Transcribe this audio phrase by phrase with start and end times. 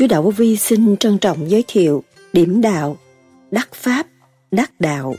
[0.00, 2.96] Sứ Đạo Vô Vi xin trân trọng giới thiệu Điểm Đạo,
[3.50, 4.06] Đắc Pháp,
[4.50, 5.14] Đắc Đạo.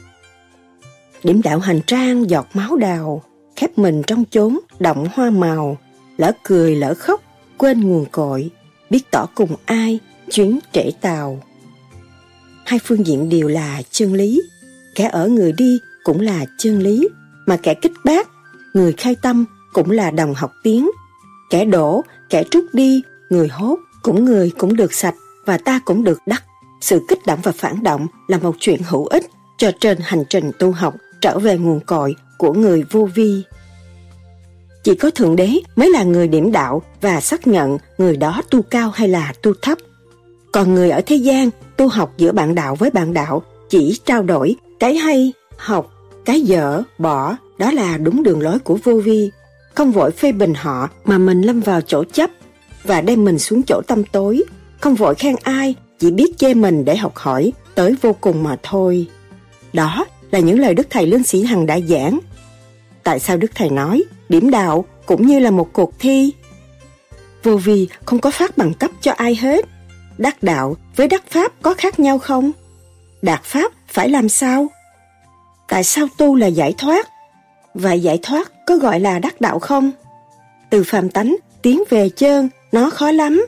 [1.23, 3.23] Điểm đạo hành trang giọt máu đào,
[3.55, 5.77] khép mình trong chốn động hoa màu,
[6.17, 7.22] lỡ cười lỡ khóc,
[7.58, 8.49] quên nguồn cội,
[8.89, 9.99] biết tỏ cùng ai,
[10.31, 11.44] chuyến trễ tàu.
[12.66, 14.42] Hai phương diện đều là chân lý,
[14.95, 17.08] kẻ ở người đi cũng là chân lý,
[17.45, 18.27] mà kẻ kích bác,
[18.73, 20.89] người khai tâm cũng là đồng học tiếng.
[21.50, 26.03] Kẻ đổ, kẻ trút đi, người hốt, cũng người cũng được sạch và ta cũng
[26.03, 26.44] được đắc.
[26.81, 29.25] Sự kích động và phản động là một chuyện hữu ích
[29.58, 33.43] cho trên hành trình tu học trở về nguồn cội của người vô vi.
[34.83, 38.61] Chỉ có Thượng Đế mới là người điểm đạo và xác nhận người đó tu
[38.61, 39.77] cao hay là tu thấp.
[40.52, 44.23] Còn người ở thế gian tu học giữa bạn đạo với bạn đạo chỉ trao
[44.23, 45.91] đổi cái hay, học,
[46.25, 49.31] cái dở, bỏ, đó là đúng đường lối của vô vi.
[49.75, 52.30] Không vội phê bình họ mà mình lâm vào chỗ chấp
[52.83, 54.43] và đem mình xuống chỗ tâm tối.
[54.79, 58.57] Không vội khen ai, chỉ biết chê mình để học hỏi tới vô cùng mà
[58.63, 59.07] thôi.
[59.73, 62.19] Đó là những lời Đức Thầy Lương Sĩ Hằng đã giảng.
[63.03, 66.31] Tại sao Đức Thầy nói điểm đạo cũng như là một cuộc thi?
[67.43, 69.65] Vô vi không có phát bằng cấp cho ai hết.
[70.17, 72.52] Đắc đạo với đắc pháp có khác nhau không?
[73.21, 74.67] Đạt pháp phải làm sao?
[75.67, 77.09] Tại sao tu là giải thoát?
[77.73, 79.91] Vậy giải thoát có gọi là đắc đạo không?
[80.70, 83.45] Từ phàm tánh tiến về chơn, nó khó lắm.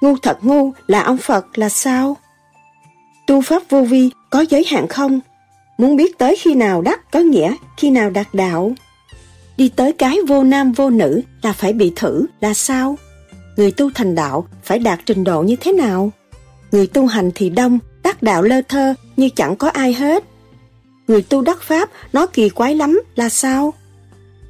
[0.00, 2.16] Ngu thật ngu là ông Phật là sao?
[3.26, 5.20] Tu pháp vô vi có giới hạn không?
[5.78, 8.72] Muốn biết tới khi nào đắc có nghĩa khi nào đạt đạo.
[9.56, 12.98] Đi tới cái vô nam vô nữ là phải bị thử là sao?
[13.56, 16.10] Người tu thành đạo phải đạt trình độ như thế nào?
[16.72, 20.24] Người tu hành thì đông, đắc đạo lơ thơ như chẳng có ai hết.
[21.08, 23.74] Người tu đắc pháp nó kỳ quái lắm là sao?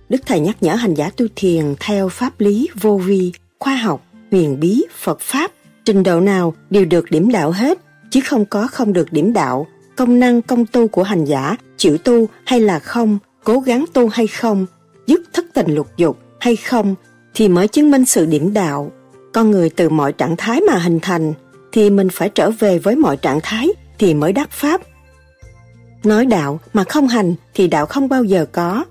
[0.09, 3.32] Đức Thầy nhắc nhở hành giả tu thiền theo pháp lý vô vi,
[3.62, 5.50] khoa học, huyền bí, Phật Pháp,
[5.84, 7.78] trình độ nào đều được điểm đạo hết,
[8.11, 9.67] chứ không có không được điểm đạo.
[9.97, 14.09] Công năng công tu của hành giả, chịu tu hay là không, cố gắng tu
[14.09, 14.67] hay không,
[15.06, 16.95] dứt thất tình lục dục hay không,
[17.34, 18.93] thì mới chứng minh sự điểm đạo.
[19.33, 21.33] Con người từ mọi trạng thái mà hình thành,
[21.73, 23.69] thì mình phải trở về với mọi trạng thái
[23.99, 24.81] thì mới đắc Pháp.
[26.05, 28.84] Nói đạo mà không hành thì đạo không bao giờ có.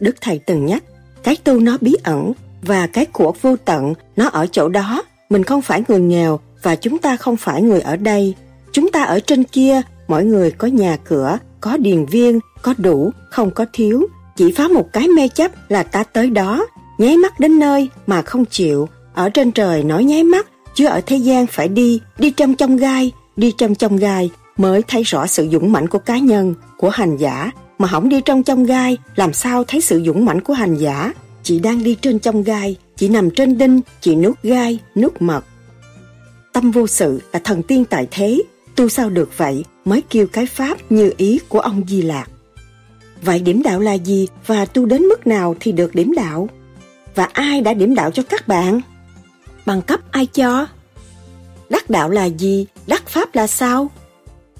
[0.00, 0.84] Đức Thầy từng nhắc,
[1.22, 2.32] cái tu nó bí ẩn
[2.66, 5.02] và cái của vô tận nó ở chỗ đó.
[5.30, 8.34] Mình không phải người nghèo và chúng ta không phải người ở đây.
[8.72, 13.10] Chúng ta ở trên kia, mỗi người có nhà cửa, có điền viên, có đủ,
[13.30, 14.06] không có thiếu.
[14.36, 16.66] Chỉ phá một cái mê chấp là ta tới đó,
[16.98, 18.88] nháy mắt đến nơi mà không chịu.
[19.14, 22.76] Ở trên trời nói nháy mắt, chứ ở thế gian phải đi, đi trong trong
[22.76, 26.90] gai, đi trong trong gai mới thấy rõ sự dũng mãnh của cá nhân, của
[26.90, 30.52] hành giả mà không đi trong trong gai, làm sao thấy sự dũng mãnh của
[30.52, 31.12] hành giả?
[31.46, 35.44] Chị đang đi trên trong gai, chị nằm trên đinh, chị nuốt gai, nuốt mật.
[36.52, 38.42] Tâm vô sự là thần tiên tại thế,
[38.76, 42.26] tu sao được vậy mới kêu cái pháp như ý của ông Di Lạc.
[43.22, 46.48] Vậy điểm đạo là gì và tu đến mức nào thì được điểm đạo?
[47.14, 48.80] Và ai đã điểm đạo cho các bạn?
[49.66, 50.66] Bằng cấp ai cho?
[51.68, 52.66] Đắc đạo là gì?
[52.86, 53.90] Đắc pháp là sao?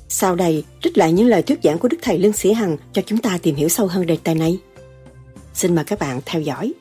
[0.08, 3.02] Sau đây, trích lại những lời thuyết giảng của Đức Thầy Lương Sĩ Hằng cho
[3.06, 4.58] chúng ta tìm hiểu sâu hơn đề tài này.
[5.56, 6.74] Xin mời các bạn theo dõi.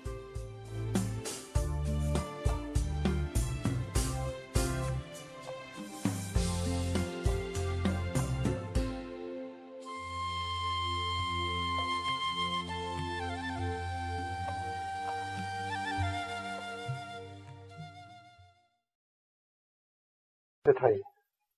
[20.65, 21.01] Thưa Thầy,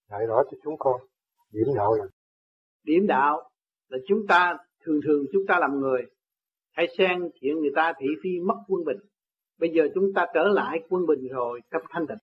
[0.10, 1.02] dạy rõ cho chúng con
[1.52, 2.06] điểm đạo là
[2.84, 3.50] điểm đạo
[3.90, 6.02] là chúng ta thường thường chúng ta làm người
[6.78, 8.98] hay xen chuyện người ta thị phi mất quân bình.
[9.60, 12.18] Bây giờ chúng ta trở lại quân bình rồi, trong thanh tịnh.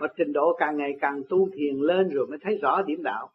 [0.00, 3.28] Và trình độ càng ngày càng tu thiền lên rồi mới thấy rõ điểm đạo.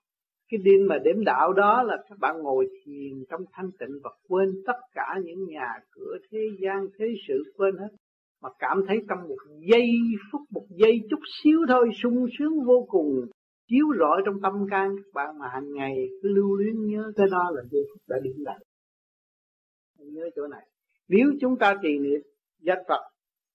[0.51, 4.09] Cái điểm mà điểm đạo đó là các bạn ngồi thiền trong thanh tịnh và
[4.29, 7.89] quên tất cả những nhà cửa thế gian, thế sự, quên hết.
[8.43, 9.37] Mà cảm thấy trong một
[9.71, 9.89] giây
[10.31, 13.25] phút, một giây chút xíu thôi, sung sướng vô cùng,
[13.69, 14.95] chiếu rọi trong tâm can.
[14.95, 18.17] Các bạn mà hàng ngày cứ lưu luyến nhớ cái đó là giây phút đã
[18.23, 18.59] điểm đạo
[20.13, 20.67] nhớ chỗ này.
[21.07, 22.21] Nếu chúng ta trì niệm
[22.59, 23.01] danh Phật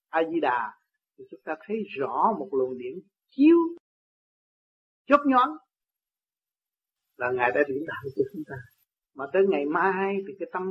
[0.08, 0.72] A Di Đà
[1.18, 3.00] thì chúng ta thấy rõ một luồng điểm
[3.30, 3.56] chiếu,
[5.06, 5.48] chớp nhón
[7.16, 8.56] là ngài đã điểm đạo cho chúng ta.
[9.14, 10.62] Mà tới ngày mai thì cái tâm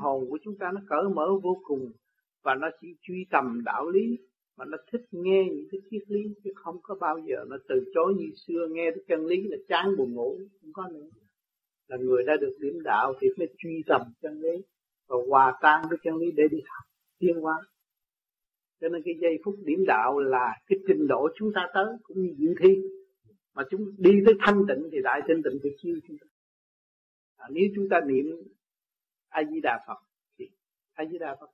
[0.00, 1.92] hồn của chúng ta nó cởi mở vô cùng
[2.42, 4.18] và nó chỉ truy tầm đạo lý
[4.56, 7.84] mà nó thích nghe những cái triết lý chứ không có bao giờ nó từ
[7.94, 8.68] chối như xưa.
[8.70, 11.06] Nghe cái chân lý là chán buồn ngủ, không có nữa.
[11.88, 14.62] Là người đã được điểm đạo thì mới truy tầm chân lý
[15.10, 16.84] và hòa tan với chân lý để đi học
[17.18, 17.54] tiến hóa.
[18.80, 22.22] Cho nên cái giây phút điểm đạo là cái trình độ chúng ta tới cũng
[22.22, 22.76] như dự thi.
[23.54, 26.26] Mà chúng đi tới thanh tịnh thì đại thanh tịnh được chiêu chúng ta.
[27.36, 28.26] À, nếu chúng ta niệm
[29.28, 29.98] a di đà phật
[30.38, 30.48] thì
[30.92, 31.50] a di đà phật.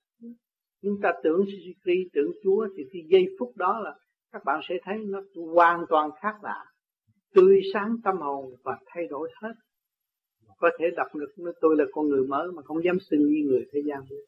[0.83, 1.45] Chúng ta tưởng
[1.85, 3.99] Sri tưởng Chúa thì cái giây phút đó là
[4.33, 5.23] các bạn sẽ thấy nó
[5.55, 6.65] hoàn toàn khác lạ
[7.35, 9.53] tươi sáng tâm hồn và thay đổi hết
[10.57, 11.53] có thể đọc được.
[11.61, 14.01] Tôi là con người mới mà không dám xưng như người thế gian.
[14.11, 14.25] Biết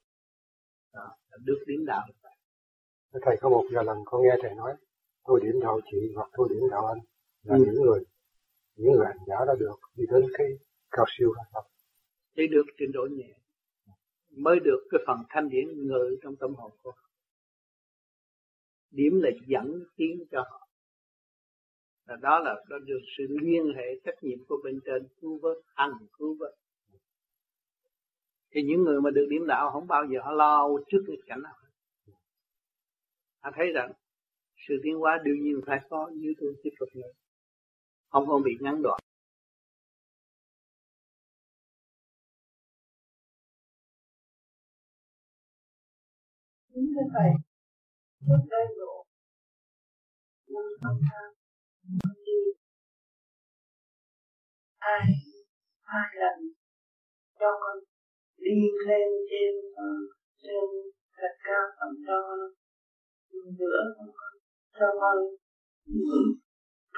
[0.95, 1.09] đó,
[1.45, 2.07] được điểm đạo.
[3.23, 4.75] Thầy có một vài lần con nghe thầy nói
[5.29, 6.99] tôi điểm đạo chị hoặc tôi điểm đạo anh
[7.43, 7.65] là ừ.
[7.67, 8.01] những người
[8.77, 10.47] những người hành giả đã được đi đến cái
[10.91, 11.63] cao siêu đó
[12.37, 13.39] để được trình độ nhẹ
[14.37, 17.11] mới được cái phần thanh điển ngự trong tâm hồn của họ
[18.91, 20.68] điểm là dẫn tiến cho họ
[22.09, 25.57] và đó là đó được sự liên hệ trách nhiệm của bên trên cứu vớt
[25.75, 26.55] ăn cứu vớt.
[28.51, 31.43] Thì những người mà được điểm đạo không bao giờ họ lo trước cái cảnh
[31.43, 31.55] nào
[33.41, 33.93] họ thấy rằng
[34.69, 37.11] sự tiến hóa đương nhiên phải có như tôi tiếp tục nữa
[38.11, 39.01] không còn bị ngắn đoạn.
[46.75, 47.31] Kính thưa Thầy,
[48.27, 49.05] trước đây độ
[50.49, 51.38] năm năm tháng
[52.27, 52.39] đi
[54.79, 55.07] ai
[55.83, 56.39] hai lần
[57.39, 57.79] cho con
[58.37, 59.89] đi lên trên ờ,
[60.43, 60.69] trên
[61.23, 62.19] gạch cao tầm cho
[63.59, 63.79] giữa
[64.79, 65.19] cho con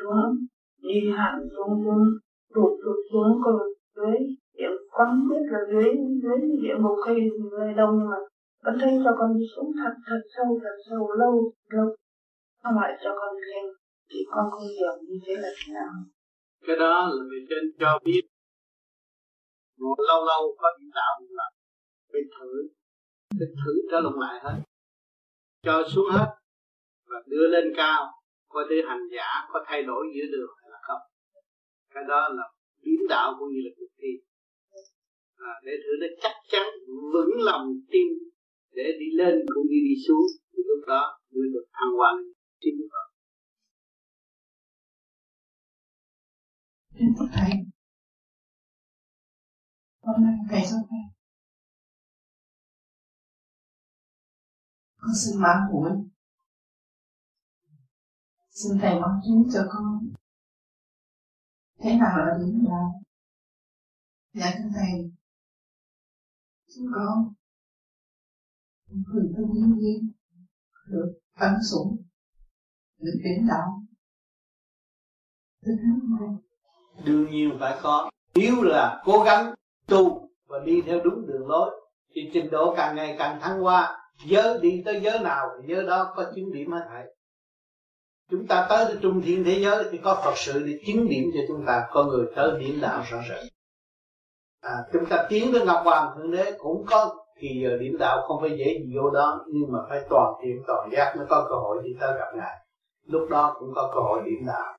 [0.01, 0.47] xuống,
[0.83, 2.05] đi hạ xuống xuống,
[2.55, 3.63] tụt tụt xuống còn
[3.97, 4.19] dưới
[4.55, 5.91] điểm quán biết là dưới
[6.23, 7.17] dưới địa ngục hay
[7.59, 8.17] nơi đâu nhưng mà
[8.65, 11.97] vẫn thấy cho con đi xuống thật thật sâu thật sâu, lâu lâu,
[12.63, 13.80] không phải cho con lên
[14.11, 15.93] thì con không hiểu như thế là thế nào.
[16.67, 18.23] Cái đó là người trên cho biết.
[19.79, 21.51] Ngồi lâu lâu có điểm đạo là
[22.13, 22.69] bị thử.
[23.39, 24.57] Bị thử trở lộn lại hết.
[25.63, 26.29] Cho xuống hết
[27.11, 28.13] và đưa lên cao.
[28.49, 31.03] Coi để hành giả có thay đổi giữa đường hay là không.
[31.95, 32.45] Cái đó là
[32.85, 34.13] biến đạo cũng như là cuộc thi.
[35.37, 36.67] À, để thử nó chắc chắn
[37.13, 38.09] vững lòng tin
[38.73, 40.27] để đi lên cũng như đi xuống.
[40.53, 42.13] Thì lúc đó mới được thăng hoa
[42.61, 42.77] chính
[47.19, 47.51] Phật Thầy.
[50.01, 51.01] Hôm nay ngày sau này
[54.97, 55.91] Con xin mãn mũi
[58.51, 60.13] Xin Thầy mong chứng cho con.
[61.79, 63.03] Thế nào là điểm đạo
[64.33, 65.11] Dạ thưa Thầy.
[66.75, 67.35] Chúng con
[68.87, 70.13] Người tu nhiên nhiên
[70.87, 72.03] Được ấn sủng
[72.99, 73.83] Được điểm đạo
[75.63, 76.50] Từ tháng này.
[77.05, 78.11] Đương nhiên phải có.
[78.35, 79.55] Nếu là cố gắng
[79.87, 81.71] tu Và đi theo đúng đường lối
[82.15, 83.97] Thì trình độ càng ngày càng thăng hoa.
[84.27, 87.05] Giới đi tới giới nào Thì giới đó có chứng điểm hết thảy.
[88.31, 91.31] Chúng ta tới cái trung thiên thế giới thì có Phật sự để chứng điểm
[91.35, 93.53] cho chúng ta con người tới điểm đạo rõ rệt
[94.61, 98.25] à, chúng ta tiến tới Ngọc Hoàng Thượng Đế cũng có thì giờ điểm đạo
[98.29, 101.47] không phải dễ gì vô đó nhưng mà phải toàn thiện toàn giác mới có
[101.49, 102.67] cơ hội đi tới gặp ngài.
[103.07, 104.77] Lúc đó cũng có cơ hội điểm đạo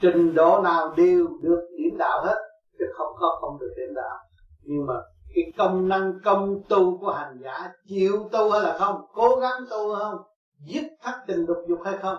[0.00, 2.36] trình độ nào đều được điểm đạo hết,
[2.78, 4.16] chứ không có không được điểm đạo.
[4.62, 4.94] Nhưng mà
[5.34, 9.60] cái công năng, công tu của hành giả chịu tu hay là không, cố gắng
[9.70, 10.16] tu không,
[10.66, 12.18] dứt thắt tình dục dục hay không,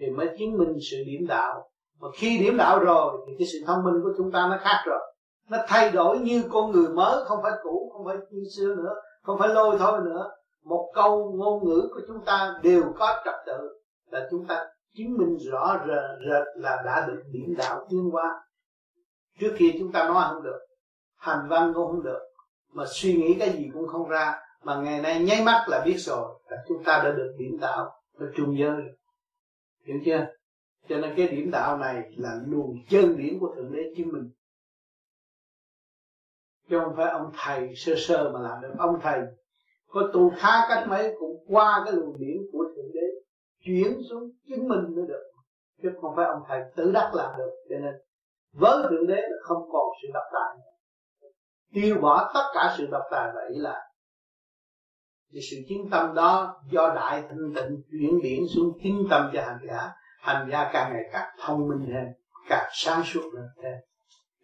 [0.00, 1.70] thì mới chứng minh sự điểm đạo.
[2.00, 4.82] Mà khi điểm đạo rồi, thì cái sự thông minh của chúng ta nó khác
[4.86, 5.00] rồi.
[5.50, 8.94] Nó thay đổi như con người mới, không phải cũ, không phải như xưa nữa,
[9.22, 10.30] không phải lôi thôi nữa.
[10.64, 14.66] Một câu ngôn ngữ của chúng ta đều có trật tự, là chúng ta
[14.96, 18.44] chứng minh rõ rệt là đã được điểm đạo tiến qua
[19.38, 20.58] trước khi chúng ta nói không được,
[21.16, 22.20] hành văn cũng không được,
[22.72, 24.34] mà suy nghĩ cái gì cũng không ra.
[24.62, 27.90] Mà ngày nay nháy mắt là biết rồi, là chúng ta đã được điểm đạo
[28.18, 28.82] ở trung giới
[29.84, 30.26] hiểu chưa?
[30.88, 34.30] Cho nên cái điểm đạo này là luồng chân điển của thượng đế chứng minh.
[36.70, 38.74] Chứ không phải ông thầy sơ sơ mà làm được.
[38.78, 39.20] Ông thầy
[39.88, 42.64] có tu khá cách mấy cũng qua cái luồng điển của
[43.68, 45.22] chuyển xuống chứng minh mới được.
[45.82, 47.50] Chứ không phải ông thầy tự đắc làm được.
[47.70, 47.94] Cho nên,
[48.52, 50.72] với thượng đế là không còn sự độc tài nữa.
[51.74, 53.84] Tiêu bỏ tất cả sự độc tài vậy là
[55.32, 59.42] thì sự chính tâm đó do đại thanh tịnh chuyển biển xuống chính tâm cho
[59.42, 59.90] hành giả.
[60.20, 62.06] Hành giả càng ngày càng thông minh hơn,
[62.48, 63.46] càng sáng suốt hơn.
[63.62, 63.74] Thêm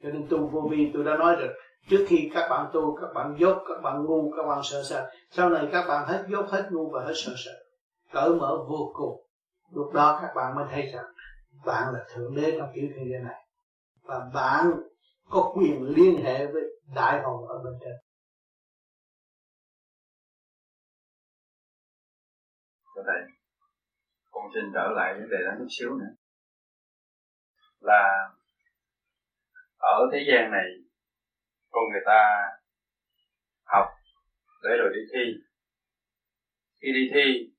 [0.03, 1.49] cho nên tu vô vi, tôi đã nói rồi,
[1.89, 5.11] trước khi các bạn tu, các bạn dốt, các bạn ngu, các bạn sợ sợ
[5.31, 7.64] sau này các bạn hết dốt, hết ngu và hết sợ sợ
[8.13, 9.27] cởi mở vô cùng.
[9.71, 11.05] Lúc đó các bạn mới thấy rằng
[11.67, 13.47] bạn là thượng đế trong tiểu thế địa này.
[14.03, 14.71] Và bạn
[15.25, 16.63] có quyền liên hệ với
[16.95, 17.93] đại hồn ở bên trên.
[23.07, 23.23] Thầy
[24.31, 26.15] con xin trở lại vấn đề đó chút xíu nữa.
[27.81, 28.31] Là
[29.77, 30.65] ở thế gian này,
[31.71, 32.49] con người ta
[33.65, 33.87] học
[34.63, 35.33] để rồi đi thi.
[36.81, 37.54] Khi đi thi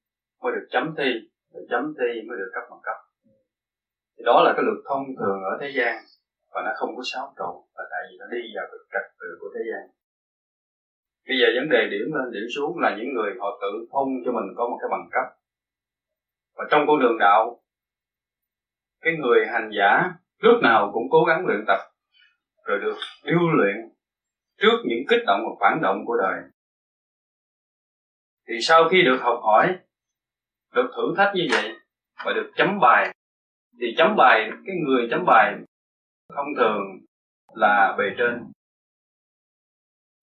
[0.46, 1.10] mới được chấm thi
[1.54, 2.98] rồi chấm thi mới được cấp bằng cấp.
[4.16, 5.96] Thì đó là cái luật thông thường ở thế gian
[6.54, 9.30] và nó không có xáo trộn, và tại vì nó đi vào cái trật tự
[9.40, 9.84] của thế gian.
[11.28, 14.32] Bây giờ vấn đề điểm lên, điểm xuống là những người họ tự thông cho
[14.38, 15.28] mình có một cái bằng cấp.
[16.58, 17.62] Và trong con đường đạo,
[19.02, 19.90] cái người hành giả
[20.38, 21.80] lúc nào cũng cố gắng luyện tập,
[22.66, 23.76] rồi được điêu luyện
[24.62, 26.40] trước những kích động và phản động của đời.
[28.48, 29.78] Thì sau khi được học hỏi
[30.76, 31.76] được thử thách như vậy
[32.26, 33.16] và được chấm bài.
[33.80, 35.56] Thì chấm bài, cái người chấm bài
[36.36, 36.82] thông thường
[37.54, 38.52] là bề trên.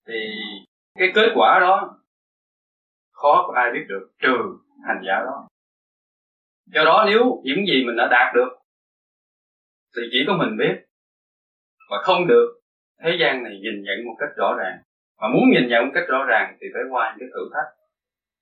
[0.06, 0.14] Thì
[0.98, 1.98] cái kết quả đó
[3.12, 4.36] khó có ai biết được trừ
[4.86, 5.48] hành giả đó.
[6.66, 8.48] Do đó nếu những gì mình đã đạt được
[9.96, 10.84] thì chỉ có mình biết.
[11.90, 12.60] Và không được,
[13.02, 14.82] thế gian này nhìn nhận một cách rõ ràng.
[15.20, 17.70] Mà muốn nhìn nhận một cách rõ ràng thì phải qua những cái thử thách.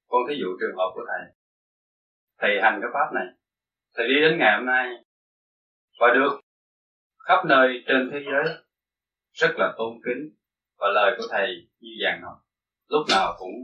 [0.09, 1.39] Con thí dụ trường hợp của thầy
[2.40, 3.26] thầy hành cái pháp này.
[3.94, 4.87] Thầy đi đến ngày hôm nay
[6.00, 6.40] và được
[7.26, 8.56] khắp nơi trên thế giới
[9.32, 10.30] rất là tôn kính
[10.78, 11.47] và lời của thầy
[11.80, 12.37] như vàng nói
[12.90, 13.54] lúc nào cũng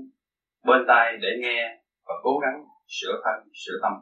[0.64, 3.92] bên tai để nghe và cố gắng sửa thân, sửa tâm.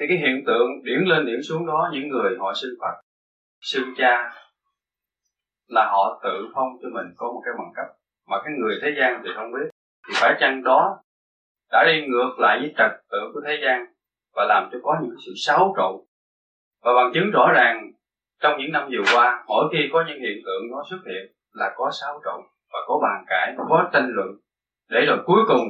[0.00, 3.00] Thì cái hiện tượng điển lên điển xuống đó, những người họ sinh phật
[3.60, 4.32] sinh cha,
[5.66, 7.86] là họ tự phong cho mình có một cái bằng cấp.
[8.26, 9.70] Mà cái người thế gian thì không biết.
[10.08, 11.02] Thì phải chăng đó
[11.70, 13.86] đã đi ngược lại với trật tự của thế gian
[14.34, 15.94] và làm cho có những sự xáo trộn.
[16.82, 17.92] Và bằng chứng rõ ràng,
[18.40, 21.72] trong những năm vừa qua, mỗi khi có những hiện tượng nó xuất hiện là
[21.76, 22.40] có xáo trộn
[22.72, 24.28] và có bàn cãi, có tranh luận.
[24.88, 25.68] Để rồi cuối cùng,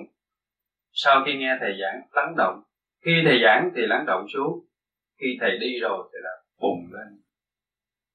[0.92, 2.62] sau khi nghe thầy giảng lắng động,
[3.04, 4.64] khi thầy giảng thì lắng động xuống,
[5.20, 6.30] khi thầy đi rồi thì là
[6.60, 7.20] bùng lên.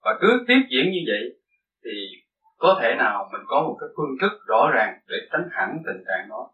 [0.04, 1.39] Và cứ tiếp diễn như vậy
[1.84, 1.92] thì
[2.58, 6.04] có thể nào mình có một cái phương thức rõ ràng để tránh hẳn tình
[6.08, 6.50] trạng đó?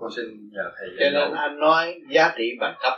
[0.00, 2.92] Con xin nhờ thầy cho nên anh nói giá trị bằng cấp.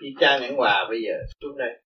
[0.00, 1.82] Khi cha nhẫn hòa bây giờ xuống đây.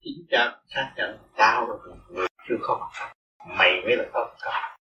[0.00, 1.74] Chính cha xác nhận tao là
[2.10, 3.16] người chưa có bằng cấp.
[3.58, 4.78] Mày mới là có bằng cấp.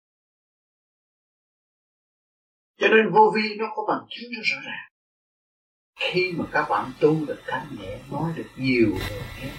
[2.77, 4.89] Cho nên vô vi nó có bằng chứng rất rõ ràng.
[6.01, 9.53] Khi mà các bạn tu được thanh nhẹ nói được nhiều người nghe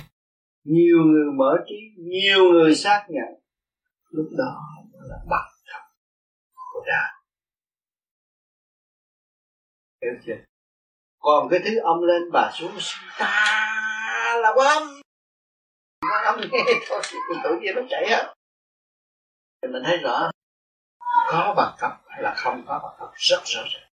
[0.64, 3.42] nhiều người mở trí nhiều người xác nhận
[4.10, 5.82] lúc đó là bằng cấp
[6.74, 7.13] của đạo
[10.04, 10.44] hiểu chưa?
[11.20, 12.72] Còn cái thứ âm lên bà xuống,
[13.20, 14.84] ta là quan
[16.12, 17.02] quan âm nghe thôi
[17.44, 18.34] tự nhiên nó chạy á
[19.62, 20.32] thì mình thấy rõ,
[21.32, 23.90] có bằng cấp hay là không có bằng cấp, rất rõ ràng.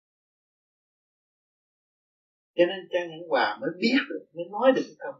[2.56, 5.14] Cho nên cha những hòa mới biết được, mới nói được không?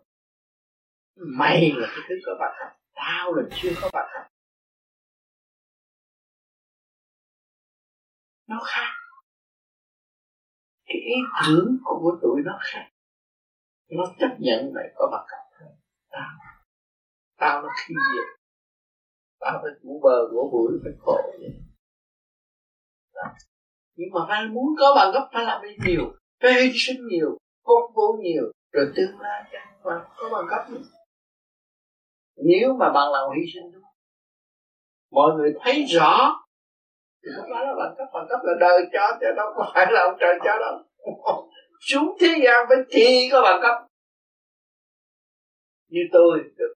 [1.17, 4.27] mày là cái thứ có bằng cấp, tao là chưa có bằng cấp.
[8.47, 9.00] Nó khác
[10.91, 12.87] cái ý tưởng của tụi nó khác.
[13.91, 15.73] Nó chấp nhận mày có bằng cấp hơn.
[16.11, 16.31] Tao.
[17.39, 18.21] Tao nó khi gì
[19.41, 21.51] tao phải ngủ bờ, ngủ bụi, phải khổ vậy.
[23.15, 23.23] Đó.
[23.95, 27.39] nhưng mà phải muốn có bằng cấp phải làm đi nhiều phải hy sinh nhiều,
[27.63, 30.87] công vô nhiều, rồi tương lai chẳng mà có bằng cấp nữa.
[32.37, 33.83] Nếu mà bằng lòng hy sinh đúng
[35.11, 36.41] mọi người thấy rõ
[37.37, 40.01] không phải là bằng cấp bằng cấp là đời cho, chứ đâu có phải là
[40.01, 40.83] ông trời cho đâu.
[41.81, 43.87] Xuống thế gian phải thi có bằng cấp.
[45.89, 46.75] Như tôi được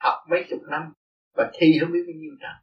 [0.00, 0.92] học mấy chục năm
[1.36, 2.62] và thi không biết bao nhiêu trận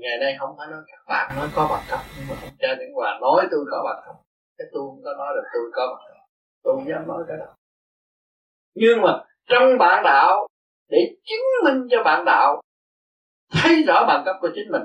[0.00, 2.68] ngày nay không phải nói các bạn nói có bằng cấp, nhưng mà không cho
[2.78, 4.14] những hòa nói tôi có bằng cấp.
[4.58, 6.24] Cái tôi không có nói được tôi có bằng cấp.
[6.62, 7.54] Tôi không dám nói cái đó.
[8.74, 10.48] Nhưng mà trong bạn đạo,
[10.88, 12.60] để chứng minh cho bạn đạo,
[13.52, 14.82] thấy rõ bằng cấp của chính mình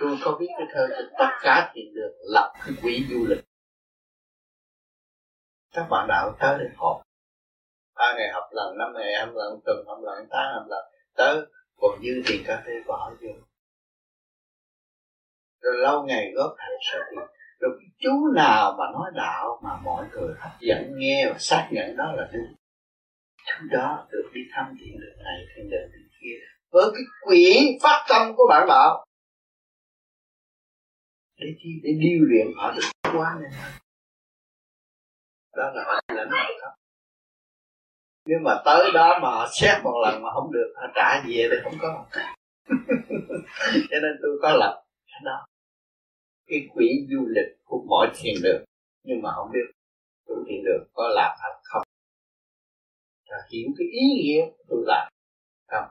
[0.00, 3.44] tôi có biết cái thơ cho tất cả thiền được lập cái quỹ du lịch.
[5.72, 7.02] Các bạn đạo tới để họp.
[7.94, 10.84] Ba ngày học lần, năm ngày học lần, tuần học lần tháng học lần.
[11.16, 11.46] Tới
[11.80, 13.28] còn dư tiền cà phê bỏ vô.
[15.60, 17.26] Rồi lâu ngày góp thành số tiền
[17.60, 21.68] rồi cái chú nào mà nói đạo mà mọi người hấp dẫn nghe và xác
[21.72, 22.54] nhận đó là đúng.
[23.46, 25.90] Chú đó được đi thăm thiện đường này thiện đường
[26.20, 26.36] kia.
[26.70, 29.04] Với cái quỹ phát tâm của bạn đạo
[31.40, 33.50] để chi, để điêu luyện họ được quá nên
[35.56, 36.80] đó là họ lãnh đạo thấp
[38.26, 41.48] nếu mà tới đó mà họ xét một lần mà không được, họ trả về
[41.50, 42.04] thì không có
[43.90, 45.46] cho nên tôi có lập cái đó.
[46.46, 48.64] Cái quỹ du lịch của mọi thiền đường,
[49.04, 49.60] nhưng mà không biết
[50.28, 51.82] chủ thiền đường có làm hay không.
[53.28, 55.08] Là hiểu cái ý nghĩa của tôi làm
[55.68, 55.84] không?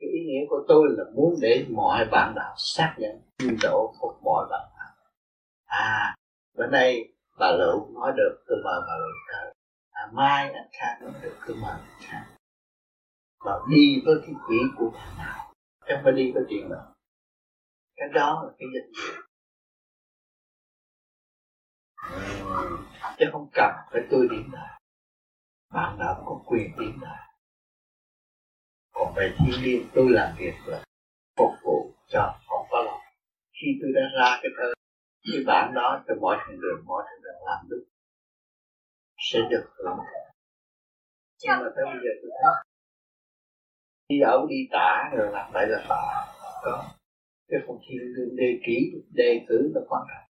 [0.00, 3.94] Cái ý nghĩa của tôi là muốn để mọi bạn đạo xác nhận trình độ
[4.00, 4.60] phục mọi bạn.
[4.60, 4.71] đạo
[5.72, 6.16] à
[6.56, 9.54] bữa nay bà lựu nói được tôi mời bà lựu tới
[9.90, 12.24] à, mai anh khác nói được tôi mời anh khác
[13.44, 15.52] và đi với cái quỹ của bạn nào?
[15.84, 16.94] Em phải đi với chuyện nào
[17.96, 19.22] cái đó là cái danh dự.
[23.18, 24.80] Chứ không cần phải tôi điểm lại
[25.72, 27.28] bạn nào có quyền điểm lại
[28.92, 30.84] còn về thiên liên tôi làm việc là
[31.36, 33.00] phục vụ cho còn có lòng
[33.52, 34.72] khi tôi đã ra cái thơ
[35.24, 37.84] như bạn đó cho mọi thằng đường mọi thằng đường làm đúng
[39.18, 39.98] sẽ được hưởng
[41.44, 42.72] nhưng mà tới bây giờ tôi thấy
[44.08, 46.02] đi ẩu đi tả rồi làm lại là tả.
[46.62, 46.84] Có.
[47.48, 48.76] Cái không thiên lương đề kỹ
[49.14, 50.26] đề cử là quan trọng.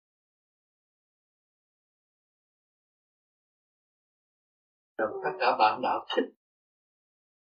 [4.98, 6.24] Rồi tất cả bạn đạo thích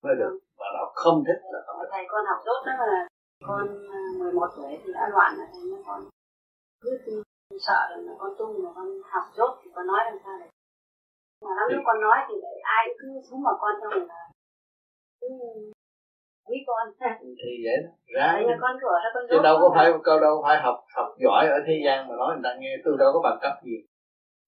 [0.02, 0.38] mới được.
[0.56, 3.08] Và đạo không thích là không thầy con học tốt đó là
[3.46, 6.08] con à, 11 tuổi thì đã loạn rồi, thầy con.
[6.80, 7.22] Cứ
[7.58, 10.48] sợ là con tung mà con học dốt thì con nói làm sao đấy
[11.42, 14.28] mà lắm lúc con nói thì lại ai cứ xuống vào con trong là
[15.20, 15.28] cứ
[16.50, 16.84] quý con.
[17.20, 17.90] Thì vậy đó.
[18.16, 21.46] Ráng Đấy, con cửa con chứ đâu có phải câu đâu phải học học giỏi
[21.46, 22.72] ở thế gian mà nói người ta nghe.
[22.84, 23.76] Tôi đâu có bằng cấp gì.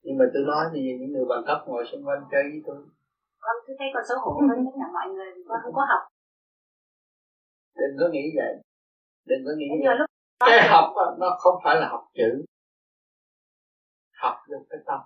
[0.02, 2.76] Nhưng mà tôi nói thì những người bằng cấp ngồi xung quanh chơi với tôi.
[3.40, 6.02] Con cứ thấy con xấu hổ hơn tất cả mọi người con không có học.
[7.80, 8.52] Đừng có nghĩ vậy.
[9.26, 9.96] Đừng có nghĩ vậy.
[10.40, 12.44] cái học đó, nó không phải là học chữ
[14.22, 15.00] học được cái tâm.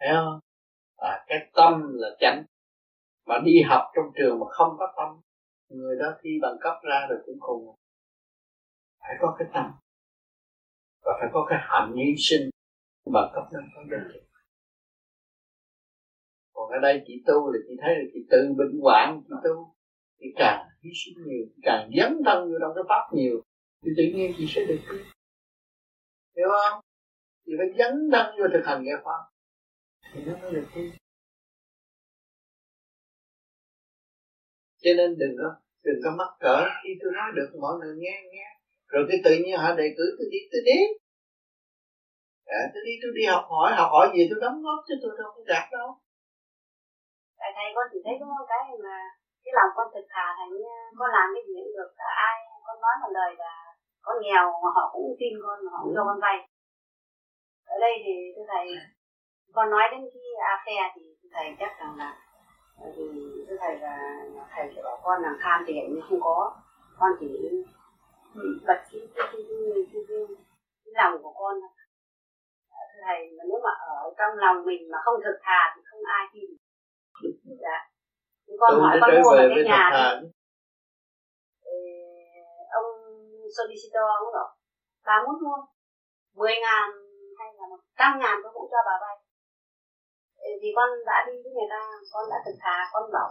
[0.00, 0.40] Thấy không?
[0.96, 2.44] À, cái tâm là chánh.
[3.26, 5.20] Mà đi học trong trường mà không có tâm
[5.68, 7.76] người đó thi bằng cấp ra rồi cũng khùng.
[9.00, 9.72] Phải có cái tâm.
[11.02, 12.50] Và phải có cái hạnh hy sinh
[13.12, 14.22] bằng cấp nó có được
[16.62, 19.74] còn ở đây chị tu là chị thấy là chị tự bệnh hoạn chị tu
[20.20, 23.42] chị càng hy sinh nhiều càng dấn thân vô trong cái pháp nhiều
[23.84, 24.78] thì tự nhiên chị sẽ được
[26.36, 26.80] hiểu không?
[27.52, 29.22] Chị phải dấn thân vô thực hành cái pháp.
[30.12, 30.90] Thì nó mới được tiến
[34.82, 35.48] cho nên đừng có
[35.86, 36.56] đừng có mắc cỡ.
[36.82, 38.48] Khi tôi nói được mọi người nghe nghe.
[38.92, 40.78] Rồi cái tự nhiên họ đề cử tôi đi tôi đi.
[42.58, 43.68] À, tôi đi tôi đi học hỏi.
[43.80, 45.88] Học hỏi gì tôi đóng góp chứ tôi đâu có gạt đâu.
[47.40, 48.96] Tại thầy con chỉ thấy có một cái là
[49.44, 50.52] cái lòng con thực thà thành
[50.98, 51.90] con làm cái gì cũng được.
[52.00, 52.36] Cả ai
[52.66, 53.52] con nói một lời là
[54.04, 56.36] con nghèo mà họ cũng tin con mà họ cũng cho con vay
[57.74, 58.66] ở đây thì thưa thầy
[59.52, 62.10] con nói đến cái a phe thì thầy chắc rằng là
[62.96, 63.04] thì
[63.48, 66.56] thưa thầy là thầy sẽ bảo con là tham tiền nhưng không có.
[66.98, 67.26] Con chỉ
[68.66, 70.26] bật cái cái cái, cái, cái, cái,
[70.84, 71.54] cái lòng của con
[72.92, 76.00] thưa thầy mà nếu mà ở trong lòng mình mà không thực thà thì không
[76.04, 76.50] ai tin.
[77.60, 77.78] Dạ.
[78.60, 80.28] Con hỏi con mua một cái nhà đi
[82.78, 82.88] ông
[83.56, 84.56] solicitor ông bảo
[85.06, 85.56] bà muốn mua
[86.34, 86.90] 10 ngàn
[87.62, 89.16] là một trăm ngàn tôi cũng cho bà vay.
[90.62, 91.80] Vì con đã đi với người ta
[92.12, 93.30] con đã thực thà con bảo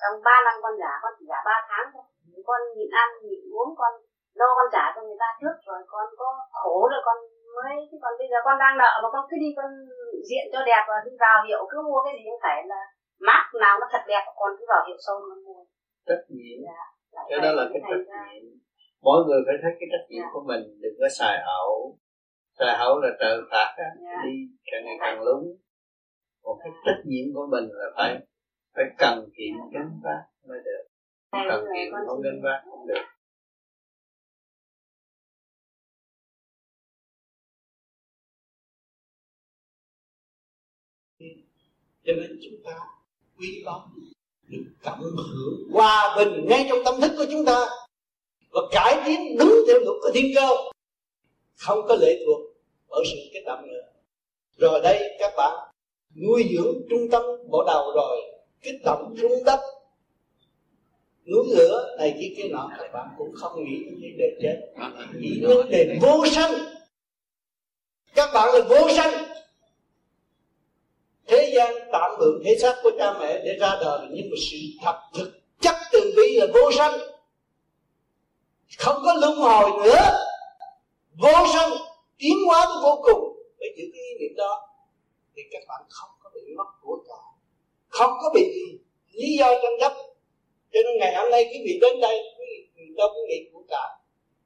[0.00, 2.04] trong 3 năm con trả con chỉ trả 3 tháng thôi.
[2.48, 3.92] Con nhịn ăn nhịn uống con
[4.40, 7.18] lo con trả cho người ta trước rồi con có khổ rồi con
[7.56, 9.70] mới chứ còn bây giờ con đang nợ mà con cứ đi con
[10.28, 12.80] diện cho đẹp và đi vào hiệu cứ mua cái gì cũng phải là
[13.26, 15.62] mát nào nó thật đẹp con cứ vào hiệu sâu con mua.
[16.08, 16.58] Trách nhiệm.
[17.14, 18.42] Dạ, cái đó là cái trách nhiệm.
[19.06, 20.30] Mỗi người phải thấy cái trách nhiệm dạ.
[20.32, 21.74] của mình đừng có xài ẩu
[22.58, 24.22] xài ẩu là trợ phạt á dạ.
[24.24, 24.30] đi
[24.64, 25.56] càng ngày càng lúng.
[26.42, 28.18] Còn cái trách nhiệm của mình là phải
[28.74, 30.88] phải cần kiệm gánh vác mới được.
[31.30, 33.02] Không cần kiệm không gánh vác không được.
[42.04, 42.78] Cho nên chúng ta
[43.38, 43.88] quý báu
[44.48, 47.66] được cảm hưởng hòa bình ngay trong tâm thức của chúng ta
[48.50, 50.71] và cải tiến đúng theo luật của thiên cơ
[51.56, 52.40] không có lệ thuộc
[52.88, 53.82] ở sự kích động nữa.
[54.56, 55.72] Rồi đây, các bạn
[56.22, 58.20] nuôi dưỡng trung tâm bộ đầu rồi,
[58.62, 59.60] kích động rung đất
[61.26, 64.60] núi lửa này kia kia nọ, các bạn cũng không nghĩ đến vấn đề chết.
[65.20, 66.52] Nghĩ đến vấn đề vô sanh.
[68.14, 69.24] Các bạn là vô sanh.
[71.26, 74.56] Thế gian tạm mượn thế xác của cha mẹ để ra đời, nhưng mà sự
[74.82, 76.98] thật thực chất từ bi là vô sanh.
[78.78, 80.31] Không có luân hồi nữa
[81.18, 81.70] vô sanh
[82.18, 83.36] tiến hóa tới vô cùng.
[83.58, 84.68] Để giữ cái ý niệm đó.
[85.36, 87.32] Thì các bạn không có bị mất của cải
[87.92, 88.44] không có bị
[89.12, 89.92] lý do tranh chấp.
[90.72, 93.62] Cho nên ngày hôm nay quý vị đến đây, quý vị đâu có nghĩ của
[93.68, 93.90] cải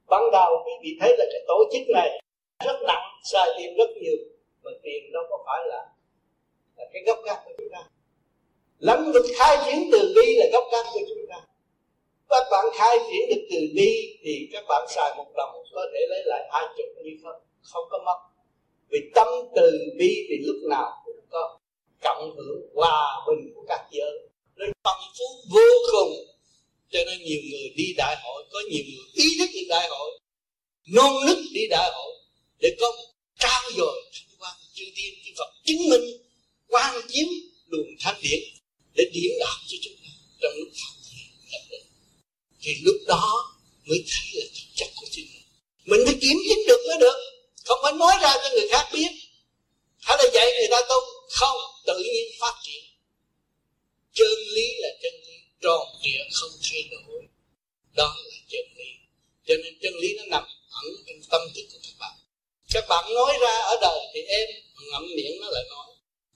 [0.06, 2.20] ban đầu quý vị thấy là cái tổ chức này
[2.64, 4.16] rất nặng xài tiền rất nhiều.
[4.62, 5.86] Mà tiền đâu có phải là
[6.76, 7.82] là cái gốc gác của chúng ta.
[8.78, 11.15] Lắm được khai triển từ bi là gốc gác của chúng ta
[12.28, 16.00] các bạn khai triển được từ bi thì các bạn xài một đồng, có thể
[16.08, 18.18] lấy lại hai chục như không không có mất.
[18.90, 21.58] Vì tâm từ bi thì lúc nào cũng có
[22.02, 24.28] cộng hưởng hòa bình của các giới.
[24.56, 26.12] Nên phong phú vô cùng,
[26.90, 30.18] cho nên nhiều người đi đại hội, có nhiều người ý thức đi đại hội,
[30.94, 32.12] nôn nức đi đại hội,
[32.58, 32.92] để có
[33.38, 36.04] trao dồi thanh quan chư tiên chư phật chứng minh,
[36.68, 37.26] quan chiếu
[37.66, 38.40] luồng thanh điển
[38.94, 40.10] để điểm đạo cho chúng ta
[40.40, 40.95] trong lúc phát
[42.66, 43.26] thì lúc đó
[43.84, 45.46] mới thấy là thực chất của chính mình.
[45.84, 47.16] Mình phải kiểm chứng được mới được.
[47.64, 49.12] Không phải nói ra cho người khác biết.
[50.00, 50.96] Hay là dạy người ta tu.
[51.28, 52.84] Không, tự nhiên phát triển.
[54.14, 55.36] Chân lý là chân lý.
[55.62, 57.22] Tròn trịa, không thay đổi.
[57.94, 58.90] Đó là chân lý.
[59.46, 60.44] Cho nên chân lý nó nằm
[60.82, 62.14] ẩn trong tâm thức của các bạn.
[62.72, 64.48] Các bạn nói ra ở đời thì em
[64.92, 65.86] ngậm miệng nó lại nói.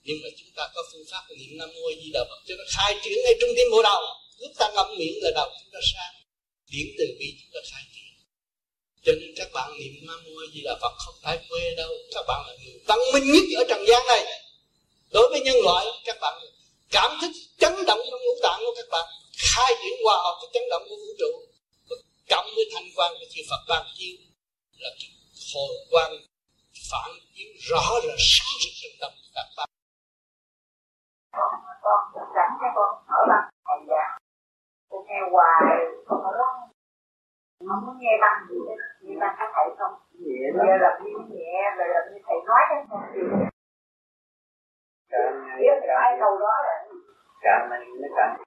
[0.03, 2.39] Nhưng mà chúng ta có phương pháp niệm nam mô di đà phật.
[2.47, 4.01] Cho nó khai triển ngay trung tim bộ đầu.
[4.37, 6.20] Lúc ta ngậm miệng là đầu chúng ta sang
[6.71, 8.01] điển từ bi chúng ta khai triển
[9.05, 11.91] cho nên các bạn niệm ma mua gì là phật không phải quê đâu.
[12.13, 14.23] Các bạn là người văn minh nhất ở trần gian này.
[15.13, 16.33] Đối với nhân loại, các bạn
[16.91, 19.05] cảm thức chấn động trong ngũ tạng của các bạn.
[19.37, 21.31] Khai triển hòa hợp với chấn động của vũ trụ.
[22.29, 24.17] Cộng với thanh quan của chư Phật ban chiếu
[24.77, 25.09] là cái
[25.53, 26.11] hồi quan
[26.91, 29.69] phản chiếu rõ là sáng rực trong tâm các bạn.
[31.83, 31.99] con
[32.35, 34.21] sẵn cho con ở bằng thầy
[35.01, 36.67] con nghe hoài con ở đó
[37.67, 39.93] không muốn nghe bằng gì hết nghe bằng các thầy không?
[40.19, 42.75] Nhẹ là là như nhẹ rồi là như thầy nói đó.
[42.89, 43.23] Con chịu
[45.59, 46.85] biết ai câu đó là
[47.41, 48.37] càng này nó càng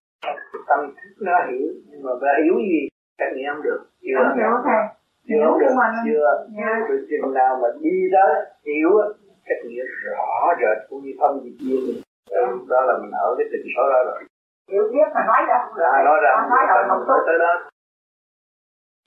[0.68, 2.88] tâm thức nó hiểu nhưng mà phải hiểu gì
[3.18, 3.80] trách nhiệm không được.
[4.00, 4.18] Chưa?
[4.18, 4.82] Không hiểu thầy.
[5.28, 6.46] Hiểu được mà chưa?
[6.56, 6.86] dạ.
[6.88, 8.32] từ chừng nào mà đi tới
[8.66, 9.06] hiểu á,
[9.46, 13.66] trách nhiệm rõ rệt cũng như phân biệt đó, đó là mình ở cái tình
[13.76, 14.24] số đó rồi
[14.70, 15.84] hiểu biết mà nói ra không được.
[15.92, 17.20] À, nói ra Con nói rồi không tốt.
[17.26, 17.52] tới đó.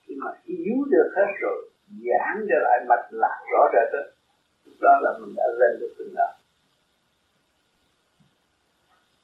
[0.03, 1.69] Khi mà hiểu được hết rồi
[2.05, 3.99] giảng cho lại mạch lạc rõ rệt đó
[4.81, 6.27] đó là mình đã lên được từng đó.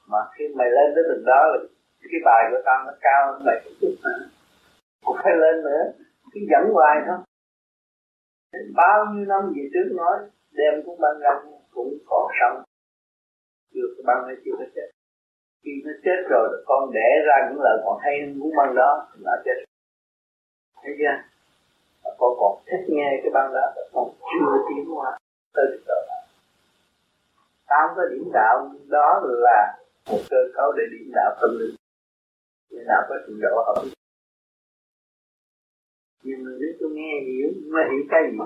[0.06, 1.58] Mà khi mày lên tới từng đó là
[2.00, 3.94] cái bài của tao nó cao hơn mày một chút
[5.04, 5.82] cũng phải lên nữa
[6.32, 7.18] cứ dẫn hoài thôi.
[8.74, 10.16] Bao nhiêu năm về trước nói
[10.52, 11.30] đem cũng băng ra
[11.74, 12.62] cũng còn sống.
[13.74, 14.93] Cái băng nó chưa có chết
[15.64, 19.08] khi nó chết rồi con đẻ ra những lời còn hay hơn cũng băng đó,
[19.12, 19.64] thì nó chết.
[20.82, 21.16] Thấy chưa?
[22.02, 25.18] Và con còn thích nghe cái băng đó con chưa tiến hóa
[25.54, 25.94] tới được đó
[27.66, 29.76] tám cái điểm đạo đó là
[30.10, 31.76] một cơ cấu để điểm đạo tâm linh.
[32.70, 33.84] Để đạo có trình độ hợp
[36.22, 38.38] nhưng mà nếu tôi nghe hiểu mà hiểu cái gì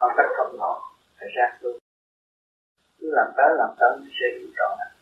[0.00, 1.78] họ cách không họ phải ra tôi.
[2.98, 4.76] Cứ làm tới làm tới sẽ hiểu rõ.
[4.78, 4.97] ràng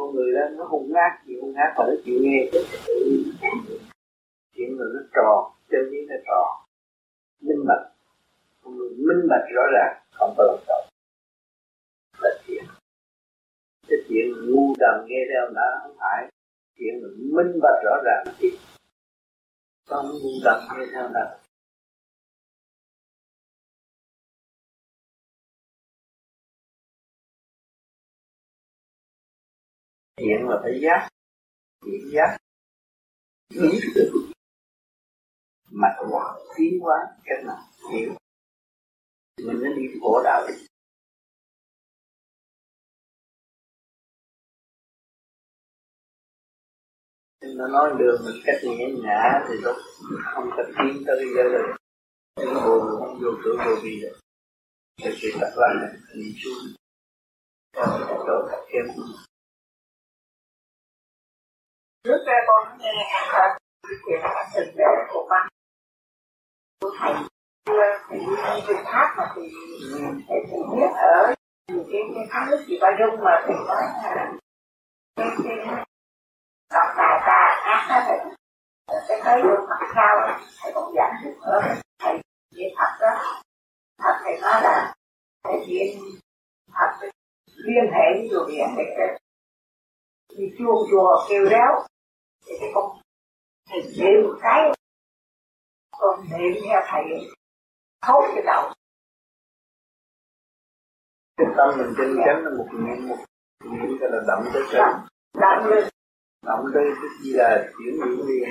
[0.00, 2.50] con người đó nó hung ác, chịu hung ác, phải nó chịu nghe
[4.54, 6.48] chuyện người nó tròn chân lý nó tròn
[7.40, 7.84] minh bạch.
[8.62, 10.82] Con người minh bạch rõ ràng, không có lòng tội
[12.22, 12.64] là chuyện.
[13.88, 16.30] Cái chuyện ngu đần nghe theo đã, không phải.
[16.78, 18.54] Chuyện mình minh bạch rõ ràng là chuyện.
[19.88, 21.39] Không ngu đần nghe theo đã.
[30.20, 31.08] Chuyện là phải giác,
[31.84, 32.38] chuyện giác.
[33.48, 34.12] Ý được
[35.70, 37.58] mạch hóa tiến hóa cái nào,
[37.92, 38.14] hiểu.
[39.46, 40.54] Mình nên đi khổ đạo đi.
[47.56, 49.72] Nó nói đường mình cách nhẹ nhã thì nó
[50.34, 51.76] không cần tiến tới cái giai đoạn
[52.36, 54.20] những buồn không vô cửa vô vi được.
[55.02, 56.74] Thì sự thật là nhìn xuống.
[58.26, 58.84] Chỗ thật thêm
[62.04, 63.58] trước đây con nghe anh
[64.06, 64.20] chuyện
[64.54, 65.48] tình về của băng
[66.80, 67.14] của thầy
[67.66, 69.42] xưa thì đi rừng tháp mà thì
[70.28, 71.34] thầy thì biết ở
[71.68, 73.82] cái cái tháp nước chị ba dung mà thầy nói
[74.16, 74.32] là
[75.16, 75.56] cái cái
[76.70, 81.34] đọc tài ta ác hết rồi cái tới đường mặt sau thầy còn giảng được
[81.40, 81.62] hơn
[81.98, 82.18] thầy
[82.56, 83.42] chuyện thật đó.
[83.98, 84.94] Thật thầy nói là
[85.44, 85.98] thầy chuyện
[86.72, 87.08] thật
[87.56, 89.16] liên hệ với chùa điện để
[90.38, 91.89] thì chuông chùa kêu réo
[92.50, 92.98] thì cái con
[93.68, 94.72] thầy niệm một cái
[95.98, 97.04] con niệm theo thầy
[98.06, 98.72] thấu cái đầu
[101.36, 103.16] cái tâm mình chân chánh là một niệm một
[103.64, 104.88] niệm cái là động tới chân
[105.40, 105.84] động lên.
[106.46, 108.48] Động tới cái gì là chuyển chuyển liền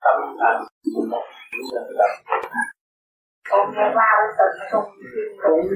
[0.00, 0.64] tâm thành
[1.10, 1.24] một
[1.90, 2.06] là
[3.48, 4.84] con nghe vào tận trong
[5.42, 5.66] cũng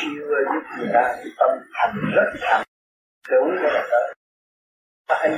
[0.00, 2.62] chưa giúp người ta tâm thành rất thành.
[3.30, 3.88] Đúng là
[5.08, 5.30] tới phải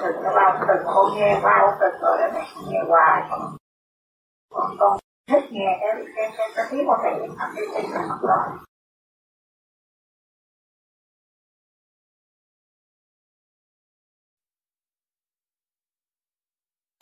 [0.00, 3.22] tận nó bao tận con nghe bao tận rồi đó này nghe hoài
[4.50, 4.98] còn con
[5.30, 8.58] thích nghe cái cái cái cái tiếng của thầy học cái cái cái mặt rồi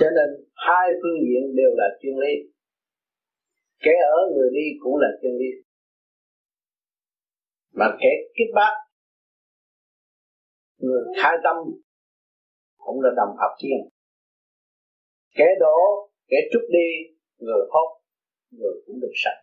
[0.00, 2.32] cho nên hai phương diện đều là chân lý.
[3.84, 5.50] Kẻ ở người đi cũng là chân lý.
[7.72, 8.72] Mà kẻ kích bác
[10.84, 11.56] người khai tâm
[12.84, 13.80] cũng là đồng hợp thiên.
[15.38, 15.78] Kẻ đổ,
[16.28, 16.88] kẻ trút đi,
[17.38, 17.88] người hốt,
[18.50, 19.40] người cũng được sạch.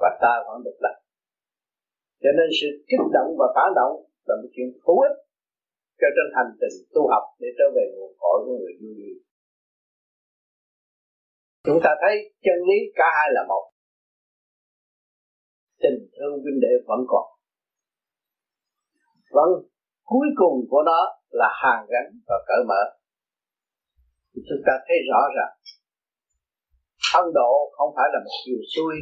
[0.00, 1.00] Và ta vẫn được lành.
[2.22, 3.94] Cho nên sự kích động và phản động
[4.26, 5.16] là một chuyện hữu ích
[6.00, 9.14] cho trên hành trình tu học để trở về nguồn cội của người du vui.
[11.66, 13.64] Chúng ta thấy chân lý cả hai là một.
[15.82, 17.26] Tình thương huynh đệ vẫn còn.
[19.30, 19.50] Vẫn
[20.12, 21.00] cuối cùng của nó
[21.40, 22.82] là hàng gắn và cởi mở.
[24.48, 25.54] Chúng ta thấy rõ ràng
[27.20, 28.94] ân độ không phải là một điều xui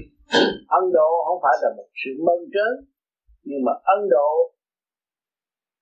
[0.79, 2.75] ân độ không phải là một sự mơn trớn,
[3.49, 4.31] nhưng mà ân độ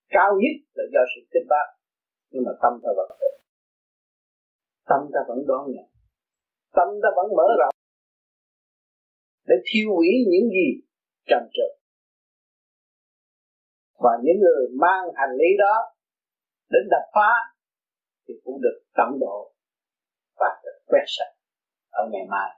[0.09, 1.67] cao nhất là do sự kết bác.
[2.31, 3.09] Nhưng mà tâm ta vẫn
[4.89, 5.89] tâm ta vẫn đón nhận.
[6.77, 7.75] Tâm ta vẫn mở rộng
[9.49, 10.69] để thiêu hủy những gì
[11.27, 11.82] trần trượt
[14.03, 15.77] và những người mang hành lý đó
[16.73, 17.33] đến đập phá
[18.25, 19.53] thì cũng được tẩm độ
[20.41, 21.33] và được quét sạch
[21.91, 22.51] ở ngày mai.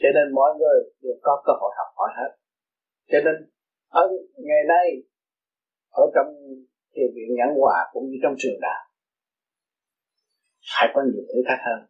[0.00, 2.30] Cho nên mọi người đều có cơ hội học hỏi hết.
[3.10, 3.34] Cho nên
[3.88, 4.04] ở
[4.48, 4.86] ngày nay,
[5.90, 6.28] ở trong
[6.94, 8.82] thiền viện nhãn hòa cũng như trong trường đạo,
[10.72, 11.80] phải có nhiều thử thách hơn.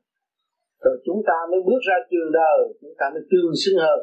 [0.85, 4.01] Rồi chúng ta mới bước ra trường đời, chúng ta mới tương xứng hơn,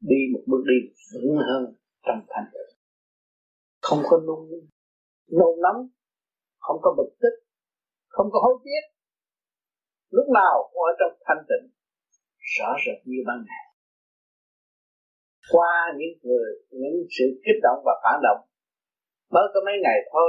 [0.00, 0.78] đi một bước đi
[1.12, 1.62] vững hơn
[2.06, 2.73] trong thành tựu
[3.86, 4.40] không có nôn
[5.38, 5.80] nôn nóng,
[6.64, 7.34] không có bực tức,
[8.08, 8.84] không có hối tiếc.
[10.16, 11.64] Lúc nào cũng ở trong thanh tịnh,
[12.54, 13.64] rõ rệt như ban ngày.
[15.52, 18.40] Qua những người, những sự kích động và phản động,
[19.34, 20.28] mới có mấy ngày thôi,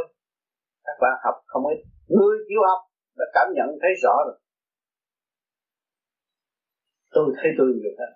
[0.85, 1.79] các bạn học không ít.
[2.15, 2.81] Người chịu học
[3.19, 4.37] đã cảm nhận thấy rõ rồi.
[7.15, 8.11] Tôi thấy tôi được hết.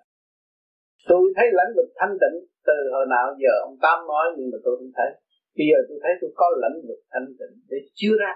[1.10, 4.58] tôi thấy lãnh vực thanh tịnh từ hồi nào giờ ông Tam nói nhưng mà
[4.64, 5.10] tôi không thấy
[5.56, 8.32] bây giờ tôi thấy tôi có lãnh vực thanh tịnh để chưa ra.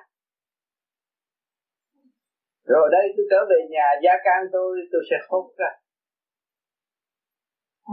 [2.72, 5.70] Rồi đây tôi trở về nhà gia can tôi tôi sẽ hốt ra.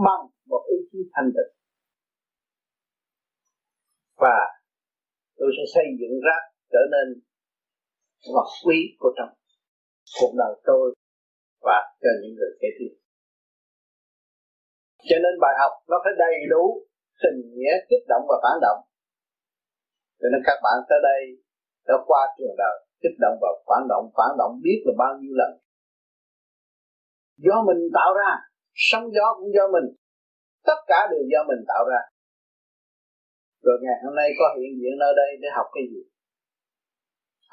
[0.06, 1.52] Bằng một ý chí thanh tịnh.
[4.24, 4.38] Và
[5.38, 6.38] tôi sẽ xây dựng ra
[6.74, 7.08] trở nên
[8.34, 9.32] vật quý của trong
[10.20, 10.96] cuộc đời tôi
[11.62, 12.92] và cho những người kế tiếp.
[15.10, 16.64] Cho nên bài học nó phải đầy đủ
[17.24, 18.80] tình nghĩa kích động và phản động
[20.22, 21.22] cho nên các bạn tới đây,
[21.88, 25.34] đã qua trường đời, kích động và phản động phản động biết là bao nhiêu
[25.42, 25.52] lần.
[27.46, 28.32] Do mình tạo ra,
[28.88, 29.88] sóng gió cũng do mình.
[30.70, 32.02] Tất cả đều do mình tạo ra.
[33.66, 36.02] Rồi ngày hôm nay có hiện diện nơi đây để học cái gì?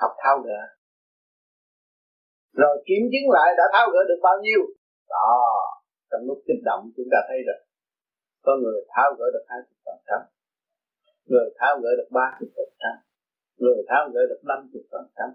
[0.00, 0.60] Học thao gỡ.
[2.60, 4.60] Rồi kiểm chứng lại đã tháo gỡ được bao nhiêu?
[5.08, 5.34] Đó,
[6.10, 7.60] trong lúc kích động chúng ta thấy rồi.
[8.44, 10.20] Có người tháo gỡ được hai phần trăm
[11.30, 12.94] người tháo gỡ được ba phần trăm,
[13.62, 14.58] người tháo gỡ được năm
[14.90, 15.28] phần trăm,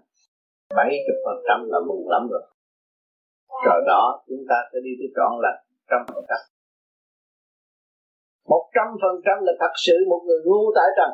[0.76, 0.90] bảy
[1.24, 2.44] phần trăm là mừng lắm rồi.
[3.66, 5.52] Rồi đó, chúng ta sẽ đi tới trọn là
[5.90, 6.40] trăm phần trăm.
[8.52, 11.10] một trăm phần trăm là thật sự một người ngu tại trần.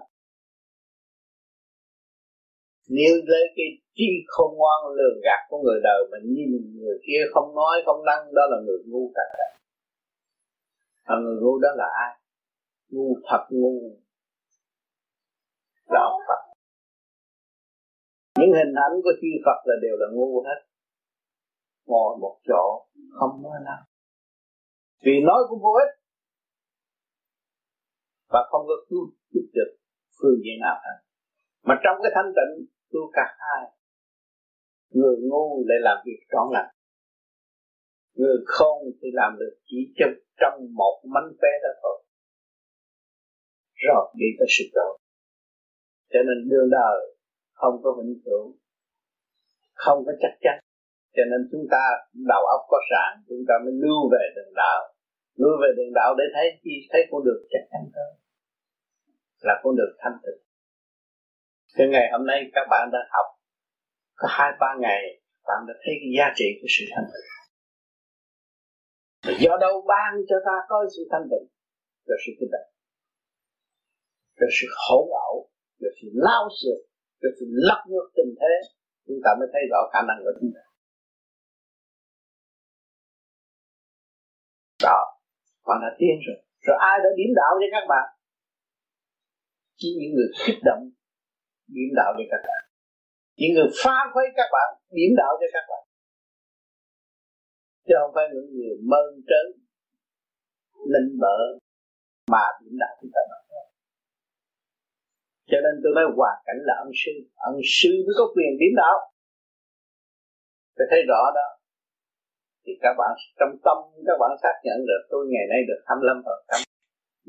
[2.89, 7.23] Nếu lấy cái trí không ngoan lường gạt của người đời mà nhìn người kia
[7.33, 9.53] không nói, không năng đó là người ngu tại trần.
[11.07, 12.13] Và người ngu đó là ai?
[12.91, 13.75] Ngu thật ngu
[15.97, 16.41] đạo Phật.
[18.39, 20.61] Những hình ảnh của chư Phật là đều là ngu hết.
[21.87, 22.65] Ngồi một chỗ,
[23.11, 23.83] không nói năng.
[25.05, 25.93] Vì nói cũng vô ích.
[28.33, 29.71] Và không có cứu giúp được
[30.19, 30.99] phương diện nào hết.
[31.63, 33.63] Mà trong cái thanh tịnh tu cả hai,
[34.91, 36.71] người ngu lại làm việc trọn lành.
[38.15, 42.05] Người không thì làm được chỉ trong trong một mánh vé đó thôi.
[43.75, 45.00] Rồi đi tới sự tội
[46.13, 46.99] cho nên đương đời
[47.61, 48.45] không có vĩnh cửu,
[49.75, 50.57] không có chắc chắn.
[51.17, 51.85] Cho nên chúng ta,
[52.33, 54.81] đầu óc có sẵn, chúng ta mới lưu về đường đạo.
[55.41, 58.11] Lưu về đường đạo để thấy, khi thấy con đường chắc chắn hơn,
[59.47, 60.41] là con đường thanh tịnh.
[61.77, 63.27] Cái ngày hôm nay các bạn đã học,
[64.17, 65.03] có hai, ba ngày,
[65.49, 67.29] bạn đã thấy cái giá trị của sự thanh tịnh.
[69.43, 71.47] Do đâu ban cho ta có sự thanh tịnh?
[72.07, 72.71] Rồi sự kích tịnh
[74.41, 75.30] rồi sự hỗn ảo
[75.81, 76.81] rồi sự lao xược
[77.21, 78.55] rồi sự lắc ngược tình thế,
[79.07, 80.63] chúng ta mới thấy rõ khả năng của chúng ta.
[84.87, 85.01] Đó
[85.67, 86.39] bạn đã tiến rồi.
[86.67, 88.07] Rồi ai đã điểm đạo cho các bạn?
[89.81, 90.83] Chỉ những người kích động
[91.77, 92.63] điểm đạo cho các bạn.
[93.39, 95.83] Những người phá khuấy các bạn điểm đạo cho các bạn.
[97.87, 99.47] Chứ không phải những người mơn trớn
[100.93, 101.39] linh bợ
[102.33, 103.40] mà điểm đạo chúng ta nói
[105.51, 107.15] cho nên tôi nói hoàn cảnh là ân sư.
[107.49, 108.97] Ân sư mới có quyền điểm đạo.
[110.77, 111.47] Tôi thấy rõ đó.
[112.65, 113.77] Thì các bạn, trong tâm
[114.09, 116.61] các bạn xác nhận được, tôi ngày nay được 25 phần trăm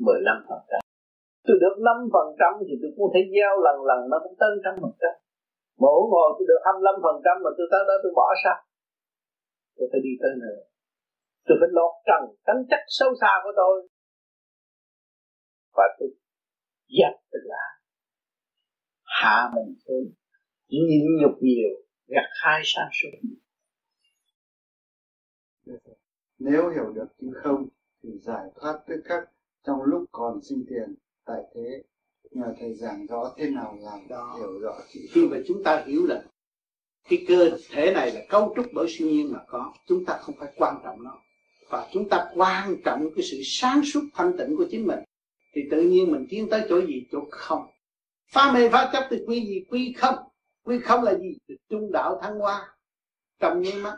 [0.06, 0.80] 15 phần trăm.
[1.46, 4.52] Tôi được 5 phần trăm thì tôi cũng thể gieo lần lần nó cũng tới
[4.64, 5.14] trăm phần trăm.
[5.82, 8.58] Mỗi ngồi tôi được 25 phần trăm mà tôi tới đó tôi bỏ sao?
[9.76, 10.60] Tôi phải đi tới nữa
[11.46, 13.88] tôi phải lột trần tánh chất sâu xa của tôi.
[15.76, 16.08] Và tôi
[16.98, 17.64] dẹp từ lá
[19.12, 20.12] hạ mình xuống
[20.68, 21.68] nhịn nhục nhiều
[22.06, 23.28] gặt hai sang suốt.
[26.38, 27.68] Nếu hiểu được chữ không
[28.02, 29.28] thì giải thoát tất các
[29.66, 30.94] trong lúc còn sinh tiền
[31.24, 31.82] tại thế.
[32.30, 34.36] Nhờ thầy giảng rõ thế nào làm đó.
[34.38, 36.24] hiểu rõ chữ khi mà chúng ta hiểu là
[37.08, 40.34] cái cơ thể này là cấu trúc bởi siêu nhiên mà có chúng ta không
[40.38, 41.22] phải quan trọng nó.
[41.70, 44.98] Và chúng ta quan trọng cái sự sáng suốt thanh tịnh của chính mình.
[45.54, 47.06] Thì tự nhiên mình tiến tới chỗ gì?
[47.12, 47.71] Chỗ không
[48.32, 49.64] phá mê phá chấp thì quy gì?
[49.70, 50.14] Quy không.
[50.64, 51.36] Quy không là gì?
[51.68, 52.76] Trung đạo thăng hoa.
[53.40, 53.96] Trong nháy mắt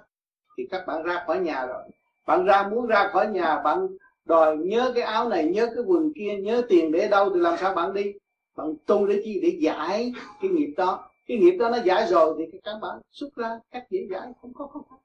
[0.57, 1.83] thì các bạn ra khỏi nhà rồi.
[2.27, 3.89] Bạn ra muốn ra khỏi nhà, bạn
[4.25, 7.59] đòi nhớ cái áo này, nhớ cái quần kia, nhớ tiền để đâu thì làm
[7.59, 8.13] sao bạn đi?
[8.57, 9.41] Bạn tu để chi?
[9.43, 11.11] Để giải cái nghiệp đó.
[11.27, 14.55] Cái nghiệp đó nó giải rồi thì các bạn xuất ra cách dễ giải không
[14.55, 14.97] có không có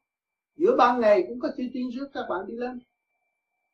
[0.59, 2.79] giữa ban ngày cũng có chữ tiên rước các bạn đi lên.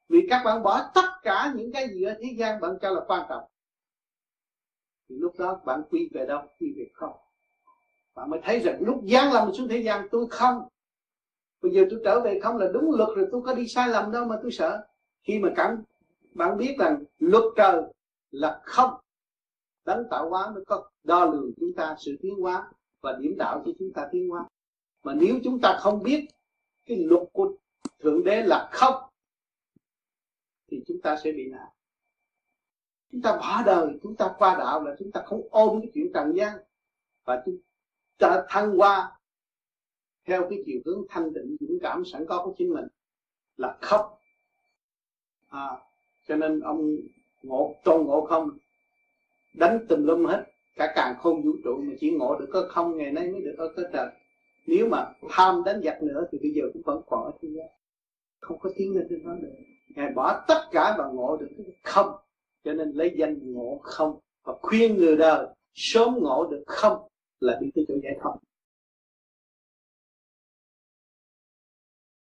[0.10, 3.02] Vì các bạn bỏ tất cả những cái gì ở thế gian, bạn cho là
[3.08, 3.44] quan trọng
[5.10, 6.42] thì lúc đó bạn quy về đâu?
[6.60, 7.14] Quy về không.
[8.16, 10.68] Bạn mới thấy rằng lúc gian lầm xuống thế gian, tôi không.
[11.62, 14.12] Bây giờ tôi trở về không là đúng luật rồi, tôi có đi sai lầm
[14.12, 14.88] đâu mà tôi sợ.
[15.24, 15.84] Khi mà cảm,
[16.34, 17.82] bạn biết rằng luật trời
[18.32, 18.94] là không.
[19.86, 23.64] Đấng tạo hóa mới có đo lường chúng ta sự tiến hóa và điểm đạo
[23.66, 24.46] cho chúng ta tiến hóa.
[25.04, 26.28] Mà nếu chúng ta không biết
[26.86, 27.56] cái luật của
[28.00, 29.04] thượng đế là không,
[30.68, 31.68] thì chúng ta sẽ bị nạn
[33.12, 36.12] chúng ta bỏ đời chúng ta qua đạo là chúng ta không ôm cái chuyện
[36.14, 36.58] trần gian.
[37.26, 37.58] Và chúng
[38.18, 39.12] ta thăng hoa
[40.26, 42.88] theo cái chiều hướng thanh tịnh dũng cảm sẵn có của chính mình
[43.58, 44.20] là khóc.
[45.50, 45.70] À,
[46.28, 46.98] cho nên ông
[47.44, 48.50] ngộ tôn ngộ không?
[49.54, 50.44] Đánh tùm lum hết
[50.76, 53.56] cả càng không vũ trụ mà chỉ ngộ được có không ngày nay mới được
[53.58, 54.08] ở cơ trời.
[54.68, 57.68] Nếu mà tham đánh giặc nữa thì bây giờ cũng vẫn còn ở thế gian.
[58.40, 59.56] Không có tiến lên trên đó nữa.
[59.96, 62.16] Ngài bỏ tất cả và ngộ được cái không
[62.66, 67.08] cho nên lấy danh ngộ không và khuyên người đời sớm ngộ được không
[67.40, 68.36] là đi tới chỗ giải thoát.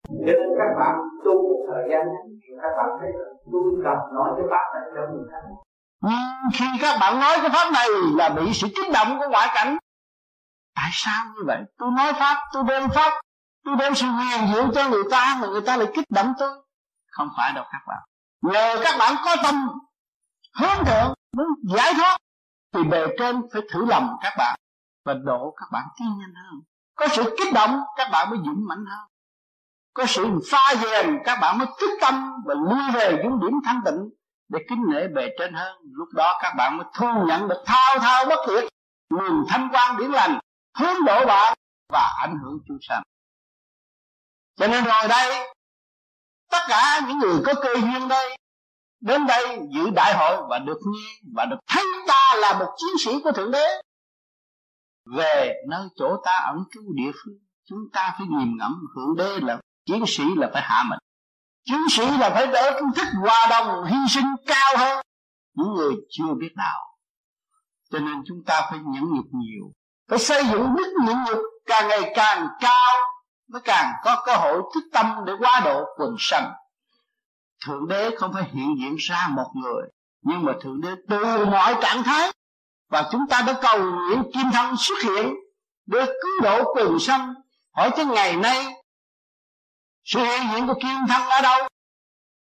[0.09, 2.07] Cho nên các bạn tu một thời gian
[2.63, 5.43] các bạn thấy là tôi cần nói cái pháp này cho người khác
[6.55, 9.79] khi các bạn nói cái pháp này là bị sự kích động của ngoại cảnh.
[10.75, 11.63] Tại sao như vậy?
[11.79, 13.21] Tôi nói pháp tôi đem pháp
[13.65, 16.51] tôi đem sự huyền diệu cho người ta mà người ta lại kích động tôi.
[17.11, 17.99] Không phải đâu các bạn.
[18.43, 19.55] Nhờ các bạn có tâm
[20.59, 21.47] hướng thượng muốn
[21.77, 22.19] giải thoát,
[22.75, 24.59] thì bề trên phải thử lòng các bạn
[25.05, 26.61] và độ các bạn tiến nhanh hơn.
[26.95, 29.09] Có sự kích động, các bạn mới dũng mạnh hơn.
[29.95, 33.81] Có sự pha dèn các bạn mới thức tâm và lui về những điểm thanh
[33.85, 34.11] tịnh
[34.49, 35.77] để kính nể bề trên hơn.
[35.83, 38.65] Lúc đó các bạn mới thu nhận được thao thao bất tuyệt
[39.11, 40.39] nguồn thanh quan điển lành,
[40.79, 41.55] hướng độ bạn
[41.93, 43.03] và ảnh hưởng chúng sanh.
[44.57, 45.55] Cho nên rồi đây,
[46.51, 48.37] tất cả những người có cơ duyên đây
[49.01, 52.99] đến đây dự đại hội và được nghe và được thấy ta là một chiến
[53.05, 53.83] sĩ của thượng đế.
[55.17, 57.39] Về nơi chỗ ta ẩn trú địa phương,
[57.69, 60.99] chúng ta phải nghiền ngẫm thượng đế là chiến sĩ là phải hạ mình.
[61.65, 65.05] Chiến sĩ là phải đỡ kiến thức hòa đồng, hy sinh cao hơn
[65.55, 66.89] những người chưa biết đạo
[67.91, 69.73] cho nên chúng ta phải nhẫn nhục nhiều,
[70.11, 72.95] phải xây dựng đức nhẫn nhục càng ngày càng cao,
[73.49, 76.53] mới càng có cơ hội thức tâm để qua độ quần sanh
[77.67, 79.83] thượng đế không phải hiện diện ra một người,
[80.23, 82.33] nhưng mà thượng đế từ mọi trạng thái,
[82.91, 85.35] và chúng ta đã cầu nguyện kim thân xuất hiện
[85.87, 87.35] để cứu độ quần sanh.
[87.77, 88.67] Hỏi tới ngày nay,
[90.05, 91.69] sự hiện diện của kim thân ở đâu?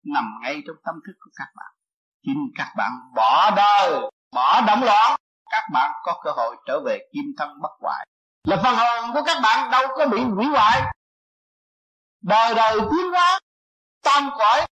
[0.06, 1.72] Nằm ngay trong tâm thức của các bạn.
[2.26, 4.02] Khi các bạn bỏ đời,
[4.32, 5.20] bỏ động loạn,
[5.52, 8.08] các bạn có cơ hội trở về kim thân bất hoại.
[8.44, 10.82] Là phần hồn của các bạn đâu có bị hủy hoại.
[12.22, 13.40] Đời đời tiến hóa,
[14.04, 14.66] tam cõi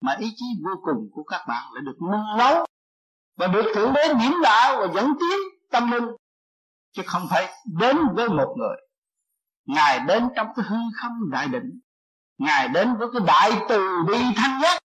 [0.00, 2.66] mà ý chí vô cùng của các bạn lại được nung nấu
[3.36, 5.38] và được thượng đế điểm đạo và dẫn tiến
[5.70, 6.04] tâm linh.
[6.92, 8.76] Chứ không phải đến với một người.
[9.64, 11.80] Ngài đến trong cái hư không đại định.
[12.38, 14.82] Ngài đến với cái đại từ bi thanh nhất.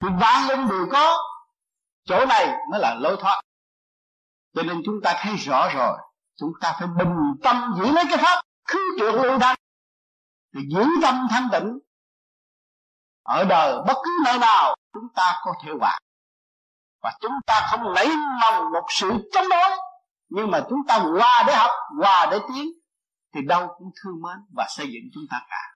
[0.00, 1.16] Thì vạn linh đều có.
[2.04, 3.40] Chỗ này mới là lối thoát.
[4.54, 5.98] Cho nên chúng ta thấy rõ rồi.
[6.36, 8.42] Chúng ta phải bình tâm giữ lấy cái pháp.
[8.68, 9.56] Khứ trượng lưu thanh
[10.54, 11.78] thì giữ tâm thanh tịnh
[13.30, 15.98] ở đời bất cứ nơi nào, chúng ta có thể hòa.
[17.02, 18.06] Và chúng ta không nảy
[18.40, 19.78] lòng một sự chống đối,
[20.28, 21.70] nhưng mà chúng ta hòa để học,
[22.00, 22.68] hòa để tiến,
[23.34, 25.74] thì đâu cũng thương mến và xây dựng chúng ta cả.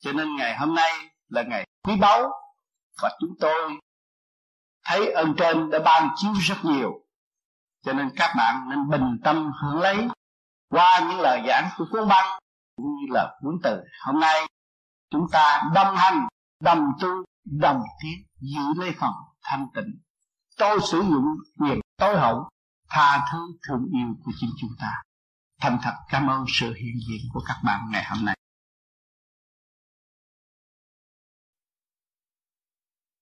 [0.00, 0.92] Cho nên ngày hôm nay
[1.28, 2.30] là ngày quý báu,
[3.02, 3.78] và chúng tôi
[4.84, 6.92] thấy ơn trên đã ban chiếu rất nhiều.
[7.84, 10.08] Cho nên các bạn nên bình tâm hưởng lấy
[10.70, 12.38] qua những lời giảng của cuốn băng,
[12.76, 13.80] cũng như là cuốn từ.
[14.06, 14.46] Hôm nay
[15.10, 16.28] chúng ta đồng hành
[16.60, 17.08] đồng tu,
[17.44, 20.00] đồng tiến giữ lấy phần thanh tịnh.
[20.58, 21.24] Tôi sử dụng
[21.60, 22.48] quyền tối hậu,
[22.88, 23.38] tha thứ
[23.68, 25.02] thương yêu của chính chúng ta.
[25.60, 28.36] Thành thật cảm ơn sự hiện diện của các bạn ngày hôm nay.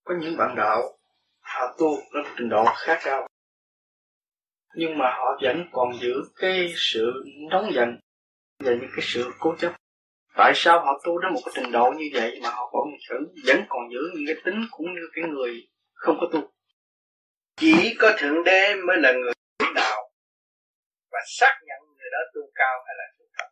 [0.05, 0.83] Có những bạn đạo,
[1.41, 3.29] họ tu rất trình độ khác cao.
[4.75, 7.89] Nhưng mà họ vẫn còn giữ cái sự nóng giận
[8.65, 9.73] và những cái sự cố chấp.
[10.37, 12.71] Tại sao họ tu đến một cái trình độ như vậy mà họ
[13.11, 16.53] vẫn vẫn còn giữ những cái tính cũng như cái người không có tu.
[17.57, 20.11] Chỉ có thượng đế mới là người lãnh đạo
[21.13, 23.49] và xác nhận người đó tu cao hay là tu thấp.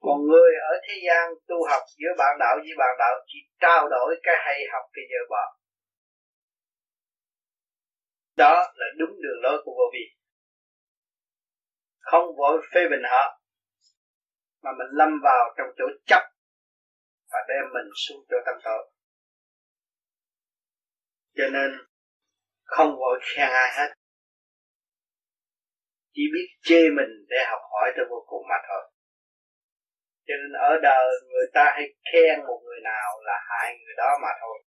[0.00, 3.88] Còn người ở thế gian tu học giữa bạn đạo với bạn đạo chỉ trao
[3.88, 5.56] đổi cái hay học cái dơ bỏ.
[8.36, 10.04] Đó là đúng đường lối của vô vi.
[11.98, 13.40] Không vội phê bình họ,
[14.62, 16.22] mà mình lâm vào trong chỗ chấp
[17.30, 18.90] và đem mình xuống chỗ tâm tội
[21.40, 21.70] cho nên
[22.64, 23.94] không vội khen ai hết.
[26.12, 28.92] Chỉ biết chê mình để học hỏi cho vô cùng mà thôi.
[30.26, 34.10] Cho nên ở đời người ta hay khen một người nào là hại người đó
[34.22, 34.58] mà thôi.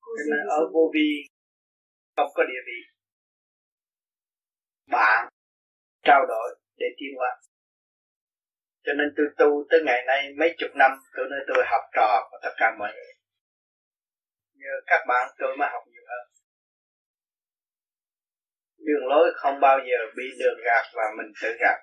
[0.00, 1.08] Cho nên ở vô vi
[2.16, 2.80] không có địa vị.
[4.86, 5.28] Bạn
[6.02, 7.40] trao đổi để tiến hóa
[8.84, 12.28] cho nên tôi tu tới ngày nay mấy chục năm tôi nói tôi học trò
[12.30, 13.12] của tất cả mọi người.
[14.54, 16.28] Nhờ các bạn tôi mới học nhiều hơn.
[18.78, 21.78] Đường lối không bao giờ bị đường gạt và mình tự gạt.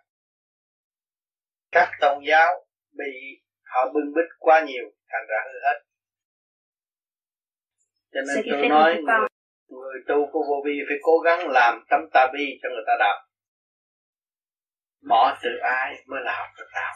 [1.72, 5.80] Các tôn giáo bị họ bưng bít quá nhiều thành ra hư hết.
[8.14, 9.28] Cho nên tôi nói người,
[9.68, 12.94] người tu của vô vi phải cố gắng làm tấm ta bi cho người ta
[13.00, 13.29] đọc
[15.02, 16.94] bỏ tự ái mới là học được đạo.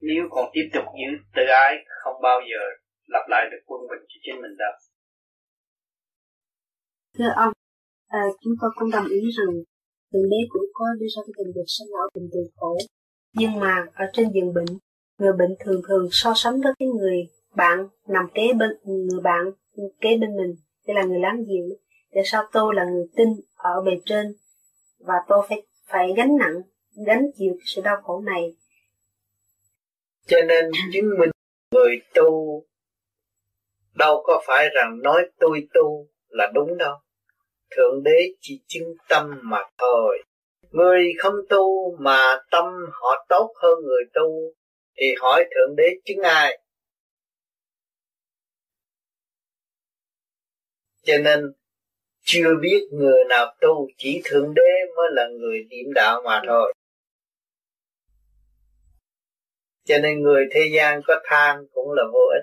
[0.00, 2.60] Nếu còn tiếp tục giữ tự ái không bao giờ
[3.06, 4.72] lặp lại được quân bình cho chính mình đâu.
[7.18, 7.52] Thưa ông
[8.08, 9.54] à, chúng tôi cũng đồng ý rằng
[10.12, 12.76] thượng đế cũng có đưa ra cái tình dục sinh lão bệnh từ khổ.
[13.32, 14.78] Nhưng mà ở trên giường bệnh
[15.18, 17.16] người bệnh thường thường so sánh với cái người
[17.56, 19.44] bạn nằm kế bên người bạn
[20.00, 20.54] kế bên mình
[20.86, 21.78] đây là người láng giềng.
[22.14, 24.26] Tại sao tôi là người tin ở bề trên
[24.98, 26.62] và tôi phải phải gánh nặng
[27.06, 28.56] gánh chịu cái sự đau khổ này.
[30.26, 31.30] Cho nên chứng minh
[31.70, 32.62] người tu,
[33.94, 36.96] đâu có phải rằng nói tôi tu là đúng đâu.
[37.70, 40.22] Thượng đế chỉ chứng tâm mà thôi.
[40.70, 42.20] Người không tu mà
[42.50, 44.52] tâm họ tốt hơn người tu,
[44.96, 46.58] thì hỏi thượng đế chứng ai?
[51.02, 51.52] Cho nên
[52.26, 56.74] chưa biết người nào tu, chỉ thượng đế mới là người điểm đạo mà thôi.
[59.84, 62.42] Cho nên người thế gian có than cũng là vô ích.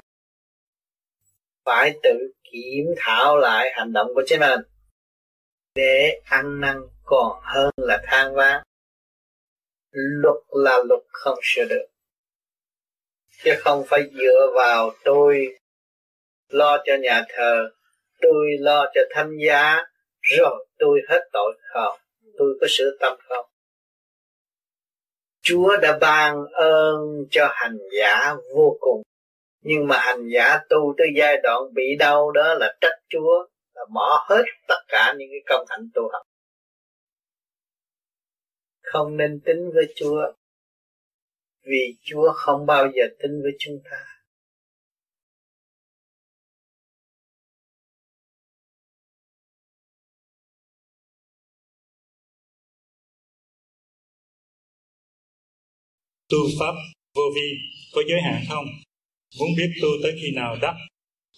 [1.66, 4.60] Phải tự kiểm thảo lại hành động của chính mình.
[5.76, 8.64] Để ăn năn còn hơn là than vãn.
[9.92, 11.86] Luật là luật không sửa được.
[13.44, 15.58] Chứ không phải dựa vào tôi
[16.50, 17.70] lo cho nhà thờ
[18.24, 19.84] tôi lo cho thanh giá
[20.22, 22.00] rồi tôi hết tội không?
[22.38, 23.46] Tôi có sửa tâm không?
[25.42, 29.02] Chúa đã ban ơn cho hành giả vô cùng.
[29.62, 33.86] Nhưng mà hành giả tu tới giai đoạn bị đau đó là trách Chúa, là
[33.94, 36.22] bỏ hết tất cả những cái công hạnh tu học.
[38.82, 40.32] Không nên tính với Chúa,
[41.66, 44.12] vì Chúa không bao giờ tính với chúng ta.
[56.34, 56.76] Tu pháp
[57.16, 57.50] vô vi
[57.94, 58.66] có giới hạn không?
[59.40, 60.76] Muốn biết tu tới khi nào đắc,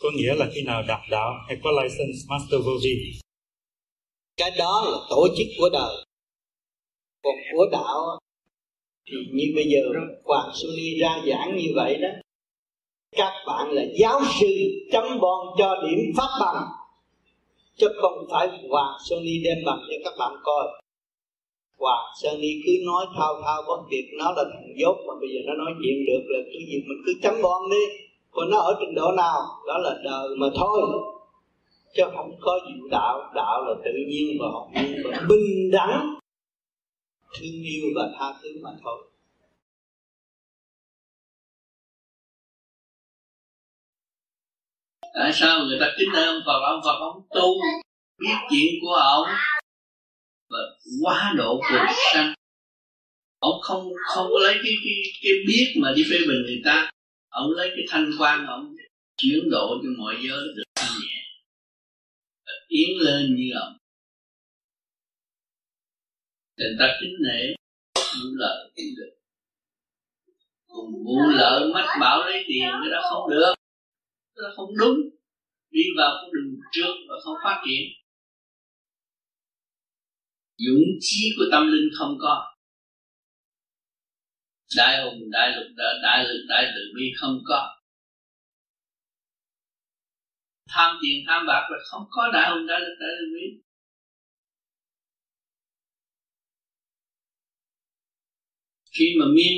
[0.01, 2.95] có nghĩa là khi nào đạt đạo hay có license master vô vi?
[4.37, 6.05] Cái đó là tổ chức của đời.
[7.23, 8.19] Còn của đạo,
[9.07, 9.79] thì như bây giờ
[10.23, 12.09] Hoàng Suni ra giảng như vậy đó,
[13.11, 14.47] các bạn là giáo sư
[14.91, 16.67] chấm bon cho điểm pháp bằng,
[17.77, 20.81] chứ không phải Hoàng Sony đem bằng cho các bạn coi.
[21.77, 25.39] Hoàng Y cứ nói thao thao bất tuyệt, nó là thằng dốt mà bây giờ
[25.47, 27.83] nó nói chuyện được là cái gì, mình cứ chấm bon đi.
[28.31, 30.81] Còn nó ở trình độ nào, đó là đời mà thôi.
[31.95, 36.15] Chứ không có gì đạo đạo là tự nhiên và học nhiên và bình đẳng.
[37.39, 39.07] Thương yêu và tha thứ mà thôi.
[45.13, 46.59] Tại sao người ta kính ơn ông Phật?
[46.65, 47.47] Ông Phật ông tu.
[48.19, 49.27] Biết chuyện của ông
[50.49, 50.57] và
[51.01, 52.33] quá độ cuộc sanh.
[53.39, 54.93] Ông không không có lấy cái cái
[55.23, 56.91] cái biết mà đi phê bình người ta.
[57.29, 58.75] Ông lấy cái thanh quan ông
[59.17, 61.21] chuyển độ cho mọi giới được thanh nhẹ.
[62.45, 63.77] Và tiến lên như ông.
[66.57, 67.53] Người ta kính nể
[67.95, 69.15] vụ lợi cũng được.
[70.67, 73.53] Còn vụ lợi mách bảo lấy tiền cái đó không được.
[74.35, 74.97] Cái đó không đúng.
[75.69, 78.04] Đi vào con đường trước và không phát triển
[80.57, 82.55] dũng chí của tâm linh không có.
[84.77, 87.75] Đại hùng đại lực đại, đại lực đại từ bi không có.
[90.69, 93.61] Tham tiền tham bạc là không có đại hùng đại lực đại từ bi.
[98.99, 99.53] Khi mà miên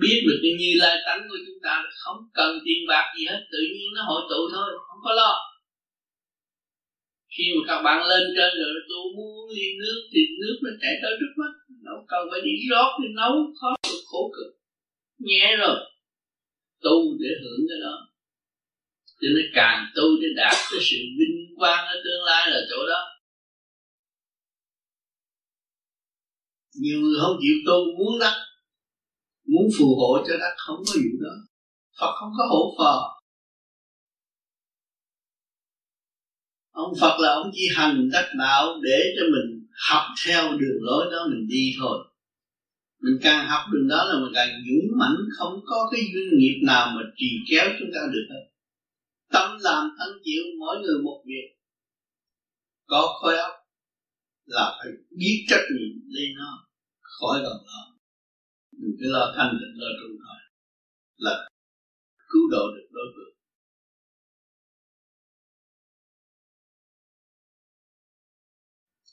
[0.00, 3.46] biết được cái như lai tánh của chúng ta không cần tiền bạc gì hết
[3.52, 5.49] tự nhiên nó hội tụ thôi không có lo
[7.34, 10.94] khi mà các bạn lên trên rồi tôi muốn ly nước thì nước nó chảy
[11.02, 11.52] tới trước mắt.
[11.86, 14.50] Đâu cần phải đi rót, đi nấu, khó cực, khổ cực.
[15.18, 15.78] Nhẹ rồi.
[16.84, 17.96] Tu để hưởng cái đó.
[19.20, 22.86] Cho nên càng tu để đạt cái sự vinh quang ở tương lai là chỗ
[22.86, 23.00] đó.
[26.74, 28.36] Nhiều người không chịu tu, muốn đắc,
[29.46, 31.34] muốn phù hộ cho đắc không có vụ đó.
[32.00, 33.19] Phật không có hỗ phò.
[36.70, 41.06] Ông Phật là ông chỉ hành đắc đạo để cho mình học theo đường lối
[41.12, 41.98] đó mình đi thôi.
[43.00, 46.60] Mình càng học đường đó là mình càng dũng mãnh, không có cái duyên nghiệp
[46.66, 48.44] nào mà trì kéo chúng ta được hết.
[49.32, 51.56] Tâm làm thân chịu mỗi người một việc.
[52.86, 53.52] Có khối óc
[54.46, 56.68] là phải biết trách nhiệm lên nó
[57.00, 57.80] khỏi gần đó.
[58.72, 60.40] Đừng cứ lo thanh tịnh lo trung thôi
[61.16, 61.48] là
[62.28, 63.29] cứu độ được đối tượng.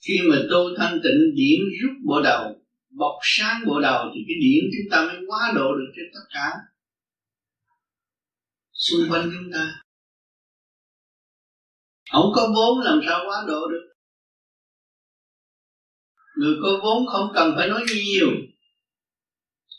[0.08, 4.36] Khi mà tu thanh tịnh, điểm rút bộ đầu, bọc sáng bộ đầu, thì cái
[4.42, 6.52] điểm chúng ta mới quá độ được trên tất cả
[8.74, 9.82] xung quanh chúng ta.
[12.12, 13.94] Không có vốn làm sao quá độ được.
[16.38, 18.28] Người có vốn không cần phải nói nhiều.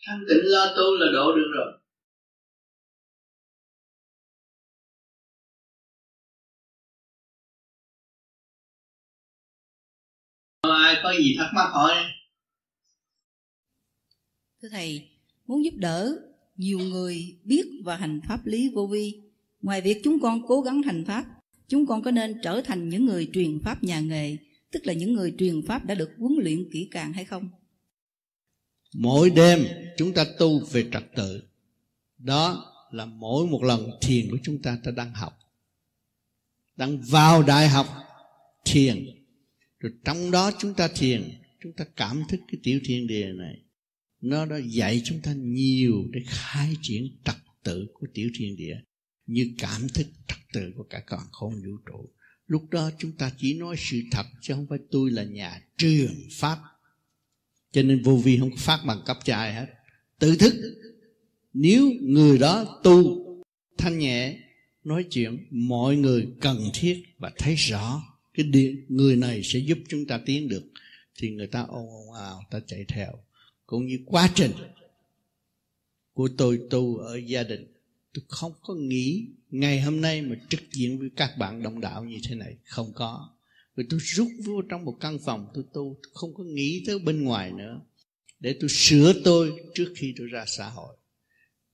[0.07, 1.78] Thanh tịnh lo tu là độ được rồi.
[10.89, 11.93] Ai có gì thắc mắc hỏi.
[14.63, 15.09] Thưa thầy
[15.47, 16.19] muốn giúp đỡ
[16.57, 19.21] nhiều người biết và hành pháp lý vô vi
[19.63, 21.25] ngoài việc chúng con cố gắng hành pháp
[21.69, 24.37] chúng con có nên trở thành những người truyền pháp nhà nghề
[24.73, 27.49] tức là những người truyền pháp đã được huấn luyện kỹ càng hay không?
[28.95, 29.67] Mỗi đêm
[29.97, 31.43] chúng ta tu về trật tự.
[32.19, 35.39] Đó là mỗi một lần thiền của chúng ta ta đang học.
[36.77, 37.87] Đang vào đại học
[38.65, 39.18] thiền
[39.81, 41.23] rồi trong đó chúng ta thiền,
[41.63, 43.63] chúng ta cảm thức cái tiểu thiên địa này.
[44.21, 48.77] Nó đã dạy chúng ta nhiều để khai triển trật tự của tiểu thiên địa,
[49.27, 52.11] như cảm thức trật tự của cả con khôn vũ trụ.
[52.47, 56.15] Lúc đó chúng ta chỉ nói sự thật chứ không phải tôi là nhà trường
[56.33, 56.59] pháp.
[57.73, 59.67] Cho nên vô vi không phát bằng cấp cho ai hết.
[60.19, 60.55] Tự thức.
[61.53, 63.25] Nếu người đó tu,
[63.79, 64.39] thanh nhẹ,
[64.85, 68.03] nói chuyện, mọi người cần thiết và thấy rõ
[68.39, 70.63] cái điện người này sẽ giúp chúng ta tiến được.
[71.15, 73.13] Thì người ta ồn ồn ào ta chạy theo.
[73.67, 74.53] Cũng như quá trình
[76.13, 77.67] của tôi tu ở gia đình,
[78.15, 82.05] tôi không có nghĩ ngày hôm nay mà trực diện với các bạn đồng đạo
[82.05, 82.57] như thế này.
[82.65, 83.31] Không có.
[83.77, 86.99] Rồi tôi rút vô trong một căn phòng tôi tu, tôi không có nghĩ tới
[86.99, 87.81] bên ngoài nữa.
[88.41, 90.97] Để tôi sửa tôi trước khi tôi ra xã hội.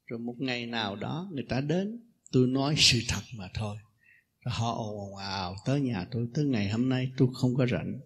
[0.07, 2.01] Rồi một ngày nào đó người ta đến,
[2.33, 3.77] tôi nói sự thật mà thôi
[4.45, 8.01] họ ồn ồn ào tới nhà tôi, tới ngày hôm nay tôi không có rảnh.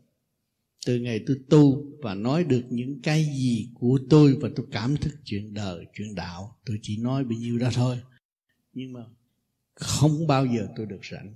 [0.86, 4.96] Từ ngày tôi tu và nói được những cái gì của tôi và tôi cảm
[4.96, 8.00] thức chuyện đời, chuyện đạo, tôi chỉ nói bao nhiêu đó thôi.
[8.72, 9.00] Nhưng mà
[9.74, 11.34] không bao giờ tôi được rảnh.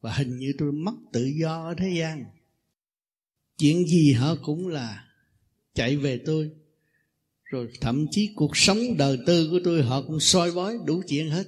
[0.00, 2.24] Và hình như tôi mất tự do ở thế gian.
[3.58, 5.04] Chuyện gì họ cũng là
[5.74, 6.50] chạy về tôi.
[7.44, 11.30] Rồi thậm chí cuộc sống đời tư của tôi họ cũng soi bói đủ chuyện
[11.30, 11.44] hết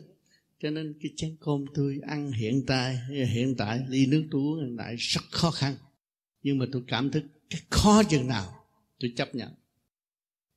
[0.63, 4.65] cho nên cái chén cơm tôi ăn hiện tại hiện tại ly nước tôi uống
[4.67, 5.77] hiện tại rất khó khăn.
[6.43, 8.65] Nhưng mà tôi cảm thức cái khó chừng nào
[9.01, 9.55] tôi chấp nhận.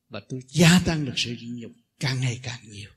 [0.10, 2.90] Và tôi gia tăng được sự nhịn nhục càng ngày càng nhiều.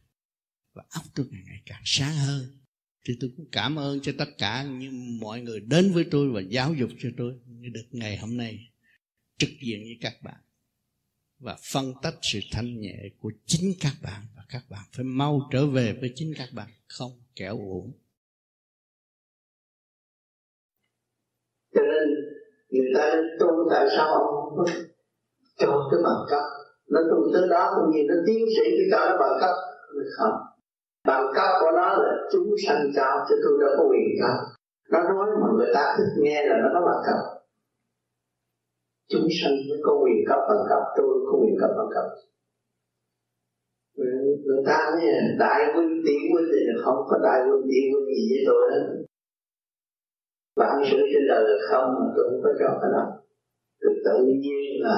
[0.73, 2.59] Và óc tôi càng ngày càng sáng hơn.
[3.07, 6.41] Thì tôi cũng cảm ơn cho tất cả những mọi người đến với tôi và
[6.41, 7.35] giáo dục cho tôi
[7.73, 8.69] được ngày hôm nay
[9.39, 10.41] trực diện với các bạn.
[11.39, 14.85] Và phân tách sự thanh nhẹ của chính các bạn và các bạn.
[14.97, 16.69] Phải mau trở về với chính các bạn,
[16.99, 17.93] không kẻo uổng.
[21.75, 22.09] Cho nên,
[22.69, 24.67] người ta tu tại sao không
[25.59, 26.43] cho cái bằng cấp?
[26.89, 29.55] Nó tu tới đó cũng như nó tiến sĩ cái cho nó bằng cấp.
[30.17, 30.33] Không.
[31.07, 34.37] Bằng cấp của nó là chúng sanh cho chứ tôi đâu có quyền cao.
[34.91, 37.19] Nó nói mà người ta thích nghe là nó có bằng cấp.
[39.09, 42.07] Chúng sanh mới có quyền cấp bằng cấp, tôi có quyền cấp bằng cấp
[44.45, 45.03] người, ta nói
[45.39, 48.83] đại quân tỷ quân thì không có đại quân tỷ quân gì với tôi hết.
[50.57, 53.05] Bản sự trên đời là không mà tôi không có cho cái đó.
[53.81, 54.97] Tự tự nhiên là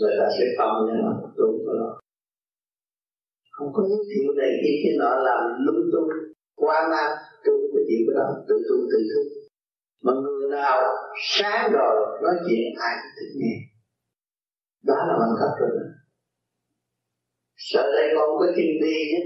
[0.00, 2.02] người ta sẽ không nhưng mà tôi không có đó
[3.62, 6.08] không có giới thiệu này kia kia nọ làm lung tung
[6.54, 7.08] qua nam
[7.44, 8.26] tôi không có chịu cái đó.
[8.48, 9.24] Tự tu tự thức.
[10.04, 10.76] Mà người nào
[11.32, 13.54] sáng rồi nói chuyện ai cũng thích nghe.
[14.88, 15.86] Đó là bằng cấp rồi đó
[17.72, 19.24] sợ đây con có chân đi ấy.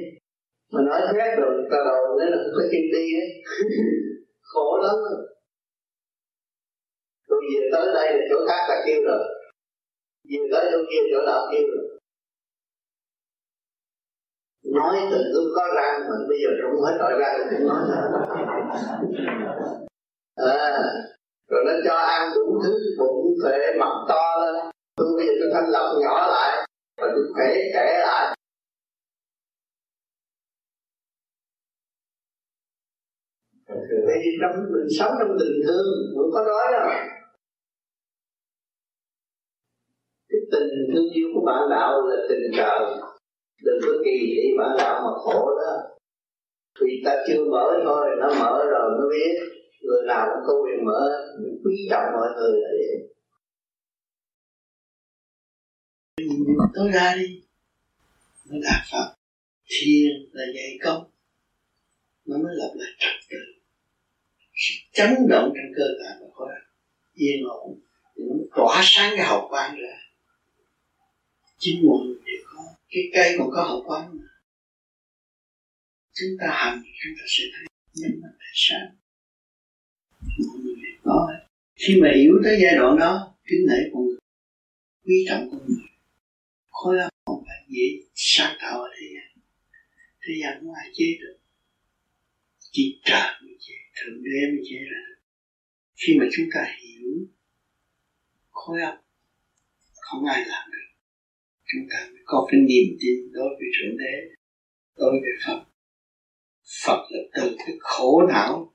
[0.73, 3.29] mà nói khác rồi ta đầu đấy là có chân đi ấy
[4.43, 5.37] khổ lắm rồi
[7.29, 9.19] tôi về tới đây là chỗ khác là kêu rồi.
[10.31, 11.87] Về tới chỗ kia chỗ nào kêu rồi.
[14.75, 17.83] Nói từ lúc có răng mà bây giờ không hết tội răng cũng nói
[20.37, 20.83] à,
[21.51, 24.55] rồi nó cho ăn đủ thứ bụng phệ mặt to lên.
[24.97, 26.67] Tôi bây giờ tôi thanh lọc nhỏ lại
[27.01, 28.36] và tôi kể kể lại.
[34.07, 36.89] Tại vì trong mình sống trong tình thương cũng có nói đâu.
[40.29, 42.81] Cái tình thương yêu của bạn đạo là tình trời.
[43.63, 45.73] Đừng có kỳ thị bạn đạo mà khổ đó.
[46.81, 49.33] Vì ta chưa mở thôi, nó mở rồi mới biết.
[49.83, 51.01] Người nào cũng có quyền mở,
[51.43, 53.13] mình quý trọng mọi người là vậy.
[56.75, 57.43] Tôi ra đi.
[58.51, 59.15] Nó đạt pháp
[59.69, 61.11] thiền là dạy công.
[62.27, 63.56] Nó mới lập lại trật tự
[64.93, 66.49] chấn động trong cơ thể và khối
[67.15, 67.81] yên ổn.
[68.17, 69.97] Thì nó tỏa sáng cái hậu quang ra.
[71.59, 74.29] Chính mọi người đều có cái cây còn có hậu quang mà.
[76.15, 78.97] Chúng ta hành, chúng ta sẽ thấy nhân mà tại sáng
[80.39, 81.33] mọi người đều có.
[81.77, 84.19] Khi mà hiểu tới giai đoạn đó, kính nể con người.
[85.05, 85.87] Quý trọng con người.
[86.71, 87.85] Khối óc không phải dễ
[88.15, 89.45] sáng tạo ở thế gian.
[90.21, 91.37] Thế gian không ai chế được.
[92.71, 95.17] Chỉ trời mới chế thượng đế mới chế ra
[95.97, 97.27] khi mà chúng ta hiểu
[98.51, 98.95] khối óc,
[100.01, 100.89] không ai làm được,
[101.65, 104.37] chúng ta mới có cái niềm tin đối với thượng đế,
[104.97, 105.65] đối với phật.
[106.85, 108.75] Phật là từ cái khổ não,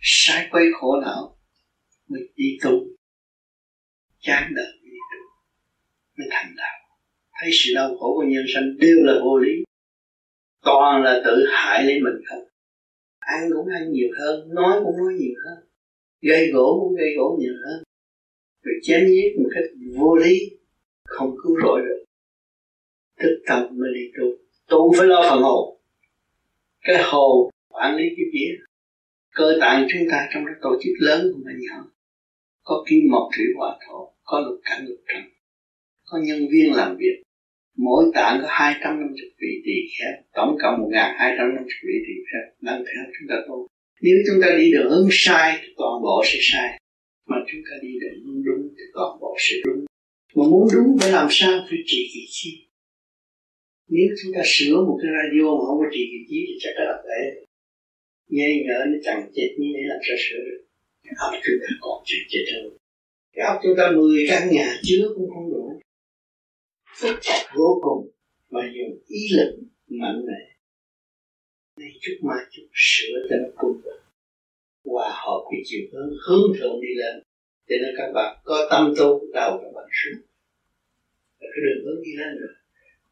[0.00, 1.38] sai quấy khổ não,
[2.08, 2.86] mới đi tu,
[4.18, 5.24] chán đời đi tu,
[6.18, 6.78] mới thành đạo.
[7.40, 9.52] Thấy sự đau khổ của nhân sinh đều là vô lý,
[10.62, 12.47] toàn là tự hại lấy mình không
[13.28, 15.68] ăn cũng ăn nhiều hơn, nói cũng nói nhiều hơn.
[16.20, 17.82] Gây gỗ cũng gây gỗ nhiều hơn.
[18.62, 19.64] Rồi chém giết một cách
[19.96, 20.38] vô lý,
[21.04, 22.04] không cứu rỗi được.
[23.20, 24.26] Thức tâm mới đi tu
[24.68, 25.78] tu phải lo phần hồn.
[26.80, 28.54] Cái hồn quản lý cái vía.
[29.34, 31.84] Cơ tạng chúng ta trong cái tổ chức lớn của mình nhỏ.
[32.62, 35.22] Có kim mộc thủy hỏa thổ, có lục cảnh lục trần.
[36.04, 37.22] Có nhân viên làm việc
[37.86, 42.44] mỗi tạng có 250 vị tỳ kheo, tổng cộng 1250 vị tỳ kheo.
[42.66, 43.66] Đang theo chúng ta tu.
[44.02, 46.68] Nếu chúng ta đi đường hướng sai thì toàn bộ sẽ sai.
[47.30, 49.80] Mà chúng ta đi đường hướng đúng thì toàn bộ sẽ đúng.
[50.36, 51.54] Mà muốn đúng phải làm sao?
[51.68, 52.50] Phải trị kỳ chi.
[53.88, 56.74] Nếu chúng ta sửa một cái radio mà không có trị kỳ chi thì chắc
[56.84, 57.20] là phải
[58.36, 60.60] dây nhớ nó chẳng chết như thế làm sao sửa được.
[61.04, 62.66] Cái óc chúng ta còn chẳng chết hơn.
[63.34, 65.57] Cái óc chúng ta 10 căn nhà chứa cũng không đủ
[67.00, 68.10] phức tạp vô cùng
[68.50, 70.40] mà dùng ý lực mạnh mẽ.
[71.76, 74.00] Nay chút mai chút sửa tâm cung cùng
[74.84, 77.22] hòa hợp cái chiều hướng hướng thượng đi lên.
[77.68, 80.22] Cho nên các bạn có tâm tu đầu các bạn xuống
[81.40, 82.54] cái đường hướng đi lên rồi.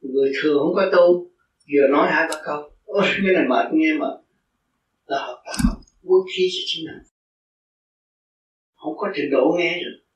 [0.00, 1.30] Người thường không có tu
[1.72, 2.70] vừa nói hai ba câu.
[2.84, 4.08] Ôi, cái này mệt nghe mà.
[5.06, 7.02] Là họ tạo vũ khí cho chính mình.
[8.74, 10.06] Không có trình độ nghe được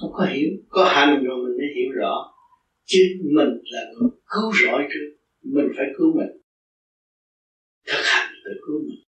[0.00, 0.48] không có hiểu.
[0.68, 2.29] Có hành rồi, mình mới hiểu rõ
[2.92, 5.06] chính mình là người cứu rỗi trước
[5.42, 6.32] mình phải cứu mình.
[7.86, 9.02] Thực hành tự cứu mình.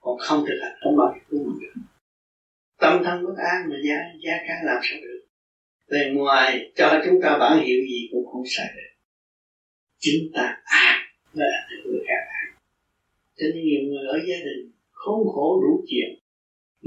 [0.00, 1.80] Còn không thực hành, không bao giờ cứu mình được.
[2.78, 5.20] Tâm thân bất an mà giá giá cả làm sao được?
[5.90, 8.90] Bề ngoài, cho chúng ta bản hiệu gì cũng không sai được.
[9.98, 11.00] Chúng ta an
[11.34, 12.54] mới ảnh người khác an.
[13.36, 16.10] Cho nên nhiều người ở gia đình khốn khổ đủ chuyện,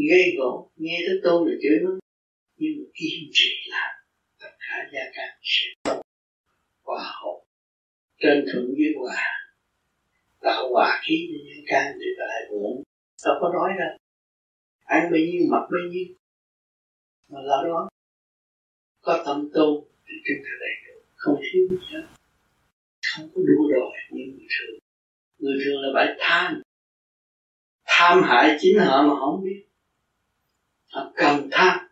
[0.10, 1.92] gây gỗ nghe tới tôn là chửi nó
[2.58, 3.92] nhưng mà kiên trì làm,
[4.40, 6.03] tất cả gia cảnh sẽ tốt
[6.84, 7.40] hòa hợp
[8.20, 9.24] trên thượng dưới hòa
[10.42, 12.84] tạo hòa khí cho nhân can thì lại muốn
[13.26, 13.98] đâu có nói đâu
[14.84, 16.06] ăn bao nhiêu mặc bao nhiêu.
[17.30, 17.90] Mà lo đó
[19.02, 22.04] có tâm tu thì chúng ta đầy đủ không thiếu gì hết.
[23.16, 24.80] Không có đủ đòi như người thường
[25.38, 26.62] người thường là phải tham.
[27.86, 29.66] Tham hại chính họ mà không biết.
[30.92, 31.88] Họ cần tham.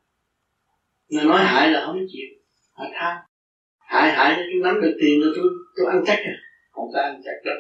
[1.10, 2.28] Người nói hại là không chịu,
[2.72, 3.18] họ tham
[3.92, 6.36] hại hại cho tôi nắm được tiền rồi tôi tôi ăn chắc à.
[6.72, 7.56] Không có ăn chắc đâu.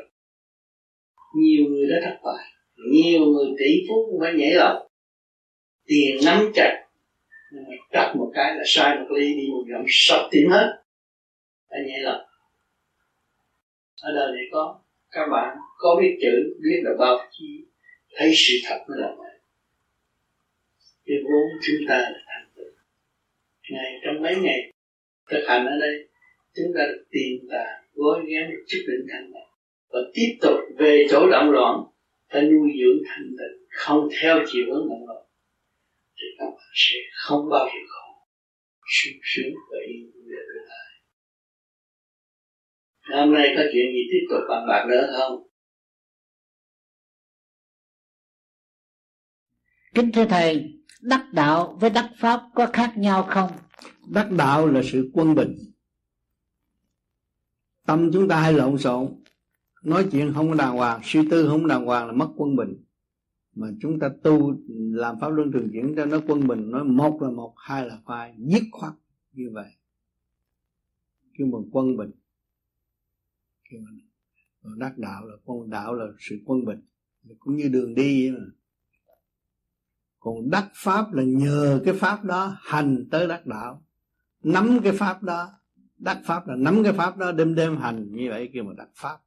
[1.35, 2.45] Nhiều người đã thất bại,
[2.91, 4.89] nhiều người tỷ phú cũng phải nhảy lầu.
[5.85, 6.87] Tiền nắm chặt,
[7.51, 10.83] nhưng mà chặt một cái là sai một ly đi một dặm sập tiền hết.
[11.69, 12.19] Phải nhảy lầu.
[14.01, 14.79] Ở đời này có,
[15.11, 17.65] các bạn có biết chữ, biết là bao chi,
[18.15, 19.31] thấy sự thật mới là vậy.
[21.05, 22.71] Cái vốn chúng ta là thành tựu.
[23.69, 24.71] Ngày trong mấy ngày
[25.29, 26.07] thực hành ở đây
[26.55, 29.51] chúng ta được tìm tà gói ghém một chút định thanh tịnh
[29.89, 31.75] và tiếp tục về chỗ động loạn
[32.29, 35.23] ta nuôi dưỡng thanh tịnh không theo chiều hướng động loạn.
[36.17, 38.07] Thì các bạn sẽ không bao giờ khổ.
[38.85, 40.81] Sung sướng và yên vui ở lại
[43.11, 45.47] hôm nay có chuyện gì tiếp tục bàn bạc nữa không?
[49.95, 53.51] Kính thưa thầy đắc đạo với đắc pháp có khác nhau không?
[54.07, 55.55] Đắc đạo là sự quân bình
[57.85, 59.13] tâm chúng ta hay lộn xộn.
[59.83, 62.83] Nói chuyện không đàng hoàng, suy tư không đàng hoàng là mất quân bình.
[63.55, 67.21] Mà chúng ta tu làm pháp luân thường chuyển cho nó quân bình, nói một
[67.21, 68.93] là một, hai là hai, dứt khoát
[69.33, 69.71] như vậy.
[71.37, 72.11] Kêu bằng quân bình.
[73.69, 73.81] Kêu
[74.63, 76.81] bằng đắc đạo là quân đạo là sự quân bình.
[77.39, 78.45] Cũng như đường đi vậy mà.
[80.19, 83.83] Còn đắc pháp là nhờ cái pháp đó hành tới đắc đạo,
[84.43, 85.49] nắm cái pháp đó
[86.01, 88.89] đắc pháp là nắm cái pháp đó đêm đêm hành như vậy kêu mà đắc
[88.95, 89.17] pháp.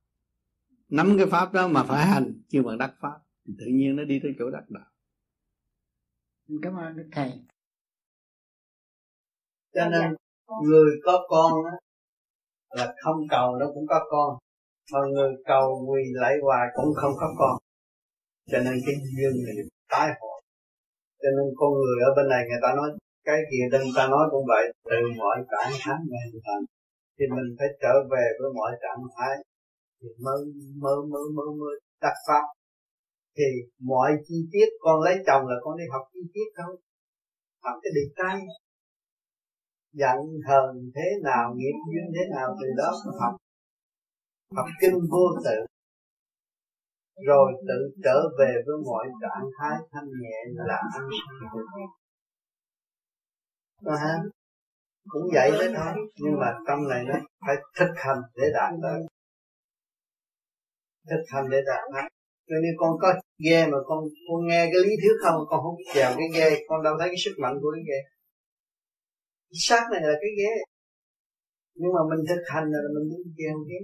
[0.88, 3.18] Nắm cái pháp đó mà phải hành kêu mà đắc pháp.
[3.46, 4.90] Thì tự nhiên nó đi tới chỗ đắc đạo.
[6.62, 7.32] Cảm ơn đức thầy.
[9.74, 10.14] Cho nên
[10.62, 11.76] người có con á
[12.70, 14.38] là không cầu nó cũng có con
[14.92, 17.58] mà người cầu quỳ lại hoài cũng không có con.
[18.50, 19.54] Cho nên cái duyên này
[19.88, 20.42] tái hội.
[21.22, 22.90] Cho nên con người ở bên này người ta nói
[23.24, 26.64] cái kia đừng ta nói cũng vậy, từ mọi trạng thái men thành,
[27.16, 29.34] thì mình phải trở về với mọi trạng thái.
[30.00, 30.38] Thì mới
[30.82, 32.44] mới mới mới mới đặt pháp.
[33.36, 33.44] Thì
[33.90, 36.74] mọi chi tiết, con lấy chồng là con đi học chi tiết không
[37.64, 38.36] học cái định tay
[39.92, 40.18] giận
[40.48, 43.34] hờn thế nào, nghiệp duyên thế nào từ đó học.
[44.56, 45.58] Học kinh vô tự.
[47.26, 51.08] Rồi tự trở về với mọi trạng thái thanh nhẹ là an
[53.84, 54.14] đó ha
[55.08, 57.14] cũng vậy đấy thôi nhưng mà tâm này nó
[57.46, 59.00] phải thực hành để đạt tới.
[61.10, 62.02] Thực hành để đạt tới.
[62.48, 63.14] Cho nên con có
[63.44, 66.82] ghe mà con con nghe cái lý thuyết không, con không vào cái ghe, con
[66.82, 68.00] đâu thấy cái sức mạnh của cái ghe.
[69.52, 70.52] Xác này là cái ghe.
[71.74, 73.78] Nhưng mà mình thực hành là mình đi chèo ghế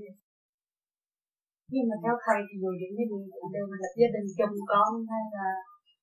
[1.73, 3.21] nhưng mà theo thầy thì người những cái gì
[3.55, 5.49] đều là gia đình chồng con hay là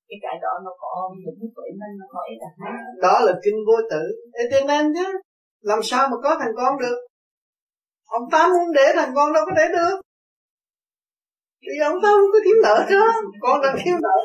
[0.08, 2.40] cái cái đó nó có những cái tuổi mình nó có ít
[3.02, 4.04] đó là kinh vô tử.
[4.68, 5.08] Nên chứ
[5.62, 6.98] làm sao mà có thằng con được?
[8.06, 9.98] Ông tám muốn để thằng con đâu có để được.
[11.62, 13.08] Vì ông tám không có thiếu nợ đó
[13.42, 14.16] con đang thiếu nợ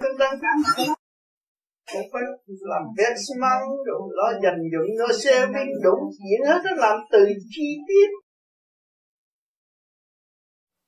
[0.00, 0.56] con đang cảm
[1.92, 2.22] không phải
[2.60, 7.26] làm bét măng đủ lo dành dụng nó saving đủ diễn hết nó làm từ
[7.50, 8.08] chi tiết.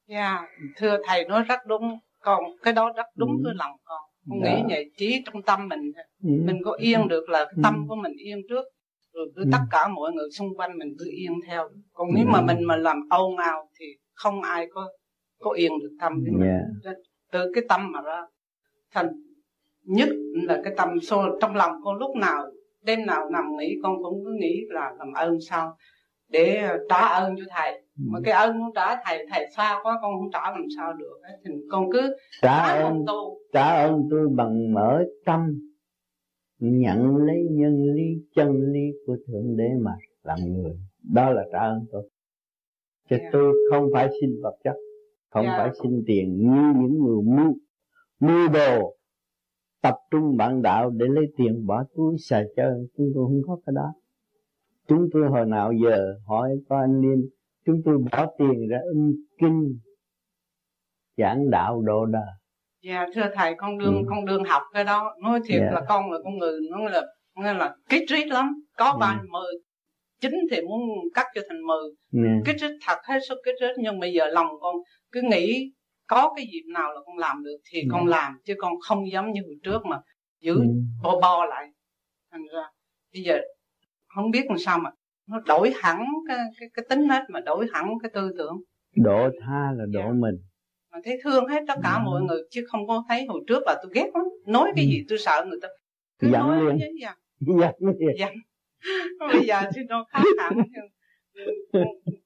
[0.07, 3.41] Dạ, yeah, thưa thầy nói rất đúng, còn cái đó rất đúng ừ.
[3.45, 4.04] với lòng con.
[4.29, 4.57] Con dạ.
[4.57, 6.29] nghĩ vậy chỉ trong tâm mình ừ.
[6.45, 7.81] mình có yên được là cái tâm ừ.
[7.89, 8.65] của mình yên trước,
[9.15, 9.49] rồi cứ ừ.
[9.53, 11.69] tất cả mọi người xung quanh mình cứ yên theo.
[11.93, 14.89] Còn nếu mà mình mà làm âu ngao thì không ai có
[15.39, 16.49] có yên được tâm của mình.
[16.85, 16.97] Yeah.
[17.33, 18.23] Từ cái tâm mà ra
[18.93, 19.09] thành
[19.83, 22.47] nhất là cái tâm sôi trong lòng con lúc nào
[22.83, 25.77] đêm nào nằm nghĩ con cũng cứ nghĩ là làm ơn sao
[26.29, 27.83] để trả ơn cho thầy.
[27.97, 31.21] Mà cái ơn muốn trả thầy thầy xa quá con không trả làm sao được.
[31.45, 33.05] Thì con cứ trả ơn.
[33.07, 33.39] tu.
[33.53, 35.61] Trả ơn tôi bằng mở tâm
[36.59, 38.05] nhận lấy nhân lý
[38.35, 40.79] chân lý của thượng đế mà làm người.
[41.03, 42.09] Đó là trả ơn tôi
[43.11, 43.33] chứ yeah.
[43.33, 44.75] tôi không phải xin vật chất
[45.31, 45.59] không yeah.
[45.59, 47.55] phải xin tiền như những người mưu.
[48.21, 48.97] Mưu đồ
[49.83, 52.87] tập trung bạn đạo để lấy tiền bỏ túi xài chơi.
[52.97, 53.93] Chúng tôi không có cái đó
[54.89, 57.19] chúng tôi hồi nào giờ hỏi có anh Liêm
[57.67, 59.79] chúng tôi bỏ tiền ra in kinh
[61.17, 62.33] giảng đạo độ đời
[62.83, 64.03] dạ thưa thầy con đương ừ.
[64.09, 65.73] con đương học cái đó nói thiệt yeah.
[65.73, 65.81] Dạ.
[65.81, 67.03] là con là con người nó là
[67.35, 68.97] nghe là kích rít lắm có yeah.
[69.01, 69.53] bao mười
[70.21, 70.81] chính thì muốn
[71.15, 71.91] cắt cho thành mười
[72.25, 72.43] yeah.
[72.47, 74.77] kích rít thật hết sức kích rít nhưng bây giờ lòng con
[75.13, 75.73] cứ nghĩ
[76.07, 77.89] có cái dịp nào là con làm được thì yeah.
[77.93, 80.01] con làm chứ con không dám như hồi trước mà
[80.41, 80.67] giữ ừ.
[81.03, 81.67] bo bo lại
[82.33, 82.63] thành ra
[83.13, 83.39] bây giờ
[84.15, 84.91] không biết làm sao mà
[85.27, 88.63] nó đổi hẳn cái cái, cái tính hết mà đổi hẳn cái tư tưởng.
[88.97, 90.15] Độ tha là độ yeah.
[90.15, 90.35] mình.
[90.93, 92.01] Mà thấy thương hết tất cả ừ.
[92.05, 94.25] mọi người chứ không có thấy hồi trước là tôi ghét lắm.
[94.47, 94.89] Nói cái ừ.
[94.89, 95.69] gì tôi sợ người ta.
[96.19, 96.79] Cứ giận nói liền.
[96.81, 96.91] giận
[97.99, 98.33] giận giận
[99.33, 100.53] bây giờ thì nó khác hẳn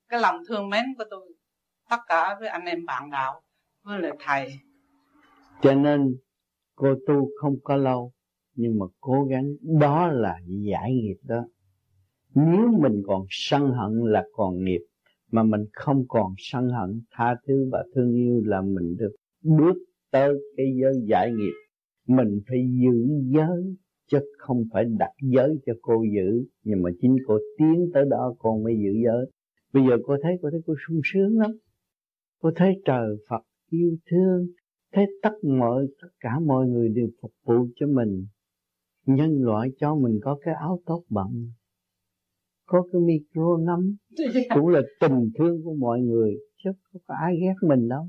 [0.09, 1.33] cái lòng thương mến của tôi
[1.91, 3.43] tất cả với anh em bạn đạo
[3.83, 4.53] với lại thầy.
[5.63, 6.17] Cho nên
[6.75, 8.13] cô tu không có lâu
[8.55, 9.45] nhưng mà cố gắng
[9.81, 11.45] đó là giải nghiệp đó
[12.47, 14.81] nếu mình còn sân hận là còn nghiệp,
[15.31, 19.13] mà mình không còn sân hận, tha thứ và thương yêu là mình được
[19.43, 19.75] bước
[20.11, 21.53] tới cái giới giải nghiệp.
[22.07, 23.77] Mình phải giữ giới,
[24.11, 26.45] chứ không phải đặt giới cho cô giữ.
[26.65, 29.31] Nhưng mà chính cô tiến tới đó con mới giữ giới.
[29.73, 31.51] Bây giờ cô thấy cô thấy cô sung sướng lắm.
[32.41, 34.47] Cô thấy trời Phật yêu thương,
[34.93, 38.27] thấy tất mọi, tất cả mọi người đều phục vụ cho mình.
[39.07, 41.51] Nhân loại cho mình có cái áo tốt bận
[42.69, 43.97] có cái micro nắm
[44.55, 48.09] cũng là tình thương của mọi người chứ không có ai ghét mình đâu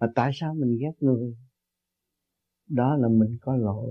[0.00, 1.34] mà tại sao mình ghét người
[2.68, 3.90] đó là mình có lỗi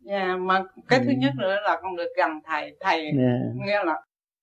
[0.00, 1.04] dạ yeah, mà cái ừ.
[1.06, 3.16] thứ nhất nữa là con được gần thầy thầy yeah.
[3.16, 3.64] Dạ.
[3.66, 4.00] nghe là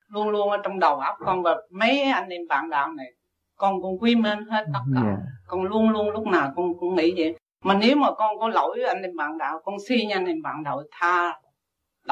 [0.07, 3.13] luôn luôn ở trong đầu óc con và mấy anh em bạn đạo này
[3.55, 5.17] con cũng quý mến hết tất cả yeah.
[5.19, 5.25] Dạ.
[5.47, 8.77] con luôn luôn lúc nào con cũng nghĩ vậy mà nếu mà con có lỗi
[8.77, 11.41] với anh em bạn đạo con xin anh em bạn đạo tha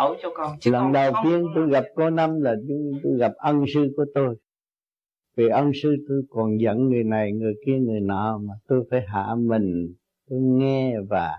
[0.01, 0.57] lỗi cho con.
[0.59, 3.93] Chứ lần con đầu tiên tôi gặp cô năm là tôi, tôi gặp ân sư
[3.97, 4.35] của tôi.
[5.37, 9.01] Vì ân sư tôi còn giận người này người kia người nọ mà tôi phải
[9.07, 9.93] hạ mình
[10.29, 11.31] tôi nghe và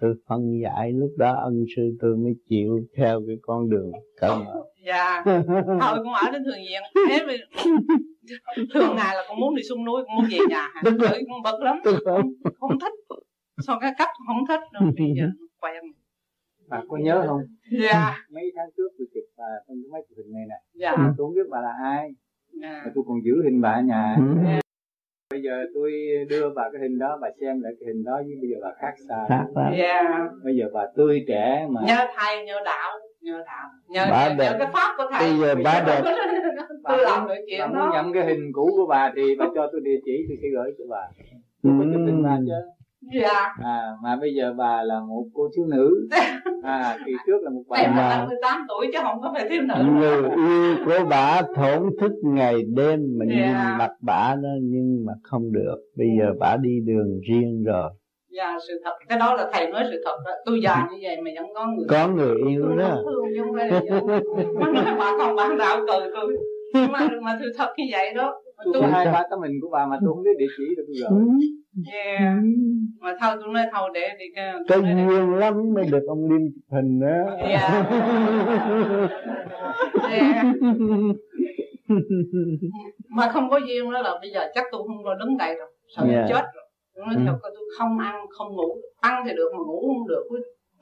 [0.00, 0.92] tôi phân giải.
[0.92, 5.22] Lúc đó ân sư tôi mới chịu theo cái con đường cởi mở dạ
[5.80, 7.32] thôi con ở đến thường diện thế mà
[8.74, 10.68] thường ngày là con muốn đi xuống núi con muốn về nhà.
[10.74, 10.82] Hả
[11.28, 11.78] con bực lắm.
[11.84, 12.92] Không, không thích.
[13.66, 15.24] Sao cái cách không thích rồi bây giờ
[15.60, 15.82] quen
[16.68, 17.40] bà có nhớ không?
[17.82, 18.16] Dạ.
[18.30, 20.58] Mấy tháng trước tôi chụp bà trong cái máy chụp hình này nè.
[20.74, 20.96] Dạ.
[20.96, 22.08] Tôi không biết bà là ai.
[22.62, 22.82] Dạ.
[22.84, 24.16] mà tôi còn giữ hình bà ở nhà.
[24.44, 24.60] Dạ.
[25.30, 25.92] bây giờ tôi
[26.30, 28.70] đưa bà cái hình đó bà xem lại cái hình đó với bây giờ bà
[28.80, 29.26] khác xa.
[29.28, 30.28] Khác lắm dạ.
[30.44, 31.80] Bây giờ bà tươi trẻ mà.
[31.86, 32.90] Nhớ thầy nhớ đạo
[33.20, 33.68] nhờ đạo.
[33.88, 35.30] Nhờ, bà nhờ, nhờ cái pháp của thầy.
[35.30, 36.02] Bây giờ bà đẹp.
[36.88, 39.68] Tôi làm được chuyện bà muốn nhận cái hình cũ của bà thì bà cho
[39.72, 41.04] tôi địa chỉ tôi sẽ gửi cho bà.
[41.62, 42.60] Tôi có chụp hình bà chứ
[43.00, 43.54] dạ.
[43.64, 46.08] À mà bây giờ bà là một cô thiếu nữ.
[46.62, 49.62] À kỳ trước là một bà em là 18 tuổi chứ không có phải thiếu
[49.62, 49.74] nữ.
[49.98, 53.46] Người yêu của bà thổn thức ngày đêm mà yeah.
[53.46, 55.76] nhìn mặt bà đó nhưng mà không được.
[55.96, 57.90] Bây giờ bà đi đường riêng rồi.
[58.30, 58.92] Dạ sự thật.
[59.08, 60.32] Cái đó là thầy nói sự thật đó.
[60.46, 63.02] Tôi già như vậy mà vẫn có người có người yêu tôi đó.
[63.04, 63.68] thương chứ không phải
[64.74, 66.36] là bà còn bán đạo cười tôi
[66.74, 69.68] nhưng mà mà sự thật như vậy đó tôi, tôi hai ba tấm hình của
[69.72, 71.26] bà mà tôi không biết địa chỉ được tôi gửi
[71.92, 72.36] yeah
[73.00, 76.40] mà thôi tôi nói thôi để đi cái cái duyên lắm mới được ông Liêm
[76.54, 77.70] chụp hình đó yeah.
[80.10, 80.46] yeah.
[83.08, 85.68] mà không có duyên đó là bây giờ chắc tôi không có đứng đây rồi
[85.96, 86.26] sợ yeah.
[86.28, 87.22] chết rồi tôi nói ừ.
[87.26, 90.24] thật tôi không ăn không ngủ ăn thì được mà ngủ không được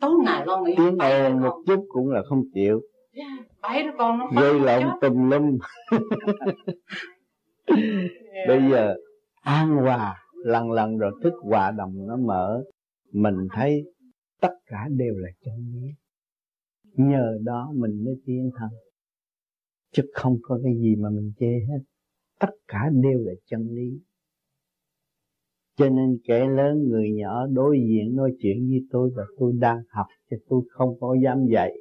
[0.01, 2.81] tối ngày lo nghĩ tiếng ồn một chút cũng là không chịu
[3.13, 3.31] yeah.
[3.63, 5.59] bảy đứa con nó gây lộn tùm lum.
[8.49, 8.95] bây giờ
[9.43, 12.65] an hòa lần lần rồi thức hòa đồng nó mở
[13.13, 13.85] mình thấy
[14.41, 15.89] tất cả đều là chân lý.
[16.97, 18.69] Nhờ đó mình mới tiến thân.
[19.93, 21.79] Chứ không có cái gì mà mình chê hết.
[22.41, 24.01] Tất cả đều là chân lý.
[25.77, 29.79] Cho nên kẻ lớn người nhỏ đối diện nói chuyện với tôi và tôi đang
[29.89, 31.73] học cho tôi không có dám dạy.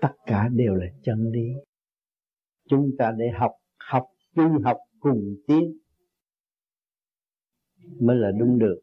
[0.00, 1.48] Tất cả đều là chân lý.
[2.68, 3.52] Chúng ta để học
[4.36, 5.78] chung học cùng tiến.
[8.00, 8.80] Mới là đúng được.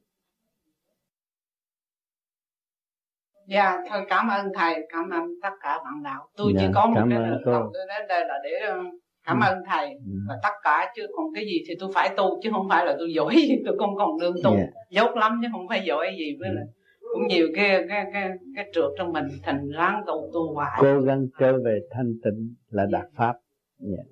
[3.48, 6.28] Dạ thôi cảm ơn thầy cảm ơn tất cả bạn đạo.
[6.38, 8.78] Tôi dạ, chỉ có một cái lời tôi đến đây là để ờ,
[9.26, 9.46] cảm Ừ.
[9.48, 9.90] ơn thầy.
[10.28, 12.96] Và tất cả chứ còn cái gì thì tôi phải tu chứ không phải là
[13.00, 14.52] tôi giỏi gì tôi không còn đường tu.
[14.58, 14.66] Dạ.
[14.90, 16.66] dốt lắm chứ không phải giỏi gì với lại
[17.14, 20.78] cũng nhiều cái cái cái cái trượt trong mình thành ráng tu tu hoài.
[20.82, 23.34] Cố gắng trở về thanh tịnh là đạt pháp.
[23.80, 24.04] Dạ.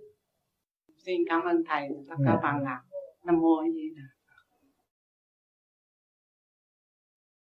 [1.09, 2.41] Xin cảm ơn thầy và tất cả Dạ.
[2.43, 2.81] bạn đạo
[3.25, 4.07] nam mô a di đà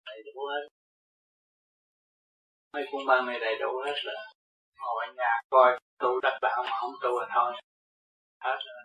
[0.05, 0.63] đầy đủ hết.
[2.73, 4.15] Mấy cuốn băng này đầy đủ hết rồi.
[4.79, 7.53] Ngồi ở nhà coi tu đắc đạo mà không tu là thôi.
[8.39, 8.83] Hết rồi.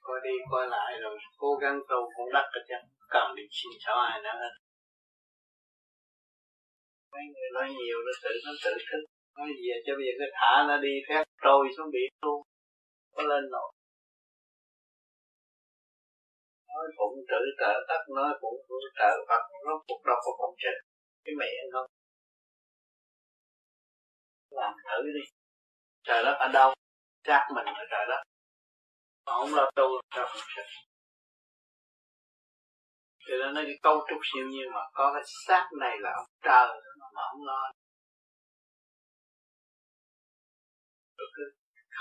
[0.00, 2.74] Coi đi coi lại rồi cố gắng tu cũng đắc rồi chứ.
[3.08, 4.30] Cần đi xin xỏ ai nữa.
[4.40, 4.54] Hết
[7.12, 10.26] mấy người nói nhiều nó tự nó tự thức nói gì cho bây giờ cứ
[10.38, 12.40] thả nó đi, phép trôi xuống biển luôn.
[13.14, 13.70] Có lên nổi.
[16.68, 20.56] Nói phụng trữ trợ tất nói phụng trữ trợ Phật, nó cũng đâu có phụng
[20.62, 20.74] trừ
[21.24, 21.86] cái mẹ nó
[24.50, 25.24] làm thử đi.
[26.06, 26.74] Trời đất ở đâu?
[27.26, 28.22] Xác mình ở trời đất.
[29.26, 30.62] Mà không lo tu sao phụng sự.
[33.28, 36.26] Cho nên nói cái câu trúc siêu nhiên mà có cái xác này là ông
[36.42, 36.68] trời
[37.14, 37.70] mà không lo.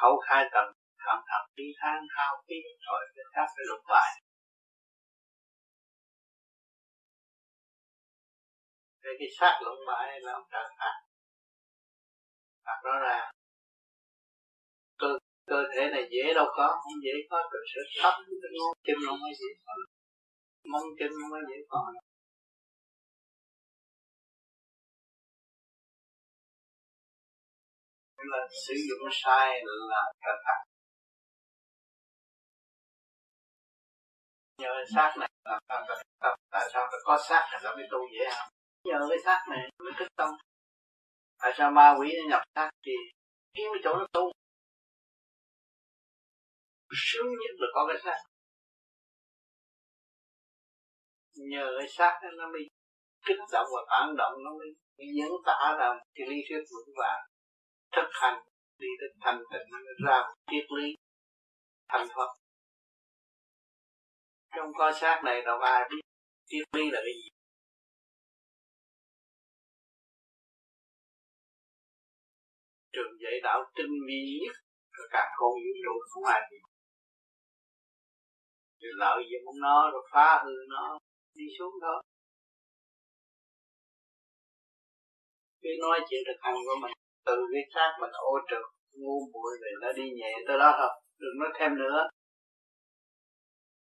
[0.02, 0.66] Khẩu khai tầm
[1.04, 4.12] thầm thầm đi than khao tiếng rồi người ta phải lục lại.
[9.04, 10.96] Thế cái xác lụng bại là ông trời phạt.
[12.66, 13.36] Phạt rõ ràng
[14.98, 15.08] cơ
[15.48, 18.98] cơ thể này dễ đâu có, không dễ có từ sự thấp tới ngón chân
[19.08, 19.74] không mới dễ có
[20.72, 21.80] mong chân không mới dễ có.
[28.32, 30.60] Là sử dụng sai là trời phạt
[34.58, 36.88] nhờ cái xác này là ta ta- ta- tại sao?
[36.92, 38.50] Phải có xác thì nó mới tu dễ không
[38.84, 40.30] nhờ cái xác này mới thức tâm.
[41.42, 42.92] Tại sao ma quỷ nó nhập xác thì
[43.54, 44.32] kiếm cái chỗ nó tu?
[47.06, 48.20] Sướng nhất là có cái xác.
[51.52, 52.62] Nhờ cái xác nó mới
[53.26, 56.64] kích động và phản động nó mới, dẫn diễn tả ra một cái lý thuyết
[56.72, 57.22] vững vàng
[57.96, 58.40] thực hành,
[58.80, 59.68] đi đến thành tịnh
[60.06, 60.18] ra
[60.52, 60.96] triết lý,
[61.88, 62.28] thành thoát
[64.56, 66.02] trong coi xác này đâu ai biết
[66.46, 67.30] triết lý là cái gì?
[72.94, 74.56] Trường dạy đạo tinh vi nhất
[74.92, 76.62] rồi cả con vũ trụ không ai biết
[78.80, 81.00] rồi lợi dụng nó, rồi phá hư nó,
[81.36, 82.04] đi xuống thôi
[85.62, 89.52] cứ nói chuyện thực hành của mình từ cái khác mình ô trực ngu muội
[89.62, 92.10] về nó đi nhẹ tới đó thôi, đừng nói thêm nữa.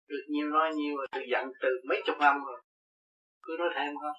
[0.08, 2.62] Được nhiều nói nhiều rồi từ giận từ mấy chục năm rồi,
[3.44, 4.14] cứ nói thêm thôi.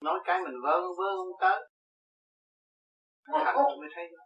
[0.00, 1.68] Nói cái mình vớ vớ không tới.
[3.44, 4.24] Thành mới thấy đó.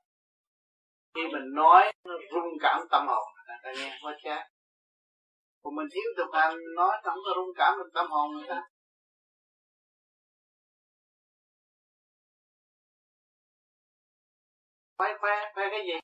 [1.14, 3.24] khi mình nói, nó rung cảm tâm hồn.
[3.48, 4.46] Người ta nghe quá chát
[5.68, 8.62] còn mình thiếu thực hành nói không có rung cảm được tâm hồn người ta.
[14.98, 15.98] Khoe khoe khoe cái gì?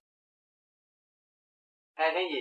[1.97, 2.41] Khoe cái gì?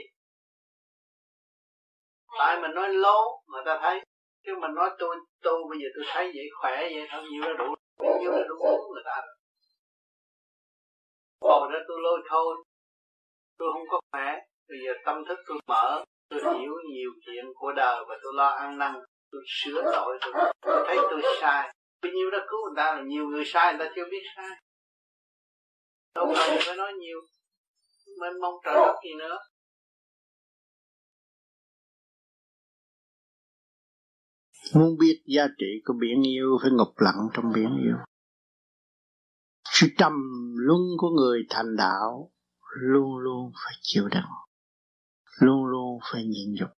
[2.39, 4.01] Tại mình nói lố người ta thấy
[4.45, 7.53] chứ mình nói tôi tôi bây giờ tôi thấy vậy khỏe vậy thôi nhiều nó
[7.53, 7.75] đủ
[8.19, 9.35] nhiều nó đủ uống người ta rồi.
[11.39, 12.55] Còn đó tôi lôi thôi
[13.57, 14.39] tôi không có khỏe
[14.69, 18.47] bây giờ tâm thức tôi mở tôi hiểu nhiều chuyện của đời và tôi lo
[18.47, 18.93] ăn năn
[19.31, 21.73] tôi sửa tội tôi, tôi thấy tôi sai.
[22.01, 24.57] Bao nhiêu đã cứu người ta là nhiều người sai người ta chưa biết sai
[26.16, 27.20] đâu cần phải nói nhiều.
[28.22, 29.38] Mênh mông trời đất gì nữa.
[34.76, 37.95] Muốn biết giá trị của biển yêu phải ngục lặng trong biển yêu.
[39.64, 40.14] Sự trầm
[40.55, 42.32] luân của người thành đạo
[42.74, 44.32] luôn luôn phải chịu đựng,
[45.39, 46.70] luôn luôn phải nhịn nhục,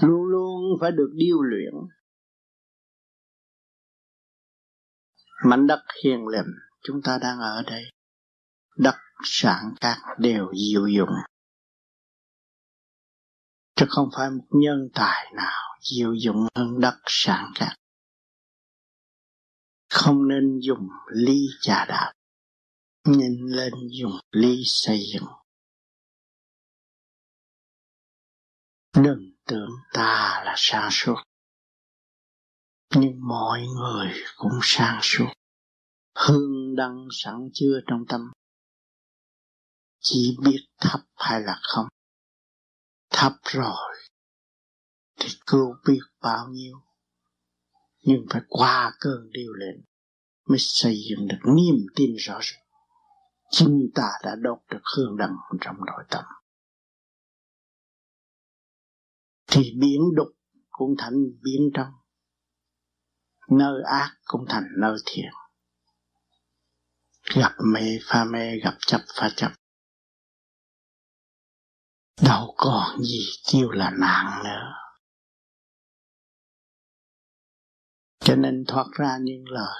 [0.00, 1.74] luôn luôn phải được điêu luyện.
[5.44, 6.52] Mảnh đất hiền lành
[6.82, 7.84] chúng ta đang ở đây,
[8.76, 11.10] đất sản cát đều diệu dụng
[13.80, 17.78] chứ không phải một nhân tài nào diệu dụng hơn đất sản cát.
[19.90, 22.12] Không nên dùng ly trà đạp,
[23.04, 25.26] nên lên dùng ly xây dựng.
[28.94, 31.16] Đừng tưởng ta là sáng suốt,
[32.94, 35.32] nhưng mọi người cũng sáng suốt.
[36.14, 38.20] Hương đăng sẵn chưa trong tâm,
[40.00, 41.86] chỉ biết thấp hay là không?
[43.10, 43.96] Thấp rồi
[45.20, 46.76] thì cứu biết bao nhiêu.
[48.02, 49.84] Nhưng phải qua cơn điều lệnh
[50.48, 52.62] mới xây dựng được niềm tin rõ ràng.
[53.50, 56.24] Chúng ta đã đốt được hương đằng trong nội tâm.
[59.46, 60.28] Thì biến đục
[60.70, 61.92] cũng thành biến trong.
[63.50, 65.30] Nơi ác cũng thành nơi thiện
[67.34, 69.52] gặp mê, pha mê, gặp chấp, pha chấp.
[72.26, 74.72] Đâu còn gì kêu là nạn nữa.
[78.24, 79.76] Cho nên thoát ra những lời,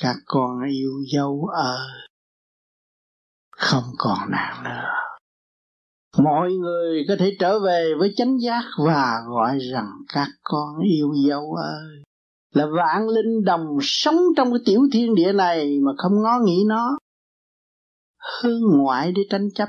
[0.00, 2.08] các con yêu dấu ơi
[3.50, 4.88] không còn nạn nữa.
[6.18, 11.12] Mọi người có thể trở về với chánh giác và gọi rằng các con yêu
[11.28, 12.03] dấu ơi
[12.54, 16.64] là vạn linh đồng sống trong cái tiểu thiên địa này mà không ngó nghĩ
[16.66, 16.98] nó.
[18.42, 19.68] Hướng ngoại để tranh chấp.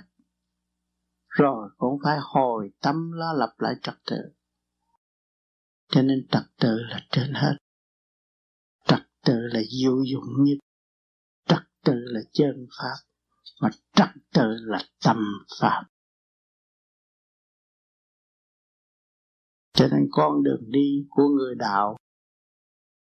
[1.28, 4.18] Rồi cũng phải hồi tâm lo lập lại trật tự.
[5.88, 7.56] Cho nên trật tự là trên hết.
[8.86, 10.58] Trật tự là vô dụng nhất.
[11.46, 12.96] Trật tự là chân pháp.
[13.62, 15.18] Mà trật tự là tâm
[15.60, 15.84] pháp.
[19.74, 21.98] Cho nên con đường đi của người đạo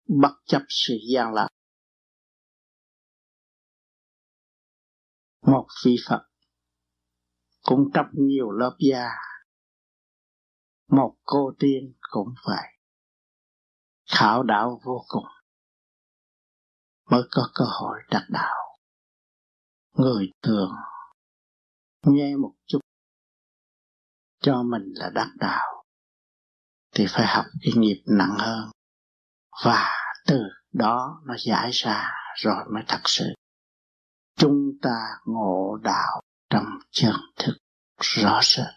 [0.07, 1.47] bất chấp sự gian lạc
[5.47, 6.27] một vị phật
[7.63, 9.09] cũng trong nhiều lớp da.
[10.87, 12.79] Một cô tiên cũng phải
[14.11, 15.25] khảo đạo vô cùng.
[17.09, 18.77] Mới có cơ hội đạt đạo.
[19.93, 20.71] Người thường
[22.05, 22.79] nghe một chút
[24.41, 25.85] cho mình là đắc đạo,
[26.91, 28.71] thì phải học cái nghiệp nặng hơn
[29.65, 29.89] và
[30.27, 33.25] từ đó nó giải ra rồi mới thật sự.
[34.35, 34.95] Chúng ta
[35.25, 37.57] ngộ đạo trong chân thực
[38.01, 38.73] rõ rệt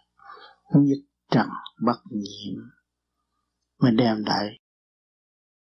[0.74, 0.98] nhất
[1.30, 1.48] trần
[1.82, 2.62] bất nhiễm.
[3.78, 4.58] Mới đem lại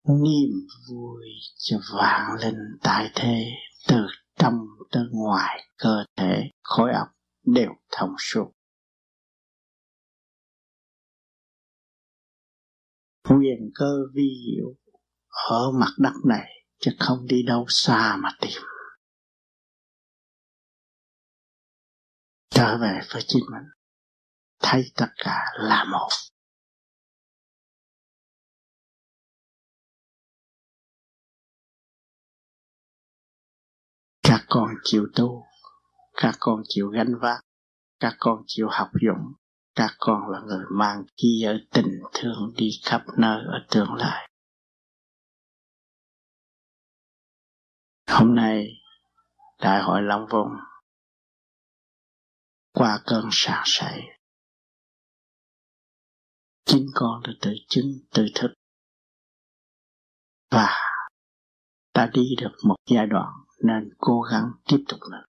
[0.07, 1.25] niềm vui
[1.57, 3.45] cho vạn linh tại thế,
[3.87, 4.53] từ trong
[4.91, 7.07] tới ngoài cơ thể, khối óc
[7.45, 8.51] đều thông suốt.
[13.23, 14.75] Quyền cơ vi diệu
[15.31, 18.61] ở mặt đất này, chứ không đi đâu xa mà tìm.
[22.49, 23.63] Trở về với chính mình,
[24.59, 26.09] thấy tất cả là một.
[34.23, 35.45] Các con chịu tu,
[36.13, 37.41] các con chịu gánh vác,
[37.99, 39.33] các con chịu học dụng
[39.75, 44.30] các con là người mang chi ở tình thương đi khắp nơi ở tương lai.
[48.11, 48.67] Hôm nay,
[49.59, 50.49] đại hội long vùng
[52.73, 54.21] qua cơn sạc sảy
[56.65, 58.53] chính con đã tự chứng, tự thức.
[60.51, 60.69] Và
[61.93, 63.33] ta đi được một giai đoạn
[63.63, 65.23] nên cố gắng tiếp tục nữa.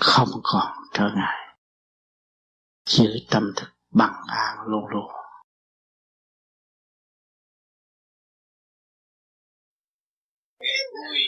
[0.00, 1.56] Không còn trở ngại.
[2.86, 5.19] Giữ tâm thức bằng an luôn luôn.
[10.92, 11.18] Vui.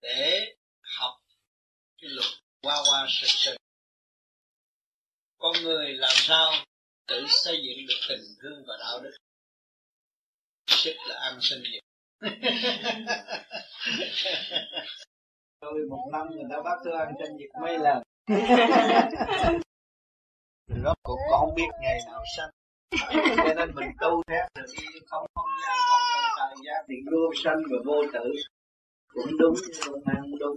[0.00, 0.54] Để
[0.98, 1.14] học
[2.02, 2.28] cái luật
[2.62, 3.56] qua qua sự sự
[5.38, 6.52] con người làm sao
[7.06, 9.16] tự xây dựng được tình thương và đạo đức?
[10.66, 11.80] Sức là an sinh nghiệp
[15.60, 18.02] rồi một năm người ta bắt tôi ăn sinh nhật mấy lần.
[20.84, 22.50] Rốt cuộc con không biết ngày nào sanh
[22.90, 24.64] cho nên mình tu theo được
[25.06, 28.32] không không gian, không không thời gian, thì vô sanh và vô tử
[29.08, 30.56] cũng đúng, nhưng cũng không đúng.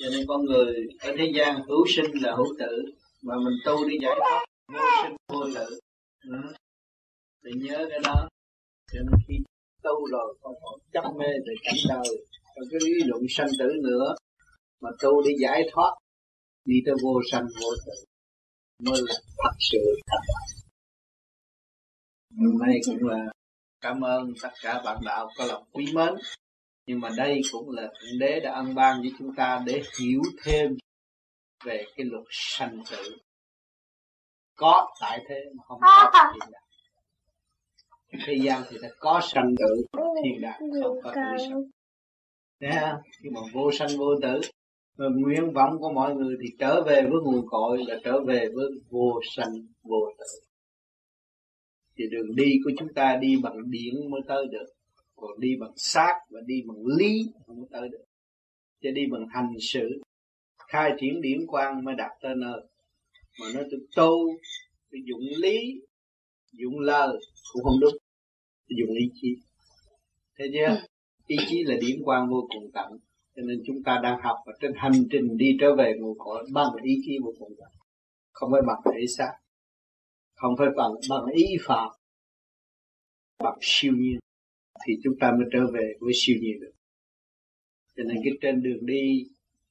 [0.00, 2.82] Cho nên con người ở thế gian hữu sinh là hữu tử,
[3.22, 5.78] mà mình tu đi giải thoát, vô sinh, vô tử.
[6.22, 6.36] Ừ.
[7.44, 8.28] thì nhớ cái đó.
[8.92, 9.34] Cho nên khi
[9.82, 13.68] tu rồi, con còn chấp mê về cảnh đời còn cái lý luận sanh tử
[13.82, 14.14] nữa,
[14.80, 15.92] mà tu đi giải thoát,
[16.64, 18.09] đi tới vô sanh, vô tử
[18.80, 20.34] mới là thật sự thật.
[22.36, 23.32] Hôm nay cũng là
[23.80, 26.14] cảm ơn tất cả bạn đạo có lòng quý mến.
[26.86, 30.22] Nhưng mà đây cũng là thượng đế đã ân ban với chúng ta để hiểu
[30.44, 30.76] thêm
[31.64, 33.16] về cái luật sanh tử.
[34.56, 36.62] Có tại thế mà không có thiên đàng.
[38.26, 41.62] Thế gian thì ta có sanh tử thiên đàng không có tử sanh.
[42.60, 43.00] Thấy không?
[43.20, 44.40] Nhưng mà vô sanh vô tử
[45.00, 48.48] mà nguyện vọng của mọi người thì trở về với nguồn cội là trở về
[48.54, 49.52] với vô sanh
[49.82, 50.40] vô tử.
[51.96, 54.66] Thì đường đi của chúng ta đi bằng điện mới tới được.
[55.16, 58.04] Còn đi bằng xác và đi bằng lý không tới được.
[58.82, 60.02] Chứ đi bằng hành xử
[60.68, 62.60] khai triển điển quang mới đạt tới nơi.
[63.40, 64.28] Mà nó tôi tu
[64.90, 65.58] tôi dụng lý
[66.52, 67.16] dụng lời
[67.52, 67.94] cũng không đúng.
[68.68, 69.36] Tôi dùng ý chí.
[70.38, 70.74] Thấy chưa?
[70.74, 70.76] Ừ.
[71.26, 72.92] ý chí là điển quang vô cùng tận
[73.40, 76.46] cho nên chúng ta đang học và trên hành trình đi trở về nguồn cội
[76.52, 77.68] bằng ý chí một cùng tận
[78.32, 79.32] không phải bằng thể xác.
[80.34, 81.88] Không phải bằng bằng ý phạm
[83.38, 84.18] bằng siêu nhiên.
[84.86, 86.72] Thì chúng ta mới trở về với siêu nhiên được.
[87.96, 89.26] Cho nên cái trên đường đi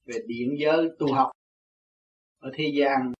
[0.05, 1.31] về điện giới tu học
[2.39, 3.13] ở thế gian,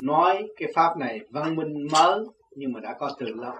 [0.00, 2.24] nói cái pháp này văn minh mới
[2.56, 3.54] nhưng mà đã có từ lâu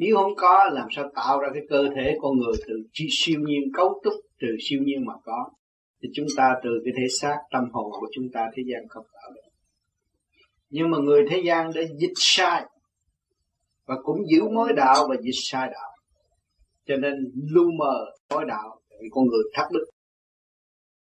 [0.00, 2.74] nếu không có, làm sao tạo ra cái cơ thể con người từ
[3.10, 5.50] siêu nhiên, cấu trúc từ siêu nhiên mà có?
[6.02, 9.04] Thì chúng ta từ cái thể xác tâm hồn của chúng ta, thế gian không
[9.12, 9.50] tạo được.
[10.70, 12.64] Nhưng mà người thế gian đã dịch sai,
[13.86, 15.90] và cũng giữ mối đạo và dịch sai đạo.
[16.86, 17.14] Cho nên
[17.50, 19.84] lu mờ mối đạo, thì con người thắt đức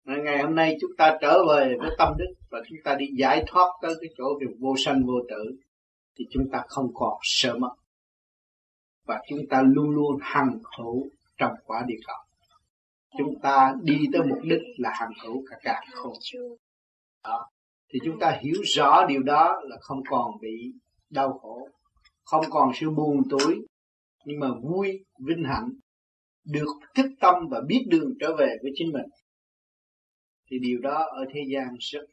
[0.06, 3.44] ngày hôm nay chúng ta trở về với tâm đức, và chúng ta đi giải
[3.48, 5.58] thoát tới cái chỗ việc vô sanh vô tử,
[6.18, 7.70] thì chúng ta không còn sợ mất
[9.06, 12.18] và chúng ta luôn luôn hằng hữu trong quả địa cầu.
[13.18, 16.14] Chúng ta đi tới mục đích là hằng hữu cả cả không
[17.24, 17.50] đó.
[17.94, 20.74] Thì chúng ta hiểu rõ điều đó là không còn bị
[21.10, 21.70] đau khổ,
[22.24, 23.66] không còn sự buồn tuổi
[24.26, 25.70] nhưng mà vui, vinh hạnh,
[26.46, 29.06] được thức tâm và biết đường trở về với chính mình.
[30.50, 32.06] Thì điều đó ở thế gian rất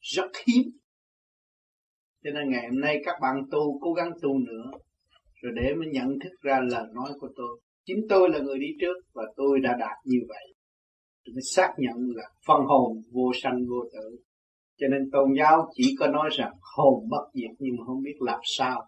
[0.00, 0.62] rất hiếm.
[2.24, 4.70] Cho nên ngày hôm nay các bạn tu cố gắng tu nữa
[5.42, 7.60] rồi để mới nhận thức ra lời nói của tôi.
[7.84, 10.54] Chính tôi là người đi trước và tôi đã đạt như vậy.
[11.24, 14.16] Tôi mới xác nhận là phân hồn vô sanh vô tử.
[14.78, 18.16] Cho nên tôn giáo chỉ có nói rằng hồn bất diệt nhưng mà không biết
[18.20, 18.82] làm sao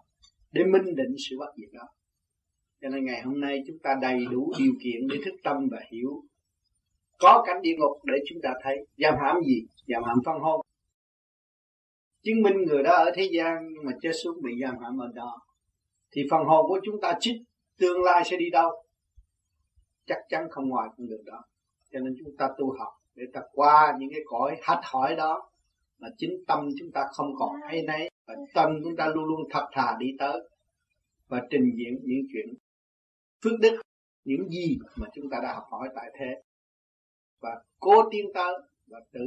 [0.52, 1.88] để minh định sự bất diệt đó.
[2.82, 5.78] Cho nên ngày hôm nay chúng ta đầy đủ điều kiện để thức tâm và
[5.92, 6.22] hiểu.
[7.18, 8.76] Có cảnh địa ngục để chúng ta thấy.
[8.96, 9.66] Giam hãm gì?
[9.86, 10.60] Giam hãm phân hồn.
[12.24, 15.08] Chứng minh người đó ở thế gian nhưng mà chết xuống bị giam hãm ở
[15.14, 15.38] đó
[16.14, 17.44] thì phần hồn của chúng ta chính
[17.78, 18.70] tương lai sẽ đi đâu?
[20.06, 21.42] Chắc chắn không ngoài con đường đó.
[21.92, 25.50] Cho nên chúng ta tu học để ta qua những cái cõi hạch hỏi đó
[25.98, 29.40] mà chính tâm chúng ta không còn hay nấy và tâm chúng ta luôn luôn
[29.50, 30.48] thật thà đi tới
[31.28, 32.54] và trình diễn những chuyện
[33.42, 33.80] phước đức
[34.24, 36.42] những gì mà chúng ta đã học hỏi tại thế.
[37.40, 37.50] Và
[37.80, 38.52] cố tiến tới
[38.86, 39.20] và tự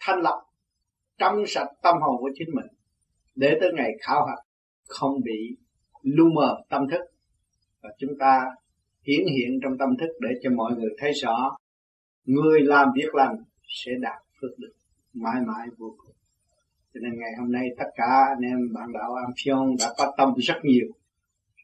[0.00, 0.44] thanh lập
[1.18, 2.66] trong sạch tâm hồn của chính mình
[3.34, 4.44] để tới ngày khảo hạch
[4.88, 5.56] không bị
[6.02, 7.00] lu mờ tâm thức.
[7.82, 8.44] Và chúng ta
[9.02, 11.56] hiển hiện trong tâm thức để cho mọi người thấy rõ
[12.24, 13.36] người làm việc lành
[13.68, 14.72] sẽ đạt phước đức
[15.12, 16.14] mãi mãi vô cùng.
[16.94, 20.14] Cho nên ngày hôm nay tất cả anh em bạn đạo Am Phion đã có
[20.18, 20.86] tâm rất nhiều,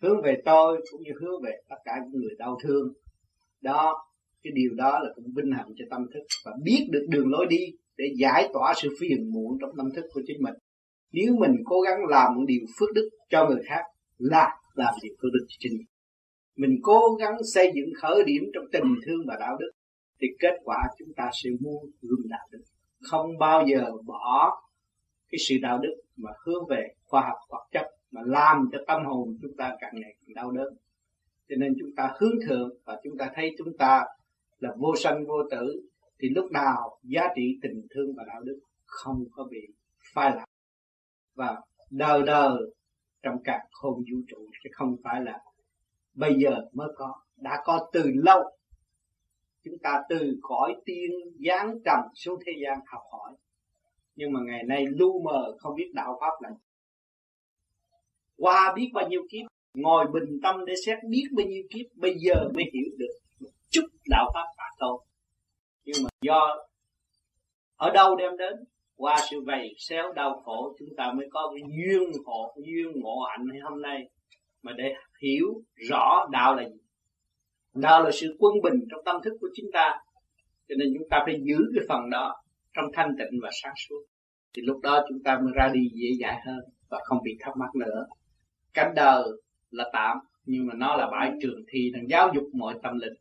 [0.02, 2.92] hướng về tôi cũng như hướng về tất cả những người đau thương.
[3.60, 4.06] Đó,
[4.42, 7.46] cái điều đó là cũng vinh hạnh cho tâm thức và biết được đường lối
[7.50, 7.66] đi
[7.96, 10.54] để giải tỏa sự phiền muộn trong tâm thức của chính mình.
[11.12, 13.82] Nếu mình cố gắng làm một điều phước đức cho người khác
[14.18, 15.86] là làm việc của đức chính mình
[16.56, 19.70] mình cố gắng xây dựng khởi điểm trong tình thương và đạo đức,
[20.20, 22.62] thì kết quả chúng ta sẽ mua gương đạo đức.
[23.00, 24.62] Không bao giờ bỏ
[25.30, 29.04] cái sự đạo đức mà hướng về khoa học vật chất, mà làm cho tâm
[29.04, 30.74] hồn chúng ta càng ngày càng đau đớn.
[31.48, 34.04] Cho nên chúng ta hướng thượng và chúng ta thấy chúng ta
[34.58, 35.88] là vô sanh, vô tử,
[36.18, 39.60] thì lúc nào giá trị tình thương và đạo đức không có bị
[40.14, 40.44] phai lạc.
[41.34, 41.60] Và
[41.90, 42.56] đời đời
[43.24, 45.40] trong cả không vũ trụ, chứ không phải là
[46.14, 48.42] bây giờ mới có, đã có từ lâu.
[49.64, 51.10] Chúng ta từ cõi tiên
[51.48, 53.32] giáng trầm xuống thế gian học hỏi.
[54.16, 56.50] Nhưng mà ngày nay lu mờ, không biết đạo pháp là
[58.36, 62.14] qua biết bao nhiêu kiếp, ngồi bình tâm để xét biết bao nhiêu kiếp, bây
[62.18, 65.04] giờ mới hiểu được một chút đạo pháp phạt thôi
[65.84, 66.66] nhưng mà do
[67.76, 68.52] ở đâu đem đến?
[68.96, 73.20] Qua sự vầy xéo đau khổ, chúng ta mới có cái duyên hộ duyên ngộ
[73.30, 74.08] hạnh hôm nay.
[74.62, 75.46] Mà để hiểu
[75.88, 76.80] rõ đạo là gì.
[77.74, 80.00] Đạo là sự quân bình trong tâm thức của chúng ta.
[80.68, 82.42] Cho nên chúng ta phải giữ cái phần đó
[82.74, 84.04] trong thanh tịnh và sáng suốt.
[84.56, 87.56] Thì lúc đó chúng ta mới ra đi dễ dãi hơn và không bị thắc
[87.56, 88.06] mắc nữa.
[88.74, 89.24] Cánh đời
[89.70, 93.14] là tạm, nhưng mà nó là bãi trường thi đang giáo dục mọi tâm linh.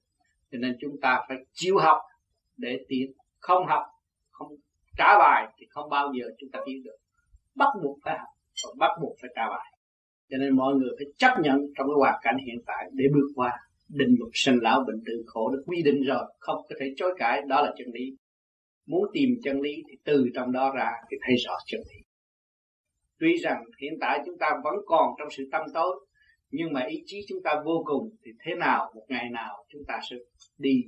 [0.52, 1.98] Cho nên chúng ta phải chịu học
[2.58, 3.12] để tiến.
[3.40, 3.84] Không học,
[4.32, 4.48] không
[4.98, 6.98] trả bài thì không bao giờ chúng ta tiến được.
[7.56, 8.30] Bắt buộc phải học
[8.64, 9.74] và bắt buộc phải trả bài.
[10.30, 13.28] Cho nên mọi người phải chấp nhận trong cái hoàn cảnh hiện tại để bước
[13.36, 13.52] qua
[13.90, 17.16] định luật sinh lão bệnh tử khổ được quy định rồi, không có thể chối
[17.18, 18.18] cãi, đó là chân lý.
[18.88, 22.02] Muốn tìm chân lý thì từ trong đó ra thì thấy rõ chân lý.
[23.20, 26.06] Tuy rằng hiện tại chúng ta vẫn còn trong sự tâm tối,
[26.52, 29.82] nhưng mà ý chí chúng ta vô cùng thì thế nào, một ngày nào chúng
[29.88, 30.16] ta sẽ
[30.58, 30.84] đi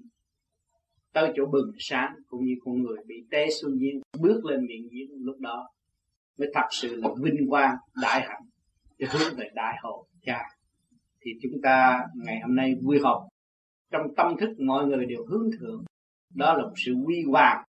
[1.16, 4.88] tới chỗ bừng sáng cũng như con người bị té xuân nhiên bước lên miệng
[4.92, 5.70] giếng lúc đó
[6.38, 8.42] mới thật sự là vinh quang, đại hạnh
[8.98, 10.42] để hướng về đại hội cha.
[11.22, 13.28] Thì chúng ta ngày hôm nay vui họp,
[13.92, 15.84] trong tâm thức mọi người đều hướng thượng,
[16.36, 17.64] đó là một sự quy hoàng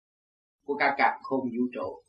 [0.65, 2.01] của cả cả khôn vũ trụ.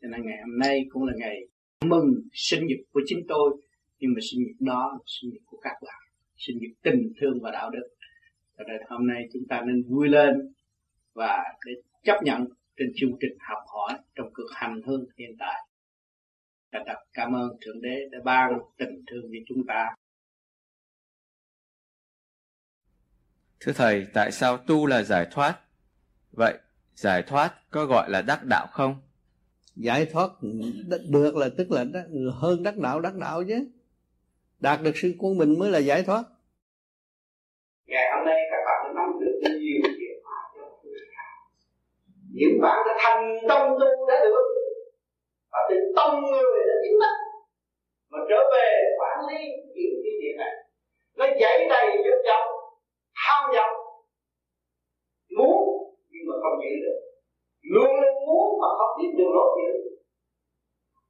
[0.00, 1.36] Cho nên ngày hôm nay cũng là ngày
[1.84, 3.62] mừng sinh nhật của chính tôi,
[3.98, 6.02] nhưng mà sinh nhật đó là sinh nhật của các bạn,
[6.36, 7.88] sinh nhật tình thương và đạo đức.
[8.58, 10.55] Cho nên hôm nay chúng ta nên vui lên
[11.16, 11.72] và để
[12.04, 12.44] chấp nhận
[12.76, 15.66] trên chương trình học hỏi trong cuộc hành hương hiện tại
[16.72, 19.94] Thật thật cảm ơn Thượng Đế đã ban tình thương cho chúng ta.
[23.60, 25.60] Thưa Thầy, tại sao tu là giải thoát?
[26.32, 26.58] Vậy,
[26.94, 28.96] giải thoát có gọi là đắc đạo không?
[29.74, 30.30] Giải thoát
[31.08, 31.84] được là tức là
[32.32, 33.68] hơn đắc đạo đắc đạo chứ.
[34.60, 36.22] Đạt được sự quân bình mới là giải thoát.
[37.86, 40.16] Ngày hôm nay các bạn đã nắm được nhiều chuyện
[42.38, 44.44] những bạn đã thành tâm tu đã được.
[45.52, 47.14] Và từ tâm người đã chính thức
[48.10, 48.68] mà trở về
[48.98, 49.40] quản lý
[49.74, 50.54] những cái địa này.
[51.18, 52.48] Nó dậy đầy dục vọng
[53.20, 53.76] tham vọng,
[55.38, 55.58] muốn
[56.10, 56.98] nhưng mà không giữ được.
[57.72, 59.72] Luôn luôn muốn mà không biết đường lối giữ.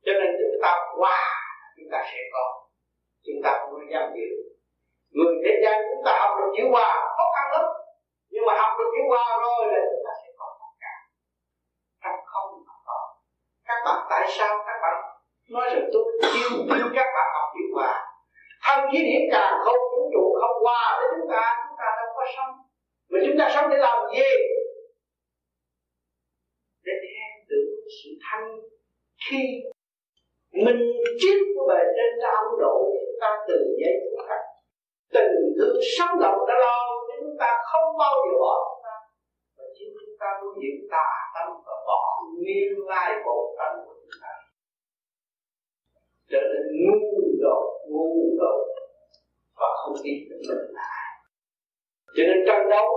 [0.05, 1.23] Cho nên chúng ta hòa
[1.77, 2.45] chúng ta sẽ có.
[3.27, 4.29] Chúng ta không có dám giữ.
[5.17, 7.65] Người thế gian chúng ta học được chữ hòa, khó khăn lắm.
[8.33, 10.95] Nhưng mà học được chữ hòa rồi là chúng ta sẽ có tất cả
[12.03, 12.51] trong không
[12.87, 12.99] có
[13.67, 14.97] các bạn tại sao các bạn
[15.55, 16.05] nói rằng tôi
[16.39, 17.95] yêu yêu các bạn học chữ hòa?
[18.65, 22.09] Thân khí điểm càng không, vũ trụ không qua với chúng ta chúng ta đâu
[22.17, 22.53] có sống.
[23.11, 24.31] Mà chúng ta sống để làm gì?
[26.87, 28.47] Để theo tưởng sự thanh
[29.25, 29.43] khi
[30.65, 30.81] mình
[31.21, 34.37] triết của bề trên ta âm độ, chúng ta từ giây chúng ta.
[35.15, 36.79] Tình thương sống động đã lo
[37.21, 38.97] chúng ta không bao giờ bỏ chúng ta.
[39.57, 41.49] Và chính chúng ta nuôi dưỡng tà tâm
[41.87, 44.33] bỏ nguyên lai bộ tâm của chúng ta.
[46.31, 48.11] Trở nên ngu đột ngu
[48.41, 48.61] đột
[49.59, 50.93] và không biết được mình là
[52.17, 52.89] cho nên tranh đấu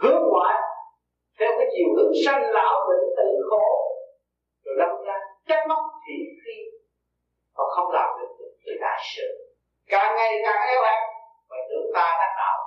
[0.00, 0.56] hướng ngoại,
[1.38, 3.68] theo cái chiều hướng sanh lão bệnh tử khổ,
[4.64, 5.16] rồi đâm ra
[5.48, 6.56] trách móc thị phi
[7.56, 8.32] và không làm được
[8.66, 9.28] cái đại sự
[9.86, 11.02] càng ngày càng eo hẹp
[11.50, 12.58] và tưởng ta đã tạo.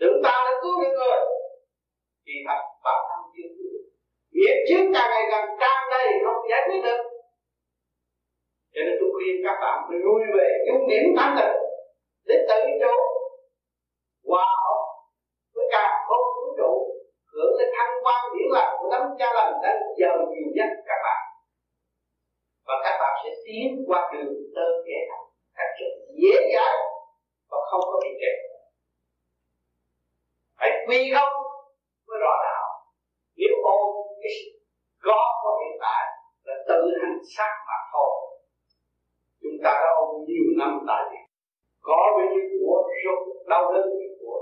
[0.00, 1.20] Tưởng ta đã cứu được người,
[2.26, 3.72] thì thật, bản thân chưa cứu
[4.36, 7.02] nghiệp trước càng ngày càng càng đầy không giải quyết được.
[8.74, 11.56] Cho nên tôi khuyên các bạn lui về dung điểm thanh tịnh
[12.28, 12.94] để tự chỗ
[14.28, 14.80] hòa hợp
[15.54, 16.72] với cả không vũ trụ,
[17.32, 21.00] hưởng cái thăng quan điển lành của đấng cha lành đang giờ nhiều nhất các
[21.04, 21.20] bạn.
[22.66, 25.26] Và các bạn sẽ tiến qua đường tơ kẻ thành
[25.56, 25.74] cách
[26.22, 26.78] dễ dàng
[27.50, 28.36] và không có bị kẹt.
[30.58, 31.34] Phải quy không
[32.08, 32.61] mới rõ đạo
[33.40, 33.86] nếu ôm
[34.22, 34.34] cái
[35.06, 36.02] có của hiện tại
[36.46, 38.12] là tự hành sát mà thôi.
[39.42, 41.18] Chúng ta đã ôm nhiều năm tại vì
[41.88, 43.86] có bao nhiêu của rốt, đau đớn
[44.20, 44.38] của.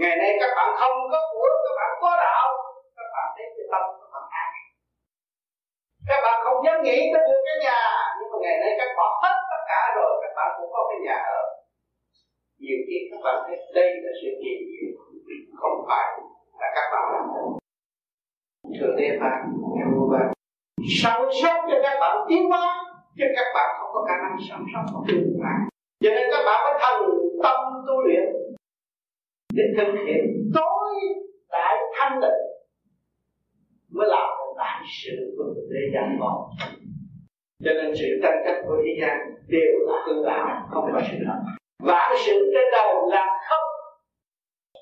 [0.00, 2.48] Ngày nay các bạn không có của, các bạn có đạo.
[2.96, 4.50] Các bạn thấy cái tâm các bạn an
[6.08, 7.82] các bạn không dám nghĩ tới được cái nhà.
[8.18, 10.98] Nhưng mà ngày nay các bạn hết tất cả rồi, các bạn cũng có cái
[11.06, 11.42] nhà ở.
[12.62, 14.90] Nhiều khi các bạn thấy đây là sự kỳ diệu
[15.60, 16.08] không phải
[16.60, 17.63] là các bạn làm được
[18.80, 19.38] thượng đế phán
[19.94, 20.32] vua ban
[21.02, 22.84] săn sóc cho các bạn tiến hóa
[23.16, 25.58] chứ các bạn không có khả năng sống sót một tương phản
[26.02, 27.02] cho nên các bạn phải thành
[27.42, 27.56] tâm
[27.86, 28.24] tu luyện
[29.54, 30.24] để thực hiện
[30.54, 30.94] tối
[31.50, 32.40] đại thanh tịnh
[33.90, 36.50] mới làm được đại sự của thế gian một
[37.64, 39.16] cho nên sự tranh chấp của thế gian
[39.48, 41.38] đều là hư ảo, không có sự thật.
[41.82, 43.73] Và sự trên đầu là không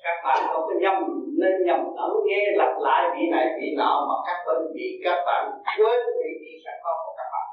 [0.05, 0.97] các bạn không có nhầm
[1.41, 5.17] nên nhầm lẫn nghe lặp lại vị này vị nọ mà các bên vị các
[5.27, 5.43] bạn
[5.77, 7.47] quên vị trí sẵn có của các bạn.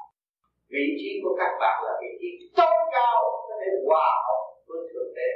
[0.73, 3.17] Vị trí của các bạn là vị trí tối cao
[3.47, 5.29] có thể hòa hợp với thượng đế.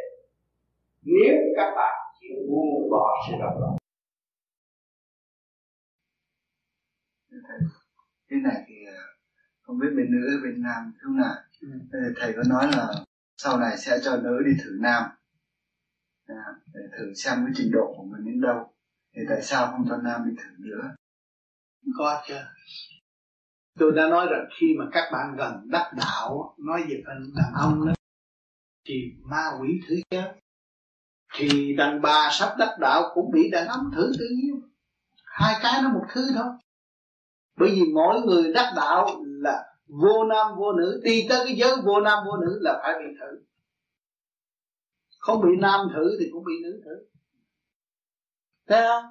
[1.15, 3.75] Nếu các bạn chịu buông bỏ sự độc lập
[8.29, 9.01] cái này thì à,
[9.61, 11.35] không biết bên nữ bên nam thế nào.
[11.61, 11.67] Ừ.
[12.17, 12.87] thầy có nói là
[13.37, 15.03] sau này sẽ cho nữ đi thử nam
[16.27, 18.73] à, để thử xem cái trình độ của mình đến đâu.
[19.15, 20.95] Thì tại sao không cho nam đi thử nữa?
[21.97, 22.35] Có chứ.
[23.79, 27.53] Tôi đã nói rằng khi mà các bạn gần đắc đạo nói về phần đàn
[27.53, 27.93] ông đó
[28.87, 30.35] thì ma quỷ thứ nhất,
[31.33, 34.61] thì đàn bà sắp đắc đạo cũng bị đàn ông thử tự nhiên.
[35.23, 36.47] Hai cái nó một thứ thôi.
[37.57, 41.75] Bởi vì mỗi người đắc đạo là vô nam vô nữ đi tới cái giới
[41.83, 43.43] vô nam vô nữ là phải bị thử
[45.25, 47.05] không bị nam thử thì cũng bị nữ thử.
[48.67, 49.03] Thấy không?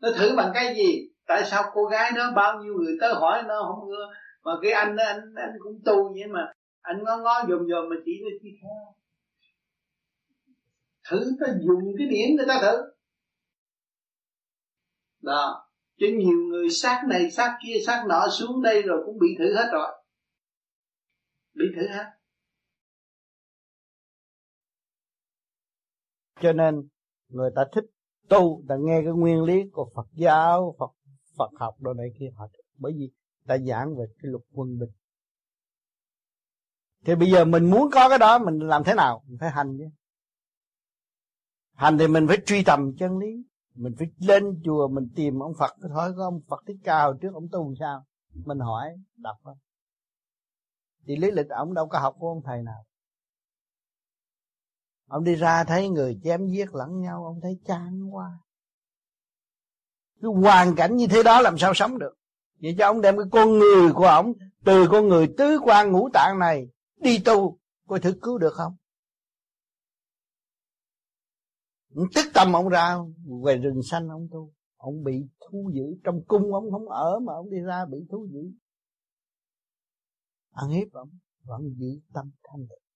[0.00, 1.08] Nó thử bằng cái gì?
[1.26, 4.06] Tại sao cô gái đó bao nhiêu người tới hỏi nó không ưa
[4.44, 6.52] mà cái anh đó, anh anh cũng tu vậy mà.
[6.80, 8.94] Anh ngó ngó dòm dòm mà chỉ nó chỉ theo
[11.08, 12.76] thử ta dùng cái điểm người ta thử.
[15.22, 15.66] Đó.
[15.98, 19.54] Chứ nhiều người sát này sát kia sát nọ xuống đây rồi cũng bị thử
[19.54, 20.02] hết rồi.
[21.54, 22.04] Bị thử hết.
[26.40, 26.88] Cho nên
[27.28, 27.84] người ta thích
[28.28, 30.90] tu, ta nghe cái nguyên lý của Phật giáo, Phật
[31.38, 32.48] Phật học đồ này kia, họ
[32.78, 33.10] bởi vì
[33.46, 34.90] ta giảng về cái luật quân bình.
[37.04, 39.22] Thì bây giờ mình muốn có cái đó, mình làm thế nào?
[39.26, 39.84] Mình phải hành chứ.
[41.74, 43.44] Hành thì mình phải truy tầm chân lý.
[43.74, 45.70] Mình phải lên chùa, mình tìm ông Phật.
[45.90, 48.04] Hỏi có ông Phật thích ca hồi trước, ông tu sao?
[48.34, 49.54] Mình hỏi, đọc thôi.
[51.06, 52.84] Thì lý lịch ông đâu có học của ông thầy nào
[55.10, 58.38] ông đi ra thấy người chém giết lẫn nhau, ông thấy chán quá.
[60.22, 62.14] Cái hoàn cảnh như thế đó làm sao sống được?
[62.62, 64.32] Vậy cho ông đem cái con người của ông,
[64.64, 67.58] từ con người tứ quan ngũ tạng này đi tu,
[67.88, 68.76] coi thử cứu được không?
[71.94, 72.96] Ông tức tâm ông ra,
[73.44, 74.52] về rừng xanh ông tu.
[74.76, 78.26] Ông bị thu giữ trong cung ông không ở mà ông đi ra bị thu
[78.30, 78.50] giữ
[80.50, 81.10] ăn hiếp ông,
[81.44, 82.89] vẫn giữ tâm thanh tịnh.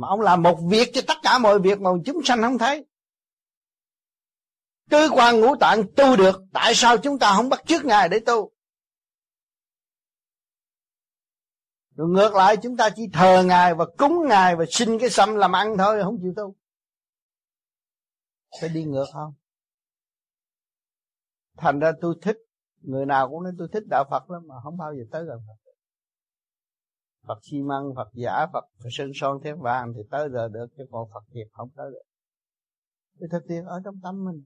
[0.00, 2.86] Mà ông làm một việc cho tất cả mọi việc mà chúng sanh không thấy.
[4.90, 8.20] Tứ quan ngũ tạng tu được, tại sao chúng ta không bắt trước ngài để
[8.26, 8.52] tu?
[11.94, 15.34] Rồi ngược lại, chúng ta chỉ thờ ngài và cúng ngài và xin cái sâm
[15.34, 16.56] làm ăn thôi, không chịu tu.
[18.60, 19.34] Phải đi ngược không?
[21.56, 22.36] Thành ra tôi thích,
[22.80, 25.38] người nào cũng nói tôi thích đạo Phật lắm mà không bao giờ tới gần
[25.46, 25.59] Phật.
[27.26, 30.84] Phật xi măng, Phật giả, Phật sơn son thép vàng thì tới giờ được chứ
[30.90, 32.02] còn Phật thiệt không tới được.
[33.20, 34.44] Thì thực hiện ở trong tâm mình.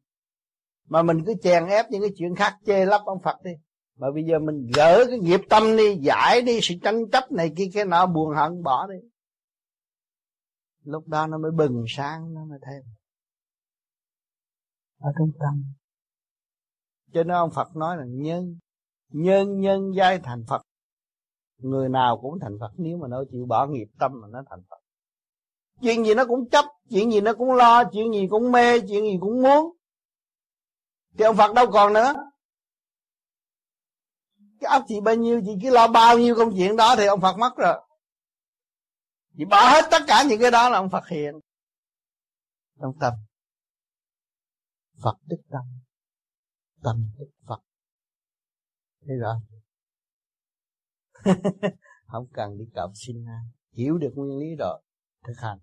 [0.89, 3.51] Mà mình cứ chèn ép những cái chuyện khác chê lấp ông Phật đi.
[3.97, 7.53] Mà bây giờ mình gỡ cái nghiệp tâm đi, giải đi sự tranh chấp này
[7.57, 9.09] kia cái nọ buồn hận bỏ đi.
[10.85, 12.83] Lúc đó nó mới bừng sáng, nó mới thêm.
[14.99, 15.65] Ở trong tâm.
[17.13, 18.59] Cho nên ông Phật nói là nhân,
[19.09, 20.63] nhân nhân giai thành Phật
[21.59, 24.63] người nào cũng thành Phật, nếu mà nó chịu bỏ nghiệp tâm mà nó thành
[24.71, 24.77] Phật.
[25.83, 29.05] Chuyện gì nó cũng chấp, chuyện gì nó cũng lo, chuyện gì cũng mê, chuyện
[29.05, 29.77] gì cũng muốn.
[31.19, 32.15] Thì ông Phật đâu còn nữa.
[34.61, 37.21] Cái óc chị bao nhiêu, chị cứ lo bao nhiêu công chuyện đó thì ông
[37.21, 37.81] Phật mất rồi.
[39.39, 41.41] Chị bỏ hết tất cả những cái đó là ông Phật hiện.
[42.81, 43.13] Trong tâm.
[45.03, 45.63] Phật tức tâm.
[46.83, 47.61] Tâm tức Phật.
[49.01, 49.35] Thế rồi
[52.07, 53.45] không cần đi cầu xin ai.
[53.73, 54.83] Hiểu được nguyên lý rồi,
[55.27, 55.59] thực hành.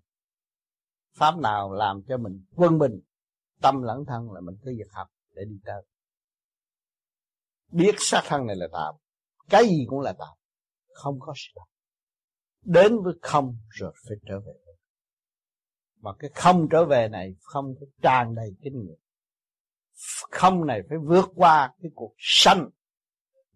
[1.16, 3.00] Pháp nào làm cho mình quân bình,
[3.60, 5.82] tâm lẫn thân là mình cứ việc học để đi tới.
[7.72, 9.00] Biết sát thân này là tạo.
[9.48, 10.36] Cái gì cũng là tạo.
[10.94, 11.66] Không có sự tạo
[12.64, 14.52] đến với không rồi phải trở về.
[16.00, 18.98] Mà cái không trở về này không có tràn đầy kinh nghiệm.
[20.30, 22.70] Không này phải vượt qua cái cuộc sanh,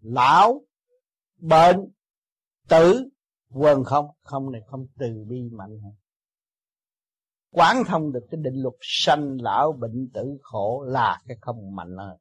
[0.01, 0.63] lão,
[1.37, 1.77] bệnh
[2.69, 3.09] tử
[3.51, 5.95] quần không không này không từ bi mạnh hơn
[7.51, 11.97] quán thông được cái định luật sanh lão bệnh tử khổ là cái không mạnh
[11.97, 12.17] hơn.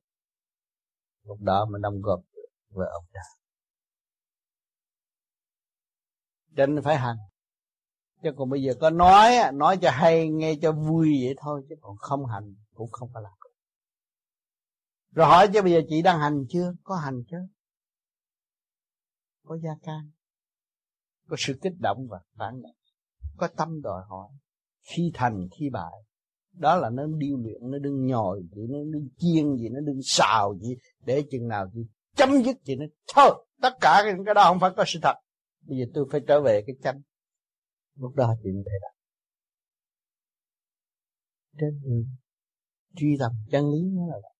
[1.23, 2.19] Lúc đó mình đồng góp
[2.69, 3.03] với ông
[6.55, 7.17] trời nên phải hành.
[8.23, 11.76] Chứ còn bây giờ có nói nói cho hay, nghe cho vui vậy thôi, chứ
[11.81, 13.34] còn không hành, cũng không có làm
[15.15, 16.73] rồi hỏi chứ bây giờ chị đang hành chưa?
[16.84, 17.47] Có hành chưa
[19.45, 20.11] có gia can?
[21.30, 22.76] Có sự kích động và phản động
[23.38, 24.30] có tâm đòi hỏi.
[24.81, 25.93] Khi thành, khi bại.
[26.52, 29.99] Đó là nó điêu luyện, nó đừng nhồi gì, nó đừng chiên gì, nó đừng
[30.03, 30.76] xào gì.
[31.06, 31.85] Để chừng nào gì
[32.15, 32.85] chấm dứt gì nó
[33.15, 35.15] thôi, tất cả cái đó không phải có sự thật.
[35.61, 37.02] Bây giờ tôi phải trở về cái chánh.
[37.95, 38.88] Lúc đó chuyện thế đó
[41.60, 42.06] trên đường,
[42.95, 44.31] truy tầm chân lý nó là vậy.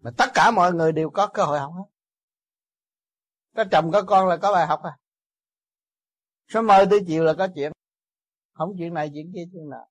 [0.00, 1.84] Mà tất cả mọi người đều có cơ hội học hết.
[3.56, 4.96] Có chồng, có con là có bài học à.
[6.52, 7.72] Số mời tới chiều là có chuyện.
[8.52, 9.86] Không chuyện này, chuyện kia, chuyện nào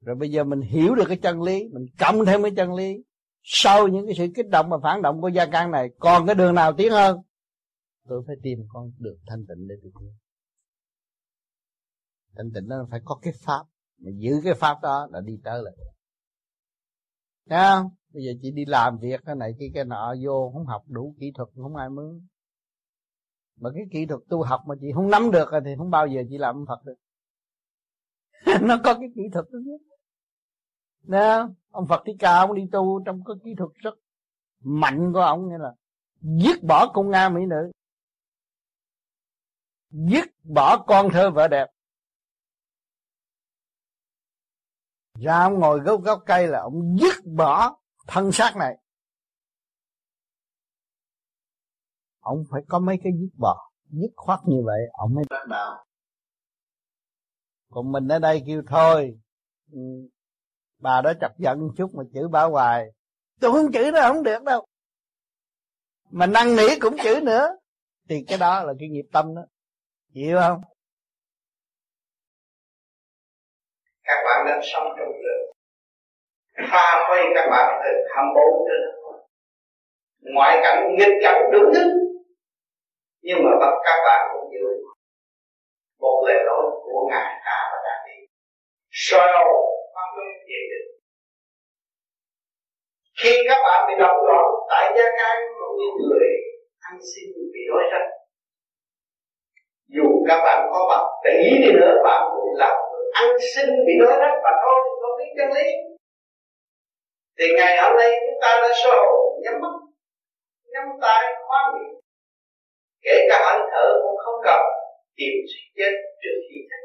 [0.00, 3.04] Rồi bây giờ mình hiểu được cái chân lý, Mình cộng thêm cái chân lý.
[3.42, 6.34] Sau những cái sự kích động và phản động của gia can này, Còn cái
[6.34, 7.22] đường nào tiến hơn?
[8.08, 10.16] Tôi phải tìm con đường thanh tịnh để tôi tiến.
[12.36, 13.64] Thanh tịnh nó phải có cái pháp.
[13.98, 15.70] Mà giữ cái pháp đó là đi tới là
[17.50, 17.90] Thấy không?
[18.14, 21.14] Bây giờ chỉ đi làm việc cái này kia cái nọ vô, không học đủ
[21.20, 22.26] kỹ thuật, không ai mướn
[23.60, 26.22] mà cái kỹ thuật tu học mà chị không nắm được thì không bao giờ
[26.30, 26.96] chị làm Phật được.
[28.62, 29.58] Nó có cái kỹ thuật đó
[31.02, 33.94] nè, ông Phật Thích Ca ông đi tu trong có kỹ thuật rất
[34.60, 35.74] mạnh của ông nghĩa là
[36.20, 37.70] giết bỏ con nga mỹ nữ.
[39.90, 41.66] Giết bỏ con thơ vợ đẹp.
[45.14, 47.76] Ra ông ngồi gốc gốc cây là ông dứt bỏ
[48.06, 48.78] thân xác này.
[52.28, 55.84] Ông phải có mấy cái dứt bỏ dứt khoát như vậy, ông mới đắc đạo
[57.70, 59.18] còn mình ở đây kêu thôi.
[59.72, 59.80] Ừ,
[60.78, 62.86] bà đó chọc giận chút mà chữ bà hoài.
[63.40, 64.66] Tôi không chữ nó không được đâu.
[66.10, 67.48] Mà năn nỉ cũng chữ nữa.
[68.08, 69.42] Thì cái đó là cái nghiệp tâm đó.
[70.14, 70.60] Chịu không?
[74.02, 75.48] Các bạn đang sống trong rừng
[76.70, 78.80] pha huy các bạn từ 24 đến
[80.34, 82.07] ngoại cảnh nghịch cảnh đủ thứ
[83.28, 84.66] nhưng mà bắt các bạn cũng giữ
[86.02, 88.16] một lời nói của ngài ta và đã đi
[88.90, 89.60] soi hồn
[89.94, 90.88] pháp luân thiền định
[93.20, 96.28] khi các bạn bị động loạn tại gia can cũng như người
[96.80, 98.08] ăn xin bị đói rách
[99.96, 102.76] dù các bạn có bằng tỷ đi nữa, bạn cũng là
[103.12, 105.70] ăn xin bị đói rách và thôi không biết chân lý.
[107.38, 108.96] Thì ngày hôm nay chúng ta đã soi
[109.42, 109.74] nhắm mắt,
[110.72, 112.07] nhắm tay khóa miệng
[113.04, 114.60] kể cả anh thở cũng không cần
[115.16, 115.92] tìm sự chết
[116.22, 116.82] trước khi chết.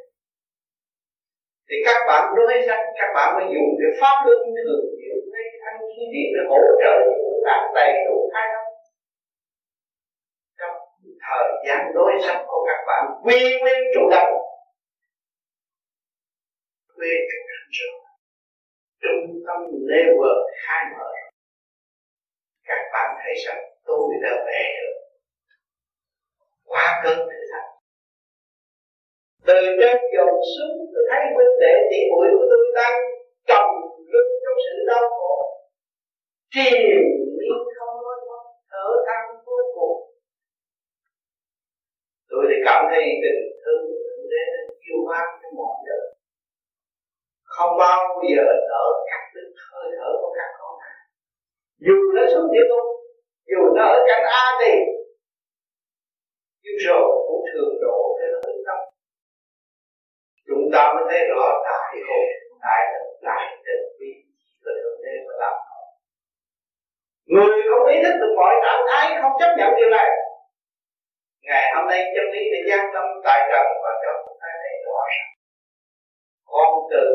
[1.67, 5.47] Thì các bạn nói rằng, các bạn mới dùng cái pháp luân thường chuyển ngay
[5.63, 8.73] thanh khí điện để hỗ trợ những ngũ tạng đầy đủ khai thông
[10.59, 10.75] trong
[11.25, 14.33] thời gian đối sách của các bạn, quy nguyên chủ động.
[16.97, 18.03] Quy chủ động.
[19.01, 19.57] Rồi trung tâm
[19.89, 21.09] level khai mở.
[22.67, 25.02] Các bạn thấy rằng tôi đã về được
[26.71, 27.69] qua cơn thử thách
[29.47, 32.97] từ trên dòng xuống tôi thấy huynh đệ tỷ muội của tôi đang
[33.49, 33.67] trầm
[34.13, 35.35] lưng trong sự đau khổ.
[36.53, 36.81] Triền
[37.37, 39.97] miên không nói mất thở than vô cùng.
[42.29, 44.43] Tôi thì cảm thấy tình thương của thượng đế
[44.85, 46.05] yêu mang cho mọi người
[47.55, 47.99] không bao
[48.29, 50.73] giờ đỡ cắt đứt hơi thở của các con
[51.85, 52.87] dù nó xuống địa ngục,
[53.51, 54.71] dù nó ở cảnh a thì
[56.63, 58.79] nhưng rồi cũng thường độ thế là tự tâm
[60.47, 62.27] chúng ta mới thấy rõ tại hồn
[62.63, 65.55] tại lực tại tình vi chỉ có thượng đế mà làm
[67.33, 70.07] người không ý thức được mọi trạng thái, không chấp nhận điều này.
[71.47, 74.73] Ngày hôm nay chân lý để gian tâm tại trần và cho chúng ta thấy
[74.85, 75.29] rõ rằng
[76.51, 77.05] con từ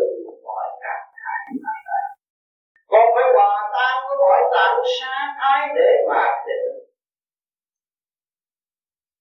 [0.46, 2.00] mọi trạng thái mà ra.
[2.90, 6.87] Con phải hòa tan với mọi tạng sáng thái để mà định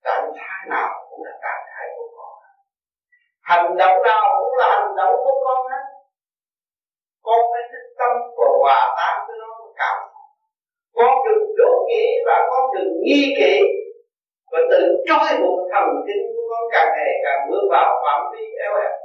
[0.08, 2.34] trạng thái nào cũng là trạng thái của con.
[3.50, 5.86] Hành động nào cũng là hành động của con hết.
[7.26, 9.98] Con phải thức tâm và hòa tan với nó một cảm
[10.98, 13.56] con đừng đố kỵ và con đừng nghi kỵ.
[14.52, 18.44] Và tự trói buộc thần kinh của con càng ngày càng bước vào phạm vi
[18.66, 18.96] eo hẹp.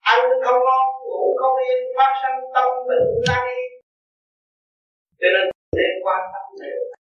[0.00, 3.62] Ăn không ngon, ngủ không yên, phát sinh tâm bệnh nan y.
[5.20, 6.99] Cho nên nên quan tâm điều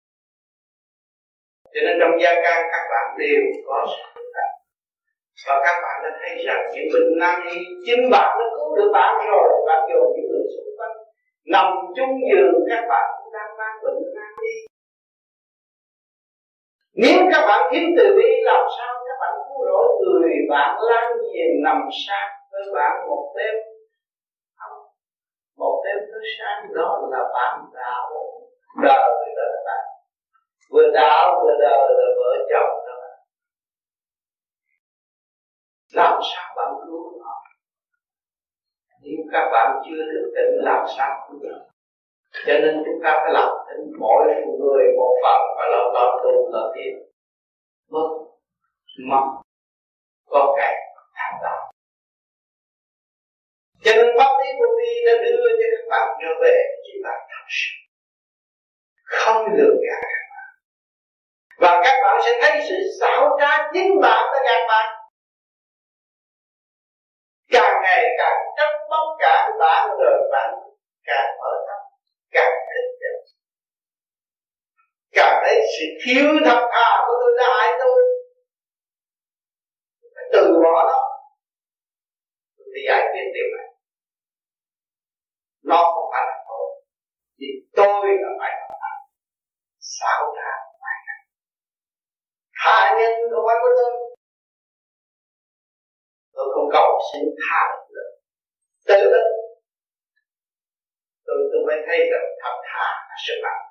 [1.73, 4.21] cho nên trong gia can các bạn đều có sự
[5.47, 8.89] và các bạn đã thấy rằng những bệnh nan y chính bạn đã cứu được
[8.93, 10.95] bạn rồi, bạn dù những người xung quanh.
[11.53, 14.55] Nằm chung giường, các bạn cũng đang mang bệnh nan y.
[17.01, 21.11] Nếu các bạn thiếu từ bi, làm sao các bạn cứu rỗi người bạn lan
[21.33, 23.55] giềng nằm sát với bạn một đêm?
[25.57, 28.09] Một đêm thức sáng, đó là bạn đạo
[28.83, 29.83] đời đó là bạn
[30.71, 32.97] vừa đạo, vừa đời là vợ chồng đó.
[35.93, 37.41] Làm sao bạn cứu họ
[39.03, 41.61] nếu các bạn chưa thức tỉnh làm sao cứu được
[42.45, 44.25] cho nên chúng ta phải làm tỉnh mỗi
[44.59, 46.93] người một phần và lo lo tu lo tiền
[47.89, 48.09] mất
[49.09, 49.25] mất
[50.29, 50.73] có cái
[51.15, 51.71] thành đạo
[53.83, 57.27] cho nên pháp lý vô vi đã đưa cho các bạn trở về chỉ là
[57.29, 57.73] thật sự.
[59.03, 60.20] Không lừa gạt
[61.61, 64.97] và các bạn sẽ thấy sự xảo trá chính bạn đã gạt bạn.
[67.51, 70.49] Càng ngày càng trách móc cả bản người bạn,
[71.03, 71.79] càng mở tâm
[72.31, 73.21] càng thấy được
[75.11, 78.01] càng thấy sự thiếu thật thà của tôi đã hại tôi.
[80.15, 80.99] Phải từ bỏ nó.
[82.57, 83.67] Phải giải quyết điều này.
[85.63, 86.83] Nó không phải là tôi
[87.39, 89.01] thì tôi là phải làm thành
[89.79, 90.70] sao ra
[92.63, 93.91] hạ nhân đồ quán của tôi
[96.35, 97.61] tôi không cầu xin tha
[97.95, 98.09] được
[98.87, 99.27] tự lực
[101.25, 103.61] tôi tôi mới thấy rằng thật thà là sức mạnh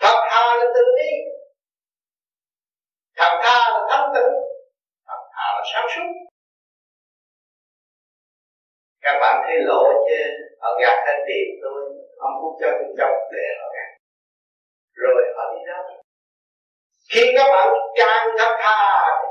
[0.00, 1.12] thật thà là tự đi
[3.22, 4.32] thật thà là thanh tịnh.
[5.06, 6.08] Thật thà là sáng suốt.
[9.00, 10.20] Các bạn thấy lộ chứ
[10.60, 11.80] họ gạt hết tiền tôi
[12.18, 13.90] không muốn cho tôi chọc để họ gạt.
[14.94, 16.01] Rồi họ đi đâu?
[17.14, 18.80] Khi các bạn càng thật thà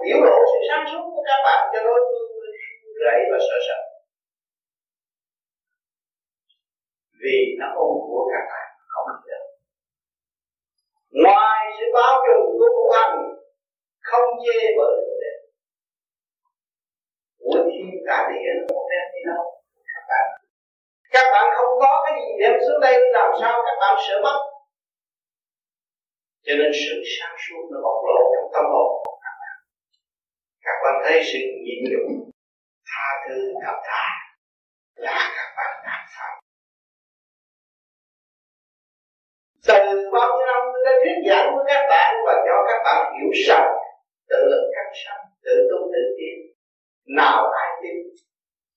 [0.02, 2.32] biểu lộ sự sáng suốt của các bạn cho đối phương
[3.03, 3.80] rẫy và sợ sợ
[7.24, 9.44] vì nó ôm của các bạn, không được
[11.24, 13.18] ngoài sự bao trùm của ngũ hành
[14.02, 15.38] không chê bởi được
[17.40, 19.44] của thiên cả địa nó không đem đi đâu
[19.94, 20.28] các bạn
[21.14, 24.51] các bạn không có cái gì đem xuống đây làm sao các bạn sợ mất
[26.52, 29.57] cho nên sự sáng suốt nó bộc lộ trong tâm hồn của các bạn.
[30.65, 32.06] Các bạn thấy sự nhịn nhục,
[32.90, 34.06] tha thứ cảm tha
[34.95, 36.34] là các bạn đạt pháp
[39.68, 43.14] từ bao nhiêu năm tôi đã thuyết giảng với các bạn và cho các bạn
[43.15, 43.72] hiểu rằng
[44.30, 46.38] tự lực căng sanh tự tu tự tiến.
[47.18, 47.95] Nào ai tin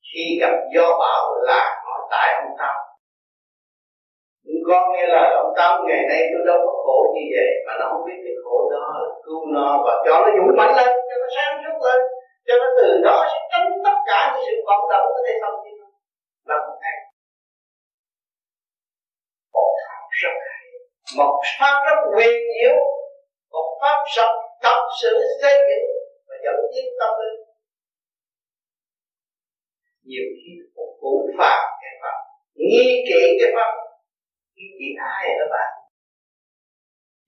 [0.08, 2.83] khi gặp do bão là nó tại ông tâm
[4.68, 7.84] con nghe là động tâm ngày nay tôi đâu có khổ như vậy, mà nó
[7.90, 8.86] không biết cái khổ đó,
[9.24, 12.00] cứu nó và cho nó dũng mạnh lên, cho nó sáng suốt lên,
[12.46, 15.56] cho nó từ đó sẽ tránh tất cả những sự vọng động có thể thông
[15.64, 15.70] đi
[16.48, 16.98] là một ngày.
[19.54, 20.64] Một pháp rất hay
[21.18, 22.76] một pháp rất quyền diệu
[23.52, 24.30] một pháp sập
[24.62, 25.12] tập sự
[25.42, 25.86] xây dựng
[26.28, 27.40] và dẫn tiến tâm linh.
[30.04, 31.34] Nhiều khi cũng vụ cái
[32.02, 32.16] pháp,
[32.54, 33.83] nghi kỵ cái pháp
[34.54, 35.70] nghi kỵ ai đó bạn?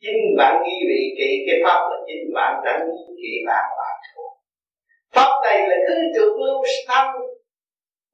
[0.02, 3.94] Chính bạn nghi vị kỵ cái pháp là chính bạn đã nghi kỵ bạn bạn
[4.08, 4.28] thôi.
[5.14, 7.10] Pháp này là cứ được lưu thanh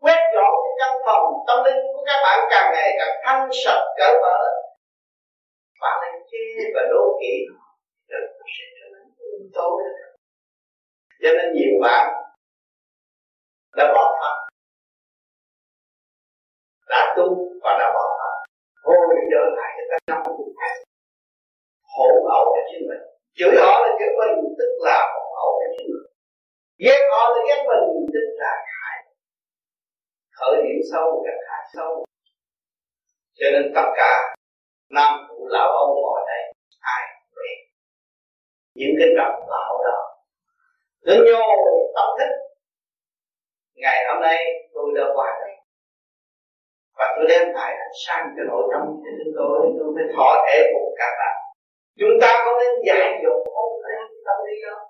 [0.00, 3.84] quét dọn cái căn phòng tâm linh của các bạn càng ngày càng thanh sạch,
[3.98, 4.38] cởi mở.
[5.80, 6.44] Bạn lại chê
[6.74, 7.34] và đố kỵ
[8.08, 9.04] rồi nó sẽ trở nên
[9.54, 9.82] tối
[11.22, 12.06] cho nên nhiều bạn
[13.76, 14.36] đã bỏ pháp
[16.88, 17.24] đã tu
[17.62, 18.31] và đã bỏ pháp
[18.92, 20.74] hồi trở lại cái tâm năm của khác
[21.94, 23.02] hỗn ẩu cho chính mình.
[23.38, 26.06] Chửi họ là chửi mình tức là hỗn ẩu cho chính mình.
[26.84, 28.96] Ghét họ là ghét mình tức là hại.
[30.38, 32.04] Khởi điểm sâu gặt hại sâu.
[33.38, 34.34] Cho nên tất cả
[34.90, 37.02] nam phụ lão ông ngồi đây, ai
[37.36, 37.56] biết.
[38.74, 39.98] Những cái trọng lão đó
[41.06, 41.42] nó nhô
[41.94, 42.32] tâm thức.
[43.74, 44.38] Ngày hôm nay
[44.74, 45.61] tôi đã qua đây
[47.02, 49.56] và tôi đem lại ánh sáng cho nội tâm cho chúng tôi.
[49.78, 51.36] Tôi mới thọ thể cùng các bạn.
[52.00, 53.34] Chúng ta có nên dạy dỗ
[53.64, 54.84] ôn lên tâm đi không?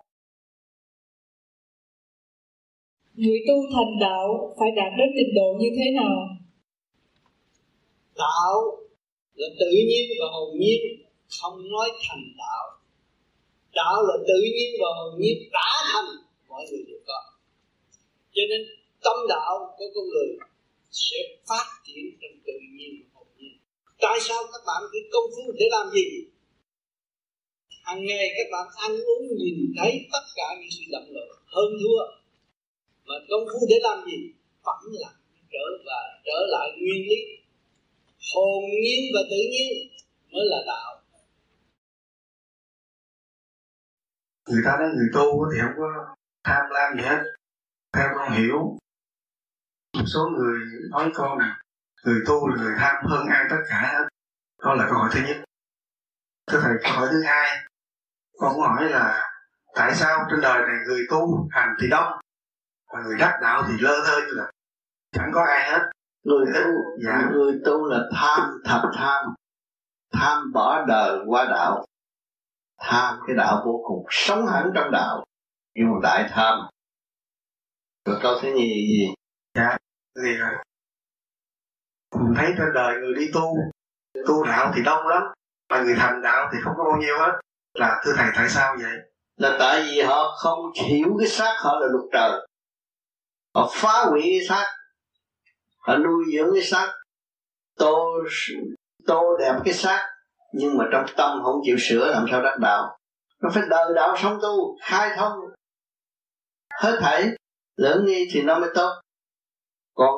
[3.20, 4.26] Người tu thành đạo
[4.58, 6.16] phải đạt đến trình độ như thế nào?
[8.22, 8.54] Đạo
[9.40, 10.80] là tự nhiên và hồn nhiên
[11.36, 12.64] không nói thành đạo.
[13.78, 16.10] Đạo là tự nhiên và hồn nhiên đã thành
[16.48, 17.20] mọi người đều có.
[18.34, 18.60] Cho nên
[19.04, 20.28] tâm đạo của con người
[20.92, 21.16] sẽ
[21.48, 23.54] phát triển trong tự nhiên và hồn nhiên.
[24.00, 26.06] Tại sao các bạn cứ công phu để làm gì?
[27.84, 31.28] Hàng ngày các bạn ăn uống nhìn thấy tất cả những sự động loạn.
[31.54, 32.02] Hơn thua,
[33.04, 34.18] mà công phu để làm gì?
[34.64, 35.10] Vẫn là
[35.52, 37.20] trở và trở lại nguyên lý.
[38.34, 39.72] Hồn nhiên và tự nhiên
[40.32, 41.02] mới là đạo.
[44.48, 46.14] Người ta nói người tu thì không có
[46.44, 47.22] tham lam gì hết.
[47.94, 48.78] Theo con hiểu
[50.02, 50.60] một số người
[50.90, 51.38] nói con
[52.04, 54.08] người tu là người tham hơn ai tất cả hết.
[54.62, 55.36] Đó là câu hỏi thứ nhất.
[56.46, 57.56] Thưa thầy câu hỏi thứ hai.
[58.38, 59.30] Con muốn hỏi là
[59.74, 62.12] tại sao trên đời này người tu hành thì đông
[62.92, 64.50] mà người đắc đạo thì lơ thơ như là
[65.12, 65.90] chẳng có ai hết.
[66.24, 66.70] Người tu
[67.06, 67.28] dạ.
[67.32, 69.34] người tu là tham thập tham.
[70.12, 71.86] Tham bỏ đời qua đạo.
[72.80, 75.24] Tham cái đạo vô cùng sống hẳn trong đạo.
[75.74, 76.58] Nhưng mà đại tham.
[78.04, 79.14] Rồi câu thứ nhì gì?
[79.54, 79.76] Dạ
[80.16, 80.62] thì à,
[82.20, 83.56] mình thấy trên đời người đi tu
[84.26, 85.22] tu đạo thì đông lắm,
[85.70, 87.40] mà người thành đạo thì không có bao nhiêu hết.
[87.74, 88.92] Là, thưa thầy, tại sao vậy?
[89.36, 92.46] Là tại vì họ không hiểu cái xác họ là luật trời.
[93.54, 94.66] Họ phá hủy cái xác,
[95.78, 96.92] họ nuôi dưỡng cái xác.
[97.78, 98.18] Tô
[99.06, 100.10] tô đẹp cái xác,
[100.52, 102.98] nhưng mà trong tâm không chịu sửa, làm sao đắc đạo?
[103.40, 105.32] Nó phải đời đạo sống tu, khai thông.
[106.80, 107.28] Hết thảy
[107.76, 109.01] lớn nghi thì nó mới tốt
[109.94, 110.14] còn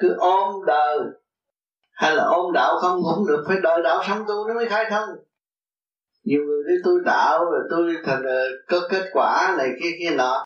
[0.00, 0.98] cứ ôm đời
[1.92, 4.84] hay là ôm đạo không cũng được phải đợi đạo sống tu nó mới khai
[4.90, 5.08] thông
[6.24, 10.16] nhiều người đi tôi đạo rồi tôi thành ờ, có kết quả này kia kia
[10.16, 10.44] nọ.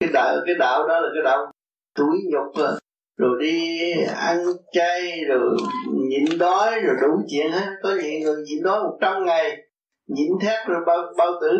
[0.00, 1.52] Cái đạo cái đạo đó là cái đạo
[1.94, 2.78] tuổi nhục rồi
[3.18, 3.80] rồi đi
[4.16, 4.38] ăn
[4.72, 5.56] chay rồi
[6.08, 7.66] nhịn đói rồi đủ chuyện hết.
[7.82, 9.56] Có những người nhịn đói một trăm ngày
[10.08, 11.58] nhịn thét rồi bao bao tử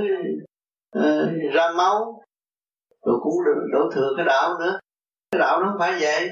[0.98, 2.22] uh, ra máu.
[3.06, 4.78] Rồi cũng được đổ thừa cái đạo nữa
[5.38, 6.28] đạo nó không phải vậy.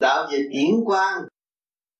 [0.00, 1.24] Đạo về chuyển quan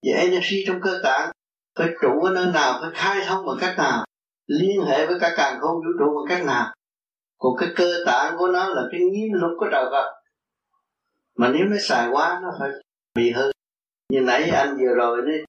[0.02, 1.30] về energy trong cơ tạng,
[1.78, 4.04] phải trụ ở nơi nào, phải khai thông bằng cách nào,
[4.46, 6.74] liên hệ với cả càng không vũ trụ bằng cách nào.
[7.38, 10.14] Còn cái cơ tạng của nó là cái nghiêm luật của trời Phật.
[11.36, 12.70] Mà nếu nó xài quá, nó phải
[13.14, 13.50] bị hư.
[14.12, 15.44] Như nãy anh vừa rồi đấy,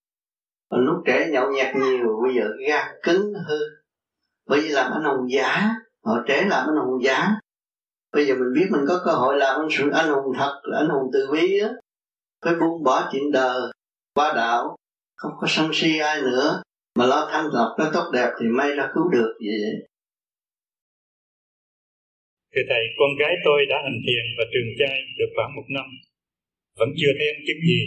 [0.70, 3.60] lúc trẻ nhậu nhạt nhiều, bây giờ gan cứng hư.
[4.48, 5.70] Bởi vì làm anh hùng giả
[6.06, 7.28] họ trẻ làm anh hùng giả
[8.14, 10.90] bây giờ mình biết mình có cơ hội làm sự anh hùng thật là anh
[10.90, 11.70] hùng từ bi á
[12.46, 13.60] phải buông bỏ chuyện đời
[14.14, 14.76] qua đạo
[15.16, 16.62] không có sân si ai nữa
[16.96, 19.90] mà lo thanh lọc nó tốt đẹp thì may ra cứu được vậy
[22.54, 25.88] Thưa Thầy, con gái tôi đã hành thiền và trường trai được khoảng một năm.
[26.80, 27.82] Vẫn chưa thấy ăn chứng gì.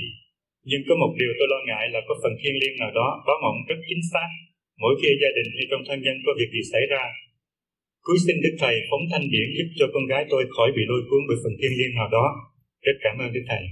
[0.69, 3.39] Nhưng có một điều tôi lo ngại là có phần thiên liêng nào đó báo
[3.44, 4.28] mộng rất chính xác
[4.82, 7.05] mỗi khi gia đình hay trong thân nhân có việc gì xảy ra.
[8.05, 11.03] Cứ xin Đức Thầy, phóng thanh điển giúp cho con gái tôi khỏi bị lôi
[11.09, 12.27] cuốn bởi phần thiên liêng nào đó.
[12.87, 13.65] Rất cảm ơn Đức Thầy.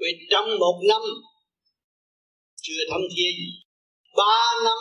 [0.00, 1.02] Vì trong một năm,
[2.64, 3.34] chưa thâm thiên,
[4.18, 4.80] ba năm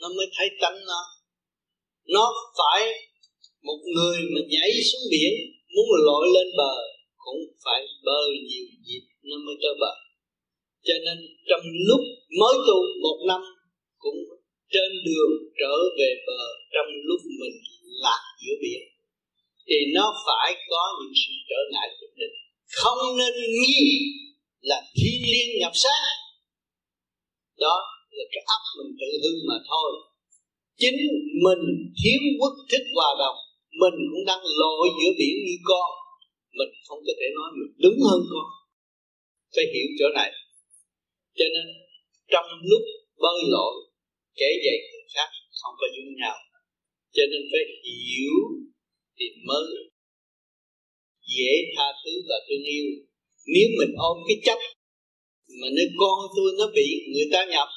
[0.00, 1.02] nó mới thấy tánh nó
[2.14, 2.24] nó
[2.58, 2.82] phải
[3.62, 5.32] một người mà nhảy xuống biển,
[5.74, 6.74] muốn lội lên bờ,
[7.24, 9.92] cũng phải bơi nhiều dịp nó mới tới bờ
[10.88, 11.18] cho nên
[11.48, 12.02] trong lúc
[12.40, 13.42] mới tu một năm,
[13.98, 14.18] cũng
[14.74, 16.42] trên đường trở về bờ,
[16.74, 17.56] trong lúc mình
[18.04, 18.82] lạc giữa biển,
[19.68, 22.36] thì nó phải có những sự trở ngại nhất định.
[22.80, 23.82] Không nên nghi
[24.60, 26.04] là thiên liêng nhập sát.
[27.64, 27.76] Đó
[28.16, 29.90] là cái ấp mình tự hư mà thôi.
[30.82, 30.98] Chính
[31.46, 31.62] mình
[32.00, 33.38] thiếu quốc thích hòa đồng,
[33.82, 35.90] mình cũng đang lội giữa biển như con.
[36.58, 38.48] Mình không có thể nói mình đúng hơn con.
[39.54, 40.30] Phải hiểu chỗ này.
[41.38, 41.66] Cho nên,
[42.32, 42.82] trong lúc
[43.22, 43.87] bơi lội
[44.40, 45.28] kể dạy người khác
[45.60, 46.36] không có giống nhau
[47.14, 48.36] cho nên phải hiểu
[49.16, 49.68] thì mới
[51.34, 52.86] dễ tha thứ và thương yêu.
[53.54, 54.58] Nếu mình ôm cái chấp
[55.60, 57.68] mà nơi con tôi nó bị người ta nhập,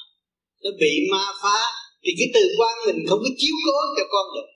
[0.62, 1.58] nó bị ma phá,
[2.02, 4.48] thì cái từ quan mình không có chiếu cố cho con được.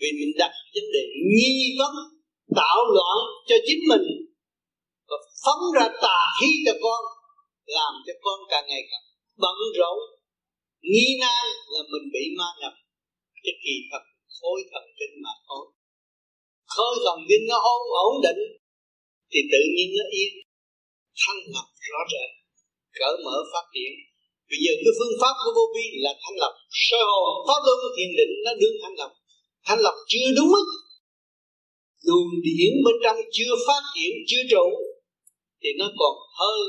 [0.00, 1.04] Vì mình đặt vấn đề
[1.34, 1.94] nghi vấn,
[2.58, 3.18] tạo loạn
[3.48, 4.06] cho chính mình
[5.08, 7.02] và phóng ra tà khí cho con,
[7.66, 9.04] làm cho con càng ngày càng
[9.42, 9.98] bận rộn
[10.90, 12.74] nghi nan là mình bị ma nhập.
[13.44, 14.04] Cái kỳ thật
[14.36, 15.64] khối thần kinh mà thôi.
[16.74, 18.40] Khối thần kinh nó ổn ổn định,
[19.30, 20.32] thì tự nhiên nó yên.
[21.22, 22.30] Thanh lập rõ rệt,
[22.98, 23.92] cỡ mở phát triển
[24.50, 26.52] bây giờ cái phương pháp của vô vi là thanh lập.
[26.86, 29.12] Sơ hồn, pháp luân, thiền định, nó đương thanh lập.
[29.66, 30.66] Thanh lập chưa đúng mức.
[32.06, 34.66] Luồng điển bên trong chưa phát triển, chưa trụ,
[35.60, 36.60] thì nó còn hơi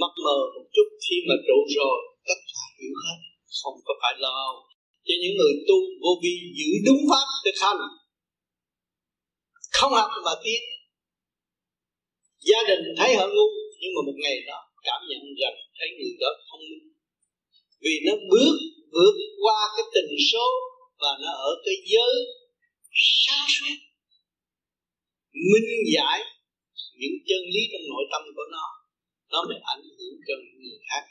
[0.00, 0.88] mập mờ một chút.
[1.04, 3.18] Khi mà trụ rồi tất cả hiểu hết
[3.58, 4.38] không có phải lo
[5.06, 7.82] cho những người tu vô vi giữ đúng pháp thực hành,
[9.76, 10.62] không học mà tiến.
[12.48, 13.48] Gia đình thấy họ ngu,
[13.80, 16.84] nhưng mà một ngày đó cảm nhận rằng thấy người đó thông minh
[17.82, 18.54] vì nó bước,
[18.94, 20.46] vượt qua cái tình số
[21.02, 22.14] và nó ở cái giới
[23.24, 23.76] sáng suốt
[25.50, 26.18] minh giải
[27.00, 28.66] những chân lý trong nội tâm của nó.
[29.32, 31.02] Nó mới ảnh hưởng cho những người khác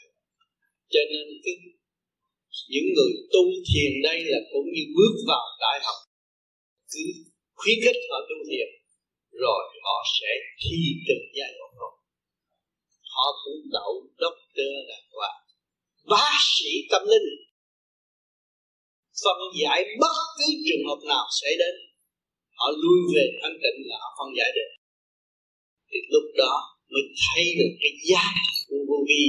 [0.93, 1.55] cho nên cái,
[2.71, 5.99] những người tu thiền đây là cũng như bước vào đại học.
[6.91, 7.03] Cứ
[7.59, 8.67] khuyến khích họ tu thiền,
[9.43, 10.31] rồi họ sẽ
[10.61, 11.93] thi từng giai đoạn một.
[13.13, 13.93] Họ cũng đậu
[14.23, 15.31] doctor là qua
[16.11, 17.29] bác sĩ tâm linh.
[19.23, 21.75] Phân giải bất cứ trường hợp nào xảy đến,
[22.59, 24.71] họ lui về thanh tịnh là họ phân giải được.
[25.89, 26.53] Thì lúc đó
[26.93, 28.23] mới thấy được cái giá
[28.67, 29.23] của vô vi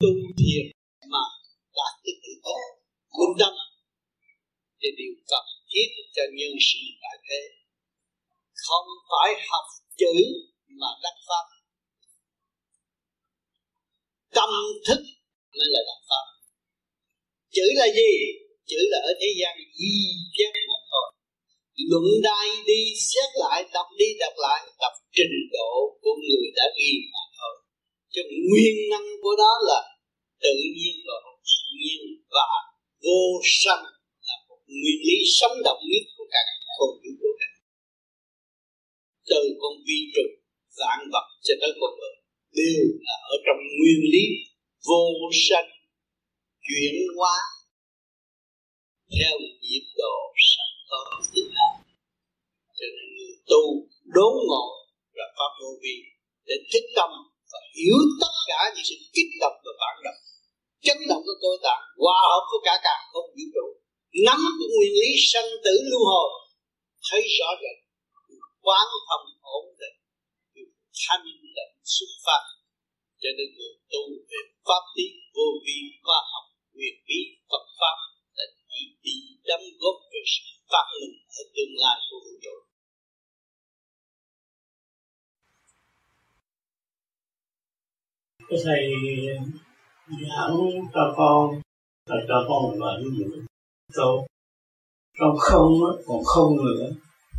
[0.00, 0.66] tu thiền
[1.12, 1.24] mà
[1.78, 2.62] đạt được tự tôn
[3.18, 3.54] minh tâm.
[4.80, 7.40] Thì điều cần thiết cho nhân sinh tại thế.
[8.64, 9.66] Không phải học
[10.00, 10.14] chữ
[10.80, 11.46] mà đắc pháp.
[14.36, 14.50] Tâm
[14.86, 15.00] thức
[15.56, 16.26] mới là đắc pháp.
[17.54, 18.12] Chữ là gì?
[18.70, 19.94] Chữ là ở thế gian di
[20.36, 21.08] chép mà thôi.
[21.90, 26.64] Luận đai đi, xét lại, đọc đi, đọc lại, tập trình độ của người đã
[26.78, 27.29] ghi mà
[28.12, 29.80] cho nguyên năng của đó là
[30.44, 31.16] tự nhiên và
[31.48, 32.00] tự nhiên
[32.34, 32.48] và
[33.04, 33.22] vô
[33.60, 33.84] sanh
[34.26, 36.42] là một nguyên lý sống động nhất của cả
[36.76, 37.54] không vũ trụ này
[39.30, 40.34] từ con vi trùng,
[40.78, 42.16] vạn vật cho tới con người
[42.60, 44.24] đều là ở trong nguyên lý
[44.88, 45.04] vô
[45.48, 45.70] sanh,
[46.66, 47.36] chuyển hóa.
[49.16, 50.16] Theo nhịp độ
[50.50, 51.00] sẵn có
[51.34, 51.82] tự hành
[52.78, 53.62] cho nên người tu
[54.14, 54.66] đốn ngộ
[55.18, 55.96] là pháp vô vi
[56.46, 57.10] để thích tâm
[57.52, 60.20] và hiểu tất cả những sự kích động và phản động.
[60.86, 63.66] Chấn động của cơ tạng hòa hợp của cả càng không vũ trụ
[64.26, 66.28] nắm cái nguyên lý sanh tử luân hồi,
[67.06, 67.76] thấy rõ rệt
[68.66, 69.26] quán thông
[69.58, 69.96] ổn định
[71.02, 71.24] thanh
[71.56, 72.42] định xuất phát.
[73.22, 77.20] Cho nên người tu về pháp lý vô vi khoa học quyền bí
[77.50, 77.96] Phật pháp,
[78.36, 79.16] là chỉ đi
[79.48, 82.56] đâm góp về sự phát minh ở tương lai của vũ trụ.
[88.50, 88.92] Cái thầy
[90.28, 90.56] giảng
[90.94, 91.60] cho con
[92.08, 93.24] là cho con một loại ví
[93.94, 94.26] câu
[95.20, 95.72] trong không
[96.06, 96.90] còn không nữa.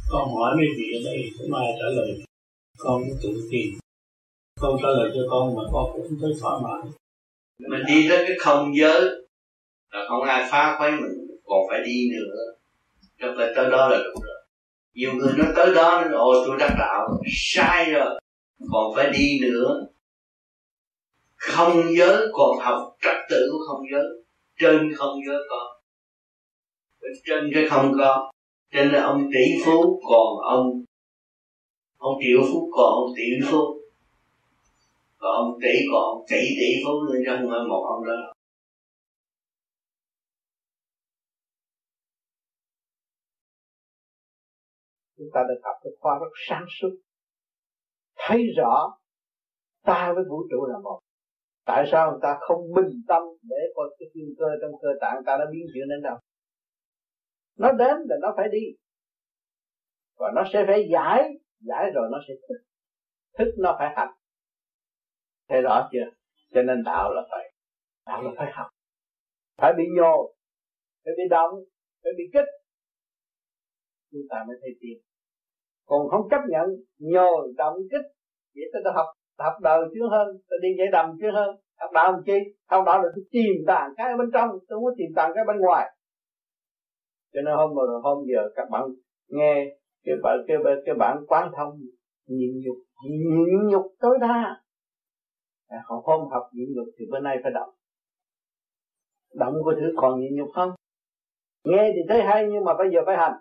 [0.10, 2.24] Con hỏi mấy vị ở đây không ai trả lời?
[2.78, 3.70] Con cũng tự tìm.
[4.60, 6.92] Con trả lời cho con mà con cũng thấy thỏa mãn.
[7.60, 9.02] Mình đi tới cái không giới,
[9.92, 12.36] là không ai phá quấy mình, còn phải đi nữa.
[13.20, 14.46] Cho phải tới đó là đủ rồi.
[14.94, 18.20] Nhiều người nói tới đó nên ôi, tôi đã đạo sai rồi.
[18.72, 19.88] Còn phải đi nữa
[21.42, 24.04] không giới còn học trật tự của không giới
[24.60, 25.82] trên không giới có.
[27.26, 28.32] Trên cái không có.
[28.72, 30.84] Trên là ông tỷ phú còn ông
[31.98, 33.82] ông triệu phú còn ông tỷ phú.
[35.18, 38.34] Còn ông tỷ còn ông tỷ tỷ phú nữa chứ không phải một ông đó.
[45.18, 46.98] Chúng ta được học cái khoa rất sáng suốt.
[48.16, 48.98] Thấy rõ
[49.86, 51.00] ta với vũ trụ là một
[51.66, 55.24] tại sao người ta không bình tâm để coi cái thiên cơ, trong cơ tạng
[55.26, 56.18] ta đã biến chuyển đến đâu?
[57.58, 58.66] Nó đến là nó phải đi.
[60.18, 61.30] Và nó sẽ phải giải
[61.60, 62.66] giải rồi nó sẽ thức.
[63.38, 64.14] Thức nó phải hành.
[65.50, 66.12] Thấy rõ chưa?
[66.54, 67.54] Cho nên đạo là phải,
[68.06, 68.68] đạo là phải học.
[69.58, 70.34] Phải bị nhô
[71.04, 71.54] phải bị động,
[72.04, 72.50] phải bị kích.
[74.12, 75.02] Chúng ta mới thấy tiền
[75.92, 76.68] còn không chấp nhận
[77.00, 78.08] nhồi, động, kích,
[78.56, 79.06] vậy tôi học
[79.40, 81.56] học đời chưa hơn ta đi dạy đầm chưa hơn.
[81.80, 82.38] Học đạo làm chi?
[82.70, 85.58] Học đạo là tôi tìm tàng cái bên trong tôi muốn tìm tàng cái bên
[85.60, 85.96] ngoài.
[87.34, 88.84] Cho nên hôm rồi hôm giờ các bạn
[89.28, 91.80] nghe cái bạn cái cái bạn quán thông
[92.28, 92.78] nhịn nhục
[93.10, 94.62] nhịn nhục tối đa.
[95.68, 97.70] À, hôm học nhịn nhục thì bữa nay phải động.
[99.34, 100.70] Động có thứ còn nhịn nhục không?
[101.64, 103.34] Nghe thì thấy hay nhưng mà bây giờ phải hành.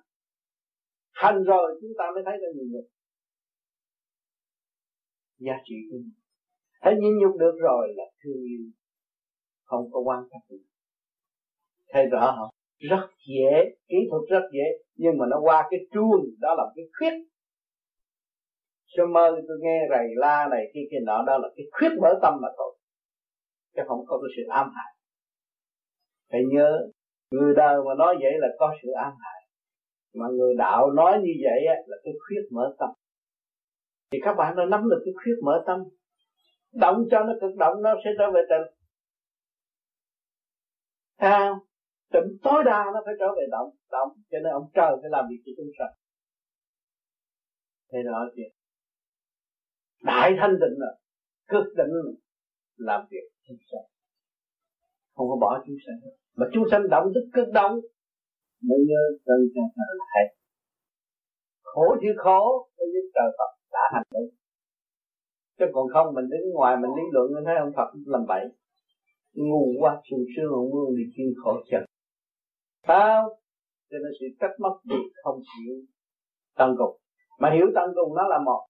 [1.12, 2.84] Hành rồi chúng ta mới thấy được nhịn nhục
[5.40, 6.16] giá trị của mình.
[6.82, 8.64] Thấy nhịn nhục được rồi là thương yêu,
[9.64, 10.58] không có quan trọng
[11.92, 12.50] thấy rõ không?
[12.90, 13.52] Rất dễ,
[13.88, 17.14] kỹ thuật rất dễ, nhưng mà nó qua cái chuông, đó là cái khuyết.
[18.86, 22.18] Sơ mơ tôi nghe rầy la này kia kia nọ, đó là cái khuyết mở
[22.22, 22.76] tâm mà thôi,
[23.76, 24.92] chứ không có cái sự ám hại.
[26.32, 26.88] Phải nhớ,
[27.30, 29.40] người đời mà nói vậy là có sự ám hại.
[30.14, 32.90] Mà người đạo nói như vậy là cái khuyết mở tâm
[34.10, 35.78] thì các bạn đã nắm được cái khuyết mở tâm.
[36.72, 38.76] Động cho nó cực động nó sẽ trở về tịnh.
[41.16, 41.50] À,
[42.12, 43.70] tịnh tối đa nó phải trở về động.
[43.90, 45.94] Động cho nên ông trời phải làm việc cho chúng sanh.
[47.92, 48.42] Thế đó chứ
[50.02, 50.92] đại thanh định là
[51.48, 51.92] cực định
[52.76, 53.86] làm việc chúng sanh.
[55.14, 56.10] Không có bỏ chúng sanh.
[56.36, 57.74] Mà chúng sanh động tức cực động
[58.68, 60.24] mới nhớ chân chân là hay
[61.62, 64.30] khổ chứ khổ cái trời Phật đã thành đúng
[65.58, 68.44] chứ còn không mình đứng ngoài mình lý luận mình thấy ông Phật làm bậy
[69.34, 71.82] ngu quá sung sướng ông luôn thì chuyên khổ chân
[72.86, 73.28] sao
[73.90, 75.74] cho nên sự trách móc việc không chịu
[76.56, 76.96] tăng cùng
[77.40, 78.60] mà hiểu tăng cùng nó là một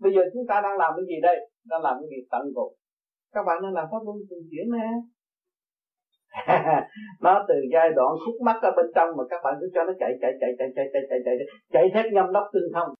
[0.00, 2.72] bây giờ chúng ta đang làm cái gì đây đang làm cái việc tăng cùng
[3.32, 4.88] các bạn đang làm pháp luân thường chuyển nè
[7.24, 9.92] nó từ giai đoạn khúc mắc ở bên trong mà các bạn cứ cho nó
[10.00, 12.90] chạy chạy chạy chạy chạy chạy chạy chạy chạy, chạy thét nhâm đốc tương thông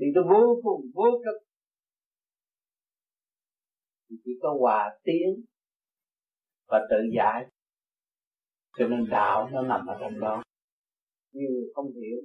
[0.00, 1.38] đi tới vô cùng, vô cực.
[4.10, 5.44] Thì chỉ có hòa tiến
[6.68, 7.46] và tự giải.
[8.78, 10.42] Cho nên đạo nó nằm ở trong đó.
[11.32, 12.18] Nhiều người không hiểu.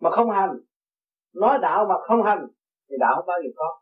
[0.00, 0.50] Mà không hành.
[1.34, 2.46] Nói đạo mà không hành,
[2.88, 3.80] thì đạo không bao giờ có.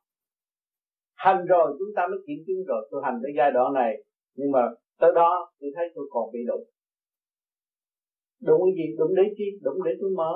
[1.14, 2.88] Hành rồi, chúng ta mới kiểm chứng rồi.
[2.90, 3.92] Tôi hành tới giai đoạn này,
[4.34, 4.60] nhưng mà
[5.00, 6.64] tới đó, tôi thấy tôi còn bị đụng.
[8.40, 8.96] Đụng cái gì?
[8.98, 9.44] Đụng để chi?
[9.62, 10.32] Đụng để tôi mở.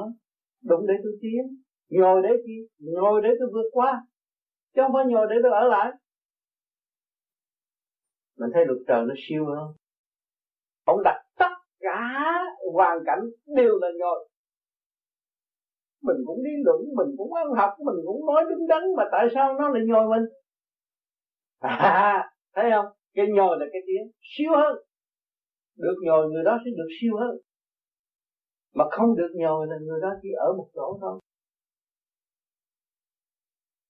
[0.62, 2.68] Đụng để tôi tiến ngồi để chi?
[2.78, 4.02] Ngồi để tôi vượt qua.
[4.74, 5.92] Chứ không phải ngồi để tôi ở lại.
[8.38, 9.74] Mình thấy luật trời nó siêu hơn.
[10.84, 12.12] Ông đặt tất cả
[12.72, 14.28] hoàn cảnh đều là nhồi
[16.06, 19.26] mình cũng đi luận, mình cũng ăn học, mình cũng nói đứng đắn, mà tại
[19.34, 20.24] sao nó lại nhồi mình?
[21.58, 22.86] À thấy không?
[23.14, 24.76] Cái nhồi là cái tiếng siêu hơn.
[25.76, 27.36] Được nhồi, người đó sẽ được siêu hơn.
[28.74, 31.20] Mà không được nhồi là người đó chỉ ở một chỗ thôi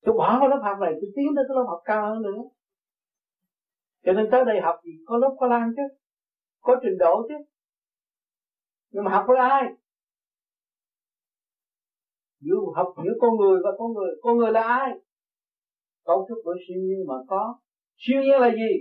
[0.06, 2.42] tôi bỏ cái lớp học này tôi tiến tới cái lớp học cao hơn nữa.
[4.04, 5.82] Cho nên tới đây học thì có lớp có lan chứ
[6.60, 7.34] có trình độ chứ.
[8.90, 9.62] Nhưng mà học với ai?
[12.40, 14.10] Giữa học giữa con người và con người.
[14.22, 14.90] Con người là ai?
[16.04, 17.58] Cấu trúc của siêu nhiên mà có.
[17.96, 18.72] Siêu nhiên là gì?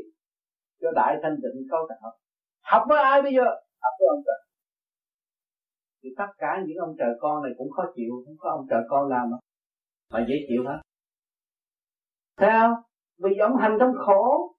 [0.81, 2.11] Cho đại thanh tịnh câu tạo.
[2.61, 3.45] Học với ai bây giờ?
[3.81, 4.41] Học với ông trời.
[6.03, 8.83] Thì tất cả những ông trời con này cũng khó chịu không có ông trời
[8.89, 9.37] con làm mà,
[10.11, 10.84] mà dễ chịu hết
[12.37, 12.73] thấy không
[13.23, 14.53] vì ông hành trong khổ.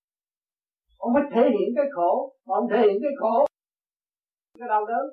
[0.99, 2.33] Ông phải thể hiện cái khổ.
[2.47, 3.47] Mà ông thể hiện cái khổ
[4.59, 5.07] cái đau đớn.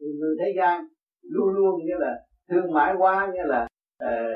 [0.00, 0.86] Thì người thế gian
[1.22, 3.66] luôn luôn như là thương mãi quá như là
[3.98, 4.34] ờ,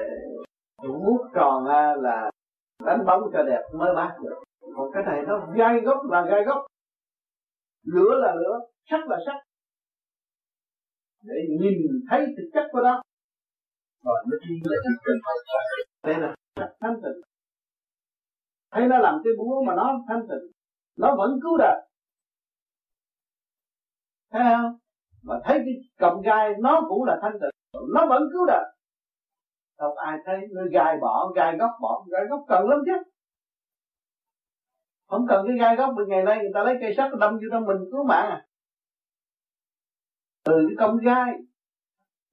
[0.86, 2.30] uh, mút tròn à, là
[2.84, 4.42] đánh bóng cho đẹp mới bát được.
[4.76, 6.66] Còn cái này nó gai gốc là gai gốc
[7.84, 8.60] lửa là lửa
[8.90, 9.36] sắt là sắt.
[11.22, 13.02] Để nhìn thấy thực chất của nó.
[14.04, 15.30] Rồi nó đi là thực chất
[16.02, 16.34] đây là
[16.80, 17.29] thanh tịnh
[18.70, 20.52] thấy nó làm cái búa mà nó thanh tịnh
[20.96, 21.86] nó vẫn cứu đời.
[24.30, 24.78] Thấy không?
[25.22, 28.64] Mà thấy cái cầm gai nó cũng là thanh tịnh nó vẫn cứu đời.
[29.78, 33.10] Không ai thấy nó gai bỏ gai góc bỏ gai góc cần lắm chứ.
[35.08, 37.48] Không cần cái gai góc mà ngày nay người ta lấy cây sắt đâm vô
[37.52, 38.46] trong mình cứu mạng à.
[40.44, 41.34] Từ cái công gai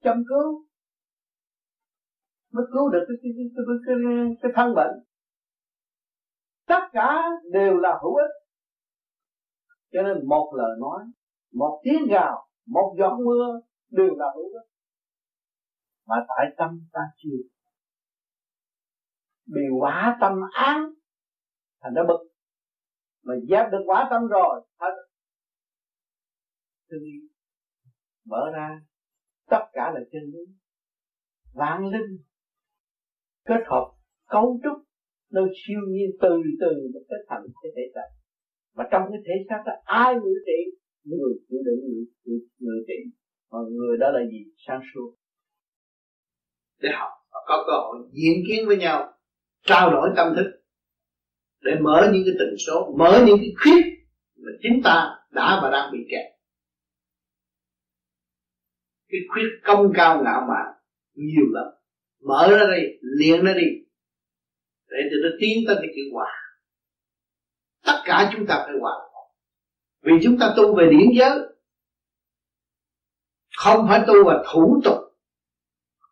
[0.02, 0.64] châm cứu
[2.52, 5.07] mới cứu được cái, cái, cái, cái, cái, cái thân bệnh
[6.68, 7.22] tất cả
[7.52, 8.30] đều là hữu ích.
[9.92, 11.04] Cho nên một lời nói,
[11.52, 14.68] một tiếng gào, một giọt mưa đều là hữu ích.
[16.06, 17.38] Mà tại tâm ta chưa
[19.46, 20.92] bị quả tâm án,
[21.80, 22.28] thành ra bực.
[23.22, 24.94] Mà giác được quả tâm rồi thật
[26.90, 26.96] thì
[28.24, 28.80] mở ra,
[29.50, 30.54] tất cả là chân lý.
[31.54, 32.24] Vạn linh
[33.44, 33.92] kết hợp
[34.26, 34.87] cấu trúc
[35.30, 38.08] nơi siêu nhiên từ từ mà kết thành cái thể xác.
[38.76, 40.60] Mà trong cái thể xác đó ai ngự trị?
[41.04, 42.98] Người chịu đựng người, người, người trị.
[43.50, 44.40] Mà người đó là gì?
[44.66, 45.14] Sáng suốt.
[46.82, 49.12] Để học và có cơ hội diễn kiến với nhau
[49.66, 50.58] trao đổi tâm thức
[51.60, 53.84] để mở những cái tình số mở những cái khuyết
[54.36, 56.26] mà chính ta đã và đang bị kẹt.
[59.08, 60.74] Cái khuyết công cao ngạo mạn
[61.14, 61.66] nhiều lắm.
[62.22, 63.87] Mở ra đi liền ra đi
[64.88, 66.30] để cho nó tiến tới cái chữ hòa
[67.86, 69.08] tất cả chúng ta phải hòa
[70.02, 71.38] vì chúng ta tu về điển giới.
[73.56, 74.98] Không phải tu và thủ tục.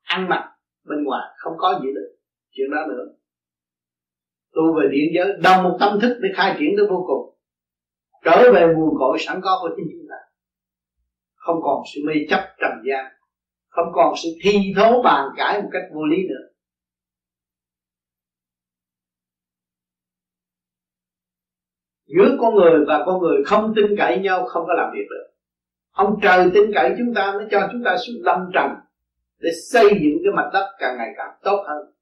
[0.03, 0.53] Ăn mặc
[0.85, 2.17] bên ngoài, không có gì được
[2.51, 3.05] chuyện đó nữa.
[4.53, 7.39] Tu về điển giới, đồng một tâm thức để khai triển tới vô cùng.
[8.25, 10.17] Trở về nguồn cội sẵn có của chính chúng ta.
[11.35, 13.13] Không còn sự mê chấp trần gian.
[13.69, 16.49] Không còn sự thi thố bàn cãi một cách vô lý nữa.
[22.07, 25.27] Giữa con người và con người không tin cậy nhau, không có làm việc được.
[25.91, 28.71] Ông trời tin cậy chúng ta mới cho chúng ta xuống lâm trần
[29.39, 31.93] để xây dựng cái mặt đất càng ngày càng tốt hơn.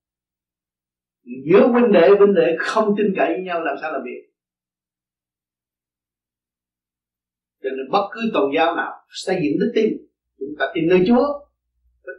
[1.45, 4.31] Giữa huynh đệ huynh đệ không tin cậy nhau làm sao làm việc?
[7.63, 9.97] Cho nên bất cứ tôn giáo nào xây dựng đức tin,
[10.39, 11.45] chúng ta tin nơi Chúa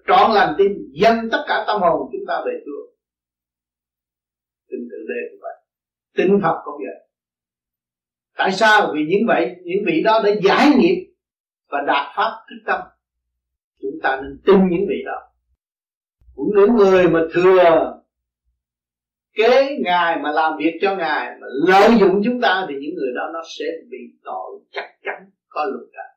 [0.07, 2.81] trọn lành tin, dâng tất cả tâm hồn chúng ta về Chúa.
[4.69, 5.55] Tin tự đề cũng vậy.
[6.17, 7.04] Tin Phật cũng vậy
[8.37, 8.91] tại sao?
[8.93, 11.07] Vì những vậy, những vị đó đã giải nghiệp
[11.69, 12.81] và đạt pháp thức tâm.
[13.81, 15.21] Chúng ta nên tin những vị đó.
[16.35, 17.91] Cũng những người mà thừa
[19.33, 23.11] kế ngài, mà làm việc cho ngài, mà lợi dụng chúng ta, thì những người
[23.15, 26.15] đó nó sẽ bị tội chắc chắn, có luật cả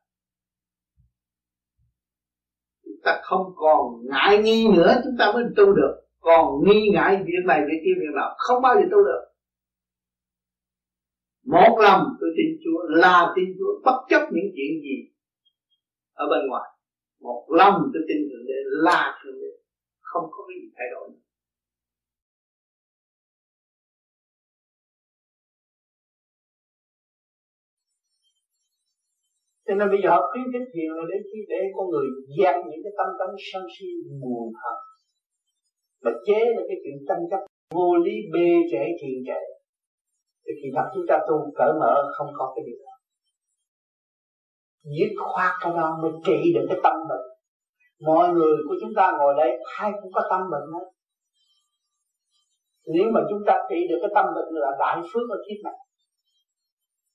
[2.99, 5.95] chúng ta không còn ngại nghi nữa, chúng ta mới tu được.
[6.19, 9.28] Còn nghi ngại việc này, việc kia, việc nào, không bao giờ tu được
[11.53, 14.97] một lòng tôi tin Chúa là tin Chúa, bất chấp những chuyện gì
[16.13, 16.69] ở bên ngoài.
[17.21, 19.51] Một lòng tôi tin thượng đế là thượng đế,
[20.01, 21.09] không có cái gì thay đổi.
[21.09, 21.19] Nữa
[29.67, 32.07] cho nên bây giờ họ khuyến khích thiền là để khi để con người
[32.37, 33.89] dẹp những cái tâm tánh sân si,
[34.21, 34.77] buồn hận.
[36.03, 37.41] Mà chế là cái chuyện tranh chấp,
[37.75, 39.58] vô lý bê trễ thiền trệ
[40.49, 42.95] thì khi thật chúng ta tu cởi mở, không có cái điều đó.
[44.97, 47.25] Dứt khoát cái đó mới trị được cái tâm bệnh.
[48.05, 50.85] Mọi người của chúng ta ngồi đây, ai cũng có tâm bệnh hết.
[52.93, 55.73] Nếu mà chúng ta trị được cái tâm bệnh là đại phước ở kiếp này.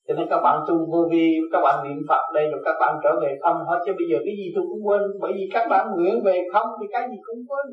[0.07, 2.99] Cho nên các bạn tu vô vi, các bạn niệm phật đây rồi các bạn
[3.03, 3.79] trở về không hết.
[3.85, 6.67] Chứ bây giờ cái gì tôi cũng quên, bởi vì các bạn nguyện về không
[6.81, 7.65] thì cái gì cũng quên.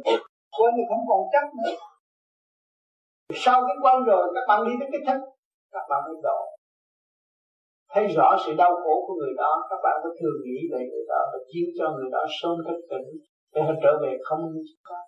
[0.58, 1.72] Quên thì không còn chắc nữa.
[3.34, 5.20] Sau cái quan rồi, các bạn đi đến cái thân
[5.72, 6.40] các bạn mới độ
[7.92, 11.04] thấy rõ sự đau khổ của người đó, các bạn có thường nghĩ về người
[11.08, 13.08] đó và chiếu cho người đó sớm thức tỉnh
[13.54, 14.98] để họ trở về không như chúng ta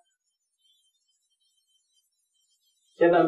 [2.99, 3.25] cho nên,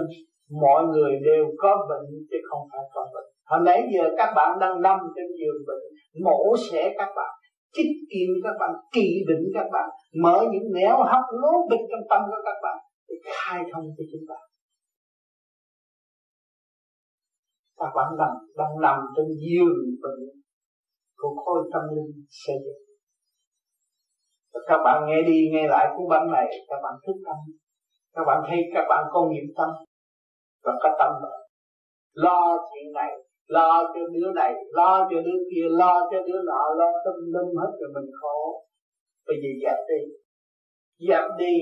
[0.61, 3.29] mọi người đều có bệnh chứ không phải có bệnh.
[3.45, 5.83] Hồi nãy giờ các bạn đang nằm trên giường bệnh,
[6.25, 7.31] mổ xẻ các bạn,
[7.73, 9.89] chích kim các bạn, kỳ định các bạn,
[10.23, 12.77] mở những nẻo hấp lố bịch trong tâm của các bạn,
[13.09, 14.35] để khai thông cho chúng ta
[17.77, 20.23] các bạn nằm đang nằm trên giường bệnh
[21.17, 22.83] của khối tâm linh, xây dựng.
[24.67, 27.37] Các bạn nghe đi, nghe lại cuốn băng này, các bạn thức tâm.
[28.13, 29.69] Các bạn thấy các bạn có nghiệp tâm
[30.63, 31.47] và có tâm rồi
[32.23, 33.11] lo chuyện này,
[33.47, 37.55] lo cho đứa này, lo cho đứa kia, lo cho đứa nọ, lo tâm linh
[37.59, 38.63] hết rồi mình khổ.
[39.27, 39.99] Bây giờ dẹp đi.
[41.07, 41.55] Dẹp đi.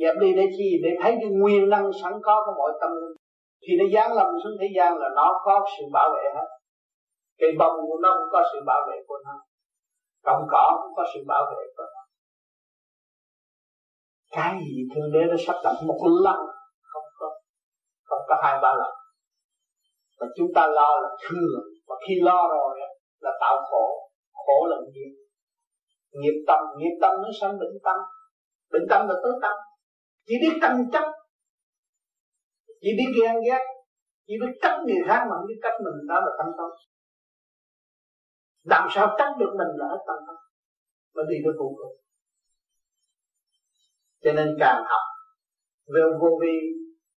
[0.00, 0.68] Dẹp đi để chi?
[0.84, 3.16] Để thấy cái nguyên năng sẵn có của mọi tâm linh
[3.64, 6.48] khi nó giáng lâm xuống thế gian là nó có sự bảo vệ hết.
[7.38, 9.34] Cây bông của nó cũng có sự bảo vệ của nó.
[10.24, 12.02] Cọng cỏ cũng có sự bảo vệ của nó.
[14.30, 16.36] Cái gì thương đế nó sắp đặt một lần,
[16.92, 17.28] không có
[18.04, 18.94] không có hai ba lần.
[20.20, 21.54] Mà chúng ta lo là thừa
[21.88, 22.80] và khi lo rồi
[23.20, 24.10] là tạo khổ.
[24.46, 25.12] Khổ là nghiệp.
[26.12, 27.96] Nghiệp tâm nghiệp tâm nó sanh bệnh tâm.
[28.72, 29.52] Bệnh tâm là tứ tâm.
[30.26, 31.04] Chỉ biết tranh chấp
[32.84, 33.62] chỉ biết ghen ghét,
[34.26, 36.70] chỉ biết trách người khác mà không biết trách mình, đó là tâm tâm.
[38.72, 40.36] Làm sao trách được mình là hết tâm tâm.
[41.14, 42.04] Mà đi tới phụ cực
[44.24, 45.04] cho nên càng học
[45.94, 46.56] về vô vi,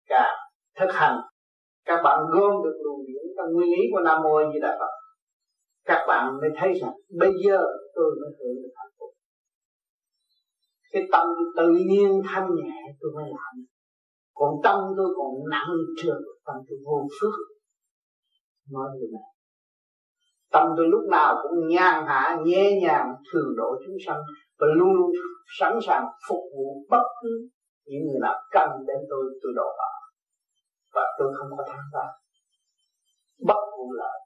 [0.07, 0.37] càng
[0.79, 1.17] thực hành,
[1.85, 4.93] các bạn gom được luồng điển trong nguyên lý của nam mô di đà phật,
[5.85, 7.59] các bạn mới thấy rằng bây giờ
[7.95, 9.11] tôi mới hưởng được hạnh phúc.
[10.93, 11.27] Cái tâm
[11.57, 13.65] tự nhiên thanh nhẹ tôi mới làm
[14.35, 17.35] còn tâm tôi còn nặng trược tâm tôi vô phước.
[18.71, 19.35] Nói như này
[20.55, 24.21] tâm tôi lúc nào cũng nhàn hạ, nhẹ nhàng, thường độ chúng sanh,
[24.59, 25.11] và luôn luôn
[25.59, 27.49] sẵn sàng phục vụ bất cứ
[27.85, 29.93] những người nào cần đến tôi tôi độ họ.
[30.95, 32.11] Và tôi không có tham lam
[33.49, 34.21] bất vụ lợi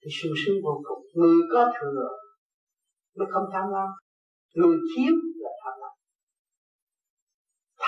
[0.00, 1.02] thì sung sướng vô cùng.
[1.14, 2.08] Người có thừa
[3.16, 3.88] mới không tham lam
[4.54, 5.50] người thiếu là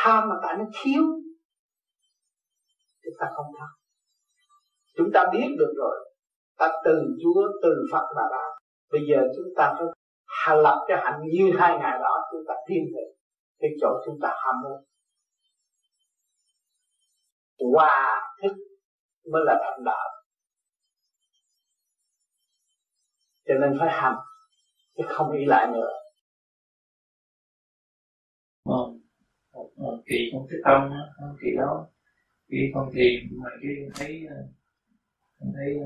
[0.06, 1.02] tham mà tại nó thiếu
[3.02, 3.68] chúng ta không tham
[4.96, 6.12] chúng ta biết được rồi.
[6.56, 8.44] Ta từ Chúa, từ Phật mà ra.
[8.92, 9.86] Bây giờ chúng ta phải
[10.26, 13.02] hành lập cái hạnh như hai ngày đó, chúng ta thiên về.
[13.58, 14.84] Cái chỗ chúng ta ham muốn.
[17.72, 18.52] Hòa thức
[19.32, 20.08] mới là thành đạo.
[23.46, 24.16] Cho nên phải hành,
[24.96, 25.90] chứ không nghĩ lại nữa.
[28.64, 28.95] Vâng
[30.06, 30.90] kỳ con thích tâm
[31.40, 31.86] kỳ đó.
[32.48, 34.26] Kỳ con thiền mà cái thấy
[35.38, 35.76] con thấy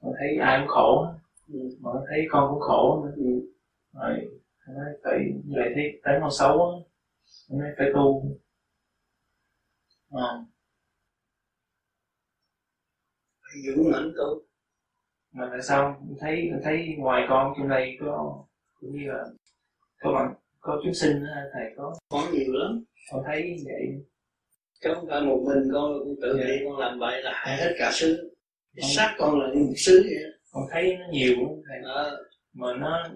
[0.00, 1.06] con thấy ai cũng khổ
[1.80, 3.24] mà thấy con cũng khổ nữa.
[3.92, 6.84] Rồi nói phải vậy thấy thấy con xấu
[7.50, 8.24] nói phải tu.
[10.10, 10.44] À.
[13.66, 14.42] dũng mãnh tu.
[15.32, 16.06] Mà tại sao?
[16.20, 18.44] Thấy thấy ngoài con trong đây có
[18.80, 19.24] cũng như là
[20.00, 21.22] có bạn có chúng sinh
[21.52, 22.84] thầy có có nhiều lắm.
[23.10, 23.82] Con thấy vậy.
[24.80, 26.48] Chứ không phải một mình con cũng tự yeah.
[26.48, 26.56] Dạ.
[26.64, 28.34] con làm vậy là hại hết cả xứ.
[28.94, 31.36] Sát con là như một xứ vậy con thấy nó nhiều
[31.68, 31.94] thầy.
[31.94, 32.10] À.
[32.52, 33.08] mà nó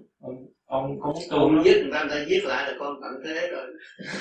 [0.65, 3.49] ông có tu con giết người ta người ta giết lại là con tận thế
[3.51, 3.67] rồi.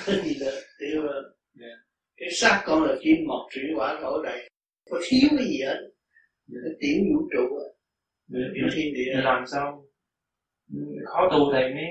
[0.24, 1.24] Gì đó tiêu rồi
[1.62, 1.80] yeah
[2.18, 4.50] cái xác con là kim mộc thủy hỏa thổ đầy.
[4.90, 5.90] Có thiếu cái gì hết.
[6.52, 7.58] Cái tiểu vũ trụ
[8.32, 9.22] tiểu thiên địa.
[9.24, 9.86] Làm sao?
[11.06, 11.86] Khó tu thầy mới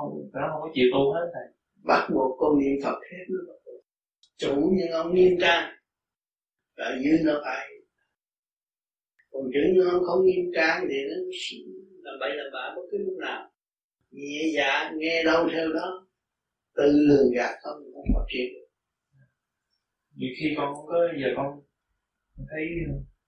[0.00, 1.46] không nó không có chịu tu hết thầy.
[1.84, 3.54] Bắt buộc con niệm phật hết nữa
[4.40, 5.74] chủ nhưng ông nghiêm trang.
[6.76, 7.66] Là như nó phải.
[9.30, 11.16] Còn chữ như ông không nghiêm trang thì nó
[12.02, 13.50] làm bậy làm bạ bất cứ lúc nào.
[14.10, 16.06] Nhẹ dạ nghe đâu theo đó.
[16.74, 18.66] Từ lường gạt không không phát triển được.
[20.14, 21.60] Nhiều khi con có giờ con
[22.50, 22.64] thấy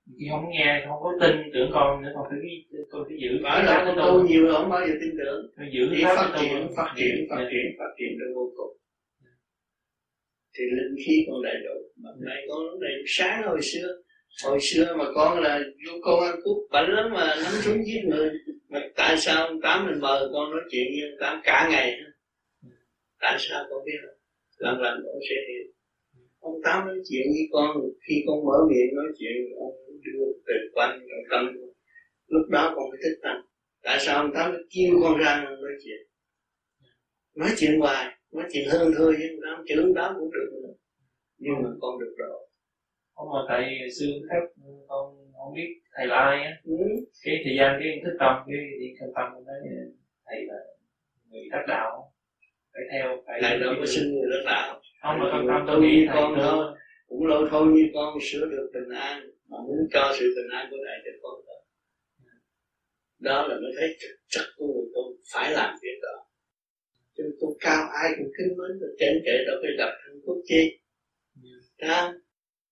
[0.07, 2.39] khi không nghe không có tin tưởng con nữa con phải
[2.91, 5.51] con phải giữ phải là con tu nhiều rồi không bao giờ tin tưởng.
[5.57, 8.77] Phải giữ thì phát triển phát triển phát triển phát triển được vô cùng.
[10.55, 11.77] Thì linh khí còn đầy đủ.
[12.03, 13.89] Mà nay con lúc này sáng hồi xưa.
[14.45, 18.01] Hồi xưa mà con là vô công an cúc bệnh lắm mà nắm súng giết
[18.05, 18.31] người.
[18.69, 21.97] Mà tại sao ông tám mình mời con nói chuyện với ông tám cả ngày?
[23.21, 23.99] Tại sao con biết
[24.59, 25.62] lần lần con sẽ hiểu
[26.49, 27.69] ông tám nói chuyện với con
[28.05, 29.75] khi con mở miệng nói chuyện ông
[30.05, 31.43] đưa từ quanh trong tâm.
[32.27, 33.37] Lúc đó con phải thích tâm
[33.83, 36.01] tại sao ông tám kêu con ra nói chuyện?
[37.35, 40.73] Nói chuyện hoài nói chuyện hơn thôi chứ năm chữ đó cũng được nữa.
[41.39, 42.49] Nhưng mà con được độ
[43.15, 43.65] không mà thầy
[44.01, 44.43] xưa khác
[44.89, 46.53] con không biết thầy là ai á.
[46.65, 46.75] Ừ.
[47.25, 49.57] cái thời gian cái thức tâm cái đi thân tâm nói
[50.27, 50.55] thầy là
[51.31, 52.12] người đắc đạo
[52.73, 55.81] phải theo phải thầy đâu có xin người đắc đạo không mà con tâm tôi
[55.81, 56.79] nghĩ con nữa thôi.
[57.07, 59.31] Cũng lâu thôi như con sửa được bình an.
[59.49, 61.61] Mà muốn cho sự bình an của thầy cho con thôi.
[63.19, 66.27] Đó là mới thấy thực chất của người tôi phải làm việc đó.
[67.17, 70.39] Chứ tôi cao ai cũng kính mến và trên kệ đâu phải gặp thằng quốc
[70.45, 70.79] chi.
[71.79, 72.13] Đó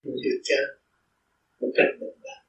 [0.02, 0.64] mình được chơi.
[1.60, 2.44] Một cách bình đẳng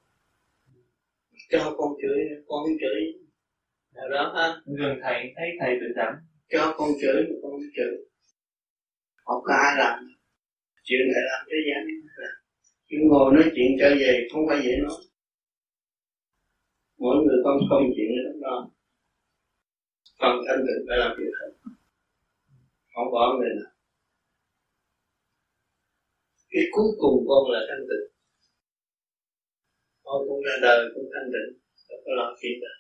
[1.50, 2.18] cho con chửi
[2.48, 3.02] con chửi.
[3.96, 4.62] Nào đó ha.
[4.66, 6.14] Gần thầy thấy thầy bình đẳng
[6.52, 7.94] cho con chửi mà con không chửi
[9.26, 9.96] không có ai làm
[10.84, 12.02] chuyện này làm thế gian
[12.92, 15.02] cứ ngồi nói chuyện trở về không phải dễ nói.
[16.98, 18.70] Mỗi người con công chuyện đó đó.
[20.20, 21.52] Phần thanh tịnh phải làm việc hết
[22.94, 23.72] không bỏ người nào.
[26.50, 28.06] Cái cuối cùng con là thanh tịnh.
[30.04, 31.60] Con cũng ra đời cũng thanh tịnh.
[31.88, 32.74] Không có lo chuyện đó.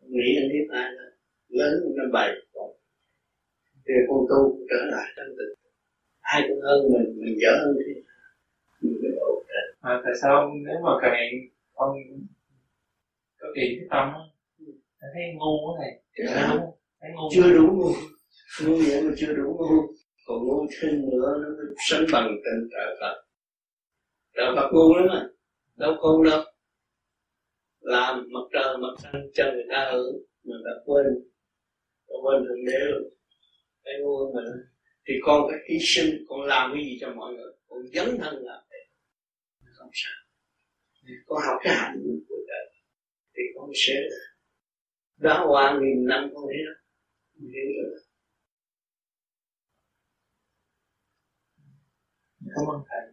[0.00, 1.17] Nghĩ anh biết ai đâu
[1.48, 2.30] lớn năm bảy.
[3.86, 5.54] Thì con tu trở lại thanh tịnh.
[6.20, 7.94] Ai cũng hơn mình mình dở hơn thì
[8.80, 9.78] mình mới ổn định.
[9.80, 11.30] À, tại sao nếu mà càng
[11.74, 11.96] con
[13.40, 14.20] có kỳ cái tâm á
[15.00, 16.02] thấy ngu quá này
[17.00, 17.92] thấy ngu chưa đủ ngu.
[18.64, 19.94] Ngu vậy mà chưa đủ ngu.
[20.26, 23.24] Còn ngu thêm nữa nó mới sánh bằng tình trợ Phật.
[24.36, 25.28] Trợ Phật ngu lắm à.
[25.76, 26.44] Đâu không đâu.
[27.80, 31.06] Làm mặt trời mặt trăng cho người ta hưởng mà ta quên
[32.08, 32.78] ta quên thượng đế.
[32.90, 33.10] Luôn
[33.84, 34.42] cái ngu mà
[35.06, 37.52] thì con phải hy sinh con làm cái gì cho mọi người?
[37.68, 38.62] Con dấn thân làm
[39.78, 40.12] không sao.
[41.26, 42.70] Con học cái hạnh của đời
[43.34, 43.94] thì con sẽ
[45.16, 46.72] đó qua nghìn năm con hiểu
[47.52, 48.00] hiểu rồi
[52.56, 53.12] cảm ơn thầy.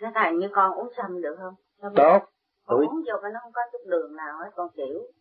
[0.00, 1.54] Thế thầy như con uống sâm được không?
[1.80, 2.18] Sao tốt
[2.64, 5.12] con tuổi uống vô mà nó không có chút đường nào hết con chịu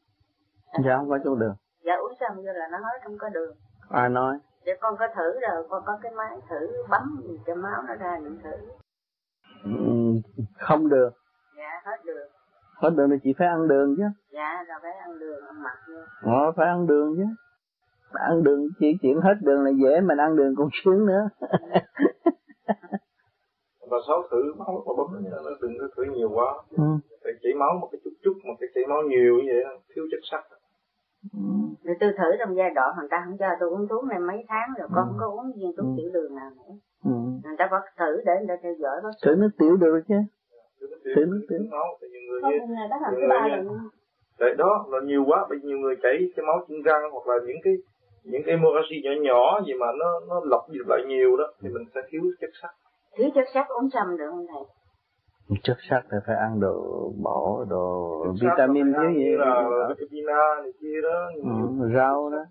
[0.85, 1.55] dạ không có chỗ đường.
[1.85, 3.55] Dạ uống sâm vô là nó nói không có đường.
[3.89, 4.37] Ai nói?
[4.65, 8.19] Để con có thử rồi con có cái máy thử bấm cho máu nó ra
[8.23, 8.51] mình thử.
[9.63, 9.71] Ừ,
[10.59, 11.09] không được.
[11.57, 12.29] Dạ hết đường.
[12.75, 14.03] Hết đường thì chị phải ăn đường chứ.
[14.31, 16.01] Dạ rồi phải ăn đường ăn mặn vô.
[16.21, 17.23] Ờ, phải ăn đường chứ.
[18.11, 21.29] Ăn đường chỉ chuyện hết đường là dễ mình ăn đường còn sướng nữa.
[23.89, 26.53] Và sáu thử máu mà bấm nó đừng có thử nhiều quá.
[26.69, 26.83] Ừ.
[27.43, 29.63] chảy máu một cái chút chút mà cái chảy máu nhiều như vậy
[29.95, 30.52] thiếu chất sắt
[31.83, 34.45] rồi tôi thử trong giai đoạn người ta không cho tôi uống thuốc này mấy
[34.49, 36.73] tháng rồi con không có uống viên thuốc tiểu đường nào nữa.
[37.05, 37.15] Ừ.
[37.43, 39.25] người ta bắt thử để người ta theo dõi bác sĩ.
[39.25, 40.15] Thử nước tiểu được chứ?
[41.15, 42.53] Thử nước tiểu máu tại nhiều người Không,
[42.89, 43.89] đó là nhiều thứ người
[44.39, 47.35] tại đó là nhiều quá bởi nhiều người chảy cái máu chân răng hoặc là
[47.47, 47.73] những cái
[48.23, 51.69] những cái hemorrhage nhỏ nhỏ gì mà nó nó lọc đi lại nhiều đó thì
[51.69, 52.71] mình sẽ thiếu chất sắt.
[53.17, 54.63] Thiếu chất sắt uống sâm được không thầy
[55.63, 58.09] chất sắt thì phải ăn đồ bổ đồ
[58.41, 59.35] Chất vitamin thiếu gì.
[59.37, 61.29] là vitamin A này kia đó.
[61.43, 62.45] Ừ, rau đó.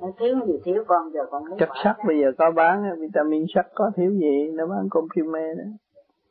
[0.00, 3.44] Nó thiếu gì thiếu con giờ con chất sắt bây giờ có bán á, vitamin
[3.54, 5.64] sắt có thiếu gì nó bán comprime đó.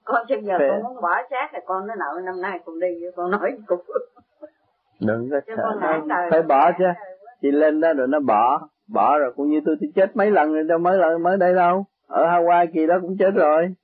[0.03, 2.80] Con bây giờ Phải- con muốn bỏ xác thì con nó nợ năm nay con
[2.80, 3.80] đi con nói cũng
[4.99, 5.80] đừng có sợ.
[6.31, 6.85] phải bỏ chứ.
[7.41, 8.68] chị lên đó rồi nó bỏ.
[8.88, 11.53] Bỏ rồi cũng như tôi tôi chết mấy lần rồi đâu mới lần mới đây
[11.53, 11.85] đâu.
[12.07, 13.76] Ở Hawaii kỳ đó cũng chết rồi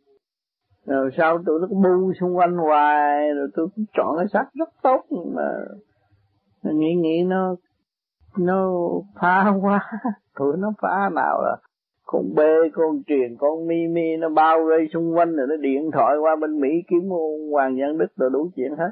[0.86, 4.70] rồi sau tụi nó bu xung quanh hoài rồi tôi cũng chọn cái xác rất
[4.84, 5.52] tốt nhưng mà
[6.64, 7.56] nghĩ nghĩ nó
[8.38, 8.72] nó
[9.22, 9.92] phá quá.
[10.40, 11.58] Tụi nó phá nào là
[12.06, 15.92] con bê con truyền con mi mi nó bao vây xung quanh rồi nó điện
[15.94, 18.92] thoại qua bên mỹ kiếm ông hoàng giang đức rồi đủ chuyện hết.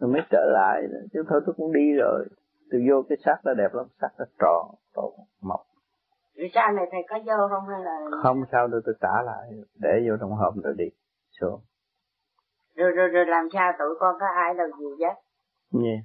[0.00, 0.82] Rồi mới trở lại
[1.12, 2.26] chứ thôi tôi cũng đi rồi.
[2.70, 5.60] Tôi vô cái xác nó đẹp lắm xác nó tròn tốt mộc.
[6.36, 9.50] Rồi sau này thầy có vô không hay là không sao đâu tôi trả lại
[9.78, 10.84] để vô trong hộp rồi đi
[11.40, 11.60] xuống
[12.76, 15.06] rồi rồi rồi làm sao tụi con có ai đâu gì chứ
[15.80, 15.96] nha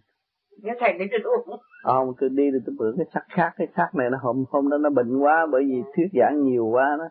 [0.64, 2.14] nếu thầy đi luôn không?
[2.20, 4.78] Tôi đi rồi tôi bữa cái xác khác cái xác này nó hôm hôm đó
[4.78, 7.06] nó bệnh quá bởi vì thuyết giảng nhiều quá đó.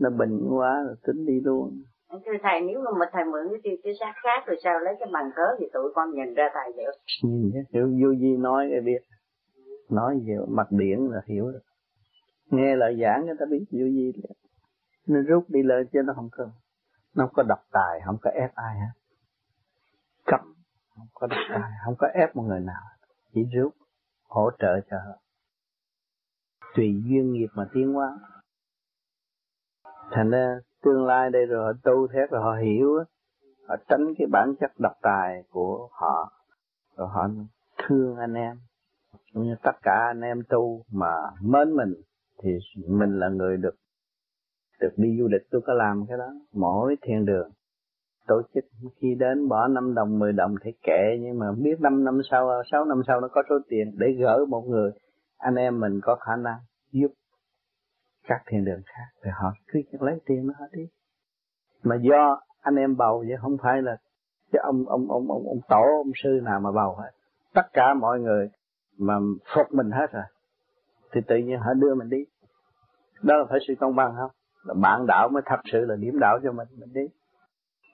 [0.00, 1.82] Nó bệnh quá rồi tính đi luôn.
[2.10, 5.08] Thưa thầy nếu mà thầy mượn cái tiêu cái xác khác rồi sao lấy cái
[5.12, 6.92] bằng cớ thì tụi con nhìn ra thầy được
[7.22, 8.98] nhìn hiểu vô gì nói cái biết
[9.90, 11.60] nói gì mặt điển là hiểu được
[12.50, 14.36] nghe lời giảng người ta biết vô gì liền.
[15.06, 16.44] nó rút đi lời chứ nó không có
[17.14, 18.92] nó không có độc tài, không có ép ai hết.
[20.24, 20.54] Cấm,
[20.96, 22.82] không có độc tài, không có ép một người nào
[23.34, 23.74] chỉ rút
[24.28, 25.18] hỗ trợ cho họ.
[26.74, 28.18] Tùy duyên nghiệp mà tiến hóa.
[30.10, 33.04] Thành ra tương lai đây rồi, họ tu thét rồi, họ hiểu
[33.68, 36.32] họ tránh cái bản chất độc tài của họ.
[36.96, 37.28] Rồi họ
[37.78, 38.60] thương anh em.
[39.32, 41.94] Cũng như tất cả anh em tu mà mến mình,
[42.42, 42.58] thì
[42.88, 43.74] mình là người được
[44.80, 46.32] được đi du lịch tôi có làm cái đó.
[46.52, 47.50] Mỗi thiên đường
[48.26, 48.64] tổ chức.
[49.00, 52.62] Khi đến bỏ 5 đồng 10 đồng thì kệ, nhưng mà biết 5 năm sau
[52.72, 54.90] 6 năm sau nó có số tiền để gỡ một người.
[55.38, 56.58] Anh em mình có khả năng
[56.92, 57.08] giúp
[58.28, 60.88] các thiên đường khác thì họ cứ lấy tiền nó đi.
[61.82, 63.96] Mà do anh em bầu chứ không phải là
[64.52, 67.10] cái ông ông ông ông ông tổ, ông sư nào mà bầu hết.
[67.54, 68.50] Tất cả mọi người
[68.98, 69.14] mà
[69.54, 70.24] phục mình hết rồi,
[71.12, 72.24] thì tự nhiên họ đưa mình đi.
[73.22, 74.30] Đó là phải sự công bằng không?
[74.64, 76.68] Là bạn đạo mới thật sự là điểm đạo cho mình.
[76.78, 77.08] Mình đi.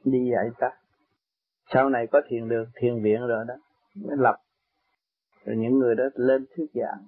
[0.04, 0.70] Đi vậy ta.
[1.72, 3.54] Sau này có thiền đường thiền viện rồi đó
[3.94, 4.36] mới lập.
[5.44, 7.06] Rồi những người đó lên thuyết giảng.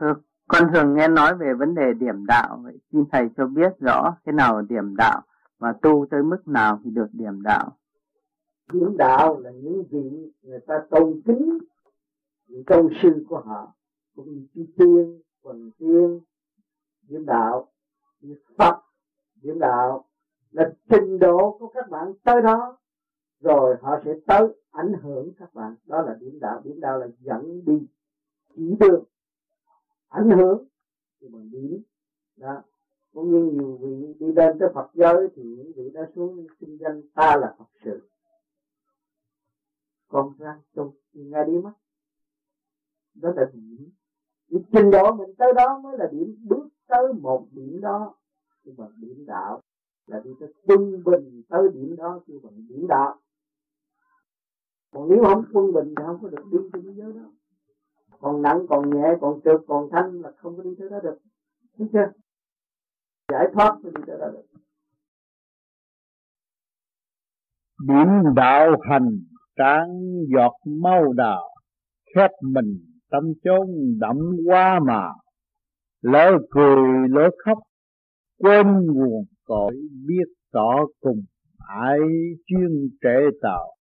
[0.00, 0.14] Thưa,
[0.48, 2.60] con thường nghe nói về vấn đề điểm đạo.
[2.64, 5.22] Vậy xin thầy cho biết rõ cái nào là điểm đạo
[5.58, 7.76] và tu tới mức nào thì được điểm đạo.
[8.72, 11.58] Điểm đạo là những vị người ta tôn kính
[12.46, 13.74] những tôn sư của họ
[14.16, 16.20] cũng như chư tiên quần tiên
[17.10, 17.72] điểm đạo,
[18.20, 18.80] như phật
[19.42, 20.04] điểm đạo,
[20.50, 22.78] là trình độ của các bạn tới đó,
[23.40, 25.74] rồi họ sẽ tới ảnh hưởng các bạn.
[25.86, 26.60] Đó là điểm đạo.
[26.64, 27.86] Điểm đạo là dẫn đi
[28.56, 29.04] chỉ đường,
[30.08, 30.64] ảnh hưởng.
[31.20, 31.82] Thì bằng điểm
[32.36, 32.62] đó.
[33.12, 36.78] Cũng như nhiều vị đi lên tới Phật giới thì những vị đã xuống kinh
[36.80, 38.08] danh ta là Phật sự.
[40.08, 41.72] Còn ra tu thì ngay đi mất
[43.14, 43.90] đó là điểm
[44.50, 48.14] cái trình độ mình tới đó mới là điểm bước tới một điểm đó
[48.64, 49.60] nhưng mà điểm đạo.
[50.06, 53.16] Là đi tới quân bình tới điểm đó chứ bằng điểm đạo.
[54.92, 57.30] Còn nếu không quân bình thì không có được đi trên thế giới đó.
[58.20, 61.18] Còn nặng, còn nhẹ, còn trượt còn thanh là không có đi tới đó được.
[61.78, 62.12] Thấy chưa?
[63.32, 64.46] Giải thoát mới đi tới đó được.
[67.88, 69.08] Điểm đạo hành,
[69.56, 69.88] tráng
[70.34, 70.52] giọt
[70.82, 71.48] mau đào,
[72.14, 72.78] khép mình,
[73.10, 73.66] tâm chốn
[74.00, 75.08] đậm qua mà
[76.02, 77.58] lỡ cười, lỡ khóc,
[78.38, 81.22] quên nguồn cội, biết rõ cùng
[81.68, 81.98] ai
[82.46, 83.74] chuyên trễ tàu.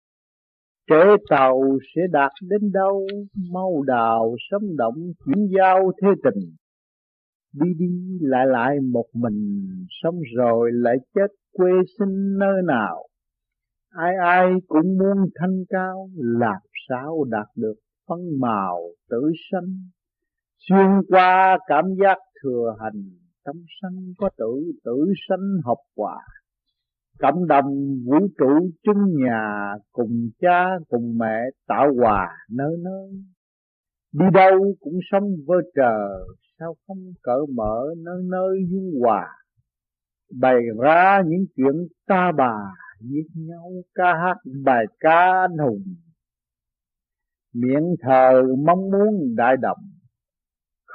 [0.89, 1.61] Trễ tàu
[1.95, 3.07] sẽ đạt đến đâu?
[3.51, 6.55] Mau đào, sống động, chuyển giao thế tình.
[7.53, 9.67] Đi đi, lại lại một mình,
[10.03, 13.05] sống rồi lại chết quê sinh nơi nào?
[13.89, 17.75] Ai ai cũng muốn thanh cao, làm sao đạt được
[18.07, 18.79] phân màu,
[19.09, 19.75] tử sanh
[20.67, 23.03] xuyên qua cảm giác thừa hành
[23.45, 26.17] tâm sanh có tự tử sanh học quả
[27.19, 27.65] cộng đồng
[28.05, 31.37] vũ trụ chung nhà, cùng cha, cùng mẹ
[31.67, 33.11] tạo hòa nơi nơi
[34.11, 36.25] đi đâu cũng sống vơ chờ
[36.59, 39.27] sao không cởi mở nơi nơi dung hòa.
[40.39, 42.53] Bày ra những chuyện ta bà
[42.99, 45.83] giết nhau ca hát bài ca anh hùng.
[47.53, 49.79] Miệng thờ mong muốn đại đồng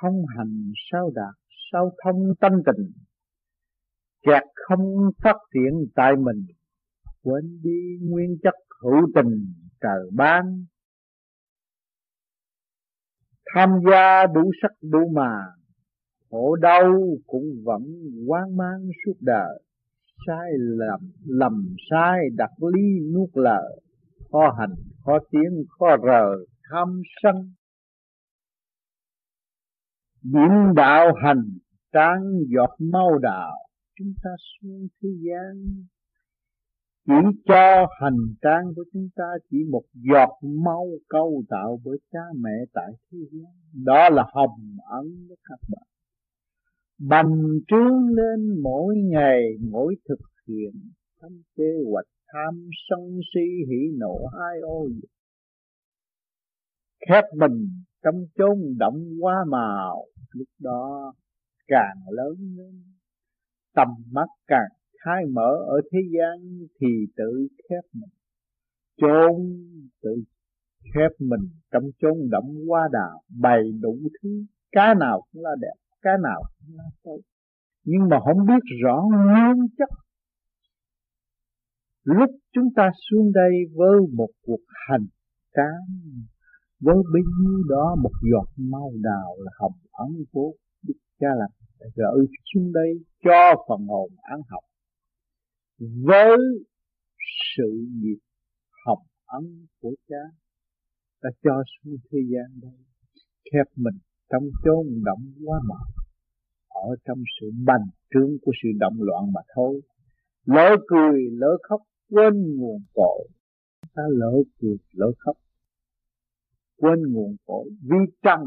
[0.00, 1.34] không hành sao đạt,
[1.72, 2.92] sao thông tâm tình.
[4.22, 6.46] Kẹt không phát triển tại mình,
[7.22, 10.64] quên đi nguyên chất hữu tình trời ban.
[13.54, 15.44] Tham gia đủ sắc đủ mà,
[16.30, 16.92] khổ đau
[17.26, 17.82] cũng vẫn
[18.26, 19.62] quan mang suốt đời.
[20.26, 23.80] Sai lầm lầm sai đặt ly nuốt lợ
[24.34, 27.34] khó hành, khó tiến, khó rờ tham sân
[30.24, 31.58] điểm đạo hành
[31.92, 33.56] tráng giọt mau đạo,
[33.98, 35.84] chúng ta xuống thế gian.
[37.06, 42.20] Chỉ cho hành trang của chúng ta chỉ một giọt máu câu tạo bởi cha
[42.40, 43.52] mẹ tại thế gian.
[43.84, 45.86] Đó là hồng ấn của các bạn.
[46.98, 49.40] Bành trướng lên mỗi ngày,
[49.70, 50.90] mỗi thực hiện.
[51.20, 54.88] Tâm kế hoạch tham sân si hỉ nộ hai ô
[57.08, 57.68] khép mình
[58.04, 60.04] trong chốn động hoa màu
[60.34, 61.12] lúc đó
[61.66, 62.82] càng lớn lên,
[63.74, 64.68] tầm mắt càng
[65.04, 66.86] khai mở ở thế gian thì
[67.16, 68.10] tự khép mình.
[68.96, 69.32] Chôn
[70.02, 70.22] tự
[70.94, 75.74] khép mình trong chốn đậm hoa đào, bày đủ thứ, cái nào cũng là đẹp,
[76.02, 77.20] cái nào cũng là xấu.
[77.84, 79.88] Nhưng mà không biết rõ nguyên chất.
[82.04, 85.06] Lúc chúng ta xuống đây với một cuộc hành
[85.54, 85.86] tráng
[86.84, 90.52] với bấy nhiêu đó, một giọt mau đào là hồng ấn của
[90.86, 91.46] đức cha là
[91.96, 92.90] gửi xuống đây
[93.24, 94.64] cho phần hồn ăn học.
[95.78, 96.38] Với
[97.56, 98.18] sự nghiệp
[98.86, 100.22] hồng ấn của cha
[101.22, 102.78] đã cho xuống thế gian đây,
[103.52, 103.98] khép mình
[104.30, 105.86] trong chốn động quá mạo
[106.68, 109.80] ở trong sự bành trướng của sự động loạn mà thôi,
[110.46, 111.80] lỡ cười, lỡ khóc,
[112.10, 113.28] quên nguồn cội.
[113.94, 115.36] Ta lỡ cười, lỡ khóc
[116.76, 118.40] quên nguồn cội vi trần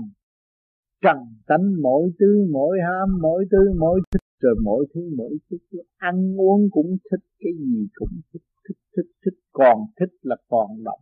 [1.04, 1.18] trần
[1.48, 6.40] tánh mỗi thứ, mỗi ham, mỗi thứ, mỗi thích rồi mỗi thứ, mỗi thích ăn
[6.40, 8.42] uống cũng thích, cái gì cũng thích.
[8.68, 11.00] Thích thích thích, còn thích là còn động.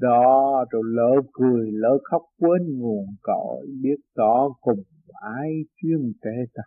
[0.00, 4.82] Đó, rồi lỡ cười, lỡ khóc, quên nguồn cội, biết rõ cùng
[5.22, 6.62] ai chuyên kể ta.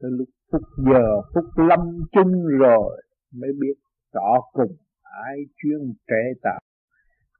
[0.00, 1.80] Tới lúc phút giờ, phút lâm
[2.12, 3.02] chung rồi
[3.34, 3.74] mới biết
[4.12, 6.58] rõ cùng ai chuyên kể ta.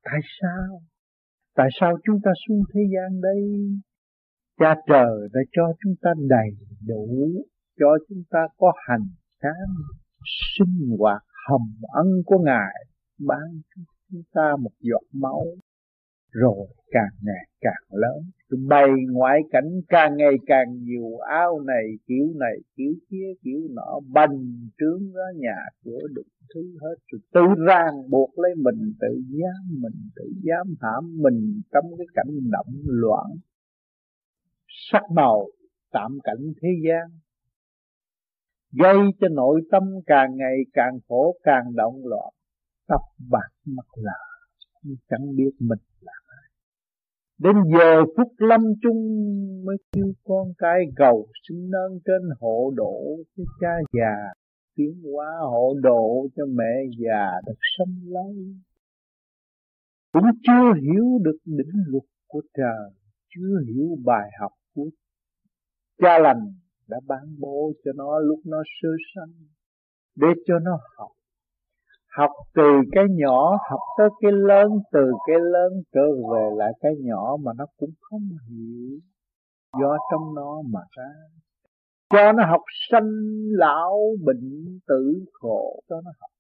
[0.05, 0.81] Tại sao?
[1.57, 3.41] Tại sao chúng ta xuống thế gian đây?
[4.61, 6.51] Cha trời đã cho chúng ta đầy
[6.87, 7.29] đủ,
[7.81, 9.07] cho chúng ta có hành
[9.43, 9.75] kháng
[10.57, 11.61] sinh hoạt hầm
[11.93, 12.85] ân của ngài,
[13.19, 13.61] ban
[14.11, 15.45] chúng ta một giọt máu
[16.33, 18.31] rồi càng ngày càng lớn.
[18.69, 24.01] Bày ngoại cảnh càng ngày càng nhiều, áo này, kiểu này, kiểu kia, kiểu nọ,
[24.13, 26.23] bành trướng ra nhà cửa đủ
[26.55, 26.95] thứ hết.
[27.13, 32.07] Rồi tự ràng buộc lấy mình, tự giam mình, tự giam hãm mình trong cái
[32.15, 33.27] cảnh động loạn,
[34.91, 35.47] sắc màu
[35.93, 37.11] tạm cảnh thế gian.
[38.73, 42.33] Gây cho nội tâm càng ngày càng khổ, càng động loạn.
[42.89, 43.01] Tóc
[43.31, 44.33] bạc mặt lạ
[45.11, 46.13] chẳng biết mình là
[47.39, 49.01] đến giờ phút lâm chung
[49.65, 54.17] mới kêu con cái cầu xin nâng trên hộ độ cho cha già,
[54.77, 58.35] tiến hóa hộ độ cho mẹ già được sống lâu
[60.13, 62.91] cũng chưa hiểu được định luật của trời,
[63.35, 64.91] chưa hiểu bài học của
[66.03, 66.55] cha lành
[66.89, 69.35] đã ban bố cho nó lúc nó sơ sanh,
[70.17, 71.11] để cho nó học
[72.17, 76.93] học từ cái nhỏ, học tới cái lớn, từ cái lớn trở về lại cái
[77.01, 78.99] nhỏ mà nó cũng không hiểu.
[79.81, 81.13] Do trong nó mà ra.
[82.11, 82.61] Cho nó học
[82.91, 83.11] sanh
[83.51, 86.31] lão bệnh tử khổ cho nó học.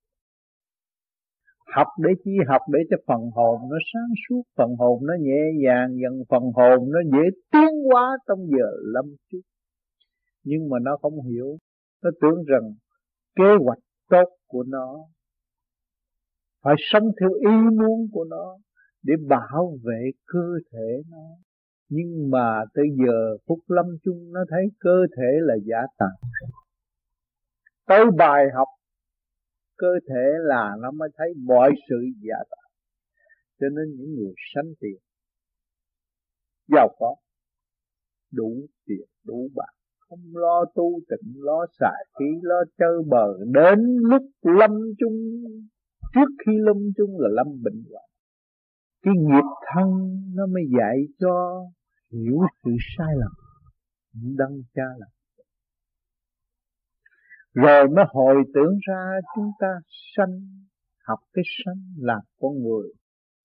[1.74, 2.31] Học để chi?
[2.49, 6.43] Học để cho phần hồn nó sáng suốt, phần hồn nó nhẹ nhàng, dần phần
[6.43, 9.40] hồn nó dễ tiến hóa trong giờ lâm chung
[10.44, 11.59] nhưng mà nó không hiểu.
[12.03, 12.74] Nó tưởng rằng
[13.36, 13.78] kế hoạch
[14.11, 14.97] tốt của nó
[16.62, 18.56] phải sống theo ý muốn của nó
[19.02, 21.26] để bảo vệ cơ thể nó.
[21.89, 26.30] Nhưng mà tới giờ phút lâm chung nó thấy cơ thể là giả tạm
[27.86, 28.68] tới bài học,
[29.76, 32.70] cơ thể là nó mới thấy mọi sự giả tạm
[33.60, 34.98] cho nên những người sanh tiền,
[36.68, 37.14] giàu có,
[38.32, 43.78] đủ tiền, đủ bạc, không lo tu tịnh, lo xài phí lo chơi bờ đến
[44.02, 45.32] lúc lâm chung
[46.14, 48.09] trước khi lâm chung là lâm bệnh hoạn
[49.02, 49.89] cái nghiệp thân
[50.34, 51.64] nó mới dạy cho
[52.12, 53.32] hiểu sự sai lầm,
[54.36, 55.06] đăng cha là
[57.55, 59.68] rồi mới hồi tưởng ra chúng ta
[60.16, 60.40] sanh,
[61.06, 62.89] học cái sanh là con người.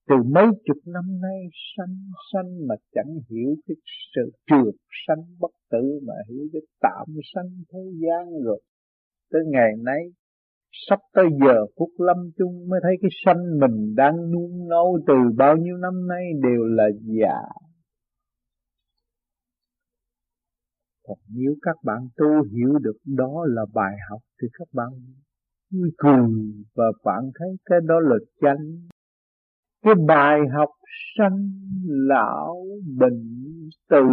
[0.08, 1.96] Từ mấy chục năm nay sanh
[2.34, 3.76] sanh mà chẳng hiểu cái
[4.16, 4.76] sự trượt
[5.08, 8.62] sanh bất tử mà hiểu cái tạm sanh thế gian rồi.
[9.32, 10.02] Tới ngày nay
[10.90, 15.14] sắp tới giờ phút lâm chung mới thấy cái sanh mình đang nuông nấu từ
[15.38, 17.42] bao nhiêu năm nay đều là giả
[21.08, 24.88] còn nếu các bạn tu hiểu được đó là bài học thì các bạn
[25.72, 26.28] vui cười
[26.76, 28.88] và bạn thấy cái đó là chánh
[29.84, 30.70] cái bài học
[31.18, 31.50] sanh
[31.86, 32.66] lão
[33.00, 33.24] bệnh
[33.90, 34.06] tử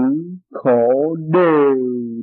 [0.51, 1.75] khổ đều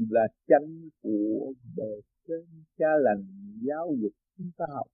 [0.09, 2.45] là chánh của đời trên
[2.77, 3.23] cha lành
[3.67, 4.87] giáo dục chúng ta học.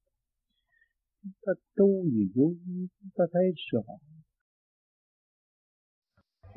[1.24, 2.54] Chúng ta tu gì vô
[3.00, 3.82] chúng ta thấy rõ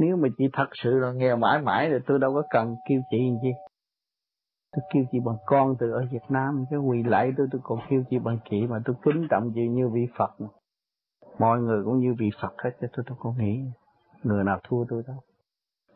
[0.01, 3.01] nếu mà chị thật sự là nghèo mãi mãi thì tôi đâu có cần kêu
[3.11, 3.51] chị gì
[4.73, 7.79] tôi kêu chị bằng con từ ở Việt Nam, cái quỳ lạy tôi tôi còn
[7.91, 10.49] kêu chị bằng chị mà tôi kính trọng chị như vị Phật mà.
[11.39, 13.65] Mọi người cũng như vị Phật hết cho tôi tôi không nghĩ
[14.23, 15.17] người nào thua tôi đâu.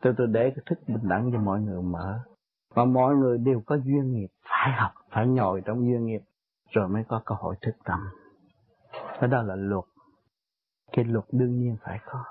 [0.01, 2.19] Tôi tôi để cái thức bình đẳng cho mọi người mở
[2.75, 6.21] và mọi người đều có duyên nghiệp, phải học, phải nhồi trong duyên nghiệp,
[6.69, 7.99] rồi mới có cơ hội thức tâm.
[9.19, 9.85] Cái đó là luật.
[10.91, 12.23] Cái luật đương nhiên phải có.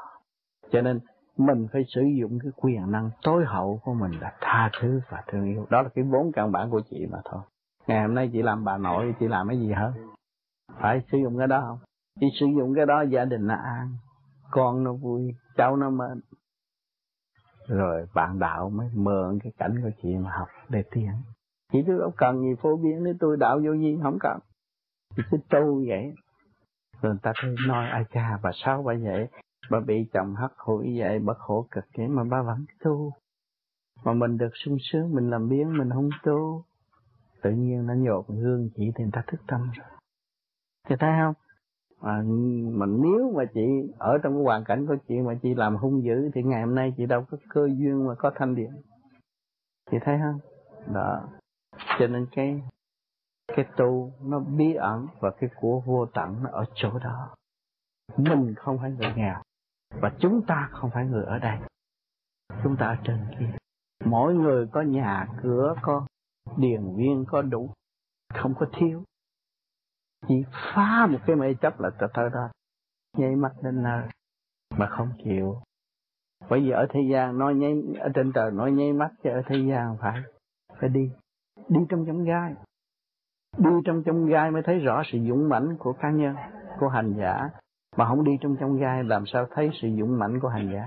[0.71, 1.01] Cho nên
[1.37, 5.25] mình phải sử dụng cái quyền năng tối hậu của mình là tha thứ và
[5.27, 5.67] thương yêu.
[5.71, 7.43] Đó là cái vốn căn bản của chị mà thôi.
[7.87, 9.93] Ngày hôm nay chị làm bà nội, chị làm cái gì hơn
[10.81, 11.79] phải sử dụng cái đó không?
[12.21, 13.97] Chị sử dụng cái đó gia đình nó an,
[14.51, 16.21] con nó vui, cháu nó mến
[17.69, 21.11] rồi bạn đạo mới mượn cái cảnh của chị mà học để tiến
[21.73, 24.39] chị tôi không cần gì phổ biến nếu tôi, đạo vô vi không cần
[25.17, 26.15] chỉ cứ tu vậy.
[27.03, 29.29] Rồi người ta thấy nói, ai cha, bà sao bà vậy.
[29.71, 33.13] Bà bị chồng hắt hủi vậy, bà khổ cực vậy mà bà vẫn tu
[34.05, 36.65] mà mình được sung sướng, mình làm biến mình không tu
[37.43, 39.87] tự nhiên nó nhột gương chỉ thì người ta thức tâm rồi.
[40.89, 41.35] Thì thấy không?
[42.05, 42.23] Mà,
[42.71, 46.05] mà nếu mà chị ở trong cái hoàn cảnh của chị mà chị làm hung
[46.05, 48.71] dữ thì ngày hôm nay chị đâu có cơ duyên mà có thanh điện.
[49.91, 50.39] Chị thấy không?
[50.95, 51.29] Đó.
[51.99, 52.63] Cho nên cái
[53.57, 57.35] cái tu nó bí ẩn và cái của vô tận nó ở chỗ đó.
[58.17, 59.43] Mình không phải người nghèo
[60.01, 61.59] và chúng ta không phải người ở đây.
[62.63, 63.57] Chúng ta ở trên kia.
[64.05, 66.07] Mỗi người có nhà cửa có
[66.57, 67.71] điền viên có đủ.
[68.35, 69.03] Không có thiếu
[70.29, 70.45] chỉ
[70.75, 72.49] phá một cái mê chấp là tới tới đó
[73.17, 74.03] nháy mắt đến nơi
[74.77, 75.57] mà không chịu.
[76.51, 79.43] Bởi vì ở thế gian nói nháy ở trên trời nói nháy mắt chứ ở
[79.47, 80.21] thế gian phải.
[80.81, 81.11] Phải đi
[81.69, 82.55] đi trong trong gai.
[83.59, 86.37] Đi trong trong gai mới thấy rõ sự dũng mãnh của cá nhân,
[86.81, 87.51] của hành giả.
[87.97, 90.87] Mà không đi trong trong gai làm sao thấy sự dũng mãnh của hành giả?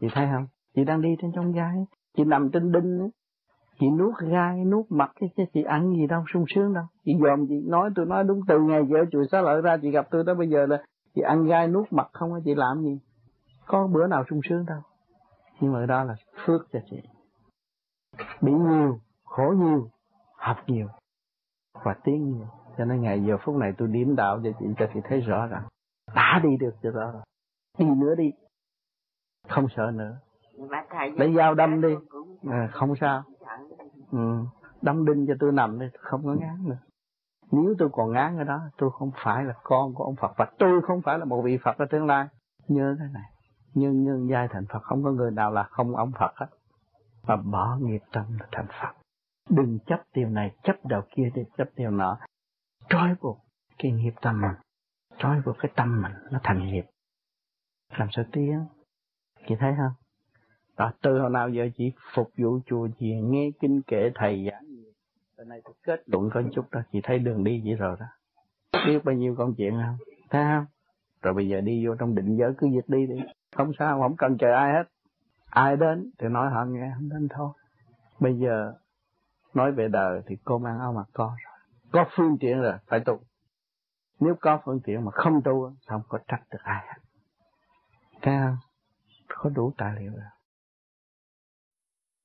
[0.00, 0.46] Chị thấy không?
[0.74, 1.76] Chị đang đi trên trong gai,
[2.16, 3.08] chị nằm trên đinh
[3.80, 6.84] chị nuốt gai nuốt mặt cái chứ chị ăn gì đâu sung sướng đâu.
[7.04, 9.90] Chị dòm chị nói tôi nói đúng từ ngày vợ chùa xá lợi ra chị
[9.90, 10.82] gặp tôi đó bây giờ là
[11.14, 12.98] chị ăn gai nuốt mặt không chị làm gì?
[13.66, 14.80] Có bữa nào sung sướng đâu.
[15.60, 16.96] Nhưng mà đó là phước cho chị.
[18.40, 19.88] Bị nhiều khổ nhiều
[20.36, 20.88] học nhiều
[21.84, 22.46] và tiến nhiều.
[22.78, 25.46] Cho nên ngày giờ phút này tôi điểm đạo cho chị cho chị thấy rõ
[25.46, 25.62] rằng
[26.14, 27.22] đã đi được cho đó rồi
[27.78, 28.32] đi nữa đi.
[29.48, 30.18] Không sợ nữa.
[31.16, 31.94] Lấy dao đâm đi.
[32.50, 33.22] à, không sao
[34.12, 34.44] ừ.
[34.82, 36.78] đâm đinh cho tôi nằm đi không có ngán nữa.
[37.52, 40.46] Nếu tôi còn ngán ở đó, tôi không phải là con của ông Phật và
[40.58, 42.28] tôi không phải là một vị Phật ở tương lai.
[42.68, 43.30] Nhớ cái này.
[43.74, 46.46] Nhân nhân giai thành Phật, không có người nào là không ông Phật hết.
[47.26, 48.92] Mà bỏ nghiệp tâm là thành Phật.
[49.50, 52.18] Đừng chấp điều này, chấp đầu kia để chấp điều nọ.
[52.88, 53.38] Trói buộc
[53.78, 54.54] cái nghiệp tâm mình.
[55.18, 56.84] Trói buộc cái tâm mình nó thành nghiệp.
[57.98, 58.66] Làm sao tiếng
[59.48, 59.92] chị thấy không?
[60.76, 64.64] Đó, từ hồi nào giờ chỉ phục vụ chùa chiền nghe kinh kệ thầy giảng
[64.66, 64.92] gì.
[65.36, 68.06] Từ nay tôi kết luận có chút đó chị thấy đường đi vậy rồi đó.
[68.86, 69.96] Biết bao nhiêu công chuyện không?
[70.30, 70.66] Thấy không?
[71.22, 73.16] Rồi bây giờ đi vô trong định giới cứ việc đi đi.
[73.56, 74.84] Không sao, không cần chờ ai hết.
[75.50, 77.50] Ai đến thì nói họ nghe, không đến thôi.
[78.20, 78.72] Bây giờ
[79.54, 81.58] nói về đời thì cô mang áo mặc con rồi.
[81.92, 83.20] Có phương tiện rồi, phải tu.
[84.20, 87.00] Nếu có phương tiện mà không tu không có trách được ai hết.
[88.22, 88.56] Thấy không?
[89.28, 90.35] Có đủ tài liệu rồi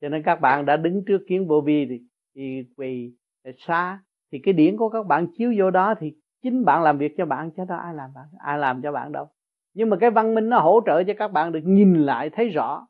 [0.02, 2.02] cho nên các bạn đã đứng trước kiến vô vi thì,
[2.36, 3.14] thì quỳ
[3.58, 4.00] xa
[4.32, 7.26] thì cái điển của các bạn chiếu vô đó thì chính bạn làm việc cho
[7.26, 9.30] bạn chứ đó ai làm bạn ai làm cho bạn đâu.
[9.74, 12.50] Nhưng mà cái văn minh nó hỗ trợ cho các bạn được nhìn lại thấy
[12.50, 12.88] rõ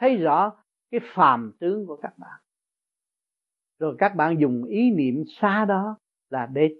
[0.00, 0.52] thấy rõ
[0.90, 2.40] cái phàm tướng của các bạn.
[3.78, 5.98] Rồi các bạn dùng ý niệm xa đó
[6.30, 6.74] là để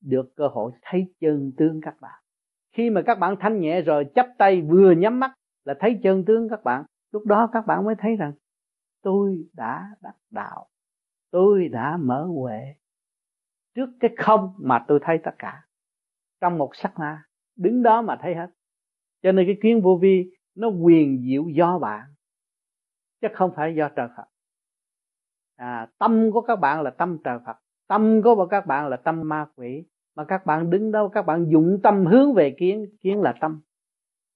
[0.00, 2.22] được cơ hội thấy chân tướng các bạn.
[2.72, 5.32] Khi mà các bạn thanh nhẹ rồi chấp tay vừa nhắm mắt
[5.64, 8.32] là thấy chân tướng các bạn lúc đó các bạn mới thấy rằng
[9.04, 10.66] tôi đã đắc đạo
[11.30, 12.74] tôi đã mở huệ.
[13.74, 15.66] Trước cái không mà tôi thấy tất cả
[16.40, 17.24] trong một sắc na
[17.56, 18.50] đứng đó mà thấy hết.
[19.22, 22.14] Cho nên cái kiến vô vi nó quyền diệu do bạn
[23.20, 24.26] chứ không phải do trời Phật.
[25.56, 27.56] À, tâm của các bạn là tâm trời Phật
[27.86, 29.84] tâm của các bạn là tâm ma quỷ.
[30.16, 33.60] Mà các bạn đứng đâu các bạn dụng tâm hướng về kiến kiến là tâm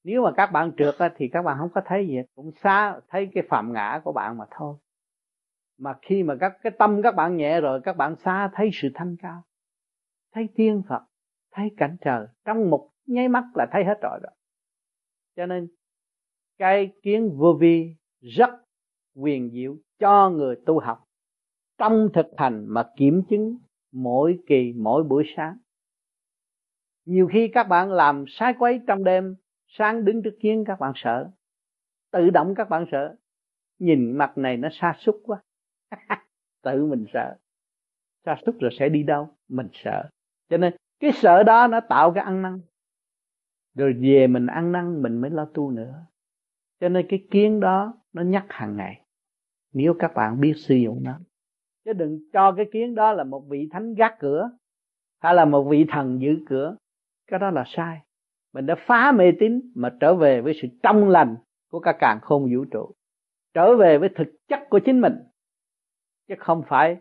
[0.09, 3.28] nếu mà các bạn trượt thì các bạn không có thấy gì cũng xa, thấy
[3.35, 4.76] cái phạm ngã của bạn mà thôi.
[5.78, 8.89] Mà khi mà các, cái tâm các bạn nhẹ rồi, các bạn xa thấy sự
[8.94, 9.43] thanh cao.
[10.35, 11.02] Thấy tiên phật,
[11.52, 12.26] thấy cảnh trời.
[12.44, 14.28] Trong một nháy mắt là thấy hết rồi đó.
[15.36, 15.68] Cho nên,
[16.59, 18.51] cái kiến vô vi rất
[19.16, 21.05] quyền diệu cho người tu học.
[21.78, 23.59] Trong thực hành mà kiểm chứng
[23.93, 25.56] mỗi kỳ, mỗi buổi sáng.
[27.05, 29.35] Nhiều khi các bạn làm sai quấy trong đêm
[29.68, 31.30] sáng đứng trước kiến các bạn sợ.
[32.10, 33.16] Tự động các bạn sợ.
[33.78, 35.42] Nhìn mặt này nó xa xúc quá.
[36.62, 37.36] Tự mình sợ.
[38.24, 39.28] Xa xúc rồi sẽ đi đâu?
[39.48, 40.08] Mình sợ.
[40.48, 42.60] Cho nên, cái sợ đó nó tạo cái ăn năn.
[43.74, 46.06] Rồi về mình ăn năn, mình mới lo tu nữa.
[46.80, 49.04] Cho nên cái kiến đó nó nhắc hàng ngày.
[49.72, 51.20] Nếu các bạn biết sử dụng nó.
[51.84, 54.50] Chứ đừng cho cái kiến đó là một vị thánh gác cửa,
[55.20, 56.76] hay là một vị thần giữ cửa.
[57.26, 58.00] Cái đó là sai
[58.52, 61.36] mình đã phá mê tín mà trở về với sự trong lành
[61.70, 62.94] của cả càng khôn vũ trụ.
[63.54, 65.14] Trở về với thực chất của chính mình.
[66.28, 66.96] Chứ không phải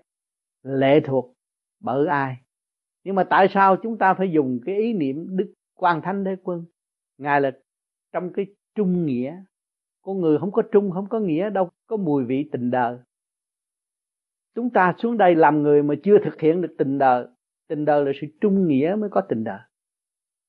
[0.64, 1.34] lệ thuộc
[1.80, 2.38] bởi ai.
[3.04, 6.36] Nhưng mà tại sao chúng ta phải dùng cái ý niệm đức quan thánh đế
[6.44, 6.66] quân?
[7.18, 7.52] Ngài là
[8.14, 8.46] trong cái
[8.76, 9.44] trung nghĩa.
[10.02, 12.98] Con người không có trung, không có nghĩa đâu, có mùi vị tình đời.
[14.56, 17.28] Chúng ta xuống đây làm người mà chưa thực hiện được tình đời.
[17.68, 19.60] Tình đời là sự trung nghĩa mới có tình đời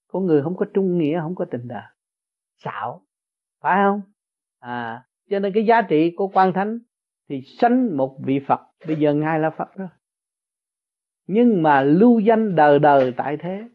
[0.08, 1.82] con người không có trung nghĩa, không có tình đời
[2.56, 3.06] xạo,
[3.60, 4.02] phải không?
[4.58, 6.78] À cho nên cái giá trị của quan thánh
[7.28, 8.60] thì sanh một vị phật.
[8.86, 9.88] Bây giờ ngài là phật rồi.
[11.26, 13.68] Nhưng mà lưu danh đời đời tại thế.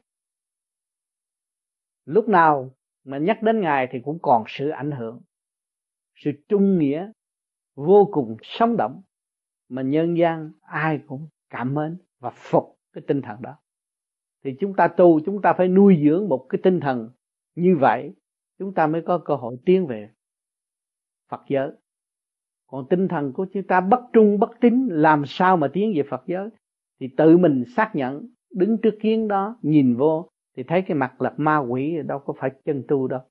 [2.06, 5.22] Lúc nào mà nhắc đến ngài thì cũng còn sự ảnh hưởng.
[6.16, 7.12] Sự trung nghĩa
[7.76, 9.02] vô cùng sống động
[9.70, 13.58] mà nhân gian ai cũng cảm mến và phục cái tinh thần đó
[14.44, 17.10] thì chúng ta tu, chúng ta phải nuôi dưỡng một cái tinh thần
[17.56, 18.14] như vậy,
[18.60, 20.10] chúng ta mới có cơ hội tiến về
[21.30, 21.72] Phật giới.
[22.68, 26.04] Còn tinh thần của chúng ta bất trung, bất tín, làm sao mà tiến về
[26.10, 26.50] Phật giới?
[27.00, 31.22] Thì tự mình xác nhận, đứng trước kiến đó, nhìn vô, thì thấy cái mặt
[31.22, 33.22] là ma quỷ, đâu có phải chân tu đâu.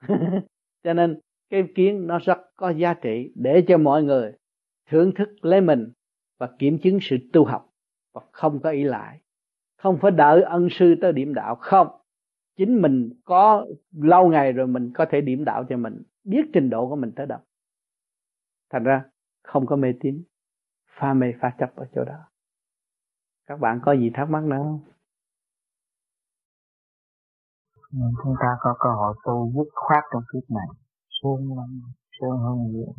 [0.84, 1.20] Cho nên,
[1.50, 4.32] cái kiến nó rất có giá trị để cho mọi người
[4.90, 5.92] thưởng thức lấy mình
[6.38, 7.72] và kiểm chứng sự tu học
[8.12, 9.20] và không có ý lại
[9.82, 11.88] không phải đợi ân sư tới điểm đạo, không.
[12.56, 16.70] Chính mình có lâu ngày rồi mình có thể điểm đạo cho mình, biết trình
[16.70, 17.38] độ của mình tới đâu.
[18.70, 19.04] Thành ra,
[19.42, 20.24] không có mê tín,
[20.98, 22.18] pha mê pha chấp ở chỗ đó.
[23.46, 24.80] Các bạn có gì thắc mắc nữa không?
[28.24, 30.66] Chúng ta có cơ hội tu dứt khoát trong kiếp này.
[31.22, 31.80] Sương lắm
[32.20, 32.94] sương hơn nhiều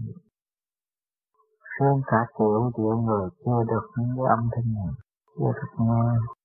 [1.79, 4.93] sương cả triệu triệu người chưa được những cái âm thanh này,
[5.35, 6.40] chưa được nghe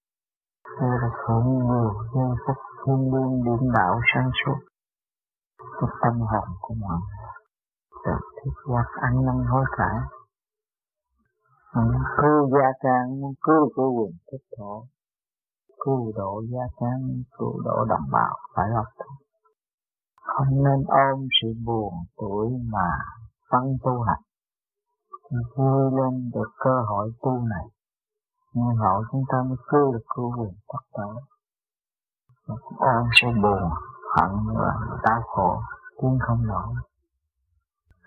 [0.80, 2.56] tôi là hưởng nhiều giây phúc
[2.86, 4.58] thiên liêng điện đạo sáng suốt.
[5.80, 7.26] Cái tâm hồn của mọi người.
[8.04, 9.96] Được thiết giác ăn năn hối cải.
[11.74, 14.86] Muốn cứu gia trang muốn cứu cái quyền thức thổ
[15.86, 19.16] cứu độ gia trang cứu độ đồng bào phải học thôi,
[20.22, 22.88] không nên ôm sự buồn tuổi mà
[23.50, 24.22] phân tu hành.
[25.56, 27.66] Vui lên được cơ hội tu này
[28.56, 31.02] như hậu chúng ta mới cứu được cứu quyền tất cả.
[32.46, 33.70] Chúng ta sẽ buồn
[34.16, 35.62] hận và đau khổ
[36.00, 36.74] tiến không nổi.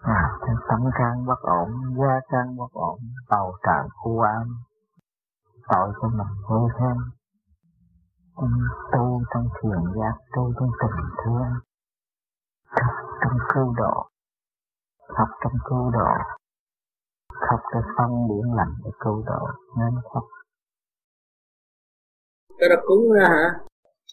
[0.01, 0.37] À,
[0.69, 4.47] tâm can bất ổn gia can bất ổn tàu tràn u ám.
[5.69, 6.97] Tội cho mình hơi thêm
[8.91, 11.53] tu trong thiền giác tu trong tình thương.
[12.69, 14.09] Học trong cứu độ.
[15.17, 16.11] Học trong cứu độ.
[17.49, 19.47] Học cái phân biển lành để cứu độ.
[19.77, 20.23] Nên học
[22.59, 23.47] cái đó cúng ra hả?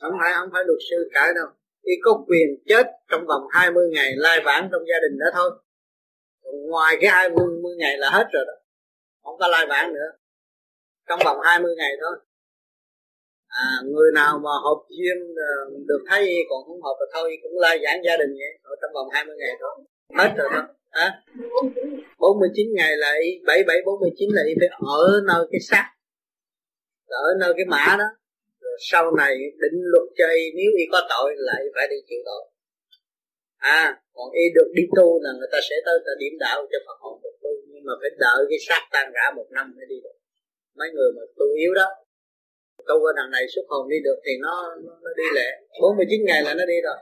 [0.00, 1.47] Không phải không phải luật sư cãi đâu.
[1.83, 5.50] Y có quyền chết trong vòng 20 ngày lai vãng trong gia đình đó thôi.
[6.70, 7.47] Ngoài cái 20
[7.78, 8.52] ngày là hết rồi đó.
[9.23, 10.10] Không có lai vãng nữa.
[11.08, 12.16] Trong vòng 20 ngày thôi.
[13.49, 17.60] À, người nào mà hợp duyên ờ, được thấy còn không hợp thì thôi cũng
[17.60, 18.58] lai giảng gia đình vậy.
[18.62, 19.84] Ở trong vòng 20 ngày thôi
[20.18, 20.68] hết rồi đó.
[20.91, 21.23] À,
[22.18, 25.92] 49 ngày là y 77 49 là y phải ở nơi cái xác.
[27.07, 28.05] Ở nơi cái mã đó
[28.90, 32.44] sau này định luật cho y nếu y có tội lại phải đi chịu tội.
[33.56, 36.78] À còn y được đi tu là người ta sẽ tới ta điểm đạo cho
[36.86, 37.50] Phật hồn được tu.
[37.72, 40.16] Nhưng mà phải đợi cái xác tan rã một năm mới đi được.
[40.78, 41.88] Mấy người mà tu yếu đó
[42.88, 45.48] tu qua đằng này xuất hồn đi được thì nó, nó, nó đi lẹ.
[45.82, 46.96] 49 ngày là nó đi rồi.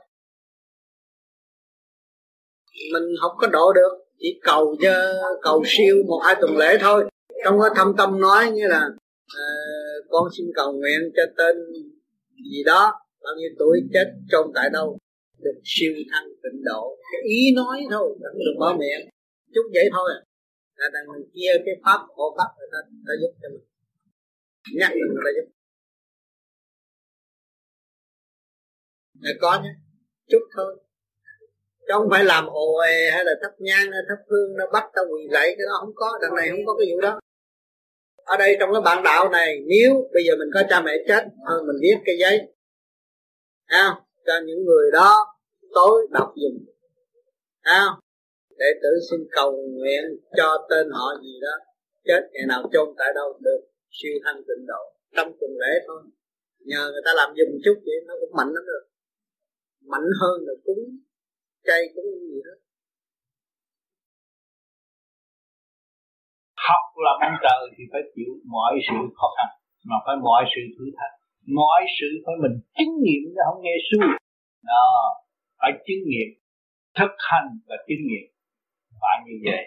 [2.93, 4.95] Mình không có độ được chỉ cầu cho
[5.43, 7.05] cầu siêu một hai tuần lễ thôi.
[7.45, 9.64] Trong cái thâm tâm nói như là uh,
[10.15, 11.57] con xin cầu nguyện cho tên
[12.53, 12.83] gì đó
[13.25, 14.99] bao nhiêu tuổi chết chôn tại đâu
[15.45, 16.83] được siêu thăng tịnh độ.
[17.13, 19.03] Cái ý nói thôi đừng được bỏ miệng.
[19.55, 20.19] Chút vậy thôi à.
[20.75, 23.67] là đằng mình kia cái pháp hộ pháp người ta, ta giúp cho mình.
[24.79, 25.47] Nhắc mình người ta giúp.
[29.21, 29.73] Là có nhé.
[30.31, 30.77] Chút thôi.
[31.87, 34.85] Chứ không phải làm ồ ề hay là thắp nhang hay thắp hương nó bắt
[34.95, 37.21] tao quỳ lạy cái đó không có đằng này không có cái vụ đó
[38.25, 41.25] ở đây trong cái bản đạo này nếu bây giờ mình có cha mẹ chết
[41.47, 42.41] hơn mình viết cái giấy.
[43.67, 45.27] À, cho những người đó
[45.75, 46.65] tối đọc dùng.
[47.61, 47.87] À,
[48.59, 50.03] để tử xin cầu nguyện
[50.37, 51.65] cho tên họ gì đó
[52.05, 54.83] chết ngày nào chôn tại đâu được siêu thanh tịnh độ
[55.17, 56.03] trong tuần lễ thôi.
[56.59, 58.85] Nhờ người ta làm dùng chút vậy nó cũng mạnh lắm được
[59.87, 60.79] mạnh hơn là cúng
[61.65, 62.59] chay cúng gì hết.
[66.69, 69.49] Học làm ông trời thì phải chịu mọi sự khó khăn,
[69.89, 71.15] mà phải mọi sự thử thách.
[71.59, 74.01] Mọi sự phải mình chứng nghiệm chứ không nghe suy
[74.73, 74.87] đó,
[75.61, 76.29] phải chứng nghiệm,
[76.99, 78.27] thực hành và chứng nghiệm.
[79.01, 79.65] Phải như vậy.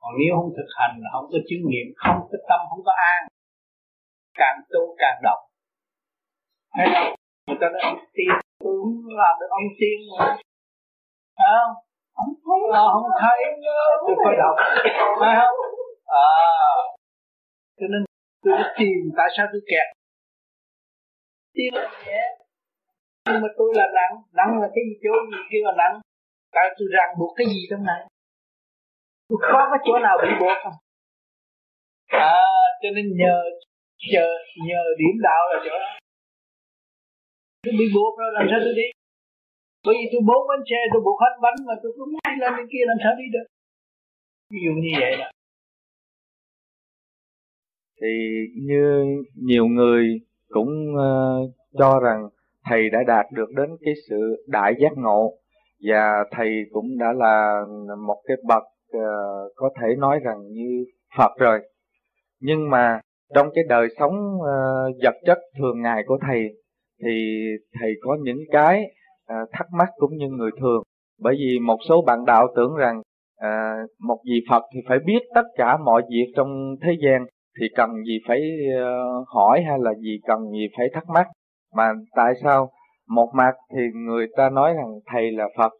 [0.00, 2.92] Còn nếu không thực hành là không có chứng nghiệm, không có tâm, không có
[3.12, 3.20] an.
[4.40, 5.42] Càng tu càng động.
[6.74, 7.14] Thấy không
[7.46, 8.30] người ta nói, ông tiên
[8.62, 10.26] tôi không làm được ông tiên mà.
[11.42, 11.72] Không?
[12.16, 12.34] Không
[12.72, 13.38] thấy không thấy.
[14.06, 14.56] Tôi phải động
[15.20, 15.73] phải không?
[16.04, 16.26] À.
[17.78, 18.04] Cho nên
[18.42, 19.86] tôi tìm tại sao tôi kẹt.
[21.54, 21.74] Tiên
[22.06, 22.22] nhẹ
[23.30, 26.00] nhưng mà tôi là nặng nặng là cái gì, chỗ gì kia là nặng
[26.52, 28.00] tại tôi ràng buộc cái gì trong này
[29.28, 30.78] tôi có cái chỗ nào bị buộc không.
[32.06, 32.44] À
[32.82, 33.36] cho nên nhờ
[34.12, 34.26] nhờ
[34.68, 35.90] nhờ điểm đạo là chỗ đó.
[37.62, 38.86] Tôi bị buộc rồi, làm sao tôi đi?
[39.86, 42.50] Bởi vì tôi bốn bánh xe, tôi buộc hết bánh mà tôi cứ mãi lên
[42.56, 43.46] bên kia làm sao đi được?
[44.50, 45.28] Ví dụ như vậy đó
[48.00, 48.08] thì
[48.66, 49.04] như
[49.42, 52.28] nhiều người cũng uh, cho rằng
[52.64, 55.32] thầy đã đạt được đến cái sự đại giác ngộ
[55.88, 57.64] và thầy cũng đã là
[58.06, 58.62] một cái bậc
[58.96, 60.84] uh, có thể nói rằng như
[61.18, 61.60] Phật rồi.
[62.40, 63.00] Nhưng mà
[63.34, 66.48] trong cái đời sống uh, vật chất thường ngày của thầy
[67.04, 67.44] thì
[67.80, 68.82] thầy có những cái
[69.32, 70.82] uh, thắc mắc cũng như người thường.
[71.20, 72.98] Bởi vì một số bạn đạo tưởng rằng
[73.44, 77.26] uh, một vị Phật thì phải biết tất cả mọi việc trong thế gian
[77.60, 78.40] thì cần gì phải
[78.76, 81.26] ờ, hỏi hay là gì, cần gì phải thắc mắc?
[81.76, 82.70] Mà tại sao
[83.08, 85.72] một mặt thì người ta nói rằng thầy là Phật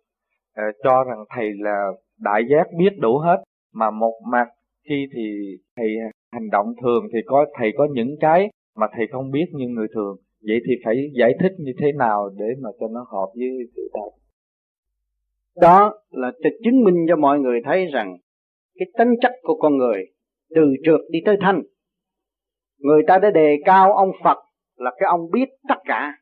[0.57, 1.89] ờ, cho rằng thầy là
[2.21, 3.43] đại giác biết đủ hết,
[3.75, 4.49] mà một mặt
[4.89, 5.89] khi thì thầy
[6.33, 9.87] hành động thường thì có, thầy có những cái mà thầy không biết như người
[9.95, 10.17] thường.
[10.47, 13.91] Vậy thì phải giải thích như thế nào để mà cho nó hợp với sự
[13.95, 14.11] thật?
[15.61, 18.17] Đó là để chứng minh cho mọi người thấy rằng
[18.79, 20.05] cái tính chất của con người
[20.55, 21.63] từ trượt đi tới thanh.
[22.79, 24.39] Người ta đã đề cao ông Phật
[24.77, 26.13] là cái ông biết tất cả.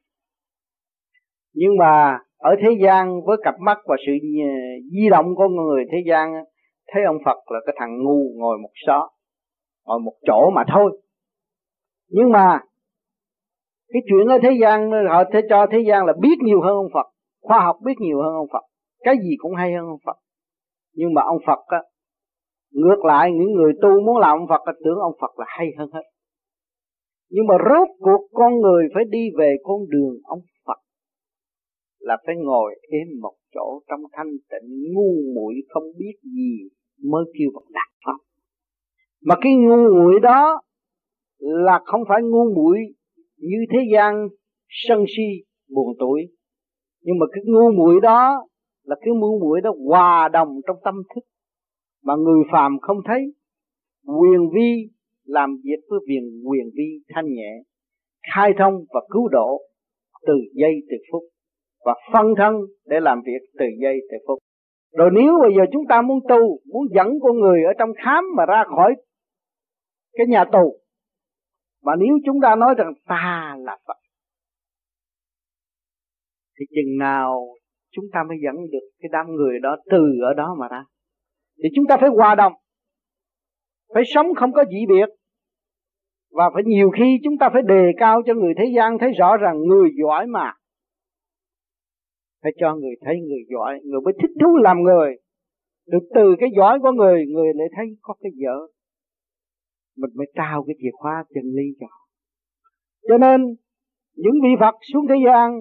[1.55, 4.12] Nhưng mà ở thế gian với cặp mắt và sự
[4.43, 4.49] ờ,
[4.93, 6.33] di động của người thế gian
[6.93, 9.11] thấy ông Phật là cái thằng ngu ngồi một xó,
[9.86, 11.01] ngồi một chỗ mà thôi.
[12.09, 12.61] Nhưng mà
[13.93, 16.91] cái chuyện ở thế gian, họ thế cho thế gian là biết nhiều hơn ông
[16.94, 17.07] Phật,
[17.43, 18.65] khoa học biết nhiều hơn ông Phật,
[19.05, 20.17] cái gì cũng hay hơn ông Phật.
[20.94, 21.78] Nhưng mà ông Phật á
[22.73, 25.67] ngược lại, những người tu muốn làm ông Phật là tưởng ông Phật là hay
[25.78, 26.02] hơn hết.
[27.31, 30.78] Nhưng mà rốt cuộc con người phải đi về con đường ông Phật
[31.99, 36.68] là phải ngồi êm một chỗ trong thanh tịnh, ngu muội không biết gì
[37.10, 38.18] mới kêu bằng đạt pháp.
[39.25, 40.60] Mà cái ngu muội đó
[41.39, 42.78] là không phải ngu muội
[43.36, 44.28] như thế gian
[44.68, 45.23] sân si
[45.75, 46.23] buồn tuổi.
[47.02, 48.47] Nhưng mà cái ngu muội đó
[48.84, 51.25] là cái ngu muội đó hòa đồng trong tâm thức
[52.05, 53.35] mà người phàm không thấy,
[54.07, 54.91] quyền vi
[55.25, 57.63] làm việc với quyền quyền vi thanh nhẹ,
[58.35, 59.61] khai thông và cứu độ
[60.27, 61.23] từ giây từ phút,
[61.85, 62.55] và phân thân
[62.87, 64.39] để làm việc từ giây từ phút.
[64.93, 68.25] Rồi nếu bây giờ chúng ta muốn tu, muốn dẫn con người ở trong khám
[68.37, 68.95] mà ra khỏi
[70.13, 70.79] cái nhà tù,
[71.83, 73.97] mà nếu chúng ta nói rằng ta là Phật,
[76.59, 77.47] thì chừng nào
[77.91, 80.85] chúng ta mới dẫn được cái đám người đó từ ở đó mà ra?
[81.63, 82.53] Thì chúng ta phải hòa đồng.
[83.95, 85.09] Phải sống không có dị biệt.
[86.31, 89.37] Và phải nhiều khi chúng ta phải đề cao cho người thế gian thấy rõ
[89.37, 90.53] rằng người giỏi mà.
[92.43, 95.17] Phải cho người thấy người giỏi, người mới thích thú làm người.
[95.87, 98.59] Được từ cái giỏi của người người lại thấy có cái dở.
[99.97, 101.87] Mình mới trao cái chìa khóa chân lý cho
[103.09, 103.41] cho nên,
[104.17, 105.61] những vị Phật xuống thế gian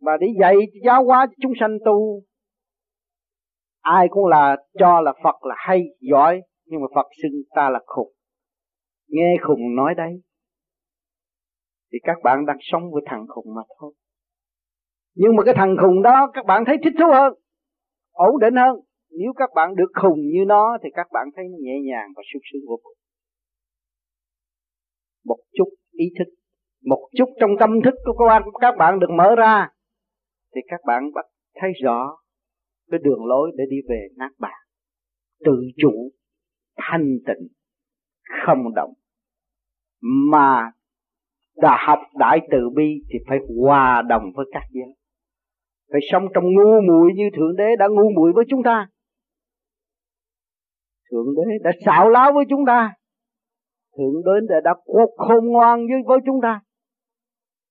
[0.00, 2.22] và để dạy giáo hóa chúng sanh tu
[3.84, 7.80] ai cũng là cho là Phật là hay, giỏi, nhưng mà Phật xưng ta là
[7.86, 8.12] khùng.
[9.08, 10.22] Nghe khùng nói đấy,
[11.92, 13.92] thì các bạn đang sống với thằng khùng mà thôi.
[15.14, 17.34] Nhưng mà cái thằng khùng đó, các bạn thấy thích thú hơn,
[18.12, 18.76] ổn định hơn.
[19.10, 22.22] Nếu các bạn được khùng như nó, thì các bạn thấy nó nhẹ nhàng và
[22.32, 22.96] sung sướng vô cùng.
[25.24, 26.34] Một chút ý thức,
[26.84, 28.28] một chút trong tâm thức của
[28.60, 29.68] các bạn được mở ra,
[30.54, 31.26] thì các bạn bắt
[31.60, 32.16] thấy rõ
[32.90, 34.64] cái đường lối để đi về nát bàn
[35.44, 36.10] tự chủ,
[36.76, 37.48] thanh tịnh,
[38.44, 38.92] không động.
[40.30, 40.70] Mà
[41.56, 44.94] đã học đại từ bi thì phải hòa đồng với các giới.
[45.92, 48.88] Phải sống trong ngu muội như thượng đế đã ngu muội với chúng ta.
[51.10, 52.94] Thượng đế đã xạo láo với chúng ta.
[53.96, 54.74] Thượng đế đã
[55.16, 56.60] khôn ngoan với với chúng ta.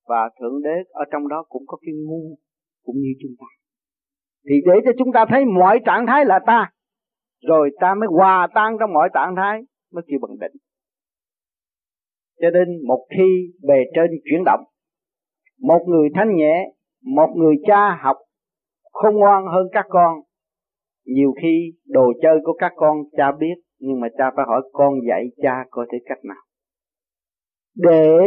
[0.08, 2.38] Và thượng đế ở trong đó cũng có cái ngu
[2.84, 3.63] cũng như chúng ta
[4.50, 6.72] thì để cho chúng ta thấy mọi trạng thái là ta.
[7.48, 9.62] Rồi ta mới hòa tan trong mọi trạng thái,
[9.94, 10.52] mới kêu bằng định.
[12.42, 14.64] Cho nên một khi bề trên chuyển động,
[15.62, 16.72] một người thanh nhẹ,
[17.06, 18.18] một người cha học
[18.92, 20.20] không ngoan hơn các con,
[21.06, 24.94] nhiều khi đồ chơi của các con cha biết, nhưng mà cha phải hỏi, con
[25.08, 26.44] dạy cha coi thể cách nào?
[27.76, 28.20] Để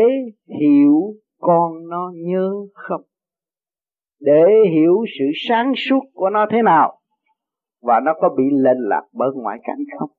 [0.61, 3.03] hiểu con nó nhớ không?
[4.20, 7.01] Để hiểu sự sáng suốt của nó thế nào
[7.83, 10.11] và nó có bị lệch lạc bởi ngoại cảnh không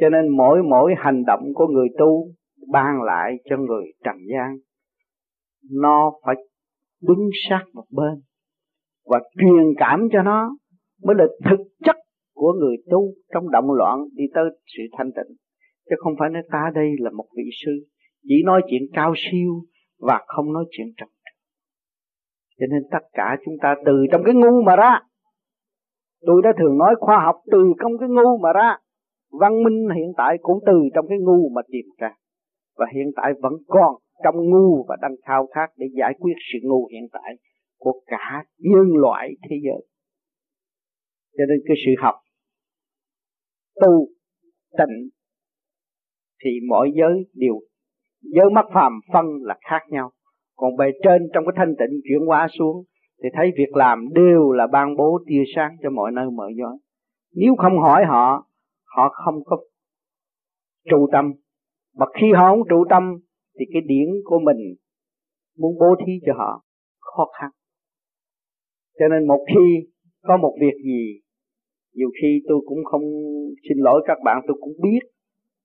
[0.00, 2.28] cho nên mỗi mỗi hành động của người tu
[2.72, 4.56] ban lại cho người trần gian,
[5.80, 6.34] nó phải
[7.02, 8.22] đứng sát một bên
[9.04, 10.56] và truyền cảm cho nó
[11.02, 11.96] mới là thực chất
[12.34, 14.44] của người tu trong động loạn đi tới
[14.76, 15.36] sự thanh tịnh
[15.90, 17.72] chứ không phải nói ta đây là một vị sư,
[18.22, 19.52] chỉ nói chuyện cao siêu
[19.98, 21.08] và không nói chuyện trần
[22.58, 25.00] cho nên tất cả chúng ta từ trong cái ngu mà ra.
[26.26, 28.76] Tôi đã thường nói khoa học từ trong cái ngu mà ra.
[29.40, 32.14] Văn minh hiện tại cũng từ trong cái ngu mà tìm ra.
[32.76, 33.94] Và hiện tại vẫn còn
[34.24, 37.36] trong ngu và đang khao khát để giải quyết sự ngu hiện tại
[37.78, 39.86] của cả nhân loại thế giới.
[41.38, 42.14] Cho nên cái sự học,
[43.80, 44.08] tu,
[44.78, 45.08] tịnh
[46.44, 47.60] thì mỗi giới đều,
[48.20, 50.10] giới mắt phàm phân là khác nhau
[50.56, 52.84] còn bề trên trong cái thanh tịnh chuyển hóa xuống,
[53.22, 56.76] thì thấy việc làm đều là ban bố tia sáng cho mọi nơi mọi giới
[57.36, 58.46] nếu không hỏi họ
[58.96, 59.56] họ không có
[60.90, 61.32] trụ tâm.
[61.96, 63.02] Mà khi họ không trụ tâm,
[63.58, 64.74] thì cái điển của mình
[65.58, 66.64] muốn bố thí cho họ
[67.00, 67.50] khó khăn.
[68.98, 69.88] Cho nên một khi
[70.22, 71.20] có một việc gì,
[71.94, 73.02] nhiều khi tôi cũng không
[73.68, 75.00] xin lỗi các bạn, tôi cũng biết,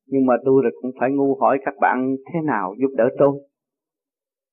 [0.08, 3.51] nhưng mà tôi là cũng phải ngu hỏi các bạn thế nào giúp đỡ tôi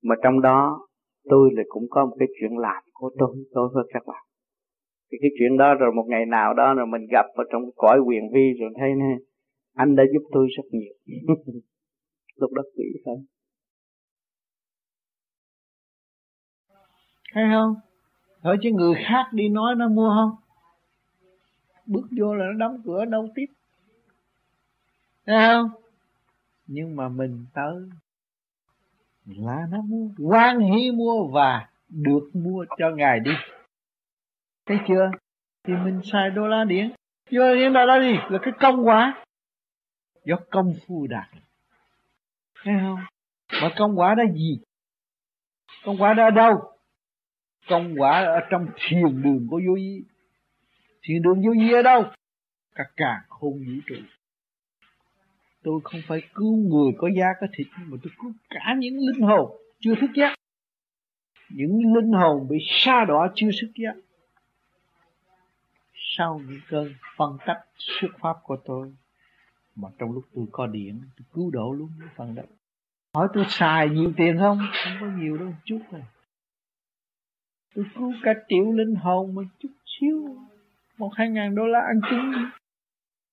[0.03, 0.87] mà trong đó,
[1.29, 4.23] tôi là cũng có một cái chuyện làm của tôi đối với các bạn.
[5.11, 7.99] Thì cái chuyện đó rồi một ngày nào đó rồi mình gặp ở trong cõi
[8.07, 9.17] quyền vi rồi thấy nè,
[9.75, 10.93] anh đã giúp tôi rất nhiều.
[12.35, 13.25] Lúc đó quỷ hơn
[17.33, 17.75] thấy không?
[18.41, 20.31] Hỏi chứ người khác đi nói nó mua không?
[21.85, 23.45] Bước vô là nó đóng cửa đâu tiếp.
[25.25, 25.81] Thấy không?
[26.67, 27.75] Nhưng mà mình tới
[29.37, 33.31] là nó mua quan hỷ mua và được mua cho ngài đi.
[34.65, 35.11] Thấy chưa?
[35.63, 36.91] Thì mình xài đô la điện
[37.31, 39.23] vô điện đô la đi là cái công quả.
[40.25, 41.27] Do công phu đạt.
[42.63, 42.99] Thấy không?
[43.61, 44.59] Mà công quả đó gì?
[45.85, 46.71] Công quả đó ở đâu?
[47.67, 50.03] Công quả ở trong thiền đường của vô vi.
[51.03, 52.03] Thiền đường vô vi ở đâu?
[52.75, 53.95] Cả cả khôn vũ trụ
[55.63, 59.21] tôi không phải cứu người có da có thịt mà tôi cứu cả những linh
[59.21, 60.35] hồn chưa thức giác
[61.49, 63.95] những linh hồn bị sa đọa chưa thức giác
[66.17, 68.93] sau những cơn phân tách xuất pháp của tôi,
[69.75, 72.43] mà trong lúc tôi có điện, tôi cứu độ luôn cái phần đó.
[73.15, 74.59] Hỏi tôi xài nhiều tiền không?
[74.83, 76.01] Không có nhiều đâu chút này
[77.75, 80.37] tôi cứu cả triệu linh hồn mà chút xíu,
[80.97, 82.33] một hai ngàn đô la ăn chung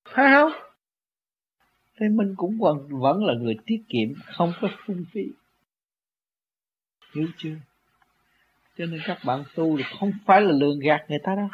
[0.08, 0.52] phải không?
[2.00, 5.22] Thế mình cũng vẫn vẫn là người tiết kiệm không có phung phí.
[7.14, 7.56] Hiểu chưa?
[8.78, 11.48] Cho nên các bạn tu là không phải là lường gạt người ta đâu.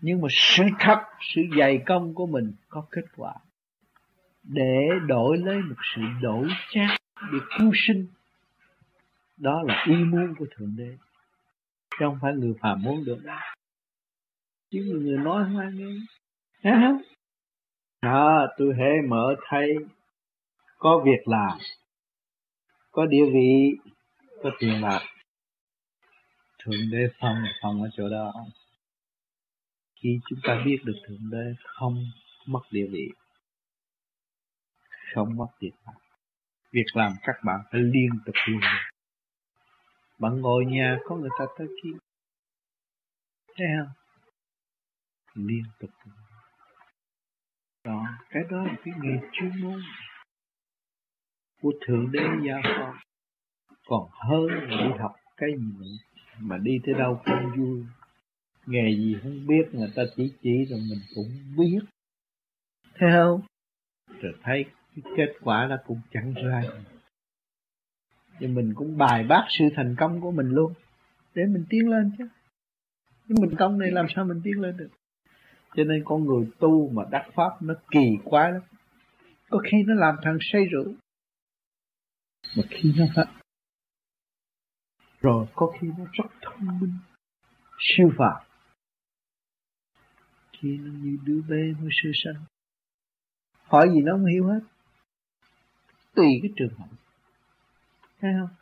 [0.00, 0.98] Nhưng mà sự thật
[1.34, 3.34] sự dày công của mình có kết quả.
[4.42, 7.00] Để đổi lấy một sự đổi chát
[7.32, 8.06] để cứu sinh.
[9.36, 10.96] Đó là ý muốn của thượng đế.
[11.90, 13.38] Chứ không phải người phàm muốn được đâu.
[14.70, 15.94] Chứ người, nói hoang nghe
[16.62, 17.15] Thấy không
[18.00, 19.76] à, tôi hễ mở thấy
[20.78, 21.58] có việc làm.
[22.90, 23.76] Có địa vị.
[24.42, 25.00] Có tiền bạc.
[26.58, 28.32] Thượng đế phong là phong ở chỗ đó.
[30.02, 32.04] Khi chúng ta biết được thượng đế không
[32.46, 33.08] mất địa vị
[35.14, 35.92] không mất tiền bạc
[36.76, 38.60] việc làm các bạn phải liên tục luôn.
[40.18, 41.98] Bạn ngồi nhà có người ta tới kiếm
[43.56, 43.92] thấy không?
[45.34, 45.90] Liên tục
[47.86, 49.80] đó cái đó là cái nghề chuyên môn
[51.62, 52.94] của thượng đế giao phó
[53.86, 55.96] còn hơn là đi học cái gì nữa,
[56.40, 57.84] mà đi tới đâu không vui.
[58.66, 61.80] Nghề gì không biết, người ta chỉ chỉ rồi mình cũng biết.
[62.94, 63.40] Thấy không?
[64.20, 66.62] Rồi thấy cái kết quả là cũng chẳng ra
[68.38, 70.72] thì mình cũng bài bác sự thành công của mình luôn.
[71.34, 72.28] Để mình tiến lên chứ.
[73.26, 74.90] Nhưng mình công này làm sao mình tiến lên được?
[75.76, 78.62] Cho nên con người tu mà đắc pháp nó kỳ quá lắm.
[79.50, 80.94] Có khi nó làm thằng say rượu.
[82.56, 83.26] Mà khi nó phát
[85.20, 86.98] rồi có khi nó rất thông minh.
[87.78, 88.46] Siêu phàm.
[90.52, 92.44] Khi nó như đứa bé mới sơ sanh.
[93.62, 94.60] Hỏi gì nó không hiểu hết.
[96.14, 96.88] Tùy cái trường hợp.
[98.20, 98.56] Thấy không?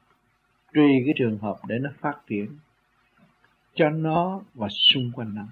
[0.75, 2.59] Tùy cái trường hợp để nó phát triển.
[3.75, 5.47] Cho nó và xung quanh nó.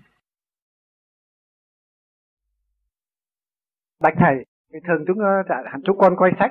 [4.02, 4.44] Bạch thầy
[4.80, 6.50] thường chúng ờ, hẳn chúng con quay sách.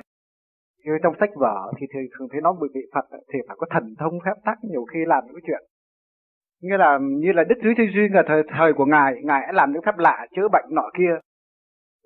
[0.84, 3.94] Như trong sách vở thì thường thấy nó bị bị phật thì phải có thần
[3.98, 5.62] thông phép tắc nhiều khi làm những cái chuyện.
[6.62, 9.52] Nghĩa là như là đức dưới thế duyên là thời thời của ngài ngài đã
[9.52, 11.14] làm những phép lạ chữa bệnh nọ kia.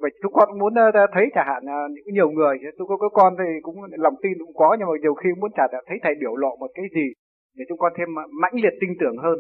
[0.00, 3.08] Vậy chúng con muốn ờ, thấy chẳng hạn ờ, những nhiều người tôi có, có
[3.08, 6.14] con thì cũng lòng tin cũng có nhưng mà nhiều khi muốn trả thấy thầy
[6.20, 7.12] biểu lộ một cái gì
[7.56, 8.08] để chúng con thêm
[8.40, 9.38] mãnh liệt tin tưởng hơn.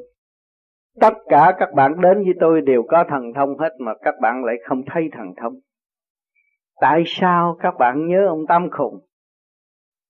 [1.00, 4.44] Tất cả các bạn đến với tôi đều có thần thông hết mà các bạn
[4.44, 5.54] lại không thấy thần thông
[6.80, 9.06] tại sao các bạn nhớ ông tâm khùng?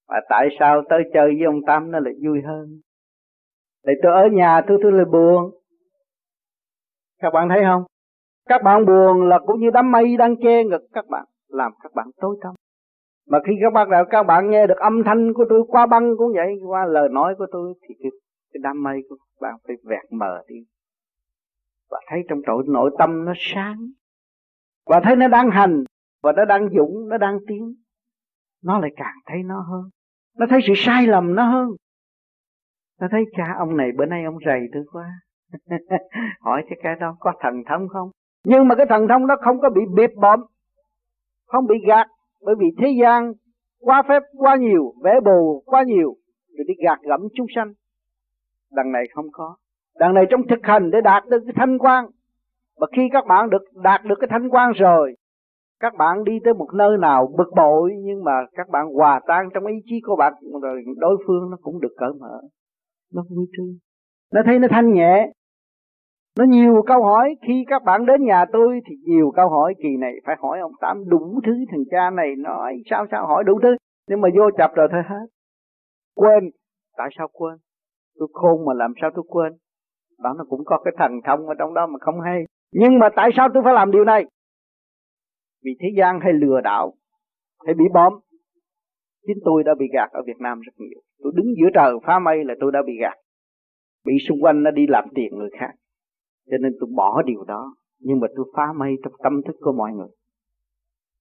[0.08, 2.80] Và tại sao tới chơi với ông tâm nó lại vui hơn?
[3.84, 5.50] Để tôi ở nhà tôi tôi là buồn.
[7.18, 7.84] Các bạn thấy không?
[8.48, 11.92] Các bạn buồn là cũng như đám mây đang che ngực các bạn làm các
[11.94, 12.54] bạn tối tăm.
[13.28, 16.32] Mà khi các bạn các bạn nghe được âm thanh của tôi qua băng cũng
[16.34, 18.10] vậy qua lời nói của tôi thì cái,
[18.52, 20.56] cái đám mây của các bạn phải vẹt mờ đi.
[21.90, 23.78] Và thấy trong tội nội tâm nó sáng.
[24.86, 25.84] Và thấy nó đang hành
[26.22, 27.74] và nó đang dũng, nó đang tiến.
[28.64, 29.90] Nó lại càng thấy nó hơn.
[30.38, 31.68] Nó thấy sự sai lầm nó hơn.
[33.00, 35.10] Nó thấy, cha, ông này bữa nay ông rầy tôi quá.
[36.40, 38.10] Hỏi cho cái đó có thần thông không?
[38.44, 40.40] Nhưng mà cái thần thông đó không có bị bịp bợm,
[41.46, 42.06] không bị gạt,
[42.44, 43.32] bởi vì thế gian
[43.80, 46.16] quá phép, quá nhiều, vẽ bù quá nhiều
[46.56, 47.72] rồi đi gạt gẫm chúng sanh.
[48.72, 49.56] Đằng này không có.
[49.98, 52.06] Đằng này trong thực hành để đạt được cái thanh quan
[52.76, 55.14] và khi các bạn được, đạt được cái thanh quan rồi
[55.80, 59.48] các bạn đi tới một nơi nào bực bội, nhưng mà các bạn hòa tan
[59.54, 60.32] trong ý chí của bạn,
[60.62, 62.40] rồi đối phương nó cũng được cởi mở,
[63.14, 63.78] nó vui tươi.
[64.32, 65.32] Nó thấy nó thanh nhẹ.
[66.38, 67.34] Nó nhiều câu hỏi.
[67.46, 69.74] Khi các bạn đến nhà tôi thì nhiều câu hỏi.
[69.82, 73.44] Kỳ này phải hỏi ông tám đủ thứ, thằng cha này nói sao sao, hỏi
[73.44, 73.76] đủ thứ.
[74.08, 75.26] Nhưng mà vô chập rồi thôi hết.
[76.16, 76.50] Quên.
[76.96, 77.56] Tại sao quên?
[78.18, 79.52] Tôi khôn mà làm sao tôi quên?
[80.18, 82.44] Đó nó cũng có cái thần thông ở trong đó mà không hay.
[82.72, 84.24] Nhưng mà tại sao tôi phải làm điều này?
[85.66, 86.94] Vì thế gian hay lừa đảo,
[87.66, 88.12] hay bị bom,
[89.26, 91.00] chính tôi đã bị gạt ở Việt Nam rất nhiều.
[91.22, 93.16] Tôi đứng giữa trời phá mây là tôi đã bị gạt.
[94.04, 95.72] Bị xung quanh nó đi làm tiền người khác.
[96.50, 99.72] Cho nên tôi bỏ điều đó, nhưng mà tôi phá mây trong tâm thức của
[99.72, 100.08] mọi người.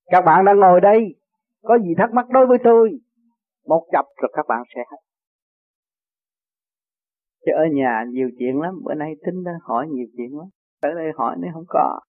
[0.06, 1.16] Các bạn đang ngồi đây,
[1.64, 3.00] có gì thắc mắc đối với tôi?
[3.68, 4.82] Một chập rồi các bạn sẽ
[7.46, 10.48] chứ ở nhà nhiều chuyện lắm, bữa nay tính đã hỏi nhiều chuyện lắm.
[10.82, 12.00] Tới đây hỏi nó không có,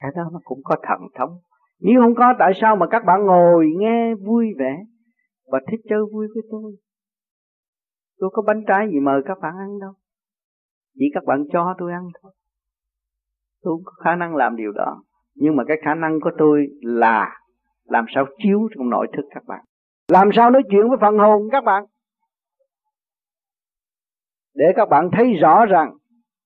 [0.00, 1.38] cái đó nó cũng có thần thống
[1.80, 4.84] nếu không có, tại sao mà các bạn ngồi nghe vui vẻ
[5.46, 6.76] và thích chơi vui với tôi?
[8.18, 9.92] Tôi có bánh trái gì mời các bạn ăn đâu.
[10.94, 12.32] Chỉ các bạn cho tôi ăn thôi.
[13.62, 15.02] Tôi không có khả năng làm điều đó.
[15.34, 17.40] Nhưng mà cái khả năng của tôi là
[17.84, 19.64] làm sao chiếu trong nội thức các bạn.
[20.08, 21.84] Làm sao nói chuyện với phần hồn các bạn?
[24.54, 25.96] Để các bạn thấy rõ rằng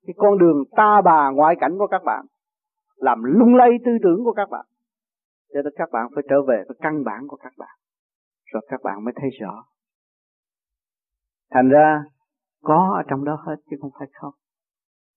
[0.06, 2.26] cái con đường ta bà ngoại cảnh của các bạn
[2.96, 4.66] làm lung lay tư tưởng của các bạn
[5.52, 7.76] cho nên các bạn phải trở về với căn bản của các bạn,
[8.52, 9.64] rồi các bạn mới thấy rõ.
[11.50, 12.02] Thành ra,
[12.62, 14.34] có ở trong đó hết chứ không phải không.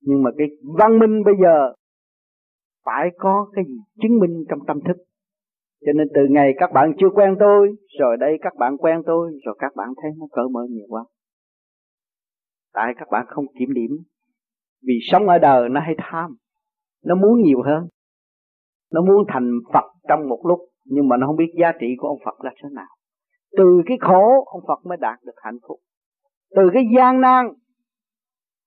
[0.02, 0.48] Nhưng mà cái
[0.78, 1.74] văn minh bây giờ
[2.86, 4.98] phải có cái gì chứng minh trong tâm thức.
[5.86, 9.32] Cho nên từ ngày các bạn chưa quen tôi, rồi đây các bạn quen tôi,
[9.46, 11.06] rồi các bạn thấy nó cỡ mở nhiều quá.
[12.74, 13.92] Tại các bạn không kiểm điểm,
[14.88, 16.36] vì sống ở đời nó hay tham,
[17.04, 17.88] nó muốn nhiều hơn
[18.94, 22.08] nó muốn thành Phật trong một lúc, nhưng mà nó không biết giá trị của
[22.08, 22.88] ông Phật là thế nào.
[23.58, 25.80] Từ cái khổ, ông Phật mới đạt được hạnh phúc.
[26.56, 27.46] Từ cái gian nan,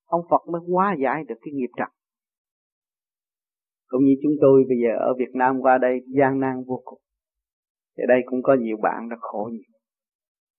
[0.06, 1.88] ông Phật mới hóa giải được cái nghiệp trần.
[3.88, 6.98] Cũng như chúng tôi bây giờ ở Việt Nam qua đây, gian nan vô cùng.
[7.98, 9.78] Thì đây cũng có nhiều bạn đã khổ nhiều,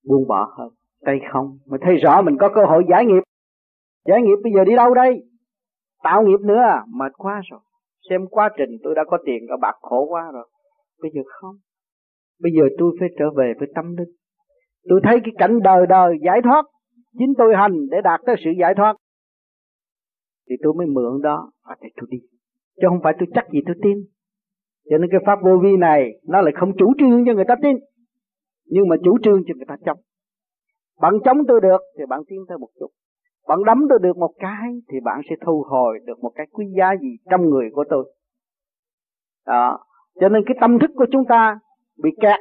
[0.10, 0.70] buông bỏ hơn.
[1.06, 3.24] Tay không mà thấy rõ mình có cơ hội giải nghiệp.
[4.06, 5.24] Giải nghiệp bây giờ đi đâu đây?
[6.04, 7.60] Tạo nghiệp nữa à mệt quá rồi
[8.10, 10.48] xem quá trình tôi đã có tiền có bạc khổ quá rồi.
[11.02, 11.56] Bây giờ không.
[12.42, 14.16] Bây giờ tôi phải trở về với tâm linh.
[14.90, 16.64] Tôi thấy cái cảnh đời đời giải thoát.
[17.20, 18.96] Chính tôi hành để đạt tới sự giải thoát.
[20.50, 22.18] Thì tôi mới mượn đó và để tôi đi.
[22.82, 23.98] Chứ không phải tôi chắc gì tôi tin.
[24.90, 27.56] Cho nên cái pháp vô vi này, nó lại không chủ trương cho người ta
[27.62, 27.78] tin.
[28.66, 29.98] Nhưng mà chủ trương cho người ta chống
[31.02, 32.88] bạn chống tôi được thì bạn tin tới một chút
[33.48, 36.66] bạn đấm tôi được một cái thì bạn sẽ thu hồi được một cái quý
[36.78, 38.14] giá gì trong người của tôi.
[39.46, 39.80] Đó.
[40.20, 41.60] Cho nên cái tâm thức của chúng ta
[42.04, 42.40] bị kẹt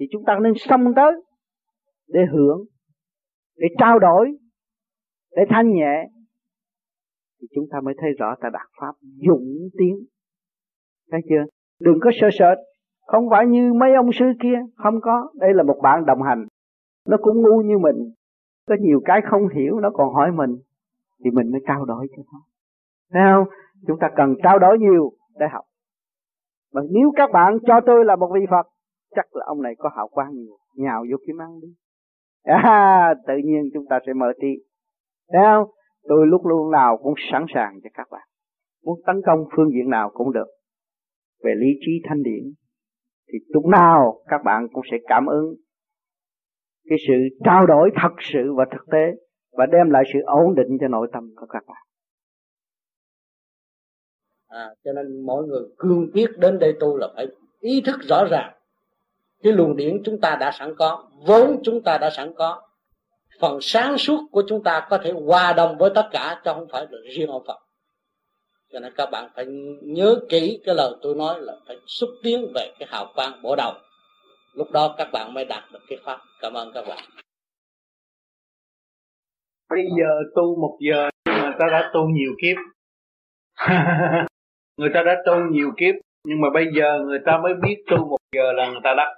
[0.00, 1.12] thì chúng ta nên xông tới
[2.08, 2.64] để hưởng,
[3.56, 4.38] để trao đổi,
[5.36, 6.08] để thanh nhẹ
[7.40, 8.94] thì chúng ta mới thấy rõ ta đạt pháp
[9.26, 10.04] dũng tiến.
[11.10, 11.44] Thấy chưa?
[11.80, 12.54] Đừng có sợ sợ
[13.06, 15.30] không phải như mấy ông sư kia, không có.
[15.34, 16.46] Đây là một bạn đồng hành.
[17.08, 17.96] Nó cũng ngu như mình
[18.66, 20.56] có nhiều cái không hiểu nó còn hỏi mình
[21.24, 22.40] thì mình mới trao đổi cho nó.
[23.12, 23.48] Thấy không?
[23.86, 25.64] Chúng ta cần trao đổi nhiều để học.
[26.72, 28.66] Mà nếu các bạn cho tôi là một vị Phật
[29.14, 30.56] chắc là ông này có hào quang nhiều.
[30.74, 31.68] Nhào vô kiếm ăn đi.
[32.42, 34.64] À, tự nhiên chúng ta sẽ mở trí.
[35.32, 35.68] Thấy không?
[36.08, 38.28] Tôi lúc luôn nào cũng sẵn sàng cho các bạn.
[38.84, 40.46] Muốn tấn công phương diện nào cũng được.
[41.44, 42.52] Về lý trí thanh điển
[43.32, 45.54] thì lúc nào các bạn cũng sẽ cảm ứng
[46.88, 47.14] cái sự
[47.44, 49.12] trao đổi thật sự và thực tế
[49.52, 51.82] và đem lại sự ổn định cho nội tâm của các bạn.
[54.48, 57.26] À, cho nên mọi người cương quyết đến đây tu là phải
[57.60, 58.54] ý thức rõ ràng.
[59.42, 62.62] Cái luồng điển chúng ta đã sẵn có vốn chúng ta đã sẵn có
[63.40, 66.66] phần sáng suốt của chúng ta có thể hòa đồng với tất cả chứ không
[66.72, 67.64] phải là riêng ông Phật
[68.74, 69.46] cho nên các bạn phải
[69.82, 73.56] nhớ kỹ cái lời tôi nói là phải xúc tiến về cái hào quang bổ
[73.56, 73.72] đầu
[74.54, 76.18] lúc đó các bạn mới đạt được cái pháp.
[76.40, 76.98] Cảm ơn các bạn.
[79.70, 82.56] Bây giờ tu một giờ, người ta đã tu nhiều kiếp.
[84.76, 87.96] Người ta đã tu nhiều kiếp, nhưng mà bây giờ người ta mới biết tu
[87.96, 89.08] một giờ là người ta đắc.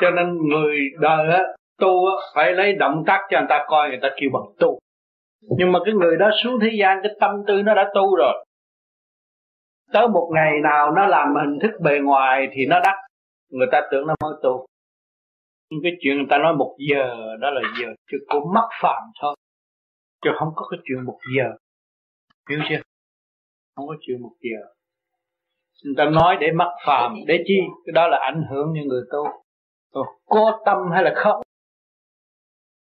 [0.00, 1.42] Cho nên người đời á,
[1.78, 4.78] tu á, phải lấy động tác cho người ta coi, người ta kêu bằng tu.
[5.40, 8.44] Nhưng mà cái người đó xuống thế gian, cái tâm tư nó đã tu rồi.
[9.92, 12.96] Tới một ngày nào nó làm hình thức bề ngoài thì nó đắc
[13.48, 14.66] người ta tưởng nó mới tu.
[15.70, 19.02] Nhưng cái chuyện người ta nói một giờ, đó là giờ chứ cũng mắc phạm
[19.20, 19.36] thôi.
[20.24, 21.44] Chứ không có cái chuyện một giờ.
[22.50, 22.80] Hiểu chưa?
[23.76, 24.72] Không có chuyện một giờ.
[25.84, 27.58] Người ta nói để mắc phạm, để chi?
[27.86, 29.24] Cái đó là ảnh hưởng như người tu.
[30.26, 31.42] Có tâm hay là không?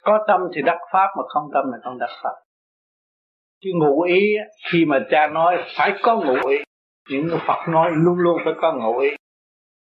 [0.02, 2.34] Có tâm thì đắc pháp, mà không tâm là không đắc pháp.
[3.64, 4.34] Chứ ngụ ý
[4.72, 6.58] khi mà cha nói phải có ngụ ý,
[7.10, 9.10] những người Phật nói luôn luôn phải có ngụ ý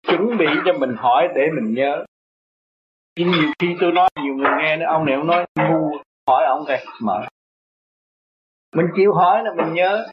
[0.06, 2.04] chuẩn bị cho mình hỏi để mình nhớ.
[3.18, 5.96] Nhưng nhiều khi tôi nói, nhiều người nghe nữa, ông này ông nói, ngu,
[6.28, 7.26] hỏi ông kìa mở.
[8.76, 10.06] Mình chịu hỏi là mình nhớ.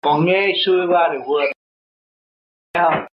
[0.00, 1.52] Còn nghe xuôi qua thì quên.
[2.74, 3.06] Thấy không?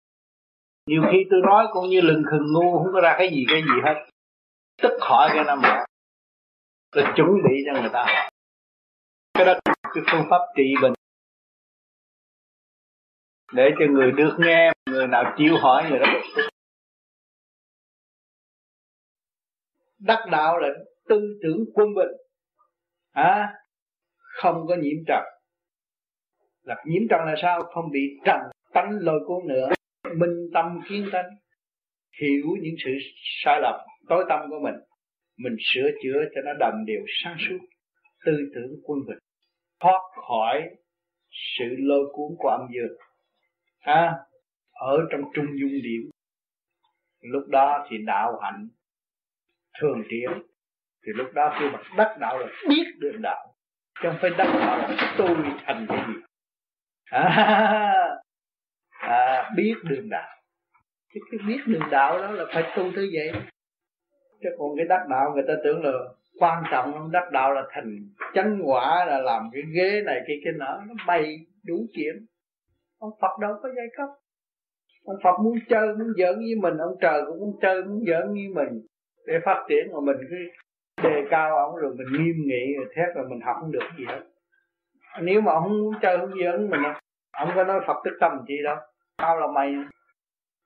[0.87, 3.63] Nhiều khi tôi nói cũng như lừng khừng ngu, không có ra cái gì cái
[3.63, 4.07] gì hết.
[4.83, 5.85] Tức hỏi cái năm mở.
[6.95, 8.31] rồi chuẩn bị cho người ta.
[9.35, 9.55] Cái đó
[9.95, 10.93] cái phương pháp trị bệnh.
[13.53, 16.07] Để cho người được nghe người nào chịu hỏi người đó.
[19.99, 20.69] Đắc đạo là
[21.09, 22.11] tư tưởng quân bình.
[23.13, 23.55] À,
[24.17, 25.25] không có nhiễm trần.
[26.63, 27.63] Là nhiễm trần là sao?
[27.63, 28.41] Không bị trần
[28.73, 29.69] tánh lôi cuốn nữa.
[30.17, 31.31] Minh tâm kiến tánh
[32.21, 32.91] hiểu những sự
[33.45, 33.75] sai lầm
[34.09, 34.75] tối tâm của mình.
[35.37, 37.59] Mình sửa chữa cho nó đầm đều sáng suốt.
[38.27, 39.19] Tư tưởng quân bình.
[39.81, 40.63] Thoát khỏi
[41.59, 42.97] sự lôi cuốn của âm dương.
[43.81, 44.15] À,
[44.81, 46.11] ở trong trung dung điểm
[47.21, 48.69] lúc đó thì đạo hạnh
[49.81, 50.31] thường tiến
[51.07, 53.55] thì lúc đó khi mà đắc đạo là biết đường đạo
[54.03, 55.37] chứ không phải đắc đạo là tôi
[55.67, 56.15] thành cái gì.
[57.11, 58.19] À,
[58.89, 60.29] à, biết đường đạo.
[61.15, 63.33] Chứ cái biết đường đạo đó là phải tu thế vậy.
[64.43, 65.93] Chứ còn cái đắc đạo người ta tưởng là
[66.39, 67.97] quan trọng không đắc đạo là thành
[68.35, 72.27] chánh quả là làm cái ghế này cái cái nọ nó bay đủ chuyện.
[72.99, 74.09] Ông Phật đâu có giai cấp
[75.11, 78.27] ông Phật muốn chơi, muốn giỡn với mình, ông trời cũng muốn chơi, muốn giỡn
[78.33, 78.81] với mình.
[79.27, 80.37] Để phát triển mà mình cứ
[81.03, 84.05] đề cao ông rồi mình nghiêm nghị, rồi thét rồi mình học không được gì
[84.09, 84.21] hết.
[85.23, 86.81] Nếu mà ông muốn chơi không giỡn mình
[87.33, 88.77] ông có nói Phật tức tâm gì đâu.
[89.17, 89.75] Tao là mày.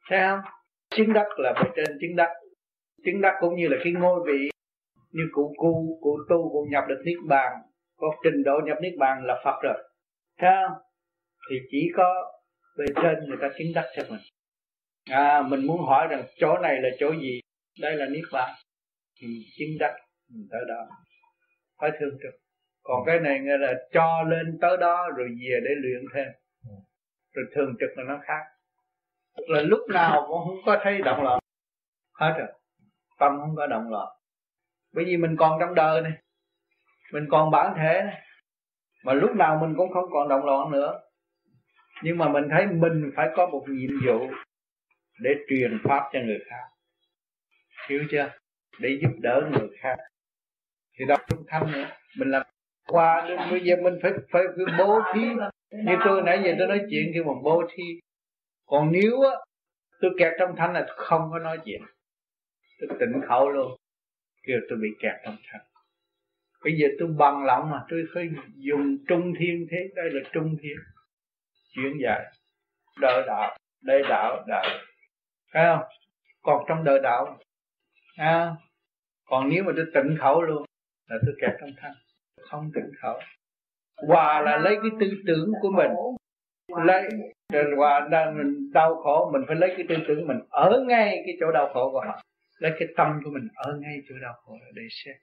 [0.09, 0.41] Thấy không?
[0.91, 2.31] Chứng đắc là bề trên chứng đắc.
[3.05, 4.51] Chứng đắc cũng như là cái ngôi vị,
[5.13, 7.53] như cụ cu, cụ tu, cụ nhập được niết bàn.
[7.97, 9.85] Có trình độ nhập niết bàn là Phật rồi.
[10.39, 10.79] Thấy không?
[11.51, 12.33] Thì chỉ có
[12.79, 14.21] bề trên người ta chứng đắc cho mình
[15.11, 17.41] à mình muốn hỏi rằng chỗ này là chỗ gì?
[17.81, 18.55] Đây là niết bàn.
[19.21, 19.27] Thì
[19.59, 19.95] chứng đắc.
[20.31, 20.87] Mình tới đó.
[21.81, 22.41] Phải thương trực.
[22.83, 26.29] Còn cái này nghe là cho lên tới đó rồi về để luyện thêm.
[27.33, 28.43] Rồi thường trực là nó khác.
[29.49, 31.41] Là lúc nào cũng không có thấy động loạn.
[32.21, 32.49] Hết rồi.
[33.19, 34.09] Tâm không có động loạn.
[34.95, 36.13] Bởi vì mình còn trong đời này.
[37.13, 38.21] Mình còn bản thể này.
[39.05, 41.01] Mà lúc nào mình cũng không còn động loạn nữa.
[42.03, 44.27] Nhưng mà mình thấy mình phải có một nhiệm vụ
[45.21, 46.65] để truyền pháp cho người khác.
[47.89, 48.31] Hiểu chưa?
[48.79, 49.97] Để giúp đỡ người khác.
[50.99, 51.91] Thì đọc trung thanh nữa.
[52.19, 52.47] Mình làm
[52.87, 55.21] qua đến bây giờ mình phải phải, phải bố thí.
[55.71, 58.01] Như tôi nãy giờ tôi nói chuyện kêu bằng bố thí.
[58.67, 59.31] Còn nếu á
[60.01, 61.83] tôi kẹt trong thanh là không có nói chuyện.
[62.81, 63.77] Tôi tỉnh khẩu luôn.
[64.43, 65.61] Kêu tôi bị kẹt trong thanh.
[66.65, 69.89] Bây giờ tôi bằng lòng mà tôi phải dùng trung thiên thế.
[69.95, 70.77] Đây là trung thiên.
[71.75, 72.33] Chuyển dài
[73.01, 73.59] đỡ đạo.
[73.83, 74.65] Đây đạo đạo
[75.55, 75.85] phải không?
[76.43, 77.39] Còn trong đời đạo.
[78.17, 78.53] À,
[79.27, 80.65] còn nếu mà tôi tịnh khẩu luôn
[81.11, 81.93] là tôi kẹt trong thanh
[82.41, 83.21] không tịnh khẩu.
[84.09, 85.91] Hòa là lấy cái tư tưởng của mình.
[86.85, 87.09] Lấy
[87.77, 91.37] hòa đang mình đau khổ mình phải lấy cái tư tưởng mình ở ngay cái
[91.41, 92.21] chỗ đau khổ của họ.
[92.59, 95.15] Lấy cái tâm của mình ở ngay chỗ đau khổ để xem,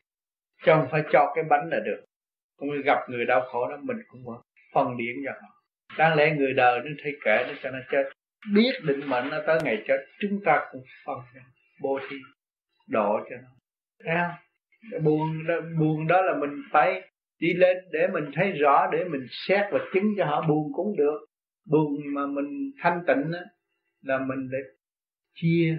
[0.66, 2.04] chứ không phải cho cái bánh là được.
[2.58, 4.22] Cũng gặp người đau khổ đó mình cũng
[4.74, 5.48] phân điển cho họ.
[5.98, 8.04] Đáng lẽ người đời nó thấy kệ nó cho nó chết
[8.54, 11.18] biết định mệnh nó tới ngày chết chúng ta cũng phân
[11.82, 12.16] bố thí
[12.88, 13.50] độ cho nó.
[14.06, 14.36] Thấy không?
[15.04, 17.02] Buồn đó, buồn đó là mình phải
[17.40, 20.98] đi lên để mình thấy rõ để mình xét và chứng cho họ buồn cũng
[20.98, 21.26] được.
[21.66, 23.42] Buồn mà mình thanh tịnh á
[24.02, 24.58] là mình để
[25.36, 25.78] chia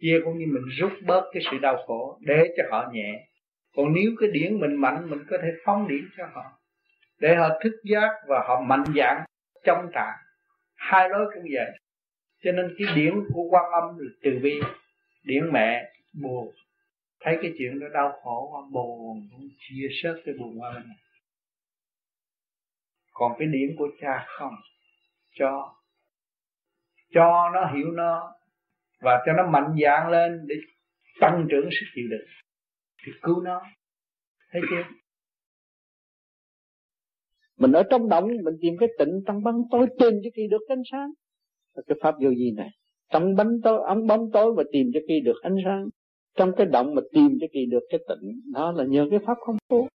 [0.00, 3.26] chia cũng như mình rút bớt cái sự đau khổ để cho họ nhẹ.
[3.76, 6.42] Còn nếu cái điển mình mạnh mình có thể phóng điển cho họ
[7.20, 9.24] để họ thức giác và họ mạnh dạng
[9.64, 10.16] trong trạng.
[10.76, 11.78] Hai lối cũng vậy
[12.44, 14.60] cho nên cái điển của quan âm là từ bi.
[15.22, 15.92] Điển mẹ
[16.22, 16.54] buồn
[17.20, 20.82] thấy cái chuyện đó đau khổ quá buồn cũng chia sớt cái buồn qua bên
[20.88, 20.96] này.
[23.12, 24.54] Còn cái điển của cha không?
[25.34, 25.74] Cho.
[27.10, 28.34] Cho nó hiểu nó
[29.00, 30.54] và cho nó mạnh dạng lên để
[31.20, 32.26] tăng trưởng sức chịu đựng.
[33.04, 33.62] Thì cứu nó.
[34.52, 34.82] Thấy chưa?
[37.58, 40.62] Mình ở trong động, mình tìm cái tịnh trong băng tối tìm cho kỳ được
[40.68, 41.10] ánh sáng
[41.86, 42.70] cái pháp vô vi này.
[43.12, 45.88] Trong bóng tối ống bóng tối mà tìm cho kỳ được ánh sáng.
[46.36, 49.34] Trong cái động mà tìm cho kỳ được cái tịnh, đó là nhờ cái pháp
[49.46, 49.88] không phu.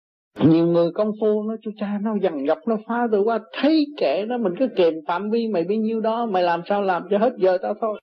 [0.45, 3.85] Nhiều người công phu nó chú cha, nó dằn dọc nó phá tôi qua thấy
[3.97, 7.03] kệ nó mình cứ kèm phạm vi mày bấy nhiêu đó, mày làm sao làm
[7.09, 7.99] cho hết giờ tao thôi?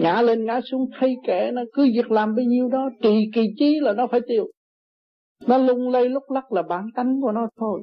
[0.00, 3.46] Ngã lên ngã xuống, thấy kệ nó cứ việc làm bấy nhiêu đó, trì kỳ
[3.58, 4.46] trí là nó phải tiêu.
[5.46, 7.82] Nó lung lay lúc lắc là bản tánh của nó thôi.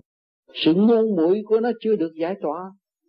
[0.54, 2.60] Sự ngu muội của nó chưa được giải tỏa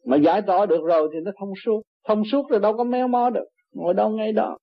[0.07, 1.83] mà giải tỏa được rồi thì nó thông suốt.
[2.09, 3.47] Thông suốt rồi đâu có méo mó được.
[3.75, 4.59] Ngồi đâu ngay đó.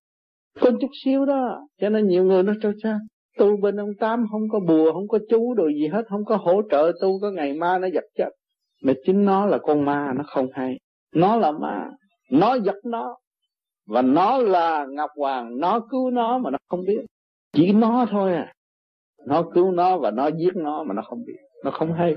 [0.59, 1.67] Có chút xíu đó.
[1.81, 2.97] Cho nên nhiều người nó cho cha
[3.37, 6.35] tu bên ông tám không có bùa không có chú đồ gì hết không có
[6.35, 8.29] hỗ trợ tu có ngày ma nó giật chết
[8.83, 10.79] mà chính nó là con ma nó không hay.
[11.15, 11.89] Nó là ma.
[12.31, 13.17] Nó giật nó.
[13.87, 15.59] Và nó là ngọc hoàng.
[15.59, 16.99] Nó cứu nó mà nó không biết.
[17.53, 18.53] Chỉ nó thôi à.
[19.25, 21.37] Nó cứu nó và nó giết nó mà nó không biết.
[21.63, 22.15] Nó không hay.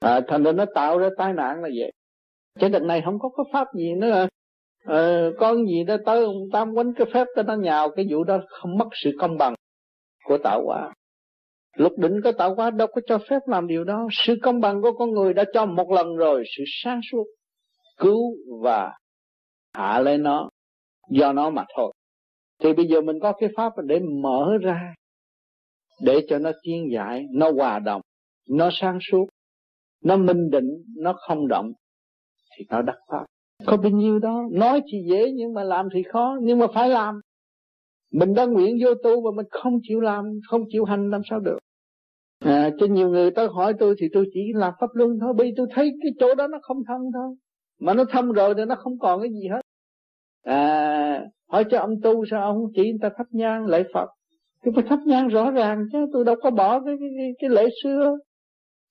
[0.00, 1.92] À, thành ra nó tạo ra tai nạn là vậy
[2.58, 4.28] cái đợt này không có cái pháp gì nữa.
[4.84, 8.24] Ờ, con gì đó tới ông tam quánh cái phép cho nó nhào cái vụ
[8.24, 9.54] đó không mất sự công bằng
[10.24, 10.92] của tạo hóa.
[11.76, 14.08] Lục định có tạo hóa đâu có cho phép làm điều đó.
[14.10, 17.24] Sự công bằng của con người đã cho một lần rồi sự sáng suốt
[17.96, 18.92] cứu và
[19.72, 20.50] hạ lên nó
[21.10, 21.92] do nó mà thôi.
[22.62, 24.94] Thì bây giờ mình có cái pháp để mở ra
[26.02, 28.00] để cho nó tiên giải nó hòa đồng
[28.50, 29.26] nó sáng suốt
[30.04, 31.72] nó minh định nó không động
[32.56, 33.24] thì nó đắc pháp.
[33.66, 36.88] Có bao nhiêu đó nói thì dễ nhưng mà làm thì khó nhưng mà phải
[36.88, 37.20] làm.
[38.12, 41.40] Mình đã nguyện vô tu mà mình không chịu làm không chịu hành làm sao
[41.40, 41.58] được.
[42.44, 45.52] À, cho nhiều người tới hỏi tôi thì tôi chỉ làm pháp luân thôi bởi
[45.56, 47.34] tôi thấy cái chỗ đó nó không thân thôi.
[47.80, 49.60] Mà nó thâm rồi thì nó không còn cái gì hết.
[50.42, 54.08] À hỏi cho ông tu sao ông chỉ người ta thắp nhang lễ phật.
[54.64, 57.68] Tôi phải thắp nhang rõ ràng chứ tôi đâu có bỏ cái, cái, cái lễ
[57.82, 58.18] xưa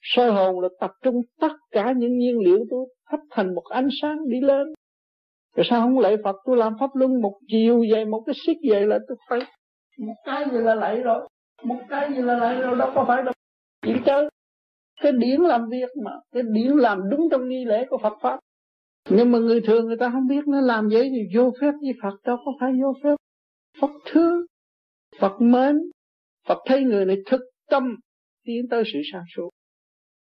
[0.04, 3.88] soi hồn là tập trung tất cả những nhiên liệu tôi, hấp thành một ánh
[4.02, 4.68] sáng đi lên.
[5.56, 6.36] Rồi sao không lạy Phật?
[6.46, 9.40] Tôi làm pháp luân một chiều vậy một cái xích vậy là tôi phải,
[10.00, 11.28] một cái gì là lạy rồi,
[11.64, 13.34] một cái gì là lạy rồi, đâu có phải đâu.
[13.86, 14.30] Chỉ chơi
[15.02, 18.40] cái điển làm việc mà, cái điển làm đúng trong nghi lễ của Phật pháp.
[19.10, 21.94] Nhưng mà người thường người ta không biết nó làm vậy thì vô phép với
[22.04, 23.16] Phật, đâu có phải vô phép.
[23.82, 24.46] Phật thương,
[25.20, 25.76] Phật mến,
[26.48, 27.96] Phật thấy người này thực tâm
[28.46, 29.50] tiến tới sự sáng suốt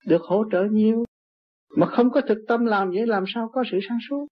[0.07, 1.03] được hỗ trợ nhiều,
[1.75, 4.27] mà không có thực tâm làm vậy làm sao có sự sáng suốt?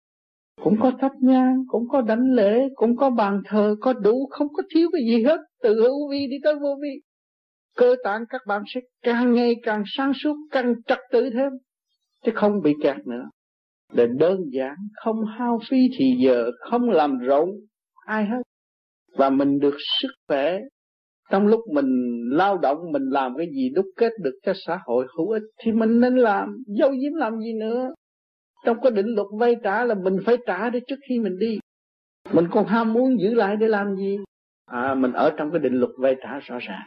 [0.61, 4.48] Cũng có thắp nhang, cũng có đánh lễ, cũng có bàn thờ, có đủ, không
[4.53, 7.01] có thiếu cái gì hết, từ hữu vi đi tới vô vi.
[7.77, 11.51] Cơ tạng các bạn sẽ càng ngày càng sáng suốt, càng trật tự thêm,
[12.25, 13.24] chứ không bị kẹt nữa.
[13.93, 17.50] Để đơn giản, không hao phí thì giờ, không làm rộn,
[18.06, 18.41] ai hết.
[19.16, 20.59] Và mình được sức khỏe
[21.32, 21.90] trong lúc mình
[22.32, 25.72] lao động, mình làm cái gì đúc kết được cho xã hội hữu ích, thì
[25.72, 26.58] mình nên làm.
[26.80, 27.90] Dâu diếm làm gì nữa?
[28.66, 31.60] Trong cái định luật vay trả là mình phải trả để trước khi mình đi.
[32.34, 34.18] Mình còn ham muốn giữ lại để làm gì?
[34.66, 36.85] À mình ở trong cái định luật vay trả rõ ràng.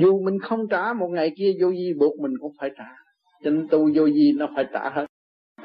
[0.00, 2.88] Dù mình không trả, một ngày kia vô di buộc mình cũng phải trả.
[3.44, 5.06] Cho nên tu vô di nó phải trả hết.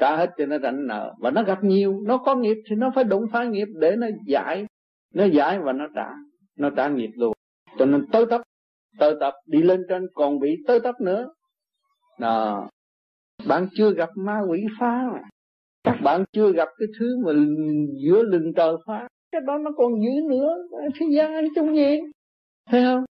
[0.00, 1.14] Trả hết cho nó rảnh nợ.
[1.20, 4.06] Và nó gặp nhiều, nó có nghiệp thì nó phải đụng phá nghiệp để nó
[4.26, 4.66] giải.
[5.14, 6.10] Nó giải và nó trả.
[6.58, 7.32] Nó trả nghiệp luôn
[7.78, 8.40] cho nên tới tấp
[8.98, 11.28] tới tập đi lên trên còn bị tới tấp nữa.
[12.18, 12.68] Đó.
[13.46, 15.20] Bạn chưa gặp ma quỷ phá mà.
[15.84, 17.32] Các bạn chưa gặp cái thứ mà
[18.04, 19.08] giữa lưng trời phá.
[19.32, 20.56] Cái đó nó còn dữ nữa.
[21.00, 22.00] Thế gian ăn chung gì
[22.70, 23.04] thấy không?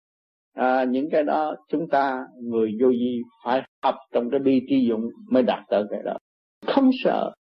[0.57, 4.87] À, những cái đó chúng ta người vô vi phải học trong cái bi tri
[4.89, 6.17] dụng mới đạt tới cái đó.
[6.67, 7.33] Không sợ.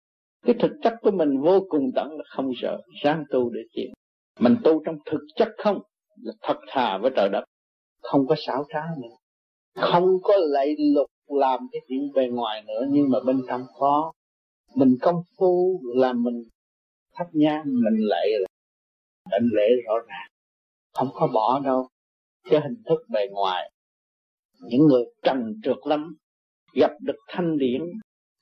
[0.46, 2.80] Cái thực chất của mình vô cùng tận là không sợ.
[3.02, 3.92] Sáng tu để chuyện
[4.40, 5.82] mình tu trong thực chất không?
[6.22, 7.44] Là thật thà với trời đất.
[8.02, 9.16] Không có xảo trá nữa.
[9.74, 14.12] Không có lạy lục làm cái chuyện bề ngoài nữa, nhưng mà bên trong có.
[14.74, 16.42] Mình công phu là mình
[17.14, 18.46] thắp nhang, mình lệ là
[19.30, 20.28] định lễ rõ ràng.
[20.94, 21.88] Không có bỏ đâu.
[22.50, 23.70] Cái hình thức bề ngoài.
[24.60, 26.16] Những người trần trượt lắm,
[26.74, 27.82] gặp được thanh điển,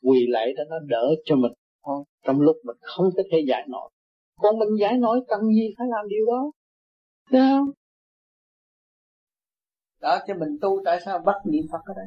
[0.03, 1.53] quỳ lạy đó nó đỡ cho mình.
[1.85, 3.91] Thôi, trong lúc mình không có thể giải nổi.
[4.41, 6.51] Còn mình giải nổi cần gì phải làm điều đó?
[7.31, 7.71] Đúng không?
[10.01, 12.07] Đó cho mình tu tại sao bắt niệm phật ở đây?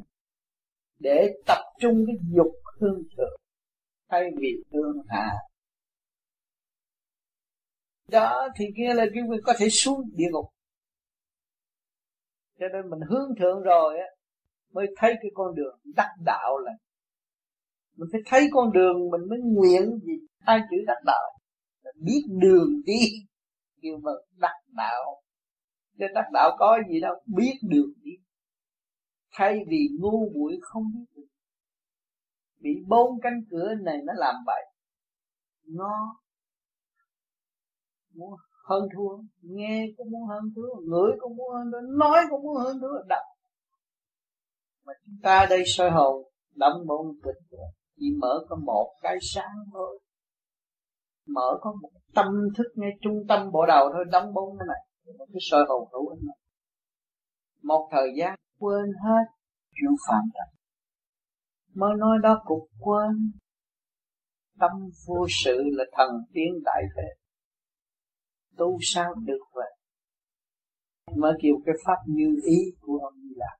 [0.99, 3.39] Để tập trung cái dục hương thượng
[4.09, 5.31] thay vì hương hạ.
[8.07, 10.45] Đó, thì kia là cái có thể xuống địa ngục.
[12.59, 14.07] Cho nên mình hướng thượng rồi á,
[14.73, 16.71] mới thấy cái con đường đắc đạo là
[17.97, 20.13] mình phải thấy con đường, mình mới nguyện gì?
[20.39, 21.39] Hai chữ đắc đạo
[21.83, 22.99] là biết đường đi,
[23.81, 25.21] kêu mà đắc đạo.
[25.97, 28.11] Chứ đắc đạo có gì đâu, biết đường đi.
[29.33, 31.27] Thay vì ngu muội không biết được.
[32.59, 34.65] Bị bốn cánh cửa này nó làm bậy
[35.67, 36.15] nó
[38.13, 38.33] muốn
[38.65, 42.57] hơn thua, nghe cũng muốn hơn thua, ngửi cũng muốn hơn thua, nói cũng muốn
[42.57, 43.23] hơn thua, đập.
[44.85, 47.59] Mà chúng ta đây soi hồn động bông kịch
[47.99, 49.99] chỉ mở có một cái sáng thôi
[51.27, 55.15] mở có một tâm thức ngay trung tâm bộ đầu thôi, đóng bông cái này,
[55.17, 56.37] một cái soi hồn hữu ích này.
[57.63, 59.25] Một thời gian quên hết
[59.75, 60.55] chuyện phạm trần
[61.75, 63.31] mới nói đó cục quên.
[64.59, 64.71] Tâm
[65.07, 67.07] vô sự là thần tiên đại thế.
[68.57, 69.71] Tu sao được vậy?
[71.15, 73.57] Mới kêu cái pháp như ý của ông như là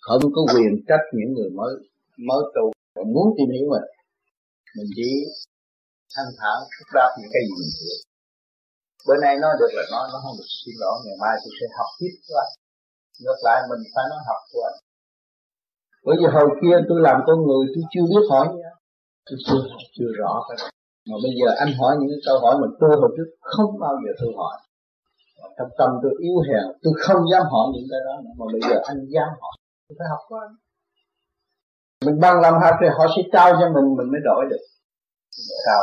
[0.00, 1.74] không có quyền trách những người mới
[2.18, 2.72] mới tu.
[3.14, 3.97] Muốn tìm hiểu mình
[4.78, 5.10] mình chỉ
[6.14, 7.98] thanh thản phúc đáp những cái gì mình hiểu.
[9.06, 11.66] Bữa nay nói được là nói, nó không được xin lỗi, ngày mai tôi sẽ
[11.78, 12.52] học tiếp của anh.
[13.22, 14.78] Ngược lại, mình phải nói học của anh.
[16.06, 18.46] Bởi vì hồi kia tôi làm con người, tôi chưa biết hỏi.
[19.26, 19.62] Tôi chưa
[19.96, 20.32] chưa rõ.
[20.48, 20.56] Cái
[21.08, 24.10] mà bây giờ anh hỏi những câu hỏi mà tôi hồi trước không bao giờ
[24.20, 24.54] tôi hỏi.
[25.56, 28.76] Trong tâm tôi yếu hèn, tôi không dám hỏi những cái đó mà bây giờ
[28.90, 29.54] anh dám hỏi,
[29.86, 30.54] tôi phải học của anh
[32.06, 34.62] mình bằng lòng học thì họ sẽ trao cho mình mình mới đổi được.
[35.64, 35.80] Trao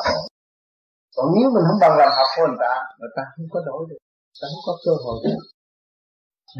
[1.16, 3.82] còn nếu mình không bằng lòng học của người ta người ta không có đổi
[3.90, 4.00] được.
[4.32, 5.42] Người ta không có cơ hội được.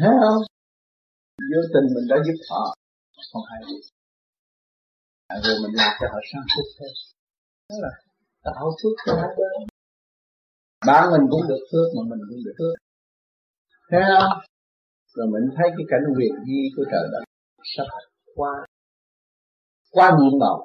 [0.00, 0.40] Thấy không?
[1.50, 2.62] Vô tình mình đã giúp họ.
[3.32, 3.78] Không hay gì.
[5.32, 6.92] À, rồi mình làm cho họ sáng suốt thêm
[7.68, 7.90] đó là
[8.44, 9.68] tạo phước cho hai bên
[10.86, 12.74] bạn mình cũng được phước, mà mình cũng được phước.
[13.90, 14.32] Thấy không?
[15.14, 17.22] Rồi mình thấy cái cảnh quyền di của trời đất
[17.76, 17.86] sắp
[18.34, 18.52] qua
[19.96, 20.58] qua nhiệm màu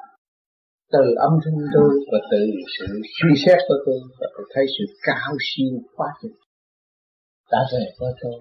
[0.93, 2.41] từ âm thanh tôi và từ
[2.75, 2.85] sự
[3.15, 6.35] suy xét của tôi và tôi thấy sự cao siêu quá trình
[7.51, 8.37] đã về với tôi.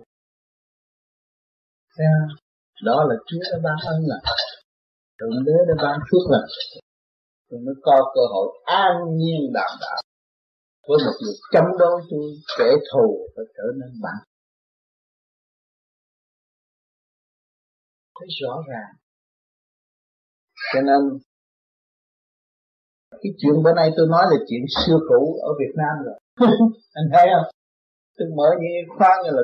[1.97, 2.07] Thấy
[2.85, 4.19] đó là Chúa đã ban ân là
[5.19, 6.49] Thượng Đế đã ban phước lành
[7.49, 10.03] tôi mới có cơ hội an nhiên đảm đạo
[10.89, 12.27] với một người chống đối tôi,
[12.59, 14.21] kẻ thù phải trở nên bạn.
[18.19, 19.00] Thấy rõ ràng
[20.73, 21.01] cho nên
[23.23, 26.17] cái chuyện bữa nay tôi nói là chuyện xưa cũ ở Việt Nam rồi.
[26.99, 27.49] Anh thấy không?
[28.17, 29.43] Tôi mở những khoa như là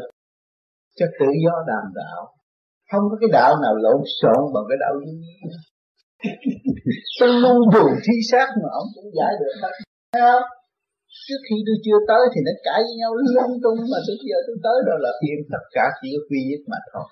[0.98, 2.20] cho tự do đàm đạo.
[2.90, 5.12] Không có cái đạo nào lộn xộn bằng cái đạo duy
[7.20, 9.54] tôi ngu buồn thi xác mà ông cũng giải được.
[9.62, 9.74] Hết
[10.12, 10.46] thấy không?
[11.26, 14.38] Trước khi tôi chưa tới thì nó cãi với nhau lung tung mà tôi giờ
[14.46, 17.06] tôi tới đó là tìm tất cả chỉ có quy nhất mà thôi.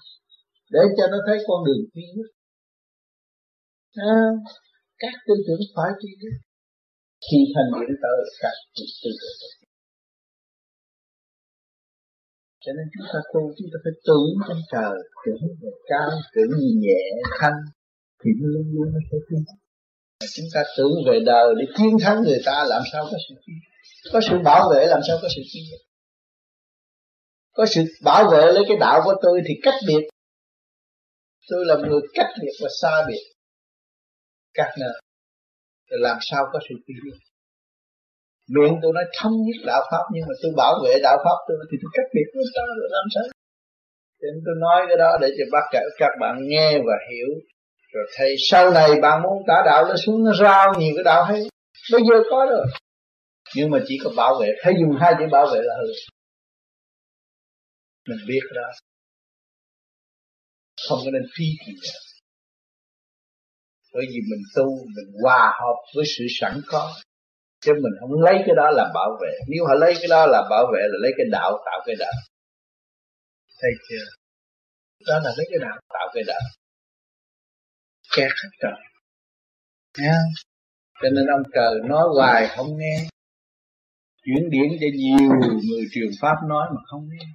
[0.75, 2.29] Để cho nó thấy con đường quy nhất
[3.95, 4.15] à,
[4.99, 6.35] các tư tưởng phải tri thức
[7.27, 9.65] khi thành điện tới các tư tưởng
[12.65, 16.53] cho nên chúng ta tu chúng ta phải tưởng trong trời tưởng về cao tưởng
[16.85, 17.03] nhẹ
[17.39, 17.59] thanh
[18.21, 19.45] thì luôn luôn nó sẽ tiến
[20.37, 23.59] chúng ta tưởng về đời để chiến thắng người ta làm sao có sự tiến
[24.13, 25.65] có sự bảo vệ làm sao có sự tiến
[27.55, 30.09] có sự bảo vệ lấy cái đạo của tôi thì cách biệt.
[31.49, 33.34] Tôi là người cách biệt và xa biệt
[34.55, 34.97] các nơi.
[35.89, 36.97] Thì làm sao có sự tiến
[38.55, 41.57] miệng tôi nói thông nhất đạo pháp, nhưng mà tôi bảo vệ đạo pháp tôi
[41.71, 43.25] thì tôi cách biệt với ta rồi làm sao?
[44.19, 47.29] Thì nên tôi nói cái đó để cho bác cả các bạn nghe và hiểu.
[47.93, 51.25] Rồi thầy, sau này bạn muốn tả đạo nó xuống, nó rao nhiều cái đạo
[51.25, 51.41] hay.
[51.93, 52.67] Bây giờ có rồi.
[53.57, 55.89] Nhưng mà chỉ có bảo vệ, phải dùng hai chữ bảo vệ là hư
[58.09, 58.71] mình biết đó.
[60.89, 62.04] Không có nên phi kỳ nữa
[63.95, 64.67] bởi vì mình tu
[64.97, 66.95] mình hòa hợp với sự sẵn có.
[67.61, 69.33] Chứ mình không lấy cái đó làm bảo vệ.
[69.49, 72.13] Nếu họ lấy cái đó làm bảo vệ là lấy cái đạo tạo cái đạo.
[73.61, 74.05] Thấy chưa?
[75.07, 76.41] Đó là lấy cái đạo tạo cái đạo.
[78.17, 78.81] Kẹt hết trời.
[79.99, 80.19] Nha
[81.03, 83.09] cho nên ông trời nói hoài không nghe.
[84.25, 85.29] Chuyển điển cho nhiều
[85.69, 87.27] người truyền pháp nói mà không nghe.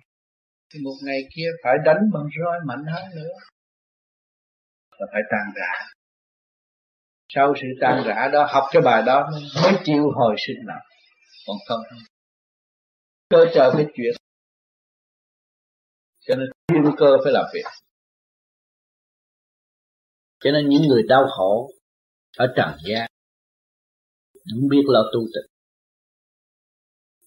[0.73, 3.33] Thì một ngày kia phải đánh bằng roi mạnh hơn nữa.
[4.91, 5.98] Và phải tan rã
[7.29, 9.29] sau sự tan rã đó, học cái bài đó
[9.63, 10.85] mới chịu hồi sinh lại
[11.47, 11.81] còn không?
[13.29, 14.13] Cơ trời phải chuyển
[16.27, 17.65] cho nên thiên cơ phải làm việc.
[20.39, 21.71] Cho nên những người đau khổ
[22.37, 23.11] ở trần gian,
[24.33, 25.51] không biết lo tu tịch.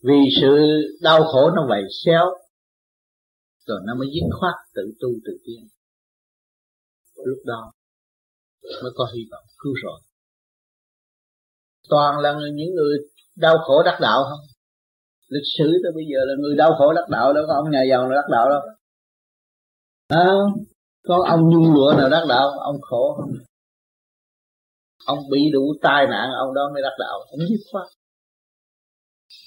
[0.02, 0.56] Vì sự
[1.02, 2.24] đau khổ nó vậy xéo,
[3.66, 5.68] rồi nó mới dứt khoát tự tu tự tiên
[7.24, 7.72] lúc đó
[8.82, 10.00] mới có hy vọng cứu rồi.
[11.88, 12.98] Toàn là những người
[13.36, 14.46] đau khổ đắc đạo không?
[15.28, 17.82] Lịch sử tới bây giờ là người đau khổ đắc đạo đâu có ông nhà
[17.90, 18.60] giàu nào đắc đạo đâu.
[20.08, 20.28] À,
[21.02, 23.30] có ông nhung lụa nào đắc đạo ông khổ không?
[25.06, 27.18] Ông bị đủ tai nạn ông đó mới đắc đạo.
[27.30, 27.88] Ông dứt khoát.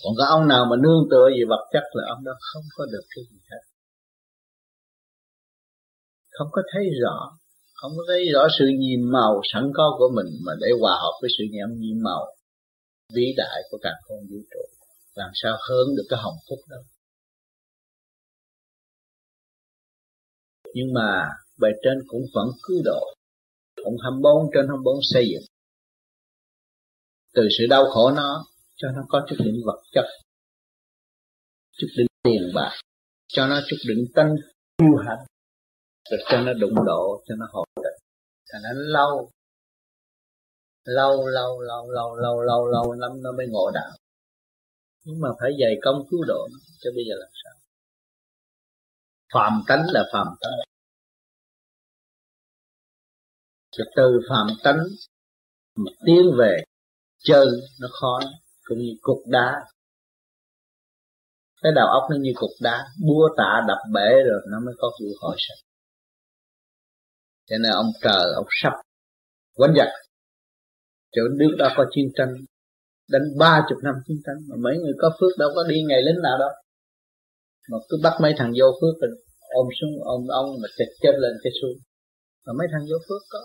[0.04, 2.86] Còn có ông nào mà nương tựa gì vật chất là ông đó không có
[2.86, 3.64] được cái gì hết.
[6.32, 7.38] Không có thấy rõ
[7.76, 11.16] không có thấy rõ sự nhiệm màu sẵn có của mình mà để hòa hợp
[11.22, 12.36] với sự nhiệm nhiệm màu
[13.14, 14.60] vĩ đại của cả không vũ trụ.
[15.16, 16.78] Làm sao hơn được cái hồng phúc đó?
[20.74, 21.30] Nhưng mà
[21.62, 23.02] bề trên cũng vẫn cứu độ.
[23.84, 25.44] Cũng 24 trên 24 xây dựng.
[27.34, 28.46] Từ sự đau khổ nó,
[28.76, 30.06] cho nó có chút đỉnh vật chất,
[31.78, 32.72] chút đỉnh tiền bạc,
[33.28, 34.28] cho nó chút đỉnh tinh
[34.82, 35.26] yêu hạnh
[36.10, 38.00] rồi cho nó đụng độ, cho nó hồi định
[38.52, 39.32] thành nó lâu.
[40.84, 43.92] Lâu lâu lâu lâu lâu lâu lâu lắm nó mới ngộ đạo.
[45.04, 47.54] Nhưng mà phải dày công cứu độ nó cho bây giờ làm sao?
[49.34, 50.54] Phàm tánh là phàm tánh.
[53.78, 54.80] Rồi từ phàm tánh
[55.76, 56.64] mà tiến về
[57.24, 57.48] chân
[57.82, 58.20] nó khó
[58.64, 59.54] cũng như cục đá.
[61.62, 64.92] Cái đầu óc nó như cục đá, búa tạ đập bể rồi nó mới có
[65.02, 65.66] vụ hồi sinh
[67.50, 68.74] cho nên ông trời, ông sắp
[69.56, 69.88] quấn giặc.
[71.12, 72.34] Chỗ nước đó có chiến tranh,
[73.10, 76.02] đánh ba chục năm chiến tranh, mà mấy người có phước đâu có đi ngày
[76.02, 76.50] lính nào đâu.
[77.70, 79.12] Mà cứ bắt mấy thằng vô phước rồi
[79.50, 81.78] ôm xuống, ôm ông mà chật chết lên cái xuống
[82.46, 83.40] mà mấy thằng vô phước có.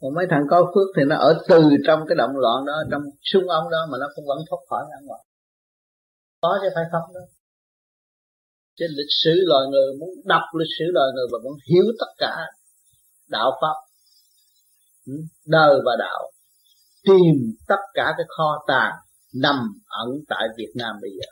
[0.00, 3.02] Còn mấy thằng có phước thì nó ở từ trong cái động loạn đó, trong
[3.30, 5.22] xung ông đó mà nó cũng vẫn thoát khỏi ra ngoài.
[6.40, 7.20] Có chứ, phải không đó?
[8.76, 12.10] Trên lịch sử loài người, muốn đọc lịch sử loài người và muốn hiểu tất
[12.18, 12.34] cả
[13.30, 13.74] đạo pháp.
[15.06, 15.12] Ừ,
[15.46, 16.30] đời và đạo.
[17.02, 17.34] Tìm
[17.68, 18.92] tất cả cái kho tàng
[19.34, 21.26] nằm ẩn tại Việt Nam bây giờ.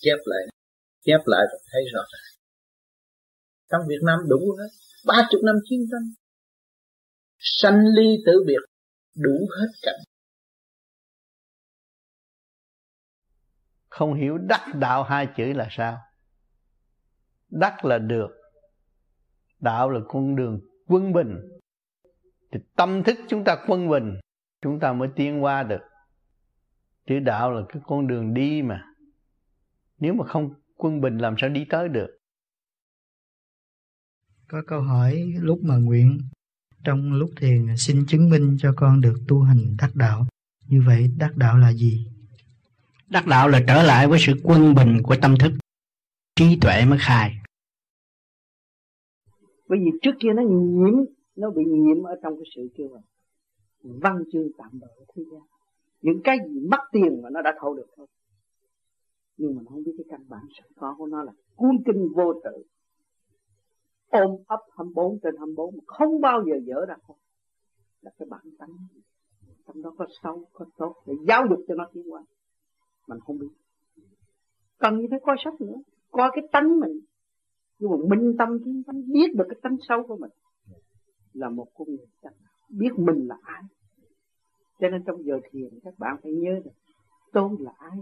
[0.00, 0.56] Chép lại
[1.06, 2.42] chép lại và thấy rõ ràng.
[3.70, 4.68] Trong Việt Nam đủ hết,
[5.06, 6.12] ba chục năm chiến tranh.
[7.38, 8.60] Sanh ly tử biệt,
[9.14, 10.00] đủ hết cảnh.
[13.88, 15.98] Không hiểu đắc đạo hai chữ là sao.
[17.48, 18.28] Đắc là được,
[19.58, 21.36] đạo là con đường quân bình.
[22.52, 24.20] Thì tâm thức chúng ta quân bình
[24.62, 25.80] chúng ta mới tiến qua được.
[27.06, 28.84] Chữ đạo là cái con đường đi mà.
[29.98, 32.18] Nếu mà không quân bình làm sao đi tới được?
[34.48, 36.18] Có câu hỏi lúc mà nguyện
[36.84, 40.26] trong lúc thiền xin chứng minh cho con được tu hành đắc đạo.
[40.66, 42.06] Như vậy đắc đạo là gì?
[43.08, 45.52] Đắc đạo là trở lại với sự quân bình của tâm thức.
[46.36, 47.36] Trí tuệ mới khai
[49.68, 50.94] bởi vì trước kia nó nhiễm,
[51.36, 53.00] nó bị nhiễm ở trong cái sự kêu là
[53.82, 55.42] văn chương tạm bỡ thế gian.
[56.02, 58.06] Những cái gì mất tiền mà nó đã thâu được thôi.
[59.36, 62.08] Nhưng mà nó không biết cái căn bản sẵn có của nó là cuốn kinh
[62.16, 62.62] vô tự.
[64.08, 67.16] Ôm ấp 24 trên 24 mà không bao giờ dở ra không
[68.02, 68.76] là cái bản tánh.
[69.66, 72.22] Trong đó có xấu, có tốt để giáo dục cho nó tiến qua
[73.08, 73.48] mình không biết.
[74.78, 75.76] Cần như phải coi sách nữa.
[76.10, 77.00] Coi cái tánh mình
[77.78, 80.30] nhưng mà minh tâm kiến tâm biết được cái tánh sâu của mình
[81.32, 82.32] là một con người chắc
[82.68, 83.62] biết mình là ai.
[84.78, 86.74] Cho nên trong giờ thiền các bạn phải nhớ rằng
[87.32, 87.98] tôi là ai.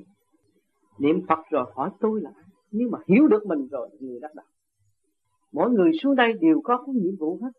[0.99, 2.44] Niệm phật rồi hỏi tôi là ai.
[2.73, 4.47] Nếu mà hiểu được mình rồi, người đắc đạo
[5.53, 7.51] mỗi người xuống đây đều có cái nhiệm vụ hết.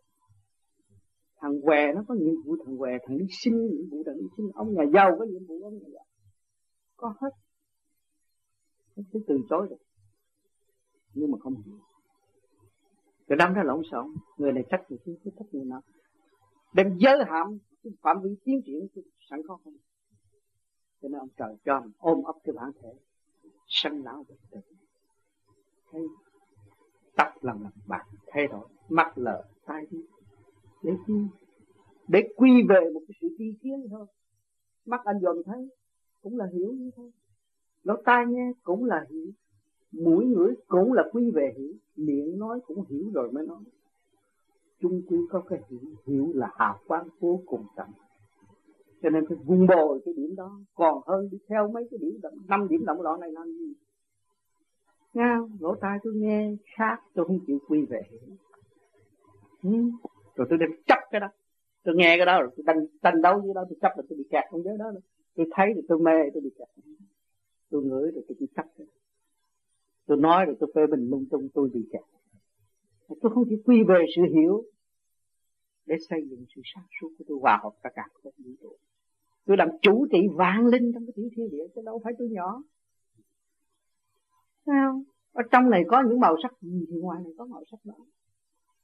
[1.40, 4.26] Thằng què nó có nhiệm vụ, thằng què, thằng đi sinh nhiệm vụ, thằng đi
[4.36, 6.04] sinh ông nhà giàu có nhiệm vụ, ông nhà giàu.
[6.96, 7.30] Có hết.
[8.94, 9.76] Không thể từ chối được
[11.16, 11.78] nhưng mà không hiểu
[13.26, 14.06] rồi đâm ra lộn xộn
[14.36, 15.80] người này trách người kia trách người nào
[16.74, 18.86] đem giới hạn cái phạm vi tiến triển
[19.30, 19.76] sẵn có không?
[21.02, 22.92] Cho nên ông trời cho mình ôm ấp cái bản thể
[23.66, 24.60] sanh lão bệnh tử
[25.92, 26.02] thấy
[27.16, 28.68] tóc lần lần bạc thay đổi.
[28.88, 29.98] Mắt lờ, tai đi.
[30.82, 31.14] Để chi
[32.08, 34.06] để quy về một cái sự tiên kiến thôi.
[34.86, 35.68] Mắt anh dòm thấy,
[36.22, 37.10] cũng là hiểu như thôi
[37.86, 39.26] lỗ tai nghe cũng là hiểu
[40.04, 43.58] mũi ngửi cũng là quy về hiểu miệng nói cũng hiểu rồi mới nói.
[44.80, 47.88] Chung quy có cái hiểu hiểu là hào quang vô cùng tận
[49.02, 52.20] cho nên phải vun bồi cái điểm đó còn hơn đi theo mấy cái điểm
[52.48, 53.72] năm điểm động loạn này làm gì?
[55.14, 58.02] Nghe lỗ tai tôi nghe khác tôi không chịu quy về
[59.62, 59.70] ừ.
[60.34, 61.28] rồi tôi đem chấp cái đó.
[61.84, 64.18] Tôi nghe cái đó rồi tôi đánh, đánh đấu với đó tôi chấp là tôi
[64.18, 65.00] bị kẹt trong giới đó rồi.
[65.36, 66.68] tôi thấy thì tôi mê tôi bị kẹt.
[67.70, 68.84] Tôi ngửi rồi tôi bị chấp đó
[70.06, 72.02] tôi nói rồi tôi phê bình lung tung tôi bị kẹt.
[73.08, 74.64] Tôi không chỉ quy về sự hiểu
[75.86, 78.76] để xây dựng sự sáng suốt của tôi hòa hợp tất cả các vũ trụ
[79.46, 82.28] tôi làm chủ trị vạn linh trong cái tiểu thiên địa chứ đâu phải tôi
[82.28, 82.62] nhỏ.
[84.66, 85.02] Sao
[85.32, 87.94] ở trong này có những màu sắc gì thì ngoài này có màu sắc đó.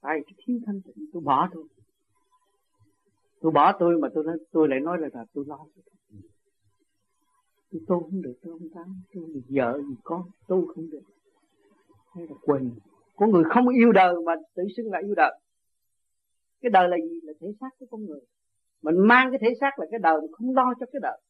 [0.00, 1.64] Tại cái thiếu thanh tịnh tôi bỏ tôi.
[3.40, 5.58] Tôi bỏ tôi mà tôi nói tôi lại nói là, là tôi lo.
[5.74, 5.84] tôi
[7.86, 11.02] tu không được tôi không tán tôi vì vợ vì con tu không được.
[12.14, 12.70] Hay là quỳnh.
[13.16, 15.40] Có người không yêu đời mà tự xưng là yêu đời.
[16.60, 17.20] Cái đời là gì?
[17.22, 18.20] Là thể xác của con người.
[18.82, 21.20] Mình mang cái thể xác là cái đời mình không lo cho cái đời.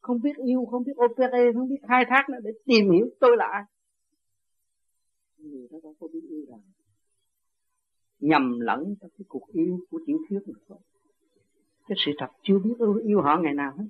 [0.00, 3.36] Không biết yêu không biết opere không biết khai thác nữa để tìm hiểu tôi
[3.36, 3.62] là ai.
[5.38, 6.60] Người đó đâu có biết yêu đời.
[8.20, 10.78] Nhầm lẫn trong cái cuộc yêu của tiểu thuyết mà thôi.
[11.88, 13.84] Cái sự thật chưa biết yêu, yêu họ ngày nào hết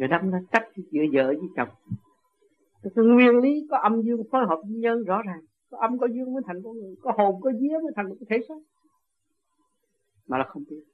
[0.00, 1.68] người đâm ra cách giữa vợ với chồng.
[2.82, 5.40] Cái nguyên lý có âm dương phối hợp với nhân rõ ràng.
[5.70, 6.94] Có âm, có dương mới thành con người.
[7.00, 8.54] Có hồn, có vía mới thành một cái thể xác.
[10.26, 10.84] Mà là không biết.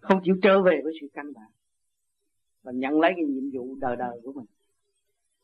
[0.00, 1.50] Không chịu trở về với sự căn bản.
[2.62, 4.46] Và nhận lấy cái nhiệm vụ đời đời của mình.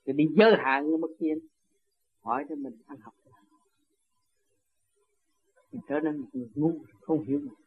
[0.04, 1.38] Rồi đi giới hạn cái mức nhiên.
[2.20, 3.14] Hỏi cho mình ăn học.
[5.72, 7.57] Mình trở nên một người ngu, không hiểu mình.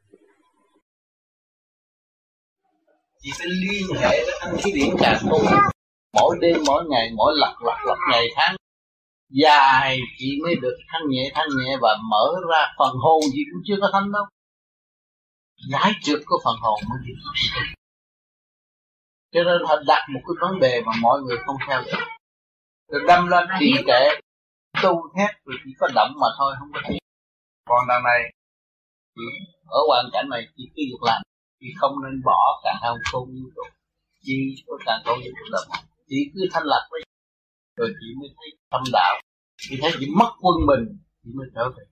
[3.21, 5.39] Chị phải liên hệ với thanh khí điển càng tu
[6.13, 8.55] mỗi đêm mỗi ngày mỗi lật lật lật ngày tháng.
[9.29, 13.61] Dài chị mới được thanh nhẹ thanh nhẹ và mở ra phần hồn gì cũng
[13.67, 14.23] chưa có thanh đâu.
[15.71, 17.15] Giải trượt của phần hồn mới được.
[19.33, 21.99] Cho nên họ đặt một cái vấn đề mà mọi người không theo được
[22.91, 24.03] rồi đâm lên trì trệ
[24.83, 26.97] tu thét rồi chỉ có động mà thôi không có tiếng
[27.65, 28.33] còn đằng này
[29.67, 31.21] ở hoàn cảnh này chỉ cái việc làm
[31.61, 33.63] thì không nên bỏ cả hai không vũ trụ
[34.23, 35.61] chi có cả không như trụ là
[36.07, 37.01] chỉ cứ thanh lập với
[37.77, 39.21] rồi chị mới thấy tâm đạo.
[39.57, 41.83] Chị thấy chị mất quân bình chị mới trở về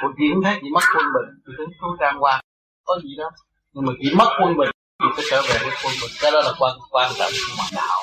[0.00, 2.40] còn chị không thấy chị mất quân bình chị thấy tôi trang qua.
[2.84, 3.30] Có gì đó
[3.72, 6.12] nhưng mà chị mất quân bình chị phải trở về với quân bình.
[6.20, 7.98] Cái đó là quan quan trọng của mặt đạo.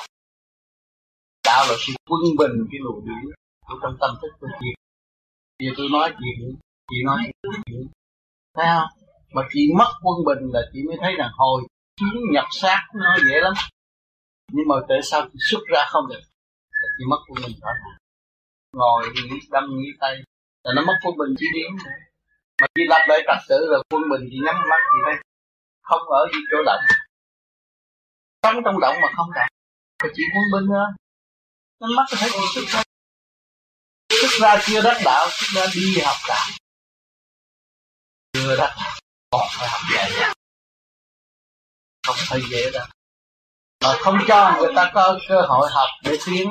[1.48, 3.24] Đạo là sự quân bình cái luồng điển
[3.66, 4.70] của trong tâm thức của chị.
[5.64, 6.58] Giờ tôi nói chuyện,
[6.90, 7.18] chị nói
[7.66, 7.80] chuyện.
[8.56, 9.07] Thấy không?
[9.32, 11.62] Mà chị mất quân bình là chị mới thấy rằng hồi
[11.96, 13.52] chiến nhập sát nó dễ lắm.
[14.52, 16.20] Nhưng mà tại sao chị xuất ra không được?
[16.98, 17.70] Chị mất quân bình đó.
[18.72, 20.14] Ngồi nghĩ đâm, nghĩ tay.
[20.64, 21.70] Là nó mất quân bình chỉ điểm
[22.60, 25.14] mà chị lập lại trật tự rồi quân bình chị nhắm mắt chị thấy
[25.82, 26.80] không ở gì chỗ động
[28.42, 29.48] sống trong động mà không động
[30.02, 30.86] thì chị quân bình nữa
[31.80, 32.82] nhắm mắt thấy chị xuất ra.
[34.20, 36.46] Xuất ra chưa đắc đạo, xuất ra đi học đạo.
[38.32, 38.76] Chưa đắc
[39.30, 40.34] còn phải học dài
[42.06, 42.86] không phải dễ đâu
[43.84, 46.50] mà không cho người ta có cơ hội học để tiến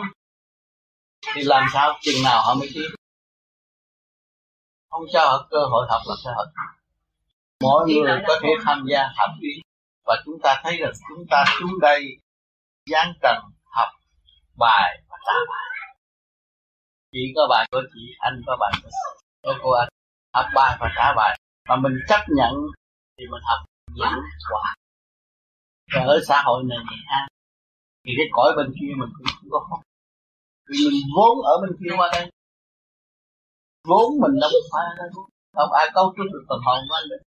[1.36, 2.90] thì làm sao chừng nào họ mới tiến
[4.90, 6.48] không cho họ cơ hội học là sẽ học
[7.62, 9.62] mỗi người có thể tham gia học đi
[10.06, 12.18] và chúng ta thấy rằng chúng ta xuống đây
[12.86, 13.90] giáng trần học
[14.58, 15.68] bài và trả bài
[17.12, 18.72] chị có bài của chị anh có bài
[19.42, 19.90] của cô anh.
[20.34, 22.54] Học bài và trả bài mà mình chấp nhận
[23.18, 23.60] thì mình học
[23.96, 24.20] những
[24.52, 24.76] quả.
[25.96, 27.28] Và ở xã hội này thì ha
[28.04, 29.82] thì cái cõi bên kia mình cũng không có khó
[30.70, 32.32] vì mình vốn ở bên kia qua đây.
[33.90, 35.10] Vốn mình đâu phải ở đây
[35.56, 37.22] không ai cấu trúc được phần hồn của anh được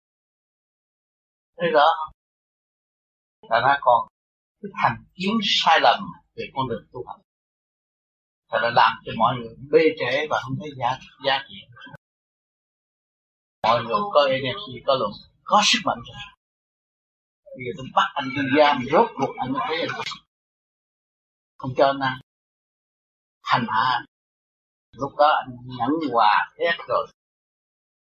[1.57, 2.13] thấy rõ không?
[3.49, 4.07] Là nó còn
[4.61, 5.99] cái thành kiến sai lầm
[6.35, 7.21] về con đường tu học.
[8.51, 11.55] Thật là làm cho mọi người bê trễ và không thấy giá giá trị
[13.63, 15.11] mọi người có energy có luận
[15.43, 16.21] có sức mạnh rồi
[17.55, 19.89] bây giờ tôi bắt anh đi giam rốt cuộc anh mới thấy anh
[21.57, 22.19] không cho anh ăn.
[23.43, 24.05] Hành hạ
[24.91, 27.07] lúc đó anh nhẫn hòa hết rồi.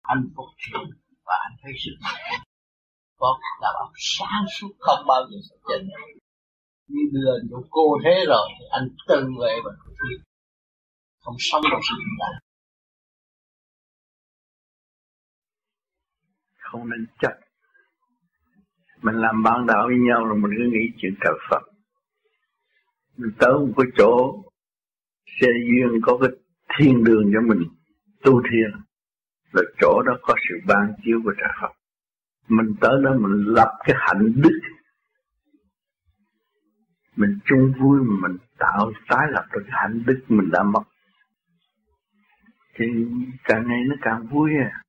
[0.03, 0.91] Anh phục chuyển
[1.25, 2.41] và anh thấy mạnh
[3.19, 5.81] có là bảo sáng suốt không bao giờ sẽ chết.
[6.89, 9.71] Như đưa vô cô thế rồi thì anh tự về và
[11.21, 12.46] không sống trong sự hiện tại
[16.79, 17.33] không nên chấp.
[19.03, 21.63] Mình làm bạn đạo với nhau rồi mình cứ nghĩ chuyện trời Phật.
[23.17, 24.43] Mình tới một cái chỗ,
[25.41, 26.31] xe duyên có cái
[26.79, 27.63] thiên đường cho mình
[28.25, 28.71] tu thiền,
[29.53, 31.73] là chỗ đó có sự ban chiếu của trời Phật.
[32.49, 34.61] Mình tới đó mình lập cái hạnh đức.
[37.17, 40.83] Mình chung vui mà mình tạo, tái lập được hạnh đức mình đã mất.
[42.75, 42.87] Thì
[43.45, 44.83] càng ngày nó càng vui à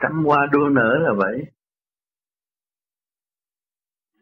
[0.00, 1.44] trăm hoa đua nở là vậy.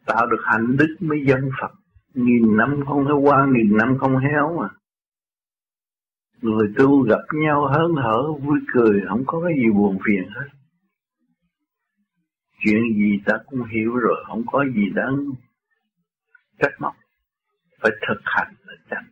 [0.06, 1.74] Tạo được hạnh đức mới dân Phật.
[2.14, 4.68] Nghìn năm không thấy hoa nghìn năm không héo mà
[6.42, 10.48] người tu gặp nhau hớn hở, vui cười, không có cái gì buồn phiền hết.
[12.58, 15.16] Chuyện gì ta cũng hiểu rồi, không có gì đáng
[16.58, 16.94] trách móc.
[17.80, 19.02] Phải thực hành là chắc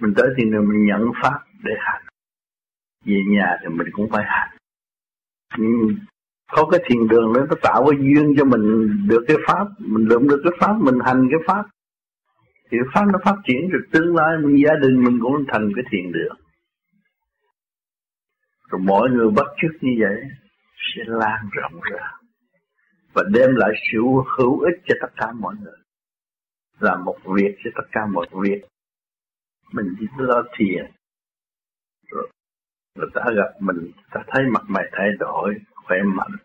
[0.00, 2.02] mình tới thì mình nhận pháp để hành.
[3.04, 4.56] Về nhà thì mình cũng phải hành.
[5.56, 5.64] Ừ.
[6.52, 10.08] có cái thiền đường đó, nó tạo cái duyên cho mình được cái pháp, mình
[10.08, 11.64] lượm được cái pháp, mình hành cái pháp.
[12.70, 15.84] Thì pháp nó phát triển rồi tương lai, mình gia đình mình cũng thành cái
[15.90, 16.36] thiền đường.
[18.68, 20.22] Rồi mọi người bắt chước như vậy,
[20.76, 22.12] sẽ lan rộng ra
[23.16, 23.98] và đem lại sự
[24.38, 25.78] hữu ích cho tất cả mọi người.
[26.78, 28.62] Làm một việc cho tất cả mọi việc.
[29.72, 30.90] Mình chỉ lo thiền.
[32.10, 32.30] Rồi
[32.96, 36.36] người ta gặp mình ta thấy mặt mày thay đổi, khỏe mạnh,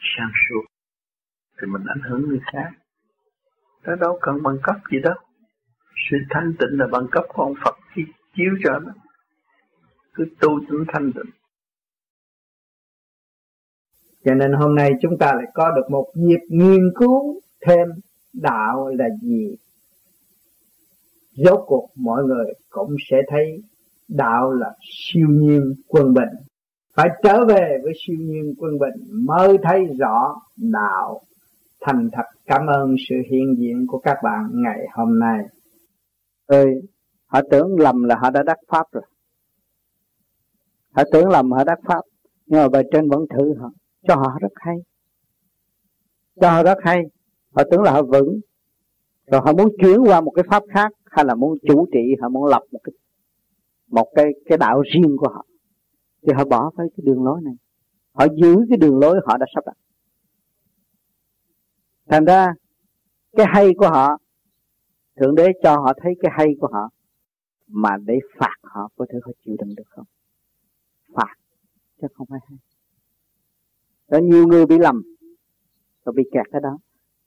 [0.00, 0.64] sáng suốt.
[1.60, 2.70] Thì mình ảnh hưởng người khác.
[3.82, 5.14] Nó đâu cần bằng cấp gì đâu.
[6.10, 8.02] Sự thanh tịnh là bằng cấp của ông Phật chi
[8.36, 8.92] chiếu cho nó.
[10.14, 11.32] Cứ tu cho thanh tịnh.
[14.24, 17.88] Cho nên hôm nay chúng ta lại có được một dịp nghiên cứu thêm
[18.32, 19.56] đạo là gì.
[21.32, 23.62] Rốt cuộc mọi người cũng sẽ thấy
[24.10, 26.28] đạo là siêu nhiên quân bình.
[26.94, 31.20] Phải trở về với siêu nhiên quân bình mới thấy rõ đạo.
[31.80, 35.38] Thành thật cảm ơn sự hiện diện của các bạn ngày hôm nay.
[36.46, 36.66] Ơi
[37.26, 39.02] họ tưởng lầm là họ đã đắc pháp rồi.
[40.92, 42.00] Họ tưởng lầm họ đắc pháp,
[42.46, 43.70] nhưng mà bài trên vẫn thử họ.
[44.08, 44.76] Cho họ rất hay.
[46.40, 47.02] Cho họ rất hay.
[47.54, 48.40] Họ tưởng là họ vững.
[49.26, 52.28] Rồi họ muốn chuyển qua một cái pháp khác, hay là muốn chủ trị họ
[52.28, 52.92] muốn lập một cái
[53.90, 55.46] một cái cái đạo riêng của họ.
[56.22, 57.54] Thì họ bỏ cái cái đường lối này.
[58.12, 59.76] Họ giữ cái đường lối họ đã sắp đặt.
[62.08, 62.48] Thành ra,
[63.32, 64.18] cái hay của họ,
[65.16, 66.90] thượng đế cho họ thấy cái hay của họ,
[67.66, 70.06] mà để phạt họ có thể họ chịu đựng được không?
[71.14, 71.34] Phạt,
[72.00, 72.58] chứ không phải hay.
[74.10, 75.02] Có nhiều người bị lầm
[76.04, 76.78] và bị kẹt cái đó.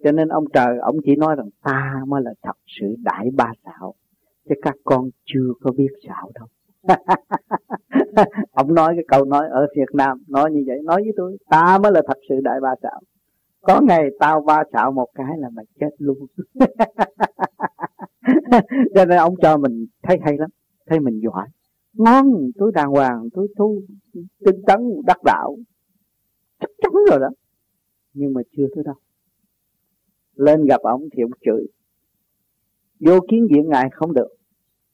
[0.03, 3.51] Cho nên ông trời, ông chỉ nói rằng ta mới là thật sự đại ba
[3.65, 3.95] xạo
[4.49, 6.47] chứ các con chưa có biết xạo đâu.
[8.51, 11.77] Ông nói cái câu nói ở Việt Nam, nói như vậy, nói với tôi, ta
[11.83, 13.01] mới là thật sự đại ba xạo
[13.63, 16.17] có ngày tao ba xạo một cái là mày chết luôn.
[18.95, 20.49] Cho nên ông cho mình thấy hay lắm,
[20.85, 21.47] thấy mình giỏi.
[21.93, 23.81] Ngon, tôi đàng hoàng, tôi tu
[24.45, 25.57] tinh tấn, đắc đạo.
[26.59, 27.29] Chắc chắn rồi đó.
[28.13, 28.95] Nhưng mà chưa tới đâu.
[30.35, 31.67] Lên gặp ông thì ông chửi
[33.05, 34.27] vô kiến diện ngài không được.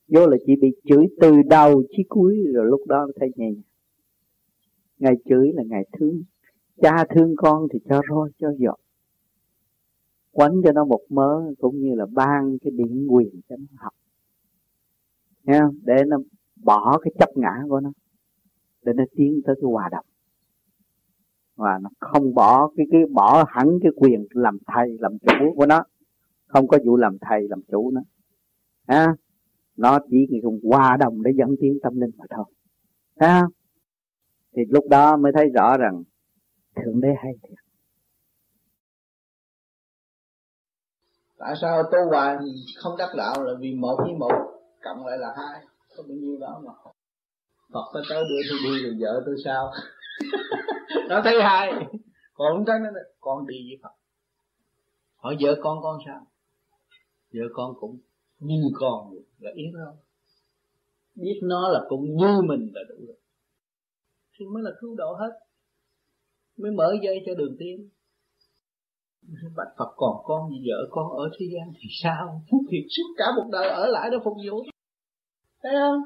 [0.08, 3.62] Vô là chỉ bị chửi từ đầu chí cuối, rồi lúc đó thấy nhẹ nhàng.
[5.00, 6.22] Ngài chửi là ngài thương.
[6.82, 8.80] Cha thương con thì cho roi, cho giọt.
[10.32, 13.94] Quánh cho nó một mớ, cũng như là ban cái điển quyền cho nó học.
[15.44, 15.76] Nghe không?
[15.84, 16.18] để nó
[16.64, 17.92] bỏ cái chấp ngã của nó.
[18.84, 20.06] Để nó tiến tới cái hòa đồng.
[21.56, 25.66] Và nó không bỏ cái cái, bỏ hẳn cái quyền làm thầy, làm chủ của
[25.66, 25.84] nó
[26.50, 28.02] không có vụ làm thầy, làm chủ nữa.
[28.88, 29.08] Ha?
[29.78, 32.46] Nó chỉ dùng hòa đồng để dẫn tiến tâm linh mà thôi.
[33.20, 33.44] Ha?
[34.56, 36.04] Thì lúc đó mới thấy rõ rằng
[36.76, 37.58] thượng đế hay thiệt.
[41.38, 42.38] Tại sao tu hoài
[42.78, 44.32] không đắc đạo là vì một với một,
[44.82, 45.62] cộng lại là hai?
[45.98, 46.74] Có bao nhiêu đó mà.
[47.74, 49.72] Phật có tới đưa tôi đi rồi vợ tôi sao?
[51.10, 51.74] Nó thấy hai.
[52.34, 53.96] Còn không thấy nó con đi với Phật.
[55.18, 56.26] Hỏi vợ con con sao?
[57.34, 58.00] Vợ con cũng
[58.40, 59.96] như con là yên đâu
[61.22, 63.18] biết nó là cũng như mình là đủ rồi.
[64.38, 65.40] Thì mới là cứu độ hết,
[66.58, 67.90] mới mở dây cho đường tiến.
[69.56, 72.42] Bạch Phật còn con gì vợ con ở thế gian thì sao?
[72.52, 74.64] Phúc thiệt suốt cả một đời ở lại đó phục vụ.
[75.64, 76.02] Thấy không?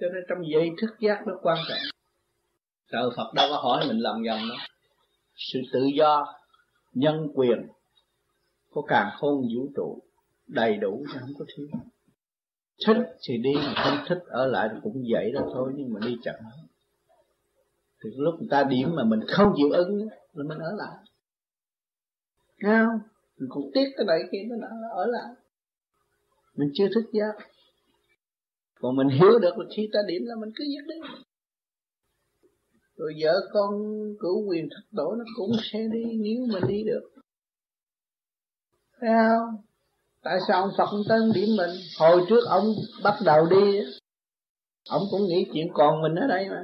[0.00, 1.78] Cho nên trong dây thức giác nó quan trọng.
[2.92, 4.58] Sợ Phật đâu có hỏi mình làm nhầm đâu.
[5.36, 6.26] Sự tự do,
[6.92, 7.58] nhân quyền
[8.76, 10.02] có càng khôn vũ trụ,
[10.46, 11.66] đầy đủ chứ không có thiếu.
[12.86, 12.96] Thích
[13.28, 16.16] thì đi, mà không thích ở lại thì cũng vậy đó thôi, nhưng mà đi
[16.24, 16.34] chậm
[18.04, 20.96] thì lúc người ta điểm mà mình không chịu ứng là mình ở lại.
[22.58, 22.98] Nghe không?
[23.38, 25.34] Mình còn tiếc cái này kia nó đã ở lại.
[26.54, 27.34] Mình chưa thức giác
[28.80, 31.08] Còn mình hiểu được là khi ta điểm là mình cứ dứt đi
[32.96, 33.72] Rồi vợ con,
[34.20, 37.15] cửu quyền thất tổ nó cũng sẽ đi, nếu mà đi được
[39.00, 39.56] thấy không
[40.22, 41.70] tại sao ông Phật không tới ông điểm mình?
[41.98, 42.64] Hồi trước ông
[43.02, 43.80] bắt đầu đi
[44.90, 46.62] ông cũng nghĩ chuyện còn mình ở đây mà.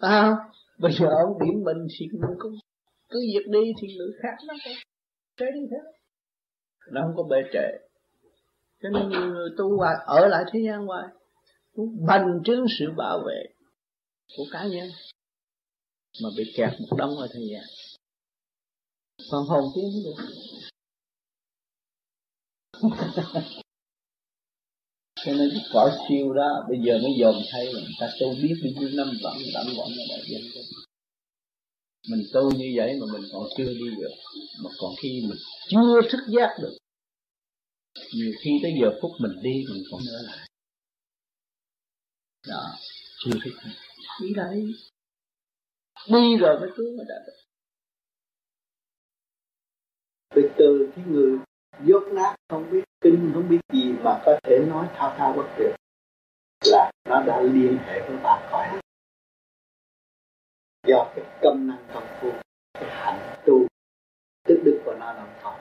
[0.00, 0.34] Thấy không
[0.78, 2.52] bây giờ ông điểm mình thì mình cũng
[3.08, 4.72] cứ việc đi thì người khác nó cũng
[5.40, 5.76] Thế đi thế.
[6.92, 7.68] nó không có bề trệ.
[8.82, 11.04] cho nên nhiều người tu hoài, ở lại thế gian hoài
[11.76, 13.44] cũng bành trướng sự bảo vệ
[14.36, 14.88] của cá nhân
[16.22, 17.62] mà bị kẹt một đống ở thế gian.
[19.30, 20.34] Phần hồn tiến không được.
[25.24, 28.34] cho nên cái cõi siêu đó bây giờ mới dòm thấy là người ta tu
[28.42, 30.42] biết bao nhiêu năm vẫn vẫn vẫn là đại dân
[32.10, 34.14] mình tu như vậy mà mình còn chưa đi được
[34.64, 36.76] mà còn khi mình chưa thức giác được.
[38.14, 40.48] Nhiều khi tới giờ phút mình đi mình còn nữa lại.
[42.48, 42.62] Đó
[43.24, 43.70] chưa thức
[44.22, 44.62] đi lại.
[46.08, 47.32] Đi rồi mới cứu mới đạt được.
[50.34, 51.38] Từ từ cái người
[51.84, 55.46] dốt nát, không biết kinh, không biết gì mà có thể nói thao thao bất
[55.58, 55.74] tuyệt.
[56.64, 58.80] Là nó đã liên hệ với ba cõi
[60.86, 62.30] do cái công năng công phu,
[62.74, 63.66] cái hạnh tu,
[64.44, 65.60] tức đức của nó làm không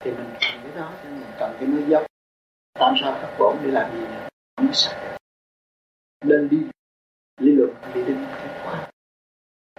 [0.00, 2.06] thì mình cần cái đó cho mình cần cái nó dốc.
[2.72, 5.18] Tam sao các bổn để làm gì nữa không sạch
[6.24, 6.58] nên đi,
[7.40, 8.90] lý luận đi đến cái quá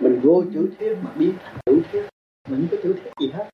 [0.01, 2.09] mình vô chủ thiết mà biến thành chủ thiết
[2.49, 3.49] mình không có chủ thiết gì hết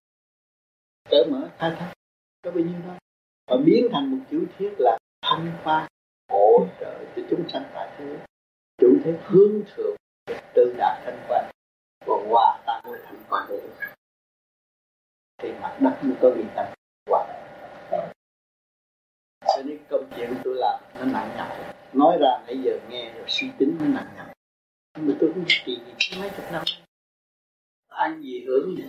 [1.10, 1.50] cởi mở.
[1.58, 1.94] Khai thác
[2.44, 2.98] có bao nhiêu đâu
[3.48, 5.88] và biến thành một chủ thiết là thanh khoa
[6.30, 8.18] hỗ trợ cho chúng sanh tại thế
[8.78, 9.96] chủ thế hướng thượng
[10.54, 11.52] tự đạt thanh quan
[12.06, 13.62] và hòa tan với thanh quan để
[15.38, 16.74] thì mặt đất mới có viên thanh
[17.10, 17.28] hòa
[19.56, 21.48] cho nên công chuyện tôi làm nó nặng nhọc.
[21.94, 24.28] Nói ra nãy giờ nghe rồi suy tính nó nặng nhọc.
[24.98, 26.64] Nhưng mà tôi cũng kỳ gì mấy chục năm.
[27.88, 28.84] Ăn gì hưởng gì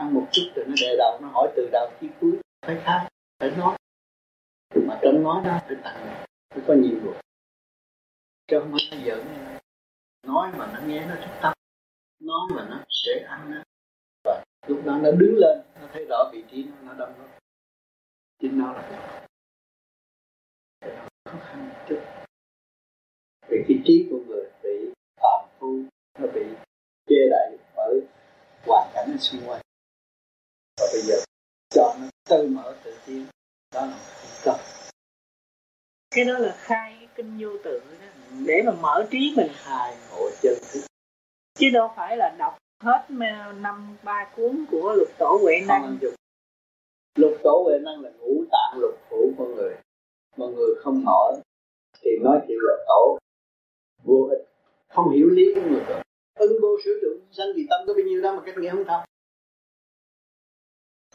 [0.00, 2.32] ăn một chút rồi nó đè đầu, nó hỏi từ đầu chí cuối,
[2.66, 3.08] phải khác
[3.40, 3.76] phải nói.
[4.86, 7.14] Mà trong nói đó, phải tặng, phải có nhiều rồi
[8.50, 9.26] chứ không phải giỡn
[10.26, 11.52] nói mà nó nghe nó rất tâm
[12.20, 13.62] nói mà nó sẽ ăn nó
[14.24, 17.24] và lúc đó nó đứng lên, nó thấy rõ vị trí nó nó đâm nó
[18.38, 18.82] chính nó là
[21.24, 22.00] khó khăn một chút
[23.48, 25.82] vì cái trí của người bị phạm phu,
[26.18, 26.44] nó bị
[27.06, 28.00] che đậy bởi
[28.66, 29.60] hoàn cảnh xung quanh
[30.80, 31.14] và bây giờ
[31.74, 33.26] cho nó tự mở tự tiến
[33.74, 33.98] đó là
[34.44, 34.60] công
[36.14, 38.06] cái đó là khai cái kinh vô tự đó.
[38.46, 40.80] Để mà mở trí mình khai ngộ chân thức.
[41.58, 43.06] Chứ đâu phải là đọc hết
[43.54, 45.98] năm ba cuốn của lục tổ huệ năng.
[47.18, 49.76] lục tổ huệ năng là ngũ tạng lục phủ con người.
[50.36, 51.40] Mọi người không hỏi
[52.02, 53.18] thì nói chuyện là tổ.
[54.04, 54.46] Vô ích.
[54.88, 55.82] Không hiểu lý của người
[56.34, 58.84] ưng vô sửa lượng sanh vì tâm có bao nhiêu đó mà cách nghĩa không
[58.84, 59.02] thông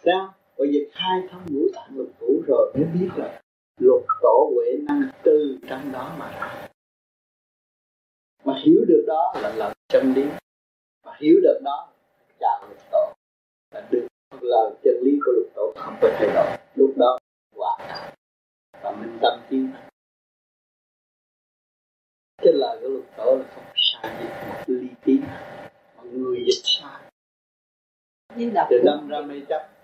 [0.06, 3.42] sao bây giờ khai thông ngũ tạng lục phủ rồi mới biết là
[3.80, 6.68] lục tổ huệ năng từ trong đó mà ra.
[8.44, 10.24] Mà hiểu được đó là lời chân lý.
[11.06, 11.92] Mà hiểu được đó
[12.40, 13.14] chào lục tổ.
[13.72, 14.08] Là được
[14.42, 16.58] lời chân lý của lục tổ không có thay đổi.
[16.76, 17.20] Lúc đó
[17.56, 18.12] hòa đạo
[18.82, 19.90] và minh tâm tiến thân
[22.38, 24.30] cái lời của lục tổ là không sai gì.
[24.50, 25.20] Một ly tí.
[25.98, 27.12] Mà người dịch sai.
[28.36, 29.75] Như đọc từ đâm ra mê chấp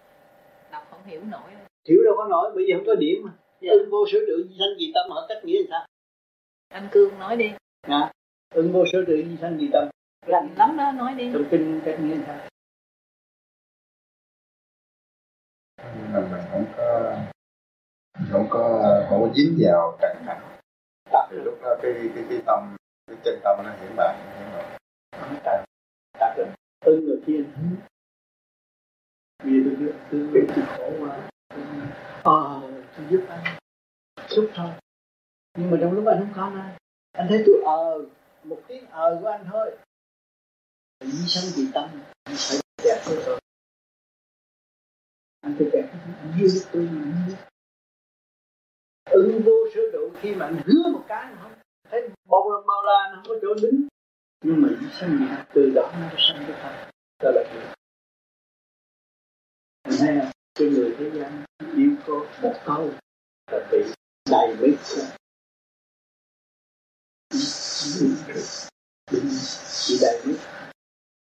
[1.01, 1.51] không hiểu nổi.
[1.87, 3.31] Hiểu đâu có nổi bởi vì không có điểm mà.
[3.61, 3.71] Dạ.
[3.71, 5.85] ưng vô sở trụ di sanh gì tâm họ cách nghĩa là sao?
[6.69, 7.51] Anh cương nói đi.
[7.81, 8.11] À,
[8.53, 9.87] ưng vô sở trụ di sanh gì tâm.
[10.25, 11.29] Lạnh lắm đó nói đi.
[11.33, 12.47] Trong kinh cách nghĩa là sao?
[15.97, 17.17] Nhưng mà mình không có
[18.31, 20.41] không có không có dính vào trần cảnh
[21.31, 22.75] thì lúc đó cái cái cái tâm
[23.07, 24.51] cái chân tâm nó hiển bạc hiển
[26.37, 26.47] được
[26.85, 27.43] ưng rồi kia
[29.43, 31.29] vì tôi biết tư biết tôi khổ quá
[32.23, 32.61] ờ
[32.97, 33.57] tôi giúp anh
[34.29, 34.71] xúc thôi.
[35.57, 36.75] Nhưng mà trong lúc anh không có anh
[37.11, 38.05] anh thấy tôi ờ
[38.43, 39.77] một tiếng ờ của anh thôi.
[41.03, 41.89] Di sống vì tâm
[42.23, 43.39] anh phải đẹp thôi rồi.
[45.41, 47.35] Anh phải đẹp anh yêu tôi mà anh biết
[49.11, 51.53] ứng vô sửa độ khi mà anh hứa một cái không
[51.89, 53.87] thấy bao la bao la nó không có chỗ đứng.
[54.43, 56.73] Nhưng mà di sanh vì từ đó nó sanh cái tâm
[57.23, 57.80] đó là gì?
[60.01, 62.89] Nghe cái người thế gian yêu có một câu
[63.51, 63.77] là bị
[64.29, 64.77] đầy mấy
[69.11, 69.19] bị
[69.87, 70.35] bị đầy mấy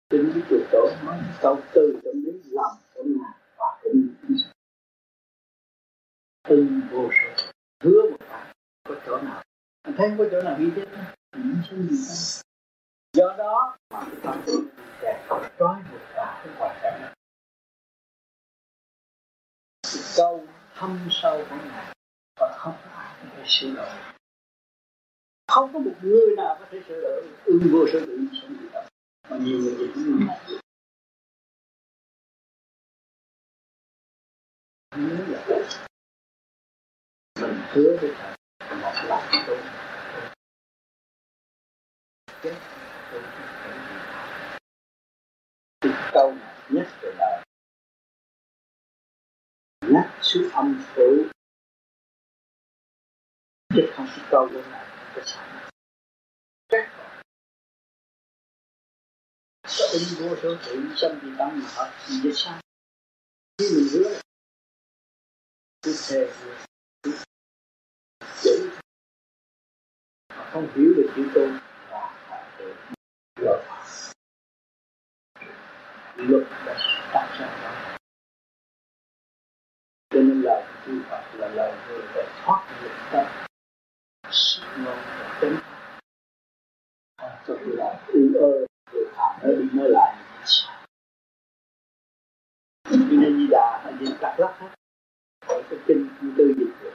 [0.09, 4.07] tính cái cuộc tổ nói câu từ trong đấy lòng của nhà và cũng
[6.47, 7.45] ưng vô số,
[7.83, 8.53] hứa một bạn
[8.89, 9.43] có chỗ nào.
[9.81, 10.87] Anh thấy có chỗ nào ghi chết
[11.37, 12.43] những số gì không?
[13.13, 14.41] Do đó mà cái tâm
[15.01, 15.25] sẽ
[15.59, 16.53] trói một cả cái
[19.87, 21.93] sự câu thâm sâu của ngài,
[22.39, 23.89] và không có ai có thể sửa đổi.
[25.47, 27.27] Không có một người nào có thể sửa đổi.
[27.45, 28.83] Ưng vô sở tự sống gì đâu
[29.29, 30.39] mà nhiều người thì cũng ngại
[34.97, 35.45] nhớ là
[37.41, 38.35] mình hứa với thầy
[38.81, 39.57] một lần tôi
[42.43, 42.55] chết
[43.11, 43.21] tôi
[45.81, 47.36] cái câu này nhất về đời
[49.97, 51.23] nhắc sự âm phủ.
[53.75, 55.69] Chứ không chỉ câu đó lại cái sản
[56.69, 56.89] sẵn
[59.79, 62.61] có in vô số tự sanh thì tâm mà họ gì vậy sao
[63.57, 64.19] khi mình hứa
[65.81, 66.33] cứ thề
[67.03, 67.17] cứ
[68.41, 68.69] chữ.
[70.29, 71.49] Mà không hiểu được chữ tôn
[71.89, 72.75] là họ tự
[73.35, 73.65] luật
[76.15, 76.86] luật đã
[80.17, 83.25] cho nên lời chư Phật là lời người để thoát được tâm
[84.31, 85.57] sức ngon và tính
[87.17, 90.15] cho tôi là ư ơ người phạm ở đi nói lại.
[92.83, 94.69] Cho nên di đà ở trên cắt lắc hết
[95.47, 96.91] hỏi cái kinh như tư dịch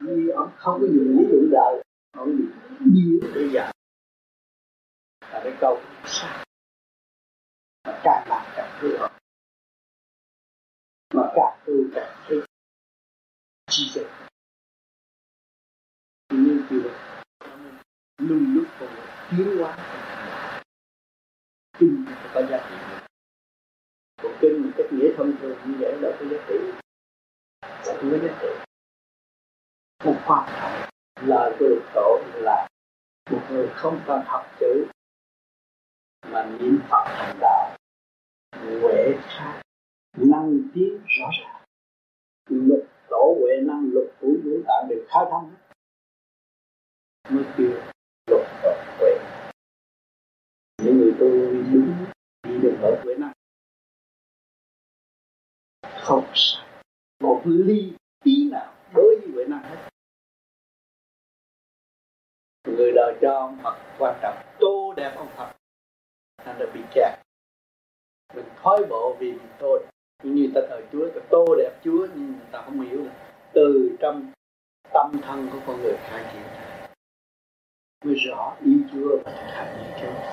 [0.00, 1.82] như ông không có dùng lý luận đời
[2.16, 2.50] ông dùng
[2.94, 3.74] nhiều để dạy
[5.32, 6.44] là cái câu sai
[7.84, 9.00] mà càng làm càng thương
[11.14, 12.45] mà càng tu càng thấy
[13.70, 14.06] chi tiết
[16.70, 16.90] từ đó
[18.18, 18.88] luôn lúc còn
[19.30, 19.76] tiến hóa.
[21.78, 22.04] Kinh
[22.34, 22.76] có giá trị
[24.22, 26.54] còn kinh một cách nghĩa thông thường như vậy đâu có giá trị.
[27.60, 28.48] Không có giá trị.
[29.98, 30.90] Không khoa học
[31.22, 32.68] lời của được tổ là
[33.30, 34.86] một người không cần học chữ,
[36.26, 37.76] mà niệm phật thành đạo.
[38.52, 39.62] Huệ khác
[40.16, 41.64] năng tiến rõ ràng.
[42.48, 42.86] Lực
[43.60, 45.50] năng lục của ngũ tạng đều khai thông.
[45.50, 45.56] Hết
[47.30, 47.70] mới kêu
[48.30, 49.36] lục hợp huệ
[50.82, 51.28] những người tu
[51.72, 52.06] đúng
[52.42, 53.32] đi được ở huệ năng.
[56.00, 56.66] Không sai.
[57.20, 57.92] Một ly
[58.24, 59.88] tí nào đối với huệ năng hết.
[62.68, 65.52] Người đời cho ông Phật quan trọng, tô đẹp ông Phật.
[66.36, 67.18] Thành đã bị kẹt.
[68.34, 69.86] Mình thói bộ vì mình thôi.
[70.22, 73.25] Như ta thờ Chúa, ta tô đẹp Chúa, nhưng người ta không hiểu là
[73.56, 74.32] từ trong
[74.92, 76.42] tâm thân của con người khai triển
[78.04, 80.32] mới rõ ý Chúa và thực hành ý Chúa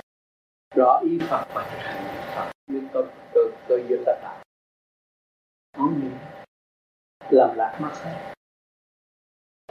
[0.76, 2.52] rõ ý Phật và thực hành ý Phật.
[2.68, 3.04] Mới có
[3.34, 4.44] cơ cơ duyên đắc đạo
[5.78, 6.18] không nhiều
[7.32, 8.34] làm lạc mất hết.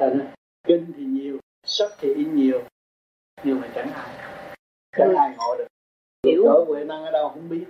[0.00, 0.30] Nên
[0.66, 2.64] kinh thì nhiều sách thì ít nhiều
[3.44, 4.16] nhưng mà chẳng ai.
[4.96, 5.66] Chẳng ai ngộ được.
[6.26, 6.44] Hiểu.
[6.44, 7.64] ở huệ năng ở đâu không biết.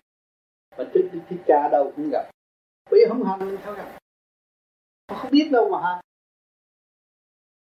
[0.78, 2.30] Mà trước đi thích ca đâu cũng gặp.
[2.90, 4.01] Vì không hành sao gặp
[5.12, 6.00] họ không biết đâu mà hành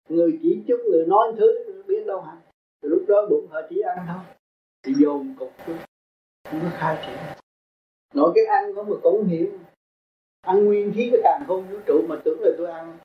[0.08, 2.40] người chỉ chúc người nói thứ biết đâu hành
[2.80, 4.34] Từ lúc đó bụng họ chỉ ăn thôi.
[4.82, 5.76] Thì dồn cục chút
[6.44, 7.16] không có khai triển.
[8.14, 9.58] Nói cái ăn có mà cũng hiểu.
[10.40, 12.98] Ăn nguyên khí cái càng không vũ trụ mà tưởng là tôi ăn.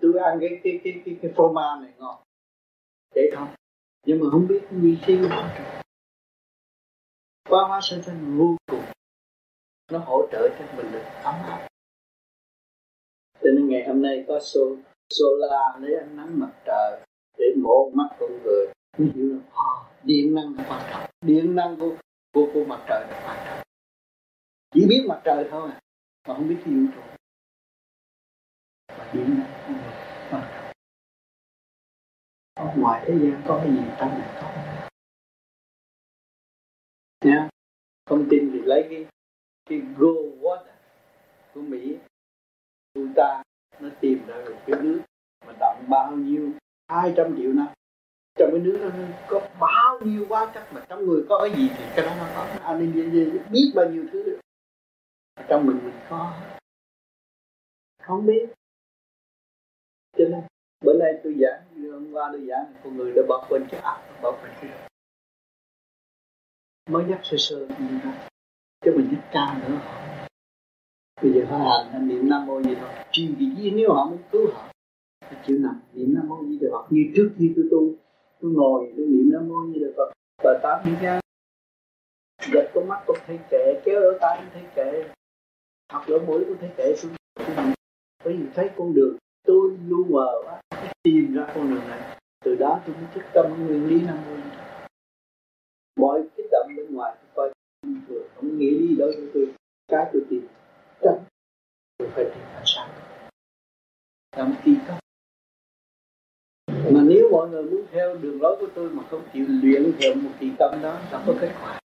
[0.00, 2.22] Tôi ăn cái cái cái cái, cái phô mai này ngon.
[3.14, 3.48] Để không
[4.06, 5.64] nhưng mà không biết nguyên khí của vũ trụ.
[7.48, 8.84] Qua hóa sinh sinh vô cùng.
[9.90, 11.68] Nó hỗ trợ cho mình được ấm áp
[13.46, 14.76] cho nên ngày hôm nay có số
[15.10, 17.00] solar lấy ánh nắng mặt trời
[17.38, 18.66] để mổ mắt con người.
[18.98, 21.10] Mới hiểu là oh, điện năng là quan trọng.
[21.20, 21.96] Điện năng của
[22.32, 23.62] của, của mặt trời là quan trọng.
[24.74, 25.80] Chỉ biết mặt trời thôi à
[26.28, 27.00] mà không biết cái vũ trụ.
[28.98, 29.92] Và điện năng của người
[30.30, 30.72] quan trọng.
[32.54, 34.48] Ở ngoài thế gian có cái gì trong này có?
[37.24, 37.48] Nha
[38.06, 39.06] không tin thì lấy cái
[39.70, 40.72] cái go water
[41.54, 41.96] của Mỹ
[43.16, 43.42] ta
[43.80, 45.00] nó tìm ra được cái nước
[45.46, 46.50] mà đậm bao nhiêu,
[46.88, 47.66] hai trăm triệu năm.
[48.38, 51.68] Trong cái nước nó có bao nhiêu hóa chất mà trong người có cái gì
[51.76, 52.46] thì cái đó nó có.
[52.62, 52.92] Anh
[53.50, 54.38] biết bao nhiêu thứ
[55.48, 56.34] trong mình mình có.
[58.02, 58.48] Không biết.
[60.18, 60.42] Cho nên,
[60.84, 64.02] bữa nay tôi giảng, hôm qua tôi giảng, con người đã bỏ quên cái ác
[64.22, 64.88] bỏ quên cái
[66.90, 68.10] mới nhắc sơ sơ như đó
[68.80, 70.05] chứ mình nhắc cao nữa
[71.22, 74.04] bây giờ họ hành hành niệm nam mô gì thôi chỉ vì gì nếu họ
[74.04, 74.68] muốn cứu họ
[75.24, 76.86] họ chịu nằm niệm nam mô gì phật.
[76.90, 77.94] Như trước khi tôi tu,
[78.40, 80.12] tôi ngồi tôi niệm nam mô gì phật.
[80.42, 81.20] Và tám những cái
[82.52, 85.08] giật con mắt tôi thấy kệ kéo lỗ tai tôi thấy kệ
[85.92, 87.12] học lỗ mũi tôi thấy kệ xuống.
[88.24, 90.60] Bởi vì thấy con đường, tôi lu mờ quá
[91.02, 92.18] tìm ra con đường này.
[92.44, 94.36] Từ đó tôi mới thức tâm nguyên lý nam mô
[95.96, 97.52] mọi cái động bên ngoài tôi coi
[98.36, 99.48] không nghĩ đi với tôi.
[99.88, 100.46] Cái tôi tìm
[101.98, 102.90] phải tìm ánh sáng
[104.36, 104.98] làm kỳ công
[106.92, 110.14] mà nếu mọi người muốn theo đường lối của tôi mà không chịu luyện theo
[110.14, 111.80] một kỳ công đó, không có kết quả.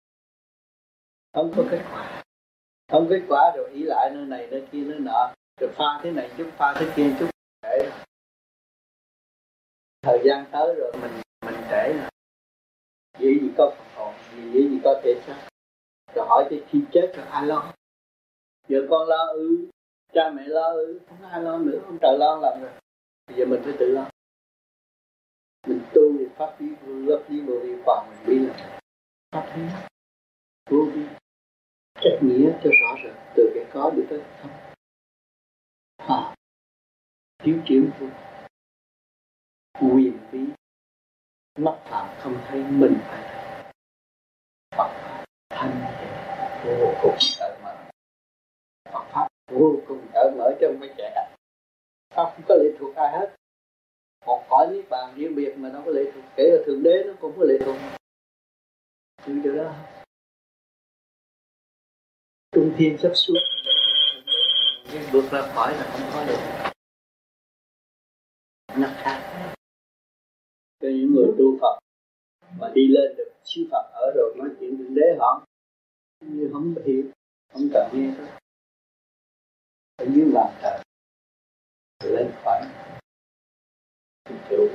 [1.33, 2.23] Không có kết quả.
[2.91, 5.33] Không kết quả rồi ý lại nơi này, nơi kia, nơi nọ.
[5.61, 7.29] Rồi pha thế này chút, pha thế kia chút.
[7.61, 7.91] Để
[10.01, 12.09] thời gian tới rồi mình mình trễ rồi.
[13.19, 15.49] Vì gì có còn gì gì có thể xác
[16.15, 17.73] rồi hỏi cái khi chết rồi ai lo
[18.67, 19.67] giờ con lo ư?
[20.17, 20.73] Cha mẹ lo
[21.09, 22.71] không ai lo nữa ông trời lo làm rồi
[23.27, 24.09] bây giờ mình phải tự lo.
[25.67, 28.79] Mình tu thì pháp lý lớp lý vô vi còn mình biết là
[29.31, 29.63] pháp lý.
[30.69, 31.01] Vô vi.
[32.01, 34.51] Trách nghĩa cho rõ rệt từ cái có được tới không.
[35.97, 36.35] À,
[37.37, 38.07] thiếu chiếu vô
[39.79, 40.39] quyền bí.
[41.59, 43.71] Mắt phạm không thấy mình phải thấy.
[44.77, 45.93] Phật pháp thanh
[46.65, 47.75] vô cùng tự mở
[48.91, 51.27] Phật pháp vô cùng cởi mở cho mấy trẻ
[52.17, 53.35] không có lệ thuộc ai hết.
[54.25, 56.23] Một cõi niết bàn riêng biệt mà nó có lệ thuộc.
[56.35, 57.75] Kể là thượng đế nó cũng có lệ thuộc.
[59.25, 59.73] Từ chỗ đó.
[62.51, 63.37] Trung thiên sắp xuống.
[64.93, 66.71] Nhưng bước ra khỏi là không có được.
[68.77, 69.53] Nó khác.
[70.79, 71.79] Cho những người tu Phật
[72.59, 75.45] mà đi lên được siêu Phật ở rồi nói chuyện thượng đế họ.
[76.19, 77.03] Như không hiểu
[77.53, 78.13] không cần nghe.
[78.17, 78.27] thôi
[79.97, 80.81] ở dưới làm trời
[82.01, 82.65] lên khỏi
[84.49, 84.69] kiểu